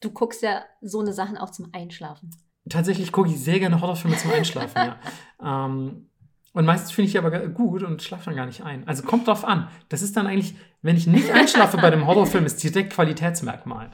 Du 0.00 0.10
guckst 0.10 0.42
ja 0.42 0.64
so 0.80 0.98
eine 0.98 1.12
Sachen 1.12 1.38
auch 1.38 1.50
zum 1.50 1.68
Einschlafen. 1.72 2.30
Tatsächlich 2.68 3.12
gucke 3.12 3.30
ich 3.30 3.38
sehr 3.38 3.60
gerne 3.60 3.80
Horrorfilme 3.80 4.16
zum 4.16 4.32
Einschlafen, 4.32 4.76
ja. 4.76 4.98
Ähm, 5.44 6.08
und 6.52 6.64
meistens 6.66 6.90
finde 6.90 7.06
ich 7.06 7.12
die 7.12 7.18
aber 7.18 7.30
gut 7.48 7.84
und 7.84 8.02
schlafe 8.02 8.26
dann 8.26 8.36
gar 8.36 8.46
nicht 8.46 8.64
ein. 8.64 8.86
Also 8.86 9.04
kommt 9.04 9.28
drauf 9.28 9.44
an. 9.44 9.68
Das 9.88 10.02
ist 10.02 10.16
dann 10.16 10.26
eigentlich, 10.26 10.54
wenn 10.82 10.96
ich 10.96 11.06
nicht 11.06 11.30
einschlafe 11.30 11.76
bei 11.78 11.90
dem 11.90 12.06
Horrorfilm, 12.06 12.44
ist 12.44 12.62
direkt 12.62 12.92
Qualitätsmerkmal. 12.92 13.90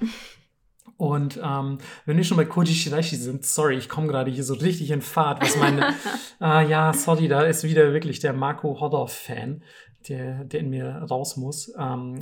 Und 0.96 1.38
ähm, 1.42 1.78
wenn 2.06 2.16
wir 2.16 2.24
schon 2.24 2.36
bei 2.36 2.44
Koji 2.44 2.74
Shiraishi 2.74 3.16
sind, 3.16 3.46
sorry, 3.46 3.76
ich 3.76 3.88
komme 3.88 4.08
gerade 4.08 4.30
hier 4.32 4.42
so 4.42 4.54
richtig 4.54 4.90
in 4.90 5.00
Fahrt, 5.00 5.40
was 5.40 5.56
meine, 5.56 5.94
äh, 6.40 6.66
ja, 6.68 6.92
sorry, 6.92 7.28
da 7.28 7.42
ist 7.42 7.62
wieder 7.62 7.92
wirklich 7.92 8.18
der 8.18 8.32
Marco 8.32 8.80
Hodor-Fan, 8.80 9.62
der, 10.08 10.44
der 10.44 10.60
in 10.60 10.70
mir 10.70 10.88
raus 10.88 11.36
muss. 11.36 11.72
Ähm, 11.78 12.18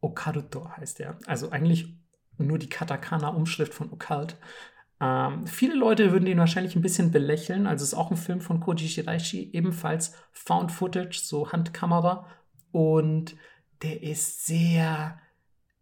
Okaruto 0.00 0.68
heißt 0.76 1.00
er. 1.00 1.18
Also 1.26 1.50
eigentlich 1.50 1.96
nur 2.38 2.58
die 2.58 2.68
Katakana-Umschrift 2.68 3.74
von 3.74 3.92
Occult. 3.92 4.36
Ähm, 5.00 5.46
viele 5.46 5.74
Leute 5.74 6.12
würden 6.12 6.24
den 6.24 6.38
wahrscheinlich 6.38 6.76
ein 6.76 6.82
bisschen 6.82 7.10
belächeln. 7.10 7.66
Also 7.66 7.82
es 7.82 7.92
ist 7.92 7.98
auch 7.98 8.10
ein 8.10 8.16
Film 8.16 8.40
von 8.40 8.60
Koji 8.60 8.88
Shiraishi, 8.88 9.50
ebenfalls 9.52 10.14
Found 10.32 10.72
Footage, 10.72 11.20
so 11.20 11.52
Handkamera. 11.52 12.26
Und 12.72 13.36
der 13.82 14.02
ist 14.02 14.46
sehr 14.46 15.18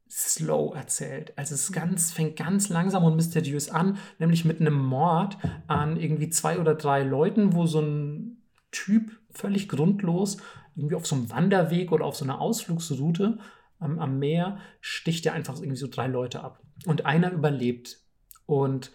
slow 0.09 0.75
erzählt. 0.75 1.33
Also 1.37 1.55
es 1.55 1.73
ganz, 1.73 2.13
fängt 2.13 2.37
ganz 2.37 2.69
langsam 2.69 3.05
und 3.05 3.17
mysteriös 3.17 3.71
an, 3.71 3.99
nämlich 4.19 4.45
mit 4.45 4.61
einem 4.61 4.79
Mord 4.79 5.37
an 5.67 5.97
irgendwie 5.97 6.31
zwei 6.31 6.59
oder 6.59 6.75
drei 6.75 7.03
Leuten, 7.03 7.55
wo 7.55 7.67
so 7.67 7.81
ein 7.81 8.43
Typ 8.71 9.19
völlig 9.31 9.69
grundlos 9.69 10.39
irgendwie 10.77 10.95
auf 10.95 11.07
so 11.07 11.17
einem 11.17 11.31
Wanderweg 11.31 11.91
oder 11.93 12.05
auf 12.05 12.17
so 12.17 12.25
einer 12.25 12.41
Ausflugsroute 12.41 13.39
am, 13.79 13.99
am 13.99 14.19
Meer 14.19 14.59
sticht 14.81 15.27
er 15.27 15.33
einfach 15.33 15.57
irgendwie 15.57 15.77
so 15.77 15.89
drei 15.89 16.07
Leute 16.07 16.43
ab. 16.43 16.61
Und 16.85 17.07
einer 17.07 17.33
überlebt. 17.33 17.99
Und 18.47 18.93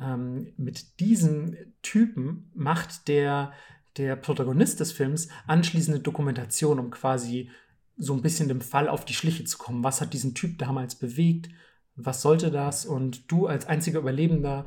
ähm, 0.00 0.52
mit 0.56 1.00
diesem 1.00 1.56
Typen 1.82 2.50
macht 2.54 3.08
der, 3.08 3.52
der 3.96 4.16
Protagonist 4.16 4.80
des 4.80 4.92
Films 4.92 5.28
anschließende 5.46 6.00
Dokumentation, 6.00 6.78
um 6.78 6.90
quasi 6.90 7.50
so 7.96 8.14
ein 8.14 8.22
bisschen 8.22 8.48
dem 8.48 8.60
Fall 8.60 8.88
auf 8.88 9.04
die 9.04 9.14
Schliche 9.14 9.44
zu 9.44 9.58
kommen. 9.58 9.84
Was 9.84 10.00
hat 10.00 10.12
diesen 10.12 10.34
Typ 10.34 10.58
damals 10.58 10.94
bewegt? 10.94 11.48
Was 11.94 12.22
sollte 12.22 12.50
das? 12.50 12.86
Und 12.86 13.30
du 13.30 13.46
als 13.46 13.66
einziger 13.66 14.00
Überlebender, 14.00 14.66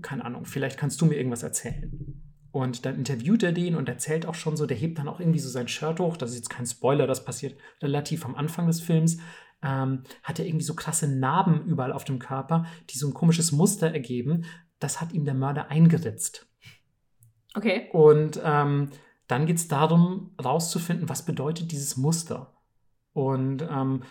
keine 0.00 0.24
Ahnung, 0.24 0.46
vielleicht 0.46 0.78
kannst 0.78 1.00
du 1.00 1.06
mir 1.06 1.16
irgendwas 1.16 1.42
erzählen. 1.42 2.22
Und 2.52 2.84
dann 2.84 2.96
interviewt 2.96 3.42
er 3.42 3.52
den 3.52 3.74
und 3.74 3.88
erzählt 3.88 4.26
auch 4.26 4.34
schon 4.34 4.56
so, 4.56 4.66
der 4.66 4.76
hebt 4.76 4.98
dann 4.98 5.08
auch 5.08 5.20
irgendwie 5.20 5.38
so 5.38 5.48
sein 5.48 5.68
Shirt 5.68 5.98
hoch. 6.00 6.18
Das 6.18 6.30
ist 6.30 6.36
jetzt 6.36 6.50
kein 6.50 6.66
Spoiler, 6.66 7.06
das 7.06 7.24
passiert 7.24 7.58
relativ 7.80 8.26
am 8.26 8.34
Anfang 8.34 8.66
des 8.66 8.80
Films. 8.80 9.18
Ähm, 9.62 10.02
hat 10.22 10.38
er 10.38 10.46
irgendwie 10.46 10.64
so 10.64 10.74
krasse 10.74 11.08
Narben 11.08 11.64
überall 11.64 11.92
auf 11.92 12.04
dem 12.04 12.18
Körper, 12.18 12.66
die 12.90 12.98
so 12.98 13.08
ein 13.08 13.14
komisches 13.14 13.52
Muster 13.52 13.90
ergeben. 13.92 14.44
Das 14.80 15.00
hat 15.00 15.12
ihm 15.12 15.24
der 15.24 15.34
Mörder 15.34 15.70
eingeritzt. 15.70 16.46
Okay. 17.54 17.88
Und 17.92 18.40
ähm, 18.44 18.90
dann 19.28 19.46
geht 19.46 19.56
es 19.56 19.68
darum, 19.68 20.34
rauszufinden, 20.42 21.08
was 21.08 21.24
bedeutet 21.24 21.72
dieses 21.72 21.96
Muster. 21.96 22.52
Und 23.14 23.62
ähm, 23.62 24.02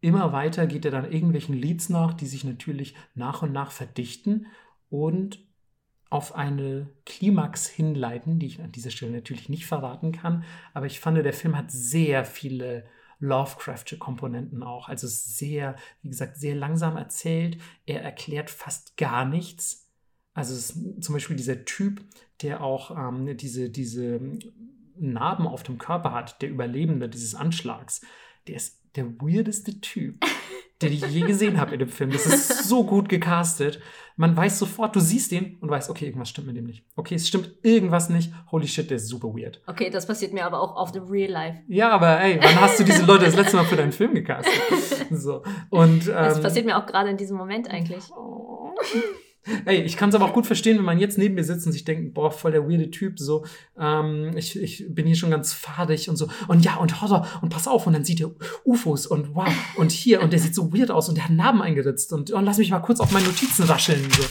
immer 0.00 0.32
weiter 0.32 0.66
geht 0.66 0.86
er 0.86 0.90
dann 0.90 1.10
irgendwelchen 1.10 1.54
Leads 1.54 1.90
nach, 1.90 2.14
die 2.14 2.26
sich 2.26 2.44
natürlich 2.44 2.94
nach 3.14 3.42
und 3.42 3.52
nach 3.52 3.72
verdichten 3.72 4.46
und 4.88 5.44
auf 6.10 6.34
eine 6.34 6.88
Klimax 7.06 7.66
hinleiten, 7.66 8.38
die 8.38 8.46
ich 8.46 8.60
an 8.60 8.72
dieser 8.72 8.90
Stelle 8.90 9.12
natürlich 9.12 9.48
nicht 9.48 9.66
verraten 9.66 10.12
kann. 10.12 10.44
Aber 10.72 10.86
ich 10.86 11.00
fand, 11.00 11.16
der 11.16 11.32
Film 11.32 11.56
hat 11.56 11.70
sehr 11.70 12.24
viele 12.24 12.86
Lovecraftsche 13.18 13.98
Komponenten 13.98 14.62
auch. 14.62 14.88
Also 14.88 15.06
sehr, 15.08 15.76
wie 16.02 16.10
gesagt, 16.10 16.36
sehr 16.36 16.54
langsam 16.54 16.96
erzählt. 16.96 17.58
Er 17.86 18.02
erklärt 18.02 18.50
fast 18.50 18.96
gar 18.96 19.24
nichts. 19.24 19.88
Also 20.34 20.74
zum 21.00 21.14
Beispiel 21.14 21.36
dieser 21.36 21.64
Typ, 21.64 22.02
der 22.42 22.62
auch 22.62 22.90
ähm, 22.90 23.36
diese, 23.36 23.70
diese 23.70 24.20
Narben 24.96 25.46
auf 25.46 25.62
dem 25.62 25.78
Körper 25.78 26.12
hat, 26.12 26.42
der 26.42 26.50
Überlebende 26.50 27.08
dieses 27.08 27.34
Anschlags 27.34 28.02
der 28.46 28.56
ist 28.56 28.80
der 28.96 29.06
weirdeste 29.20 29.80
Typ, 29.80 30.24
den 30.84 30.92
ich 30.92 31.06
je 31.06 31.22
gesehen 31.22 31.60
habe 31.60 31.72
in 31.72 31.80
dem 31.80 31.88
Film. 31.88 32.10
Das 32.10 32.26
ist 32.26 32.68
so 32.68 32.84
gut 32.84 33.08
gecastet. 33.08 33.80
Man 34.16 34.36
weiß 34.36 34.60
sofort, 34.60 34.94
du 34.94 35.00
siehst 35.00 35.32
ihn 35.32 35.58
und 35.60 35.70
weißt, 35.70 35.90
okay, 35.90 36.06
irgendwas 36.06 36.28
stimmt 36.28 36.46
mit 36.46 36.56
dem 36.56 36.66
nicht. 36.66 36.84
Okay, 36.94 37.16
es 37.16 37.26
stimmt 37.26 37.50
irgendwas 37.62 38.10
nicht. 38.10 38.32
Holy 38.52 38.68
shit, 38.68 38.88
der 38.88 38.98
ist 38.98 39.08
super 39.08 39.28
weird. 39.28 39.60
Okay, 39.66 39.90
das 39.90 40.06
passiert 40.06 40.32
mir 40.32 40.44
aber 40.46 40.60
auch 40.60 40.76
auf 40.76 40.92
dem 40.92 41.04
Real 41.04 41.30
Life. 41.30 41.58
Ja, 41.66 41.90
aber 41.90 42.20
ey, 42.20 42.38
wann 42.40 42.60
hast 42.60 42.78
du 42.78 42.84
diese 42.84 43.04
Leute 43.04 43.24
das 43.24 43.34
letzte 43.34 43.56
Mal 43.56 43.64
für 43.64 43.76
deinen 43.76 43.92
Film 43.92 44.14
gecastet? 44.14 44.54
So. 45.10 45.42
Und, 45.70 46.08
ähm, 46.08 46.14
das 46.14 46.40
passiert 46.40 46.66
mir 46.66 46.76
auch 46.76 46.86
gerade 46.86 47.10
in 47.10 47.16
diesem 47.16 47.36
Moment 47.36 47.70
eigentlich. 47.70 48.04
Oh. 48.16 48.74
Ey, 49.66 49.82
ich 49.82 49.96
kann 49.96 50.08
es 50.08 50.14
aber 50.14 50.24
auch 50.24 50.32
gut 50.32 50.46
verstehen, 50.46 50.78
wenn 50.78 50.84
man 50.84 50.98
jetzt 50.98 51.18
neben 51.18 51.34
mir 51.34 51.44
sitzt 51.44 51.66
und 51.66 51.72
sich 51.72 51.84
denkt, 51.84 52.14
boah, 52.14 52.30
voll 52.30 52.52
der 52.52 52.68
weirde 52.68 52.90
Typ, 52.90 53.18
so, 53.18 53.44
ähm, 53.78 54.30
ich, 54.36 54.60
ich 54.60 54.86
bin 54.88 55.06
hier 55.06 55.16
schon 55.16 55.30
ganz 55.30 55.52
fadig 55.52 56.08
und 56.08 56.16
so, 56.16 56.28
und 56.48 56.64
ja, 56.64 56.76
und 56.76 57.02
Horror, 57.02 57.26
und 57.42 57.50
pass 57.50 57.68
auf, 57.68 57.86
und 57.86 57.92
dann 57.92 58.04
sieht 58.04 58.20
er 58.20 58.30
UFOs 58.64 59.06
und 59.06 59.34
wow, 59.34 59.48
und 59.76 59.92
hier, 59.92 60.22
und 60.22 60.32
der 60.32 60.40
sieht 60.40 60.54
so 60.54 60.72
weird 60.72 60.90
aus 60.90 61.08
und 61.08 61.16
der 61.16 61.24
hat 61.24 61.32
Narben 61.32 61.60
eingeritzt 61.60 62.12
und, 62.12 62.30
und 62.30 62.44
lass 62.44 62.58
mich 62.58 62.70
mal 62.70 62.80
kurz 62.80 63.00
auf 63.00 63.12
meine 63.12 63.26
Notizen 63.26 63.64
rascheln, 63.64 64.08
so. 64.10 64.22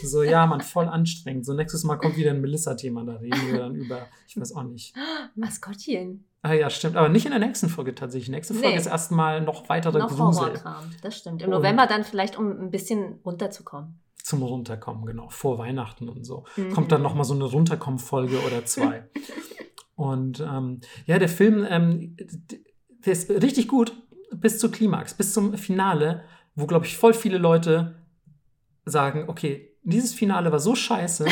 So, 0.00 0.22
ja, 0.22 0.46
man, 0.46 0.60
voll 0.60 0.86
anstrengend. 0.86 1.44
So, 1.44 1.54
nächstes 1.54 1.82
Mal 1.82 1.96
kommt 1.96 2.16
wieder 2.16 2.30
ein 2.30 2.40
Melissa-Thema, 2.40 3.04
da 3.04 3.16
reden 3.16 3.50
wir 3.50 3.58
dann 3.58 3.74
über, 3.74 4.06
ich 4.28 4.38
weiß 4.38 4.54
auch 4.54 4.62
nicht. 4.62 4.94
Maskottchen. 5.34 6.24
Ah 6.42 6.52
ja, 6.52 6.70
stimmt. 6.70 6.96
Aber 6.96 7.08
nicht 7.08 7.24
in 7.24 7.32
der 7.32 7.40
nächsten 7.40 7.68
Folge 7.68 7.96
tatsächlich. 7.96 8.28
Nächste 8.28 8.54
Folge 8.54 8.68
nee. 8.68 8.76
ist 8.76 8.86
erstmal 8.86 9.40
noch 9.40 9.68
weitere 9.68 9.98
noch 9.98 10.08
Grusel. 10.08 10.46
Horrorkram, 10.46 10.90
das 11.02 11.18
stimmt. 11.18 11.42
Im 11.42 11.50
November 11.50 11.86
dann 11.86 12.04
vielleicht, 12.04 12.38
um 12.38 12.50
ein 12.50 12.70
bisschen 12.70 13.18
runterzukommen 13.24 13.98
zum 14.28 14.42
Runterkommen, 14.42 15.06
genau, 15.06 15.28
vor 15.30 15.58
Weihnachten 15.58 16.08
und 16.08 16.24
so. 16.24 16.44
Mhm. 16.56 16.72
Kommt 16.72 16.92
dann 16.92 17.02
nochmal 17.02 17.24
so 17.24 17.34
eine 17.34 17.44
Runterkommen-Folge 17.44 18.38
oder 18.46 18.64
zwei. 18.66 19.08
und 19.96 20.40
ähm, 20.40 20.82
ja, 21.06 21.18
der 21.18 21.30
Film, 21.30 21.66
ähm, 21.68 22.16
der 23.04 23.12
ist 23.12 23.30
richtig 23.30 23.68
gut 23.68 23.92
bis 24.30 24.58
zur 24.58 24.70
Klimax, 24.70 25.14
bis 25.14 25.32
zum 25.32 25.54
Finale, 25.54 26.24
wo, 26.54 26.66
glaube 26.66 26.84
ich, 26.84 26.98
voll 26.98 27.14
viele 27.14 27.38
Leute 27.38 27.96
sagen, 28.84 29.24
okay, 29.28 29.74
dieses 29.82 30.12
Finale 30.12 30.52
war 30.52 30.60
so 30.60 30.74
scheiße, 30.74 31.24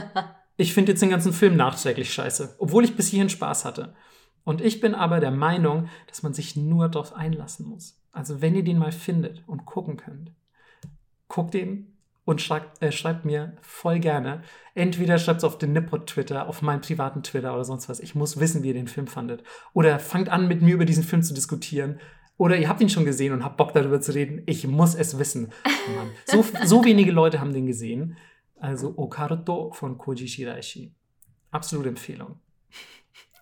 ich 0.58 0.74
finde 0.74 0.92
jetzt 0.92 1.00
den 1.00 1.10
ganzen 1.10 1.32
Film 1.32 1.56
nachträglich 1.56 2.12
scheiße, 2.12 2.56
obwohl 2.58 2.84
ich 2.84 2.94
bis 2.94 3.08
hierhin 3.08 3.30
Spaß 3.30 3.64
hatte. 3.64 3.94
Und 4.44 4.60
ich 4.60 4.80
bin 4.80 4.94
aber 4.94 5.20
der 5.20 5.30
Meinung, 5.30 5.88
dass 6.06 6.22
man 6.22 6.34
sich 6.34 6.56
nur 6.56 6.90
darauf 6.90 7.14
einlassen 7.14 7.66
muss. 7.66 7.98
Also 8.12 8.42
wenn 8.42 8.54
ihr 8.54 8.62
den 8.64 8.78
mal 8.78 8.92
findet 8.92 9.42
und 9.46 9.64
gucken 9.64 9.96
könnt, 9.96 10.32
guckt 11.28 11.54
den 11.54 11.93
und 12.24 12.40
schreibt, 12.40 12.82
äh, 12.82 12.90
schreibt 12.90 13.24
mir 13.24 13.56
voll 13.60 13.98
gerne. 13.98 14.42
Entweder 14.74 15.18
schreibt 15.18 15.38
es 15.38 15.44
auf 15.44 15.58
den 15.58 15.72
Nippot 15.72 16.06
Twitter, 16.06 16.48
auf 16.48 16.62
meinen 16.62 16.80
privaten 16.80 17.22
Twitter 17.22 17.52
oder 17.54 17.64
sonst 17.64 17.88
was. 17.88 18.00
Ich 18.00 18.14
muss 18.14 18.40
wissen, 18.40 18.62
wie 18.62 18.68
ihr 18.68 18.74
den 18.74 18.88
Film 18.88 19.06
fandet. 19.06 19.42
Oder 19.72 19.98
fangt 19.98 20.28
an, 20.28 20.48
mit 20.48 20.62
mir 20.62 20.74
über 20.74 20.84
diesen 20.84 21.04
Film 21.04 21.22
zu 21.22 21.34
diskutieren. 21.34 22.00
Oder 22.36 22.56
ihr 22.56 22.68
habt 22.68 22.80
ihn 22.80 22.88
schon 22.88 23.04
gesehen 23.04 23.32
und 23.32 23.44
habt 23.44 23.56
Bock 23.56 23.72
darüber 23.72 24.00
zu 24.00 24.12
reden. 24.12 24.42
Ich 24.46 24.66
muss 24.66 24.94
es 24.94 25.18
wissen. 25.18 25.52
Mann. 25.94 26.10
So, 26.24 26.44
so 26.64 26.84
wenige 26.84 27.12
Leute 27.12 27.40
haben 27.40 27.52
den 27.52 27.66
gesehen. 27.66 28.16
Also 28.58 28.94
Okarto 28.96 29.72
von 29.72 29.98
Koji 29.98 30.26
Shiraishi. 30.26 30.92
Absolute 31.50 31.90
Empfehlung. 31.90 32.40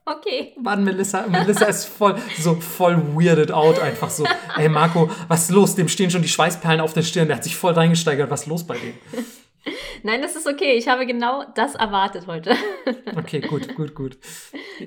Okay. 0.04 0.54
Mann, 0.60 0.82
Melissa, 0.82 1.26
Melissa 1.28 1.66
ist 1.66 1.84
voll, 1.84 2.16
so 2.38 2.56
voll 2.56 2.96
weirded 3.14 3.52
out, 3.52 3.78
einfach 3.78 4.10
so. 4.10 4.24
Ey, 4.56 4.68
Marco, 4.68 5.08
was 5.28 5.44
ist 5.44 5.50
los? 5.50 5.74
Dem 5.76 5.88
stehen 5.88 6.10
schon 6.10 6.22
die 6.22 6.28
Schweißperlen 6.28 6.80
auf 6.80 6.92
der 6.92 7.02
Stirn. 7.02 7.28
Der 7.28 7.36
hat 7.36 7.44
sich 7.44 7.56
voll 7.56 7.72
reingesteigert. 7.72 8.28
Was 8.30 8.42
ist 8.42 8.46
los 8.48 8.66
bei 8.66 8.76
dem? 8.78 8.94
Nein, 10.02 10.20
das 10.20 10.34
ist 10.34 10.48
okay. 10.48 10.72
Ich 10.72 10.88
habe 10.88 11.06
genau 11.06 11.44
das 11.54 11.74
erwartet 11.74 12.26
heute. 12.26 12.54
Okay, 13.14 13.40
gut, 13.40 13.76
gut, 13.76 13.94
gut. 13.94 14.18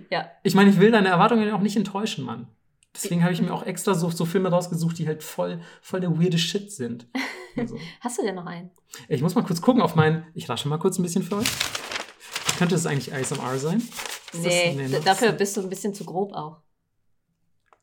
Ja. 0.10 0.30
Ich 0.44 0.56
meine, 0.56 0.72
ich 0.72 0.80
will 0.80 0.92
deine 0.92 1.08
Erwartungen 1.08 1.50
auch 1.52 1.62
nicht 1.62 1.78
enttäuschen, 1.78 2.26
Mann. 2.26 2.48
Deswegen 2.94 3.24
habe 3.24 3.34
ich 3.34 3.42
mir 3.42 3.54
auch 3.54 3.64
extra 3.64 3.94
so, 3.94 4.10
so 4.10 4.26
Filme 4.26 4.50
rausgesucht, 4.50 4.98
die 4.98 5.08
halt 5.08 5.24
voll, 5.24 5.62
voll 5.82 6.00
der 6.02 6.20
weirde 6.20 6.38
Shit 6.38 6.72
sind. 6.72 7.08
Also. 7.56 7.78
Hast 8.02 8.18
du 8.18 8.24
denn 8.24 8.36
noch 8.36 8.46
einen? 8.46 8.72
Ich 9.08 9.22
muss 9.22 9.36
mal 9.36 9.44
kurz 9.44 9.62
gucken 9.62 9.82
auf 9.82 9.96
meinen. 9.96 10.26
Ich 10.34 10.50
rasche 10.50 10.68
mal 10.68 10.78
kurz 10.78 10.98
ein 10.98 11.04
bisschen 11.04 11.24
für 11.24 11.38
euch. 11.38 11.48
Könnte 12.58 12.76
es 12.76 12.86
eigentlich 12.86 13.14
ASMR 13.14 13.58
sein? 13.58 13.82
Nee, 14.42 15.00
dafür 15.04 15.32
bist 15.32 15.58
du 15.58 15.62
ein 15.62 15.70
bisschen 15.70 15.94
zu 15.94 16.06
grob 16.06 16.34
auch. 16.34 16.62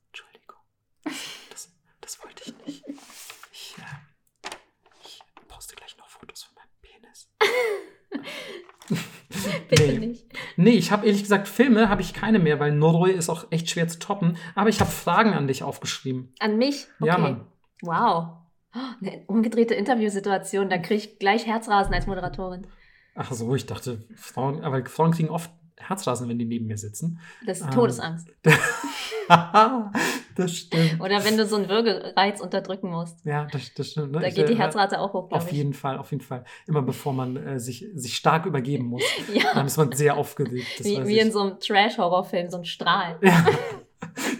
Entschuldigung. 0.09 0.61
Das, 1.51 1.71
das 2.01 2.23
wollte 2.23 2.43
ich 2.47 2.67
nicht. 2.67 2.85
Ich, 3.53 3.77
äh, 3.79 4.51
ich 5.05 5.23
poste 5.49 5.77
gleich 5.77 5.97
noch 5.99 6.09
Fotos 6.09 6.45
von 6.45 6.55
meinem 6.55 6.71
Penis. 6.83 7.29
Bitte 9.69 9.83
nee. 9.83 10.07
nicht. 10.07 10.27
Nee, 10.57 10.71
ich 10.71 10.93
habe 10.93 11.07
ehrlich 11.07 11.23
gesagt, 11.23 11.49
Filme 11.49 11.89
habe 11.89 12.03
ich 12.03 12.13
keine 12.13 12.39
mehr, 12.39 12.61
weil 12.61 12.73
Noroi 12.73 13.11
ist 13.11 13.29
auch 13.29 13.47
echt 13.51 13.71
schwer 13.71 13.89
zu 13.89 13.99
toppen. 13.99 14.37
Aber 14.55 14.69
ich 14.69 14.81
habe 14.81 14.91
Fragen 14.91 15.33
an 15.33 15.47
dich 15.47 15.63
aufgeschrieben. 15.63 16.35
An 16.39 16.59
mich? 16.59 16.87
Okay. 17.01 17.09
Ja, 17.09 17.19
Mann. 17.19 17.47
Wow. 17.83 18.39
Eine 18.73 19.25
umgedrehte 19.27 19.75
Interviewsituation, 19.75 20.71
da 20.71 20.79
kriege 20.79 20.95
ich 20.95 21.19
gleich 21.19 21.47
Herzrasen 21.47 21.93
als 21.93 22.07
Moderatorin. 22.07 22.67
Ach 23.15 23.31
so, 23.33 23.55
ich 23.55 23.67
dachte, 23.67 24.07
Frauen, 24.17 24.65
aber 24.65 24.85
Frauen 24.87 25.13
kriegen 25.13 25.29
oft 25.29 25.51
Herzrasen, 25.89 26.29
wenn 26.29 26.39
die 26.39 26.45
neben 26.45 26.67
mir 26.67 26.79
sitzen. 26.79 27.19
Das 27.47 27.61
ist 27.61 27.73
Todesangst. 27.73 28.29
das 30.37 30.57
stimmt. 30.57 31.01
Oder 31.01 31.25
wenn 31.25 31.37
du 31.37 31.47
so 31.47 31.57
einen 31.57 31.69
Würgereiz 31.69 32.41
unterdrücken 32.41 32.91
musst. 32.91 33.25
Ja, 33.25 33.47
das, 33.47 33.73
das 33.75 33.91
stimmt. 33.91 34.13
Ne? 34.13 34.21
Da 34.21 34.31
geht 34.31 34.49
die 34.49 34.55
äh, 34.55 34.57
Herzrate 34.57 35.01
auch 35.01 35.13
hoch, 35.13 35.31
Auf 35.31 35.51
ich. 35.51 35.59
jeden 35.59 35.75
Fall, 35.75 35.99
auf 35.99 36.11
jeden 36.11 36.23
Fall. 36.23 36.45
Immer 36.67 36.83
bevor 36.83 37.13
man 37.13 37.37
äh, 37.37 37.61
sich, 37.61 37.87
sich 37.95 38.17
stark 38.17 38.47
übergeben 38.47 38.87
muss. 38.87 39.03
ja. 39.35 39.55
Dann 39.55 39.67
ist 39.67 39.77
man 39.77 39.93
sehr 39.93 40.17
aufgeregt. 40.17 40.85
wie, 40.85 41.07
wie 41.07 41.19
in 41.19 41.33
so 41.33 41.41
einem 41.41 41.59
Trash-Horrorfilm, 41.59 42.51
so 42.51 42.59
ein 42.59 42.65
Strahl. 42.65 43.19
Ja. 43.23 43.45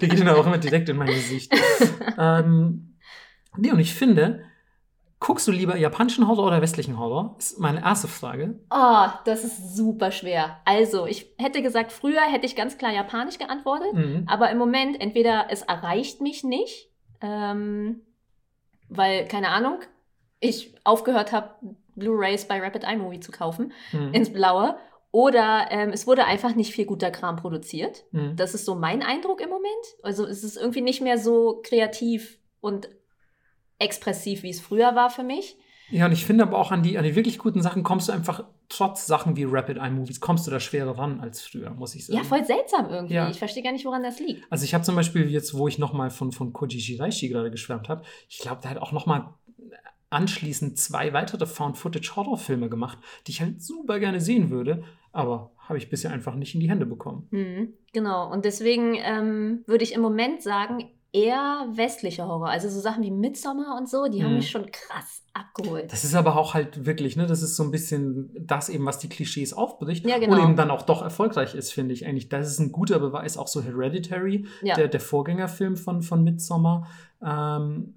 Der 0.01 0.09
geht 0.09 0.21
dann 0.21 0.29
auch 0.29 0.47
immer 0.47 0.59
direkt 0.59 0.89
in 0.89 0.97
mein 0.97 1.09
Gesicht. 1.09 1.53
ähm, 2.19 2.97
nee, 3.57 3.71
und 3.71 3.79
ich 3.79 3.95
finde, 3.95 4.45
Guckst 5.25 5.47
du 5.47 5.53
lieber 5.53 5.77
japanischen 5.77 6.27
Horror 6.27 6.49
oder 6.49 6.61
westlichen 6.61 6.99
Horror? 6.99 7.37
Ist 7.39 7.61
meine 7.61 7.81
erste 7.81 8.09
Frage. 8.09 8.59
Oh, 8.71 9.07
das 9.25 9.45
ist 9.45 9.77
super 9.77 10.11
schwer. 10.11 10.57
Also, 10.65 11.07
ich 11.07 11.33
hätte 11.39 11.63
gesagt, 11.63 11.93
früher 11.93 12.23
hätte 12.23 12.45
ich 12.45 12.57
ganz 12.57 12.77
klar 12.77 12.93
japanisch 12.93 13.39
geantwortet, 13.39 13.93
Mhm. 13.95 14.25
aber 14.27 14.51
im 14.51 14.59
Moment 14.59 15.01
entweder 15.01 15.47
es 15.51 15.63
erreicht 15.63 16.21
mich 16.21 16.43
nicht, 16.43 16.89
ähm, 17.21 18.01
weil, 18.89 19.29
keine 19.29 19.51
Ahnung, 19.51 19.79
ich 20.41 20.75
aufgehört 20.83 21.31
habe, 21.31 21.51
Blu-rays 21.95 22.49
bei 22.49 22.59
Rapid 22.61 22.83
Eye 22.83 22.97
Movie 22.97 23.21
zu 23.21 23.31
kaufen, 23.31 23.73
Mhm. 23.93 24.13
ins 24.15 24.33
Blaue, 24.33 24.77
oder 25.13 25.67
ähm, 25.71 25.91
es 25.91 26.07
wurde 26.09 26.25
einfach 26.25 26.57
nicht 26.57 26.73
viel 26.73 26.87
guter 26.87 27.13
Kram 27.13 27.37
produziert. 27.37 28.03
Mhm. 28.11 28.35
Das 28.35 28.55
ist 28.55 28.65
so 28.65 28.75
mein 28.75 29.03
Eindruck 29.03 29.41
im 29.41 29.51
Moment. 29.51 29.85
Also 30.03 30.27
es 30.27 30.43
ist 30.43 30.57
irgendwie 30.57 30.81
nicht 30.81 31.01
mehr 31.01 31.19
so 31.19 31.61
kreativ 31.63 32.39
und 32.61 32.89
expressiv, 33.83 34.43
wie 34.43 34.51
es 34.51 34.61
früher 34.61 34.95
war 34.95 35.11
für 35.11 35.23
mich. 35.23 35.57
Ja, 35.91 36.07
und 36.07 36.13
ich 36.13 36.25
finde 36.25 36.45
aber 36.45 36.59
auch 36.59 36.73
an 36.73 36.83
die, 36.83 36.97
an 36.97 37.05
die 37.05 37.15
wirklich 37.15 37.39
guten 37.39 37.61
Sachen 37.61 37.83
kommst 37.83 38.09
du 38.09 38.13
einfach, 38.13 38.45
trotz 38.71 39.07
Sachen 39.07 39.37
wie 39.37 39.45
Rapid 39.45 39.77
Eye 39.77 39.91
Movies, 39.91 40.21
kommst 40.21 40.47
du 40.47 40.51
da 40.51 40.59
schwerer 40.59 40.97
ran 40.97 41.21
als 41.21 41.43
früher, 41.43 41.71
muss 41.71 41.95
ich 41.95 42.07
sagen. 42.07 42.19
Ja, 42.19 42.25
voll 42.25 42.45
seltsam 42.47 42.89
irgendwie. 42.89 43.15
Ja. 43.15 43.29
Ich 43.29 43.39
verstehe 43.39 43.63
gar 43.63 43.73
nicht, 43.73 43.85
woran 43.85 44.03
das 44.03 44.19
liegt. 44.19 44.43
Also 44.51 44.65
ich 44.65 44.73
habe 44.73 44.85
zum 44.85 44.95
Beispiel 44.95 45.29
jetzt, 45.31 45.53
wo 45.53 45.69
ich 45.69 45.79
nochmal 45.79 46.11
von, 46.11 46.33
von 46.33 46.55
Koji 46.55 46.81
Shiraishi 46.81 47.29
gerade 47.29 47.51
geschwärmt 47.51 47.91
habe, 47.91 48.05
ich 48.29 48.39
glaube, 48.39 48.63
der 48.63 48.71
hat 48.71 48.79
auch 48.79 48.93
nochmal 48.93 49.35
anschließend 50.09 50.79
zwei 50.79 51.13
weitere 51.13 51.47
Found-Footage-Horrorfilme 51.47 52.69
gemacht, 52.69 52.99
die 53.27 53.33
ich 53.33 53.41
halt 53.41 53.63
super 53.63 53.99
gerne 53.99 54.21
sehen 54.21 54.51
würde, 54.51 54.85
aber 55.11 55.53
habe 55.59 55.79
ich 55.79 55.91
bisher 55.91 56.11
einfach 56.11 56.35
nicht 56.35 56.55
in 56.55 56.61
die 56.61 56.71
Hände 56.71 56.87
bekommen. 56.87 57.29
Mhm, 57.31 57.75
genau. 57.93 58.31
Und 58.31 58.45
deswegen 58.45 58.95
ähm, 58.97 59.63
würde 59.67 59.85
ich 59.85 59.95
im 59.95 60.01
Moment 60.01 60.43
sagen, 60.43 60.91
eher 61.13 61.69
westlicher 61.73 62.27
Horror. 62.27 62.49
Also 62.49 62.69
so 62.71 62.81
Sachen 62.81 63.03
wie 63.03 63.11
Midsommar 63.11 63.77
und 63.79 63.89
so, 63.89 64.07
die 64.09 64.23
haben 64.23 64.31
Mhm. 64.31 64.37
mich 64.39 64.51
schon 64.51 64.71
krass 64.71 65.23
abgeholt. 65.35 65.93
Das 65.93 66.05
ist 66.05 66.15
aber 66.15 66.37
auch 66.37 66.55
halt 66.55 66.87
wirklich, 66.87 67.17
ne, 67.17 67.27
das 67.27 67.43
ist 67.43 67.57
so 67.57 67.63
ein 67.63 67.71
bisschen 67.71 68.31
das 68.47 68.69
eben, 68.71 68.87
was 68.87 68.99
die 68.99 69.09
Klischees 69.09 69.53
aufbricht 69.53 70.07
Ja, 70.07 70.19
genau. 70.19 70.37
und 70.37 70.43
eben 70.43 70.57
dann 70.57 70.71
auch 70.71 70.83
doch 70.83 71.03
erfolgreich 71.03 71.55
ist, 71.55 71.73
finde 71.73 71.93
ich 71.95 72.07
eigentlich. 72.07 72.29
Das 72.31 72.51
ist 72.51 72.59
ein 72.61 72.73
guter 72.73 72.99
Beweis, 72.99 73.37
auch 73.37 73.49
so 73.49 73.63
Hereditary, 73.63 74.47
ja. 74.63 74.75
der, 74.75 74.89
der 74.89 75.01
Vorgängerfilm 75.01 75.77
von, 75.77 76.03
von 76.03 76.25
Midsommar. 76.25 76.89
Ähm, 77.23 77.95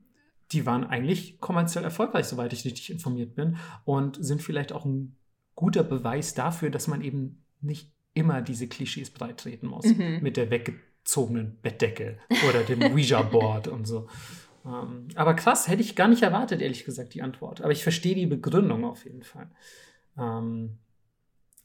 die 0.51 0.65
waren 0.65 0.83
eigentlich 0.83 1.39
kommerziell 1.39 1.83
erfolgreich, 1.83 2.25
soweit 2.27 2.53
ich 2.53 2.65
richtig 2.65 2.91
informiert 2.91 3.33
bin, 3.35 3.57
und 3.85 4.23
sind 4.23 4.41
vielleicht 4.41 4.73
auch 4.73 4.85
ein 4.85 5.15
guter 5.55 5.83
Beweis 5.83 6.33
dafür, 6.33 6.69
dass 6.69 6.87
man 6.87 7.01
eben 7.01 7.43
nicht 7.61 7.91
immer 8.13 8.41
diese 8.41 8.67
Klischees 8.67 9.09
breittreten 9.09 9.67
muss. 9.67 9.85
Mhm. 9.85 10.19
Mit 10.21 10.37
der 10.37 10.51
weggezogenen 11.05 11.57
Bettdecke 11.61 12.17
oder 12.49 12.63
dem 12.63 12.81
Ouija-Board 12.81 13.67
und 13.67 13.85
so. 13.85 14.07
Ähm, 14.65 15.07
aber 15.15 15.35
krass, 15.35 15.67
hätte 15.67 15.81
ich 15.81 15.95
gar 15.95 16.07
nicht 16.07 16.23
erwartet, 16.23 16.61
ehrlich 16.61 16.85
gesagt, 16.85 17.13
die 17.13 17.21
Antwort. 17.21 17.61
Aber 17.61 17.71
ich 17.71 17.83
verstehe 17.83 18.15
die 18.15 18.25
Begründung 18.25 18.83
auf 18.83 19.05
jeden 19.05 19.23
Fall. 19.23 19.49
Ähm, 20.17 20.77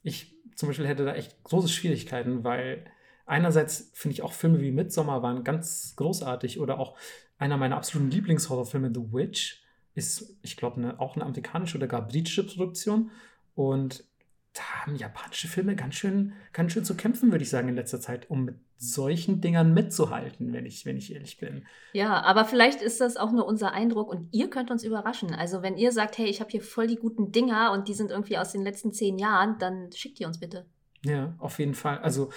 ich 0.03 0.35
zum 0.55 0.69
Beispiel 0.69 0.87
hätte 0.87 1.05
da 1.05 1.15
echt 1.15 1.43
große 1.43 1.69
Schwierigkeiten, 1.69 2.43
weil 2.43 2.85
einerseits 3.25 3.89
finde 3.93 4.13
ich 4.13 4.21
auch 4.21 4.33
Filme 4.33 4.61
wie 4.61 4.71
Midsommar 4.71 5.23
waren 5.23 5.43
ganz 5.43 5.95
großartig 5.95 6.59
oder 6.59 6.79
auch 6.79 6.95
einer 7.39 7.57
meiner 7.57 7.77
absoluten 7.77 8.11
Lieblingshorrorfilme, 8.11 8.91
The 8.93 9.13
Witch, 9.13 9.63
ist, 9.93 10.37
ich 10.41 10.55
glaube, 10.55 10.77
eine, 10.77 10.99
auch 10.99 11.15
eine 11.15 11.25
amerikanische 11.25 11.77
oder 11.77 11.87
gar 11.87 12.07
britische 12.07 12.45
Produktion. 12.45 13.09
Und 13.55 14.05
da 14.53 14.61
haben 14.61 14.95
japanische 14.95 15.47
Filme 15.47 15.75
ganz 15.75 15.95
schön, 15.95 16.33
ganz 16.53 16.71
schön 16.71 16.85
zu 16.85 16.95
kämpfen, 16.95 17.31
würde 17.31 17.43
ich 17.43 17.49
sagen, 17.49 17.67
in 17.67 17.75
letzter 17.75 17.99
Zeit, 17.99 18.29
um 18.29 18.45
mit 18.45 18.55
solchen 18.81 19.41
Dingern 19.41 19.75
mitzuhalten, 19.75 20.53
wenn 20.53 20.65
ich, 20.65 20.87
wenn 20.87 20.97
ich 20.97 21.13
ehrlich 21.13 21.37
bin. 21.37 21.67
Ja, 21.93 22.21
aber 22.23 22.45
vielleicht 22.45 22.81
ist 22.81 22.99
das 22.99 23.15
auch 23.15 23.31
nur 23.31 23.45
unser 23.45 23.73
Eindruck 23.73 24.09
und 24.09 24.27
ihr 24.31 24.49
könnt 24.49 24.71
uns 24.71 24.83
überraschen. 24.83 25.35
Also 25.35 25.61
wenn 25.61 25.77
ihr 25.77 25.91
sagt, 25.91 26.17
hey, 26.17 26.25
ich 26.25 26.39
habe 26.39 26.49
hier 26.49 26.63
voll 26.63 26.87
die 26.87 26.95
guten 26.95 27.31
Dinger 27.31 27.71
und 27.73 27.87
die 27.87 27.93
sind 27.93 28.09
irgendwie 28.09 28.39
aus 28.39 28.51
den 28.51 28.63
letzten 28.63 28.91
zehn 28.91 29.19
Jahren, 29.19 29.59
dann 29.59 29.91
schickt 29.91 30.17
die 30.17 30.25
uns 30.25 30.39
bitte. 30.39 30.65
Ja, 31.03 31.35
auf 31.37 31.59
jeden 31.59 31.75
Fall. 31.75 31.99
Also 31.99 32.31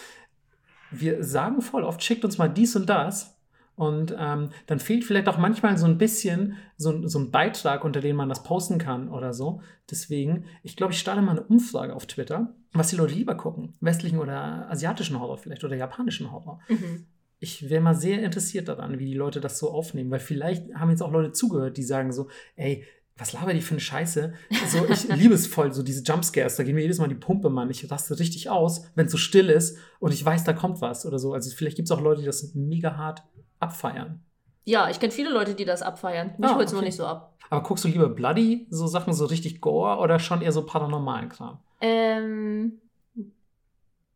wir 0.90 1.24
sagen 1.24 1.62
voll 1.62 1.82
oft, 1.82 2.02
schickt 2.02 2.26
uns 2.26 2.36
mal 2.36 2.48
dies 2.48 2.76
und 2.76 2.90
das. 2.90 3.33
Und 3.76 4.14
ähm, 4.16 4.50
dann 4.66 4.78
fehlt 4.78 5.04
vielleicht 5.04 5.28
auch 5.28 5.38
manchmal 5.38 5.76
so 5.76 5.86
ein 5.86 5.98
bisschen 5.98 6.56
so, 6.76 7.06
so 7.08 7.18
ein 7.18 7.30
Beitrag, 7.30 7.84
unter 7.84 8.00
dem 8.00 8.16
man 8.16 8.28
das 8.28 8.44
posten 8.44 8.78
kann 8.78 9.08
oder 9.08 9.32
so. 9.32 9.60
Deswegen, 9.90 10.44
ich 10.62 10.76
glaube, 10.76 10.92
ich 10.92 11.00
starte 11.00 11.22
mal 11.22 11.32
eine 11.32 11.42
Umfrage 11.42 11.94
auf 11.94 12.06
Twitter, 12.06 12.54
was 12.72 12.90
die 12.90 12.96
Leute 12.96 13.14
lieber 13.14 13.36
gucken. 13.36 13.74
Westlichen 13.80 14.18
oder 14.18 14.70
asiatischen 14.70 15.18
Horror 15.18 15.38
vielleicht 15.38 15.64
oder 15.64 15.76
japanischen 15.76 16.30
Horror. 16.30 16.60
Mhm. 16.68 17.06
Ich 17.40 17.68
wäre 17.68 17.82
mal 17.82 17.94
sehr 17.94 18.22
interessiert 18.22 18.68
daran, 18.68 18.98
wie 18.98 19.06
die 19.06 19.14
Leute 19.14 19.40
das 19.40 19.58
so 19.58 19.70
aufnehmen, 19.70 20.10
weil 20.10 20.20
vielleicht 20.20 20.72
haben 20.74 20.90
jetzt 20.90 21.02
auch 21.02 21.12
Leute 21.12 21.32
zugehört, 21.32 21.76
die 21.76 21.82
sagen 21.82 22.12
so, 22.12 22.28
ey, 22.56 22.84
was 23.16 23.32
laber 23.32 23.54
die 23.54 23.60
für 23.60 23.72
eine 23.72 23.80
Scheiße? 23.80 24.34
So, 24.68 24.86
ich 24.88 25.08
liebe 25.16 25.34
es 25.34 25.46
voll, 25.46 25.72
so 25.72 25.82
diese 25.82 26.02
Jumpscares, 26.02 26.56
da 26.56 26.64
geht 26.64 26.74
mir 26.74 26.80
jedes 26.80 26.98
Mal 26.98 27.08
die 27.08 27.14
Pumpe, 27.14 27.50
Mann. 27.50 27.70
Ich 27.70 27.88
raste 27.90 28.18
richtig 28.18 28.50
aus, 28.50 28.86
wenn 28.94 29.06
es 29.06 29.12
so 29.12 29.18
still 29.18 29.50
ist 29.50 29.78
und 30.00 30.12
ich 30.12 30.24
weiß, 30.24 30.44
da 30.44 30.52
kommt 30.52 30.80
was 30.80 31.06
oder 31.06 31.18
so. 31.18 31.32
Also 31.32 31.54
vielleicht 31.54 31.76
gibt 31.76 31.86
es 31.86 31.92
auch 31.92 32.00
Leute, 32.00 32.20
die 32.20 32.26
das 32.26 32.54
mega 32.54 32.96
hart 32.96 33.22
abfeiern. 33.60 34.22
Ja, 34.64 34.88
ich 34.88 34.98
kenne 35.00 35.12
viele 35.12 35.30
Leute, 35.30 35.54
die 35.54 35.64
das 35.64 35.82
abfeiern. 35.82 36.32
Mich 36.38 36.50
Ah, 36.50 36.54
holt's 36.56 36.72
okay. 36.74 36.84
nicht 36.84 36.96
so 36.96 37.06
ab. 37.06 37.36
Aber 37.50 37.62
guckst 37.62 37.84
du 37.84 37.88
lieber 37.88 38.08
Bloody, 38.08 38.66
so 38.70 38.86
Sachen, 38.86 39.12
so 39.12 39.26
richtig 39.26 39.60
Gore 39.60 39.98
oder 39.98 40.18
schon 40.18 40.40
eher 40.40 40.52
so 40.52 40.64
paranormalen 40.64 41.28
Kram? 41.28 41.58
Ähm, 41.80 42.80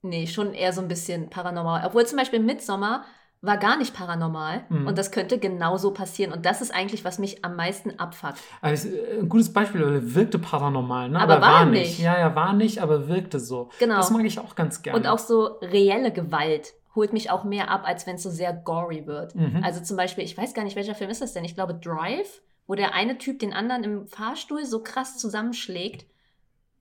nee, 0.02 0.26
schon 0.26 0.54
eher 0.54 0.72
so 0.72 0.80
ein 0.80 0.88
bisschen 0.88 1.28
paranormal. 1.30 1.84
Obwohl 1.86 2.06
zum 2.06 2.18
Beispiel 2.18 2.40
Midsommar 2.40 3.04
war 3.40 3.56
gar 3.56 3.76
nicht 3.76 3.94
paranormal 3.94 4.64
Mhm. 4.68 4.88
und 4.88 4.98
das 4.98 5.12
könnte 5.12 5.38
genauso 5.38 5.92
passieren. 5.92 6.32
Und 6.32 6.44
das 6.44 6.60
ist 6.60 6.74
eigentlich, 6.74 7.04
was 7.04 7.18
mich 7.20 7.44
am 7.44 7.54
meisten 7.54 7.96
abfuckt. 8.00 8.38
Also, 8.62 8.88
ein 9.20 9.28
gutes 9.28 9.52
Beispiel, 9.52 9.84
weil 9.86 9.94
er 9.94 10.14
wirkte 10.14 10.38
paranormal, 10.40 11.08
ne? 11.10 11.20
Aber 11.20 11.40
war 11.40 11.64
nicht. 11.66 12.00
Ja, 12.00 12.18
ja, 12.18 12.34
war 12.34 12.52
nicht, 12.52 12.80
aber 12.80 13.06
wirkte 13.06 13.38
so. 13.38 13.70
Genau. 13.78 13.96
Das 13.96 14.10
mag 14.10 14.24
ich 14.24 14.40
auch 14.40 14.56
ganz 14.56 14.82
gerne. 14.82 14.98
Und 14.98 15.06
auch 15.06 15.20
so 15.20 15.44
reelle 15.62 16.12
Gewalt 16.12 16.74
holt 16.98 17.12
mich 17.12 17.30
auch 17.30 17.44
mehr 17.44 17.70
ab, 17.70 17.82
als 17.84 18.06
wenn 18.06 18.16
es 18.16 18.22
so 18.22 18.30
sehr 18.30 18.52
gory 18.52 19.06
wird. 19.06 19.34
Mhm. 19.34 19.60
Also 19.62 19.80
zum 19.80 19.96
Beispiel, 19.96 20.24
ich 20.24 20.36
weiß 20.36 20.52
gar 20.52 20.64
nicht, 20.64 20.76
welcher 20.76 20.94
Film 20.94 21.10
ist 21.10 21.22
das 21.22 21.32
denn? 21.32 21.44
Ich 21.44 21.54
glaube 21.54 21.74
Drive, 21.74 22.42
wo 22.66 22.74
der 22.74 22.92
eine 22.94 23.16
Typ 23.16 23.38
den 23.38 23.52
anderen 23.52 23.84
im 23.84 24.06
Fahrstuhl 24.08 24.64
so 24.66 24.82
krass 24.82 25.16
zusammenschlägt. 25.16 26.04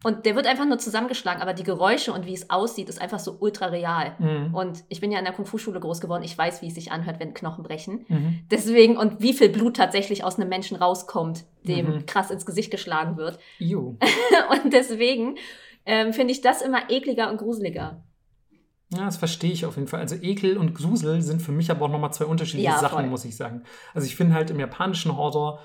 Und 0.04 0.26
der 0.28 0.36
wird 0.36 0.46
einfach 0.46 0.66
nur 0.66 0.78
zusammengeschlagen, 0.78 1.42
aber 1.42 1.54
die 1.54 1.64
Geräusche 1.64 2.14
und 2.14 2.26
wie 2.28 2.34
es 2.34 2.52
aussieht, 2.52 2.88
ist 2.88 3.02
einfach 3.02 3.18
so 3.20 3.38
ultra 3.40 3.68
real. 3.68 4.16
Mhm. 4.20 4.54
Und 4.54 4.84
ich 4.90 5.02
bin 5.02 5.12
ja 5.12 5.18
in 5.18 5.26
der 5.26 5.34
Kung-Fu-Schule 5.34 5.80
groß 5.80 6.02
geworden. 6.02 6.24
Ich 6.24 6.38
weiß, 6.38 6.62
wie 6.62 6.68
es 6.68 6.76
sich 6.76 6.92
anhört, 6.92 7.20
wenn 7.20 7.34
Knochen 7.34 7.64
brechen. 7.64 8.06
Mhm. 8.08 8.40
Deswegen, 8.52 8.98
und 8.98 9.22
wie 9.22 9.34
viel 9.34 9.50
Blut 9.50 9.76
tatsächlich 9.78 10.24
aus 10.24 10.38
einem 10.38 10.50
Menschen 10.50 10.78
rauskommt, 10.78 11.46
dem 11.64 11.88
Mhm. 11.88 12.06
krass 12.06 12.30
ins 12.30 12.46
Gesicht 12.46 12.70
geschlagen 12.70 13.18
wird. 13.18 13.40
Und 14.64 14.72
deswegen 14.72 15.36
ähm, 15.86 16.14
finde 16.14 16.32
ich 16.32 16.42
das 16.42 16.62
immer 16.62 16.90
ekliger 16.90 17.32
und 17.32 17.38
gruseliger. 17.38 18.04
Ja, 18.90 19.06
das 19.06 19.18
verstehe 19.18 19.52
ich 19.52 19.66
auf 19.66 19.76
jeden 19.76 19.88
Fall. 19.88 20.00
Also 20.00 20.16
Ekel 20.16 20.58
und 20.58 20.74
Grusel 20.74 21.22
sind 21.22 21.42
für 21.42 21.52
mich 21.52 21.70
aber 21.72 21.86
auch 21.86 21.92
nochmal 21.92 22.14
zwei 22.14 22.26
unterschiedliche 22.26 22.72
Ja, 22.72 22.80
Sachen, 22.80 23.00
voll. 23.00 23.08
muss 23.08 23.26
ich 23.26 23.36
sagen. 23.36 23.64
Also 23.94 24.08
ich 24.08 24.16
finde 24.16 24.34
halt 24.34 24.50
im 24.50 24.60
japanischen 24.60 25.16
Horror 25.16 25.60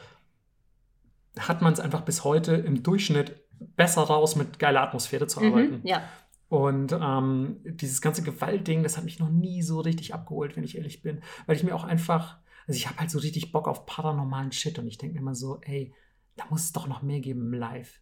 hat 1.38 1.62
man 1.62 1.72
es 1.72 1.80
einfach 1.80 2.02
bis 2.02 2.24
heute 2.24 2.54
im 2.54 2.82
Durchschnitt 2.82 3.40
besser 3.76 4.02
raus, 4.02 4.34
mit 4.36 4.58
geiler 4.58 4.82
Atmosphäre 4.82 5.26
zu 5.28 5.40
arbeiten. 5.40 5.80
Mhm, 5.80 5.86
ja. 5.86 6.02
Und 6.48 6.92
ähm, 6.92 7.60
dieses 7.64 8.02
ganze 8.02 8.22
Gewaltding, 8.22 8.82
das 8.82 8.96
hat 8.98 9.04
mich 9.04 9.18
noch 9.18 9.30
nie 9.30 9.62
so 9.62 9.80
richtig 9.80 10.12
abgeholt, 10.12 10.56
wenn 10.56 10.64
ich 10.64 10.76
ehrlich 10.76 11.00
bin. 11.00 11.22
Weil 11.46 11.56
ich 11.56 11.62
mir 11.62 11.74
auch 11.74 11.84
einfach, 11.84 12.38
also 12.66 12.76
ich 12.76 12.88
habe 12.88 12.98
halt 12.98 13.10
so 13.10 13.20
richtig 13.20 13.52
Bock 13.52 13.68
auf 13.68 13.86
paranormalen 13.86 14.52
Shit 14.52 14.78
und 14.78 14.86
ich 14.86 14.98
denke 14.98 15.14
mir 15.14 15.20
immer 15.20 15.34
so, 15.34 15.60
ey, 15.62 15.94
da 16.36 16.44
muss 16.50 16.64
es 16.64 16.72
doch 16.72 16.86
noch 16.88 17.02
mehr 17.02 17.20
geben 17.20 17.42
im 17.42 17.54
Live. 17.54 18.00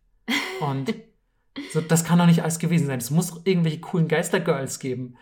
Und 0.61 0.93
so, 1.73 1.81
das 1.81 2.05
kann 2.05 2.19
doch 2.19 2.27
nicht 2.27 2.43
alles 2.43 2.59
gewesen 2.61 2.87
sein. 2.87 2.99
Es 2.99 3.11
muss 3.11 3.41
irgendwelche 3.45 3.81
coolen 3.81 4.07
Geistergirls 4.07 4.79
geben, 4.79 5.17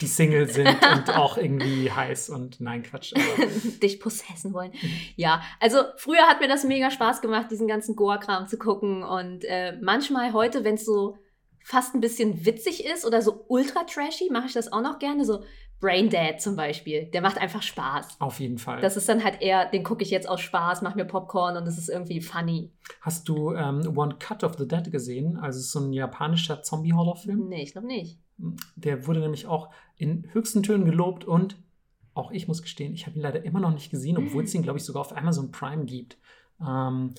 die 0.00 0.06
Single 0.06 0.48
sind 0.48 0.68
und 0.92 1.10
auch 1.16 1.36
irgendwie 1.36 1.90
heiß 1.90 2.30
und 2.30 2.60
nein, 2.60 2.82
Quatsch. 2.82 3.12
Dich 3.82 4.00
possessen 4.00 4.54
wollen. 4.54 4.72
Ja, 5.16 5.42
also 5.60 5.78
früher 5.96 6.22
hat 6.22 6.40
mir 6.40 6.48
das 6.48 6.64
mega 6.64 6.90
Spaß 6.90 7.20
gemacht, 7.20 7.50
diesen 7.50 7.68
ganzen 7.68 7.96
Goa-Kram 7.96 8.46
zu 8.46 8.56
gucken. 8.56 9.02
Und 9.02 9.44
äh, 9.44 9.76
manchmal 9.82 10.32
heute, 10.32 10.64
wenn 10.64 10.76
es 10.76 10.86
so 10.86 11.18
fast 11.62 11.94
ein 11.94 12.00
bisschen 12.00 12.44
witzig 12.46 12.84
ist 12.86 13.04
oder 13.04 13.20
so 13.20 13.44
ultra 13.48 13.84
trashy, 13.84 14.30
mache 14.30 14.46
ich 14.46 14.52
das 14.52 14.72
auch 14.72 14.82
noch 14.82 14.98
gerne. 14.98 15.24
So 15.24 15.44
Brain 15.80 16.08
Dead 16.08 16.40
zum 16.40 16.56
Beispiel. 16.56 17.06
Der 17.06 17.20
macht 17.20 17.38
einfach 17.38 17.62
Spaß. 17.62 18.20
auf 18.20 18.40
jeden 18.40 18.58
Fall. 18.58 18.80
Das 18.80 18.96
ist 18.96 19.08
dann 19.08 19.22
halt 19.22 19.42
eher, 19.42 19.68
den 19.70 19.84
gucke 19.84 20.02
ich 20.02 20.10
jetzt 20.10 20.28
aus 20.28 20.40
Spaß, 20.40 20.82
mache 20.82 20.96
mir 20.96 21.04
Popcorn 21.04 21.56
und 21.56 21.66
es 21.66 21.76
ist 21.76 21.88
irgendwie 21.88 22.20
funny. 22.20 22.70
Hast 23.00 23.28
du 23.28 23.52
ähm, 23.52 23.96
One 23.96 24.16
Cut 24.18 24.44
of 24.44 24.54
the 24.56 24.66
Dead 24.66 24.90
gesehen? 24.90 25.36
Also 25.36 25.60
so 25.60 25.84
ein 25.86 25.92
japanischer 25.92 26.62
Zombie-Horrorfilm. 26.62 27.48
Nee, 27.48 27.62
ich 27.62 27.72
glaube 27.72 27.86
nicht. 27.86 28.18
Der 28.76 29.06
wurde 29.06 29.20
nämlich 29.20 29.46
auch 29.46 29.70
in 29.96 30.26
höchsten 30.32 30.62
Tönen 30.62 30.84
gelobt 30.84 31.24
und 31.24 31.56
auch 32.14 32.30
ich 32.30 32.48
muss 32.48 32.62
gestehen, 32.62 32.94
ich 32.94 33.06
habe 33.06 33.16
ihn 33.16 33.22
leider 33.22 33.44
immer 33.44 33.60
noch 33.60 33.72
nicht 33.72 33.90
gesehen, 33.90 34.16
obwohl 34.16 34.44
es 34.44 34.54
ihn, 34.54 34.62
glaube 34.62 34.78
ich, 34.78 34.84
sogar 34.84 35.02
auf 35.02 35.16
Amazon 35.16 35.50
Prime 35.50 35.84
gibt. 35.84 36.16
Ähm, 36.60 37.14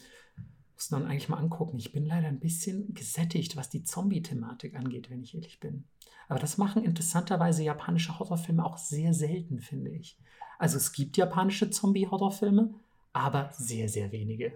muss 0.74 0.90
dann 0.90 1.06
eigentlich 1.06 1.30
mal 1.30 1.38
angucken. 1.38 1.78
Ich 1.78 1.94
bin 1.94 2.06
leider 2.06 2.28
ein 2.28 2.40
bisschen 2.40 2.94
gesättigt, 2.94 3.56
was 3.56 3.70
die 3.70 3.84
Zombie-Thematik 3.84 4.76
angeht, 4.76 5.10
wenn 5.10 5.22
ich 5.22 5.36
ehrlich 5.36 5.60
bin. 5.60 5.86
Aber 6.28 6.40
das 6.40 6.58
machen 6.58 6.84
interessanterweise 6.84 7.64
japanische 7.64 8.18
Horrorfilme 8.18 8.66
auch 8.66 8.78
sehr 8.78 9.14
selten, 9.14 9.60
finde 9.60 9.92
ich. 9.92 10.18
Also 10.58 10.78
es 10.78 10.92
gibt 10.92 11.18
japanische 11.18 11.70
Zombie-Horrorfilme, 11.70 12.74
aber 13.14 13.50
sehr, 13.54 13.90
sehr 13.90 14.12
wenige. 14.12 14.54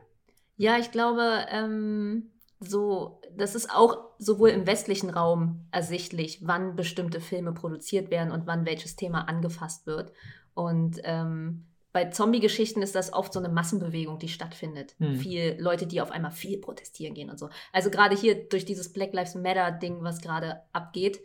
Ja, 0.58 0.78
ich 0.78 0.92
glaube, 0.92 1.46
ähm, 1.50 2.30
so, 2.60 3.22
das 3.38 3.56
ist 3.56 3.74
auch 3.74 3.98
sowohl 4.18 4.50
im 4.50 4.68
westlichen 4.68 5.10
Raum 5.10 5.66
ersichtlich, 5.72 6.40
wann 6.42 6.76
bestimmte 6.76 7.22
Filme 7.22 7.54
produziert 7.54 8.12
werden 8.12 8.32
und 8.32 8.48
wann 8.48 8.66
welches 8.66 8.96
Thema 8.96 9.30
angefasst 9.30 9.88
wird. 9.88 10.12
Und 10.54 11.00
ähm, 11.04 11.66
bei 11.92 12.06
Zombie-Geschichten 12.06 12.82
ist 12.82 12.96
das 12.96 13.14
oft 13.14 13.34
so 13.34 13.40
eine 13.40 13.50
Massenbewegung, 13.50 14.20
die 14.20 14.28
stattfindet. 14.28 14.96
Hm. 15.00 15.16
Viel 15.16 15.56
Leute, 15.60 15.88
die 15.88 16.02
auf 16.02 16.12
einmal 16.12 16.32
viel 16.32 16.60
protestieren 16.60 17.16
gehen 17.16 17.30
und 17.30 17.40
so. 17.40 17.50
Also 17.72 17.90
gerade 17.90 18.16
hier 18.16 18.48
durch 18.48 18.66
dieses 18.66 18.92
Black 18.92 19.14
Lives 19.14 19.36
Matter-Ding, 19.36 20.04
was 20.04 20.22
gerade 20.22 20.62
abgeht, 20.74 21.20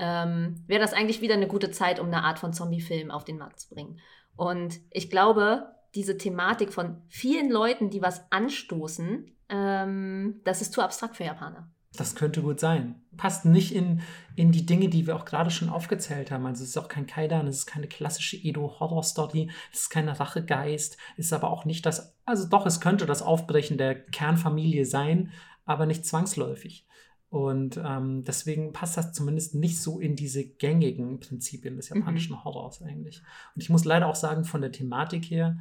ähm, 0.00 0.64
wäre 0.66 0.80
das 0.80 0.94
eigentlich 0.94 1.20
wieder 1.20 1.34
eine 1.34 1.46
gute 1.46 1.70
Zeit, 1.70 2.00
um 2.00 2.06
eine 2.06 2.24
Art 2.24 2.38
von 2.38 2.54
Zombie-Film 2.54 3.10
auf 3.10 3.24
den 3.24 3.36
Markt 3.36 3.60
zu 3.60 3.68
bringen. 3.68 4.00
Und 4.34 4.80
ich 4.90 5.10
glaube, 5.10 5.66
diese 5.94 6.16
Thematik 6.16 6.72
von 6.72 7.02
vielen 7.08 7.50
Leuten, 7.50 7.90
die 7.90 8.00
was 8.00 8.24
anstoßen, 8.32 9.30
ähm, 9.50 10.40
das 10.44 10.62
ist 10.62 10.72
zu 10.72 10.80
abstrakt 10.80 11.16
für 11.16 11.24
Japaner. 11.24 11.68
Das 11.96 12.14
könnte 12.14 12.40
gut 12.40 12.60
sein. 12.60 13.02
Passt 13.16 13.44
nicht 13.44 13.74
in, 13.74 14.00
in 14.36 14.52
die 14.52 14.64
Dinge, 14.64 14.88
die 14.88 15.06
wir 15.06 15.16
auch 15.16 15.24
gerade 15.24 15.50
schon 15.50 15.68
aufgezählt 15.68 16.30
haben. 16.30 16.46
Also 16.46 16.62
es 16.62 16.70
ist 16.70 16.76
auch 16.78 16.88
kein 16.88 17.06
Kaidan, 17.06 17.46
es 17.46 17.58
ist 17.58 17.66
keine 17.66 17.88
klassische 17.88 18.36
Edo-Horror-Story, 18.36 19.50
es 19.72 19.80
ist 19.80 19.90
kein 19.90 20.08
Rachegeist, 20.08 20.96
ist 21.16 21.32
aber 21.32 21.50
auch 21.50 21.66
nicht 21.66 21.84
das, 21.84 22.16
also 22.24 22.48
doch, 22.48 22.64
es 22.64 22.80
könnte 22.80 23.04
das 23.04 23.20
Aufbrechen 23.20 23.76
der 23.76 23.96
Kernfamilie 23.96 24.86
sein, 24.86 25.32
aber 25.66 25.84
nicht 25.84 26.06
zwangsläufig. 26.06 26.86
Und 27.30 27.80
ähm, 27.82 28.24
deswegen 28.24 28.72
passt 28.72 28.96
das 28.96 29.12
zumindest 29.12 29.54
nicht 29.54 29.80
so 29.80 30.00
in 30.00 30.16
diese 30.16 30.44
gängigen 30.44 31.20
Prinzipien 31.20 31.76
des 31.76 31.88
japanischen 31.88 32.34
mhm. 32.34 32.44
Horrors 32.44 32.82
eigentlich. 32.82 33.22
Und 33.54 33.62
ich 33.62 33.70
muss 33.70 33.84
leider 33.84 34.08
auch 34.08 34.16
sagen, 34.16 34.44
von 34.44 34.60
der 34.60 34.72
Thematik 34.72 35.24
her 35.30 35.58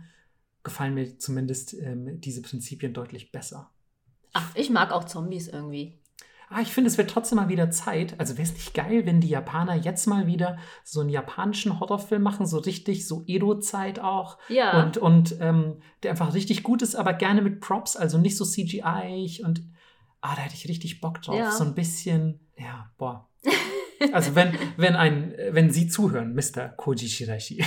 gefallen 0.63 0.95
mir 0.95 1.17
zumindest 1.19 1.75
ähm, 1.75 2.19
diese 2.19 2.41
Prinzipien 2.41 2.93
deutlich 2.93 3.31
besser. 3.31 3.69
Ach, 4.33 4.55
ich 4.55 4.69
mag 4.69 4.91
auch 4.91 5.05
Zombies 5.05 5.47
irgendwie 5.47 5.99
ah, 6.49 6.61
ich 6.61 6.69
finde, 6.69 6.89
es 6.89 6.97
wird 6.97 7.09
trotzdem 7.09 7.37
mal 7.37 7.49
wieder 7.49 7.71
Zeit. 7.71 8.19
Also 8.19 8.37
wäre 8.37 8.47
es 8.47 8.53
nicht 8.53 8.73
geil, 8.73 9.05
wenn 9.05 9.21
die 9.21 9.29
Japaner 9.29 9.75
jetzt 9.75 10.07
mal 10.07 10.27
wieder 10.27 10.57
so 10.83 11.01
einen 11.01 11.09
japanischen 11.09 11.79
Horrorfilm 11.79 12.21
machen, 12.21 12.45
so 12.45 12.57
richtig, 12.57 13.07
so 13.07 13.23
Edo-Zeit 13.27 13.99
auch. 13.99 14.37
Ja. 14.49 14.81
Und, 14.81 14.97
und 14.97 15.35
ähm, 15.39 15.81
der 16.03 16.11
einfach 16.11 16.33
richtig 16.33 16.63
gut 16.63 16.81
ist, 16.81 16.95
aber 16.95 17.13
gerne 17.13 17.41
mit 17.41 17.61
Props, 17.61 17.95
also 17.95 18.17
nicht 18.17 18.37
so 18.37 18.45
CGI 18.45 19.41
und 19.45 19.63
ah, 20.21 20.35
da 20.35 20.41
hätte 20.41 20.55
ich 20.55 20.67
richtig 20.67 21.01
Bock 21.01 21.21
drauf. 21.21 21.37
Ja. 21.37 21.51
So 21.51 21.63
ein 21.63 21.75
bisschen, 21.75 22.39
ja, 22.57 22.91
boah. 22.97 23.29
Also 24.11 24.35
wenn, 24.35 24.53
wenn, 24.77 24.95
ein, 24.95 25.33
wenn 25.51 25.71
Sie 25.71 25.87
zuhören, 25.87 26.33
Mr. 26.33 26.69
Koji 26.77 27.07
Shiraishi, 27.07 27.63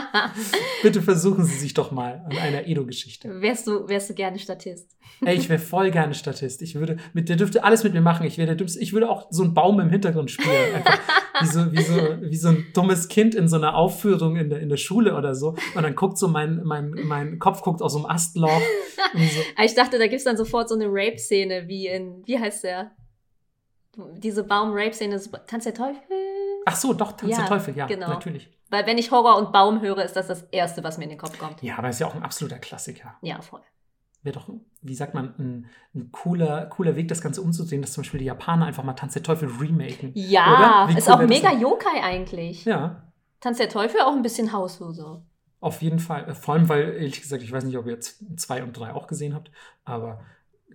bitte 0.82 1.00
versuchen 1.00 1.44
Sie 1.44 1.56
sich 1.56 1.74
doch 1.74 1.92
mal 1.92 2.24
an 2.28 2.36
einer 2.38 2.66
Edo-Geschichte. 2.66 3.40
Wärst 3.40 3.66
du, 3.66 3.88
wärst 3.88 4.10
du 4.10 4.14
gerne 4.14 4.38
Statist? 4.38 4.96
Ey, 5.24 5.36
ich 5.36 5.48
wäre 5.48 5.60
voll 5.60 5.90
gerne 5.90 6.14
Statist. 6.14 6.60
Ich 6.62 6.74
würde, 6.74 6.96
mit, 7.12 7.28
der 7.28 7.36
dürfte 7.36 7.64
alles 7.64 7.84
mit 7.84 7.94
mir 7.94 8.00
machen. 8.00 8.26
Ich 8.26 8.36
der 8.36 8.54
dümmste. 8.54 8.80
Ich 8.80 8.92
würde 8.92 9.08
auch 9.08 9.28
so 9.30 9.44
einen 9.44 9.54
Baum 9.54 9.80
im 9.80 9.90
Hintergrund 9.90 10.30
spielen. 10.30 10.74
Einfach 10.74 10.98
wie 11.40 11.46
so, 11.46 11.72
wie 11.72 11.82
so, 11.82 11.94
wie 12.20 12.36
so 12.36 12.48
ein 12.48 12.66
dummes 12.74 13.08
Kind 13.08 13.34
in 13.34 13.48
so 13.48 13.56
einer 13.56 13.74
Aufführung 13.76 14.36
in 14.36 14.50
der, 14.50 14.60
in 14.60 14.68
der 14.68 14.76
Schule 14.76 15.16
oder 15.16 15.34
so. 15.34 15.54
Und 15.74 15.82
dann 15.82 15.94
guckt 15.94 16.18
so 16.18 16.28
mein, 16.28 16.62
mein, 16.64 16.90
mein 17.04 17.38
Kopf 17.38 17.62
guckt 17.62 17.80
aus 17.80 17.92
so 17.92 17.98
einem 17.98 18.06
Astloch. 18.06 18.60
So. 19.14 19.40
Ich 19.64 19.74
dachte, 19.74 19.98
da 19.98 20.06
gibt 20.06 20.18
es 20.18 20.24
dann 20.24 20.36
sofort 20.36 20.68
so 20.68 20.74
eine 20.74 20.86
Rape-Szene 20.88 21.68
wie 21.68 21.86
in, 21.86 22.22
wie 22.26 22.38
heißt 22.38 22.64
der? 22.64 22.90
Diese 24.16 24.44
Baum-Rape-Szene, 24.44 25.20
Tanz 25.46 25.64
der 25.64 25.74
Teufel? 25.74 26.16
Ach 26.66 26.76
so, 26.76 26.92
doch, 26.92 27.12
Tanz 27.12 27.32
ja, 27.32 27.38
der 27.38 27.46
Teufel, 27.46 27.76
ja, 27.76 27.86
genau. 27.86 28.08
natürlich. 28.08 28.50
Weil 28.70 28.86
wenn 28.86 28.98
ich 28.98 29.10
Horror 29.10 29.38
und 29.38 29.52
Baum 29.52 29.80
höre, 29.80 30.04
ist 30.04 30.14
das 30.14 30.26
das 30.26 30.42
Erste, 30.50 30.82
was 30.82 30.98
mir 30.98 31.04
in 31.04 31.10
den 31.10 31.18
Kopf 31.18 31.38
kommt. 31.38 31.62
Ja, 31.62 31.78
aber 31.78 31.90
ist 31.90 32.00
ja 32.00 32.06
auch 32.06 32.14
ein 32.14 32.22
absoluter 32.22 32.58
Klassiker. 32.58 33.14
Ja, 33.22 33.40
voll. 33.40 33.60
Wäre 34.22 34.36
doch, 34.36 34.48
wie 34.80 34.94
sagt 34.94 35.12
man, 35.14 35.34
ein, 35.38 35.66
ein, 35.94 36.10
cooler, 36.10 36.66
cooler 36.66 36.96
Weg, 36.96 37.08
das 37.08 37.20
Ganze 37.20 37.42
umzusehen, 37.42 37.82
dass 37.82 37.92
zum 37.92 38.02
Beispiel 38.02 38.20
die 38.20 38.26
Japaner 38.26 38.64
einfach 38.64 38.82
mal 38.82 38.94
Tanz 38.94 39.12
der 39.12 39.22
Teufel 39.22 39.50
remaken. 39.60 40.12
Ja, 40.14 40.88
ist 40.88 41.08
cool 41.08 41.14
auch 41.14 41.22
mega 41.26 41.52
Yokai 41.52 42.02
eigentlich. 42.02 42.64
Ja. 42.64 43.12
Tanz 43.40 43.58
der 43.58 43.68
Teufel 43.68 44.00
auch 44.00 44.14
ein 44.14 44.22
bisschen 44.22 44.52
Hausloser. 44.52 45.22
Auf 45.60 45.82
jeden 45.82 45.98
Fall. 45.98 46.34
Vor 46.34 46.54
allem, 46.54 46.68
weil, 46.68 46.94
ehrlich 46.94 47.20
gesagt, 47.20 47.42
ich 47.42 47.52
weiß 47.52 47.64
nicht, 47.64 47.76
ob 47.76 47.86
ihr 47.86 47.92
jetzt 47.92 48.24
zwei 48.40 48.62
und 48.62 48.72
drei 48.72 48.94
auch 48.94 49.06
gesehen 49.06 49.34
habt, 49.34 49.50
aber 49.84 50.20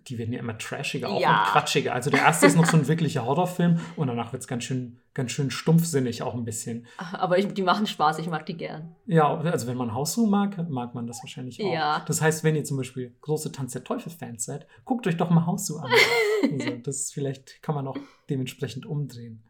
die 0.09 0.17
werden 0.17 0.33
ja 0.33 0.39
immer 0.39 0.57
trashiger 0.57 1.09
auch 1.09 1.21
ja. 1.21 1.43
und 1.43 1.51
quatschiger. 1.51 1.93
Also 1.93 2.09
der 2.09 2.21
erste 2.21 2.47
ist 2.47 2.55
noch 2.55 2.65
so 2.65 2.77
ein 2.77 2.87
wirklicher 2.87 3.25
Horrorfilm 3.25 3.79
und 3.95 4.07
danach 4.07 4.33
wird 4.33 4.41
es 4.41 4.47
ganz 4.47 4.63
schön, 4.63 4.99
ganz 5.13 5.31
schön 5.31 5.51
stumpfsinnig 5.51 6.23
auch 6.23 6.33
ein 6.33 6.43
bisschen. 6.43 6.87
Aber 7.13 7.37
ich, 7.37 7.53
die 7.53 7.61
machen 7.61 7.85
Spaß, 7.85 8.19
ich 8.19 8.27
mag 8.27 8.45
die 8.47 8.57
gern. 8.57 8.95
Ja, 9.05 9.37
also 9.37 9.67
wenn 9.67 9.77
man 9.77 9.93
Hausruh 9.93 10.25
mag, 10.25 10.69
mag 10.69 10.95
man 10.95 11.05
das 11.05 11.21
wahrscheinlich 11.21 11.63
auch. 11.63 11.71
Ja. 11.71 12.03
Das 12.07 12.21
heißt, 12.21 12.43
wenn 12.43 12.55
ihr 12.55 12.63
zum 12.63 12.77
Beispiel 12.77 13.15
große 13.21 13.51
Tanz 13.51 13.73
der 13.73 13.83
Teufel-Fans 13.83 14.43
seid, 14.43 14.65
guckt 14.83 15.05
euch 15.05 15.17
doch 15.17 15.29
mal 15.29 15.45
Hausruh 15.45 15.77
an. 15.77 15.91
also 16.51 16.71
das 16.83 16.95
ist, 16.97 17.13
vielleicht 17.13 17.61
kann 17.61 17.75
man 17.75 17.87
auch 17.87 17.97
dementsprechend 18.29 18.85
umdrehen. 18.85 19.43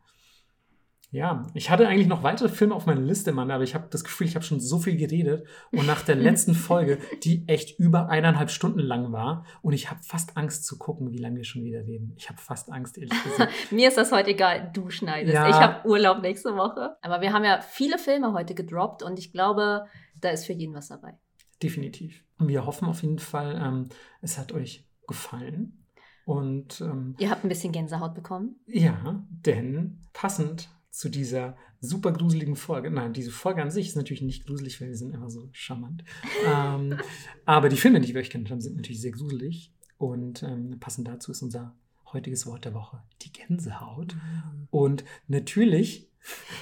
Ja, 1.12 1.48
ich 1.56 1.72
hatte 1.72 1.88
eigentlich 1.88 2.08
noch 2.08 2.22
weitere 2.22 2.50
Filme 2.50 2.76
auf 2.76 2.86
meiner 2.86 3.02
Liste, 3.02 3.32
Mann, 3.32 3.50
aber 3.50 3.64
ich 3.64 3.74
habe 3.74 3.88
das 3.90 4.04
Gefühl, 4.04 4.28
ich 4.28 4.36
habe 4.36 4.46
schon 4.46 4.60
so 4.60 4.78
viel 4.78 4.96
geredet. 4.96 5.48
Und 5.72 5.88
nach 5.88 6.04
der 6.04 6.16
letzten 6.16 6.54
Folge, 6.54 7.00
die 7.24 7.48
echt 7.48 7.80
über 7.80 8.10
eineinhalb 8.10 8.52
Stunden 8.52 8.80
lang 8.80 9.12
war, 9.12 9.44
und 9.64 9.74
ich 9.74 9.90
habe 9.90 10.02
fast 10.04 10.38
Angst 10.38 10.66
zu 10.66 10.78
gucken, 10.78 11.12
wie 11.12 11.18
lange 11.18 11.38
wir 11.38 11.46
schon 11.46 11.64
wieder 11.64 11.80
reden. 11.86 12.14
Ich 12.16 12.30
habe 12.30 12.40
fast 12.40 12.72
Angst, 12.72 12.98
ehrlich 13.00 13.24
gesagt. 13.24 13.52
Mir 13.72 13.88
ist 13.88 13.98
das 13.98 14.12
heute 14.12 14.30
egal, 14.30 14.70
du 14.74 14.92
schneidest. 14.92 15.34
Ja. 15.34 15.50
Ich 15.50 15.56
habe 15.56 15.88
Urlaub 15.88 16.22
nächste 16.22 16.56
Woche. 16.56 16.96
Aber 17.02 17.22
wir 17.22 17.34
haben 17.34 17.44
ja 17.44 17.60
viele 17.62 17.98
Filme 17.98 18.34
heute 18.34 18.54
gedroppt 18.54 19.02
und 19.02 19.18
ich 19.18 19.32
glaube, 19.32 19.86
da 20.22 20.30
ist 20.30 20.46
für 20.46 20.54
jeden 20.54 20.76
was 20.76 20.90
dabei. 20.90 21.18
Definitiv. 21.64 22.24
Und 22.38 22.50
wir 22.50 22.68
hoffen 22.68 22.88
auf 22.88 23.02
jeden 23.02 23.20
Fall, 23.20 23.60
ähm, 23.62 23.90
es 24.22 24.38
hat 24.38 24.52
euch 24.52 24.86
gefallen. 25.08 25.86
Und 26.26 26.82
ähm, 26.82 27.16
ihr 27.18 27.32
habt 27.32 27.44
ein 27.44 27.50
bisschen 27.50 27.72
Gänsehaut 27.72 28.14
bekommen. 28.14 28.58
Ja, 28.68 29.24
denn 29.32 30.00
passend 30.14 30.70
zu 30.92 31.10
dieser 31.10 31.56
super 31.80 32.12
gruseligen 32.12 32.56
Folge. 32.56 32.92
Nein, 32.92 33.14
diese 33.14 33.32
Folge 33.32 33.62
an 33.62 33.72
sich 33.72 33.88
ist 33.88 33.96
natürlich 33.96 34.22
nicht 34.22 34.46
gruselig, 34.46 34.82
weil 34.82 34.90
wir 34.90 34.98
sind 34.98 35.14
immer 35.14 35.30
so 35.30 35.50
charmant. 35.52 36.04
ähm, 36.46 36.98
aber 37.46 37.70
die 37.70 37.78
Filme, 37.78 38.02
die 38.02 38.14
wir 38.14 38.22
euch 38.22 38.30
kennt 38.30 38.50
haben, 38.50 38.62
sind 38.62 38.76
natürlich 38.76 39.02
sehr 39.02 39.12
gruselig. 39.12 39.74
Und 39.98 40.44
ähm, 40.44 40.80
passend 40.80 41.08
dazu 41.08 41.32
ist 41.32 41.42
unser 41.42 41.76
heutiges 42.14 42.46
Wort 42.46 42.66
der 42.66 42.74
Woche, 42.74 43.04
die 43.22 43.32
Gänsehaut. 43.32 44.16
Mhm. 44.16 44.68
Und 44.72 45.04
natürlich, 45.28 46.10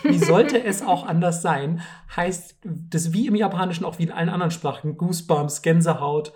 wie 0.03 0.17
sollte 0.17 0.63
es 0.63 0.81
auch 0.81 1.03
anders 1.07 1.41
sein, 1.41 1.81
heißt 2.15 2.57
das 2.63 3.13
wie 3.13 3.27
im 3.27 3.35
Japanischen 3.35 3.85
auch 3.85 3.99
wie 3.99 4.03
in 4.03 4.11
allen 4.11 4.29
anderen 4.29 4.51
Sprachen 4.51 4.97
Goosebumps, 4.97 5.61
Gänsehaut, 5.61 6.33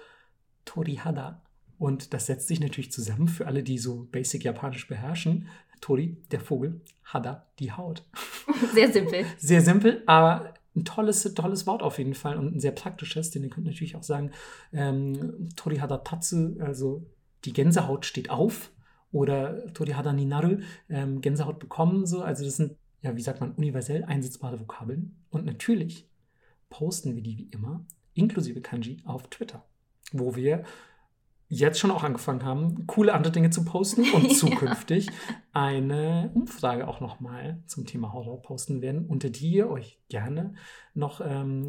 Torihada. 0.65 1.43
Und 1.77 2.13
das 2.13 2.27
setzt 2.27 2.47
sich 2.47 2.59
natürlich 2.59 2.91
zusammen 2.91 3.27
für 3.27 3.47
alle, 3.47 3.63
die 3.63 3.80
so 3.80 4.07
Basic 4.11 4.43
Japanisch 4.43 4.88
beherrschen. 4.88 5.47
Tori, 5.82 6.18
der 6.32 6.40
Vogel, 6.40 6.82
Hada, 7.03 7.48
die 7.60 7.72
Haut. 7.72 8.06
Sehr 8.74 8.91
simpel. 8.91 9.26
Sehr 9.38 9.62
simpel, 9.62 10.03
aber 10.06 10.53
ein 10.76 10.86
tolles, 10.86 11.24
tolles 11.34 11.68
Wort 11.68 11.84
auf 11.84 11.98
jeden 11.98 12.14
Fall 12.14 12.38
und 12.38 12.56
ein 12.56 12.60
sehr 12.60 12.72
praktisches, 12.72 13.30
denn 13.32 13.44
ihr 13.44 13.49
könnt 13.49 13.68
natürlich 13.68 13.98
auch 13.98 14.03
sagen, 14.03 14.32
ähm, 14.72 15.49
Tori 15.58 15.78
Hada 15.78 15.98
Tatsu, 15.98 16.56
also 16.62 17.06
die 17.44 17.52
Gänsehaut 17.52 18.06
steht 18.06 18.30
auf 18.30 18.72
oder 19.12 19.74
Tori 19.74 19.91
Hada 19.91 20.14
Ninaru, 20.14 20.60
ähm, 20.90 21.20
Gänsehaut 21.20 21.60
bekommen, 21.60 22.06
so. 22.06 22.22
Also 22.22 22.45
das 22.45 22.56
sind, 22.56 22.78
ja, 23.02 23.16
wie 23.18 23.22
sagt 23.22 23.41
man, 23.41 23.52
universell 23.52 24.06
einsetzbare 24.06 24.60
Vokabeln. 24.60 25.18
Und 25.30 25.45
natürlich 25.45 26.08
posten 26.70 27.16
wir 27.16 27.22
die 27.22 27.38
wie 27.38 27.49
immer, 27.52 27.86
inklusive 28.14 28.62
Kanji, 28.62 28.98
auf 29.03 29.28
Twitter, 29.30 29.66
wo 30.14 30.36
wir 30.36 30.64
jetzt 31.52 31.80
schon 31.80 31.91
auch 31.91 32.03
angefangen 32.03 32.45
haben, 32.45 32.88
coole 32.88 33.14
andere 33.14 33.34
Dinge 33.34 33.49
zu 33.49 33.65
posten 33.65 34.06
und 34.14 34.32
zukünftig 34.36 35.07
ja. 35.07 35.11
eine 35.52 36.32
Umfrage 36.34 36.88
auch 36.88 37.02
nochmal 37.02 37.61
zum 37.68 37.86
Thema 37.86 38.14
Horror 38.14 38.41
posten 38.41 38.82
werden, 38.82 39.06
unter 39.06 39.30
die 39.30 39.52
ihr 39.52 39.69
euch 39.69 39.99
gerne 40.07 40.56
noch, 40.94 41.22
ähm, 41.23 41.68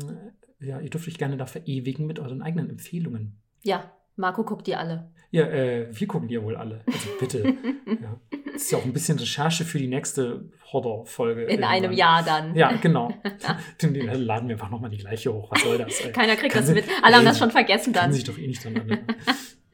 ja, 0.61 0.81
ihr 0.81 0.89
dürft 0.89 1.09
euch 1.09 1.19
gerne 1.19 1.37
da 1.37 1.47
verewigen 1.47 2.07
mit 2.07 2.21
euren 2.21 2.43
eigenen 2.43 2.71
Empfehlungen. 2.71 3.41
Ja, 3.65 3.91
Marco 4.15 4.45
guckt 4.45 4.69
die 4.69 4.77
alle. 4.77 5.11
Ja, 5.33 5.47
äh, 5.47 5.89
wir 5.91 6.07
gucken 6.07 6.29
die 6.29 6.35
ja 6.35 6.43
wohl 6.43 6.55
alle. 6.55 6.83
Also 6.87 7.09
bitte. 7.19 7.39
ja. 7.87 8.21
Das 8.53 8.63
ist 8.63 8.71
ja 8.71 8.79
auch 8.79 8.85
ein 8.85 8.93
bisschen 8.93 9.19
Recherche 9.19 9.65
für 9.65 9.79
die 9.79 9.89
nächste 9.89 10.51
Horror-Folge. 10.71 11.45
In 11.45 11.49
irgendwann. 11.49 11.71
einem 11.71 11.93
Jahr 11.93 12.23
dann. 12.23 12.55
Ja, 12.55 12.73
genau. 12.73 13.13
dann 13.81 13.95
laden 13.95 14.49
wir 14.49 14.57
einfach 14.57 14.71
nochmal 14.71 14.91
die 14.91 14.99
gleiche 14.99 15.33
hoch. 15.33 15.51
Was 15.51 15.63
soll 15.63 15.79
das? 15.79 16.01
Ey? 16.03 16.13
Keiner 16.13 16.37
kriegt 16.37 16.53
Kann 16.53 16.67
das 16.67 16.75
mit. 16.75 16.85
Alle 17.03 17.17
haben 17.17 17.25
das 17.25 17.39
schon 17.39 17.51
vergessen 17.51 17.93
dann. 17.93 18.05
Kann 18.05 18.13
sich 18.13 18.25
doch 18.25 18.39
eh 18.39 18.47
nicht 18.47 18.63
dran 18.63 18.77
erinnern. 18.77 19.07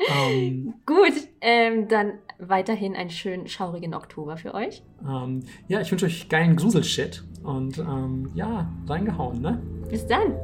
Ähm, 0.07 0.75
Gut, 0.87 1.13
ähm, 1.41 1.89
dann 1.89 2.15
weiterhin 2.39 2.95
einen 2.95 3.11
schönen, 3.11 3.49
schaurigen 3.49 3.95
Oktober 3.95 4.37
für 4.37 4.55
euch. 4.55 4.83
Ähm, 5.07 5.43
ja, 5.67 5.81
ich 5.81 5.91
wünsche 5.91 6.07
euch 6.07 6.29
geilen 6.29 6.57
Gruselshit 6.57 7.25
und 7.43 7.79
ähm, 7.79 8.31
ja, 8.35 8.71
reingehauen, 8.87 9.41
ne? 9.41 9.61
Bis 9.91 10.07
dann. 10.07 10.35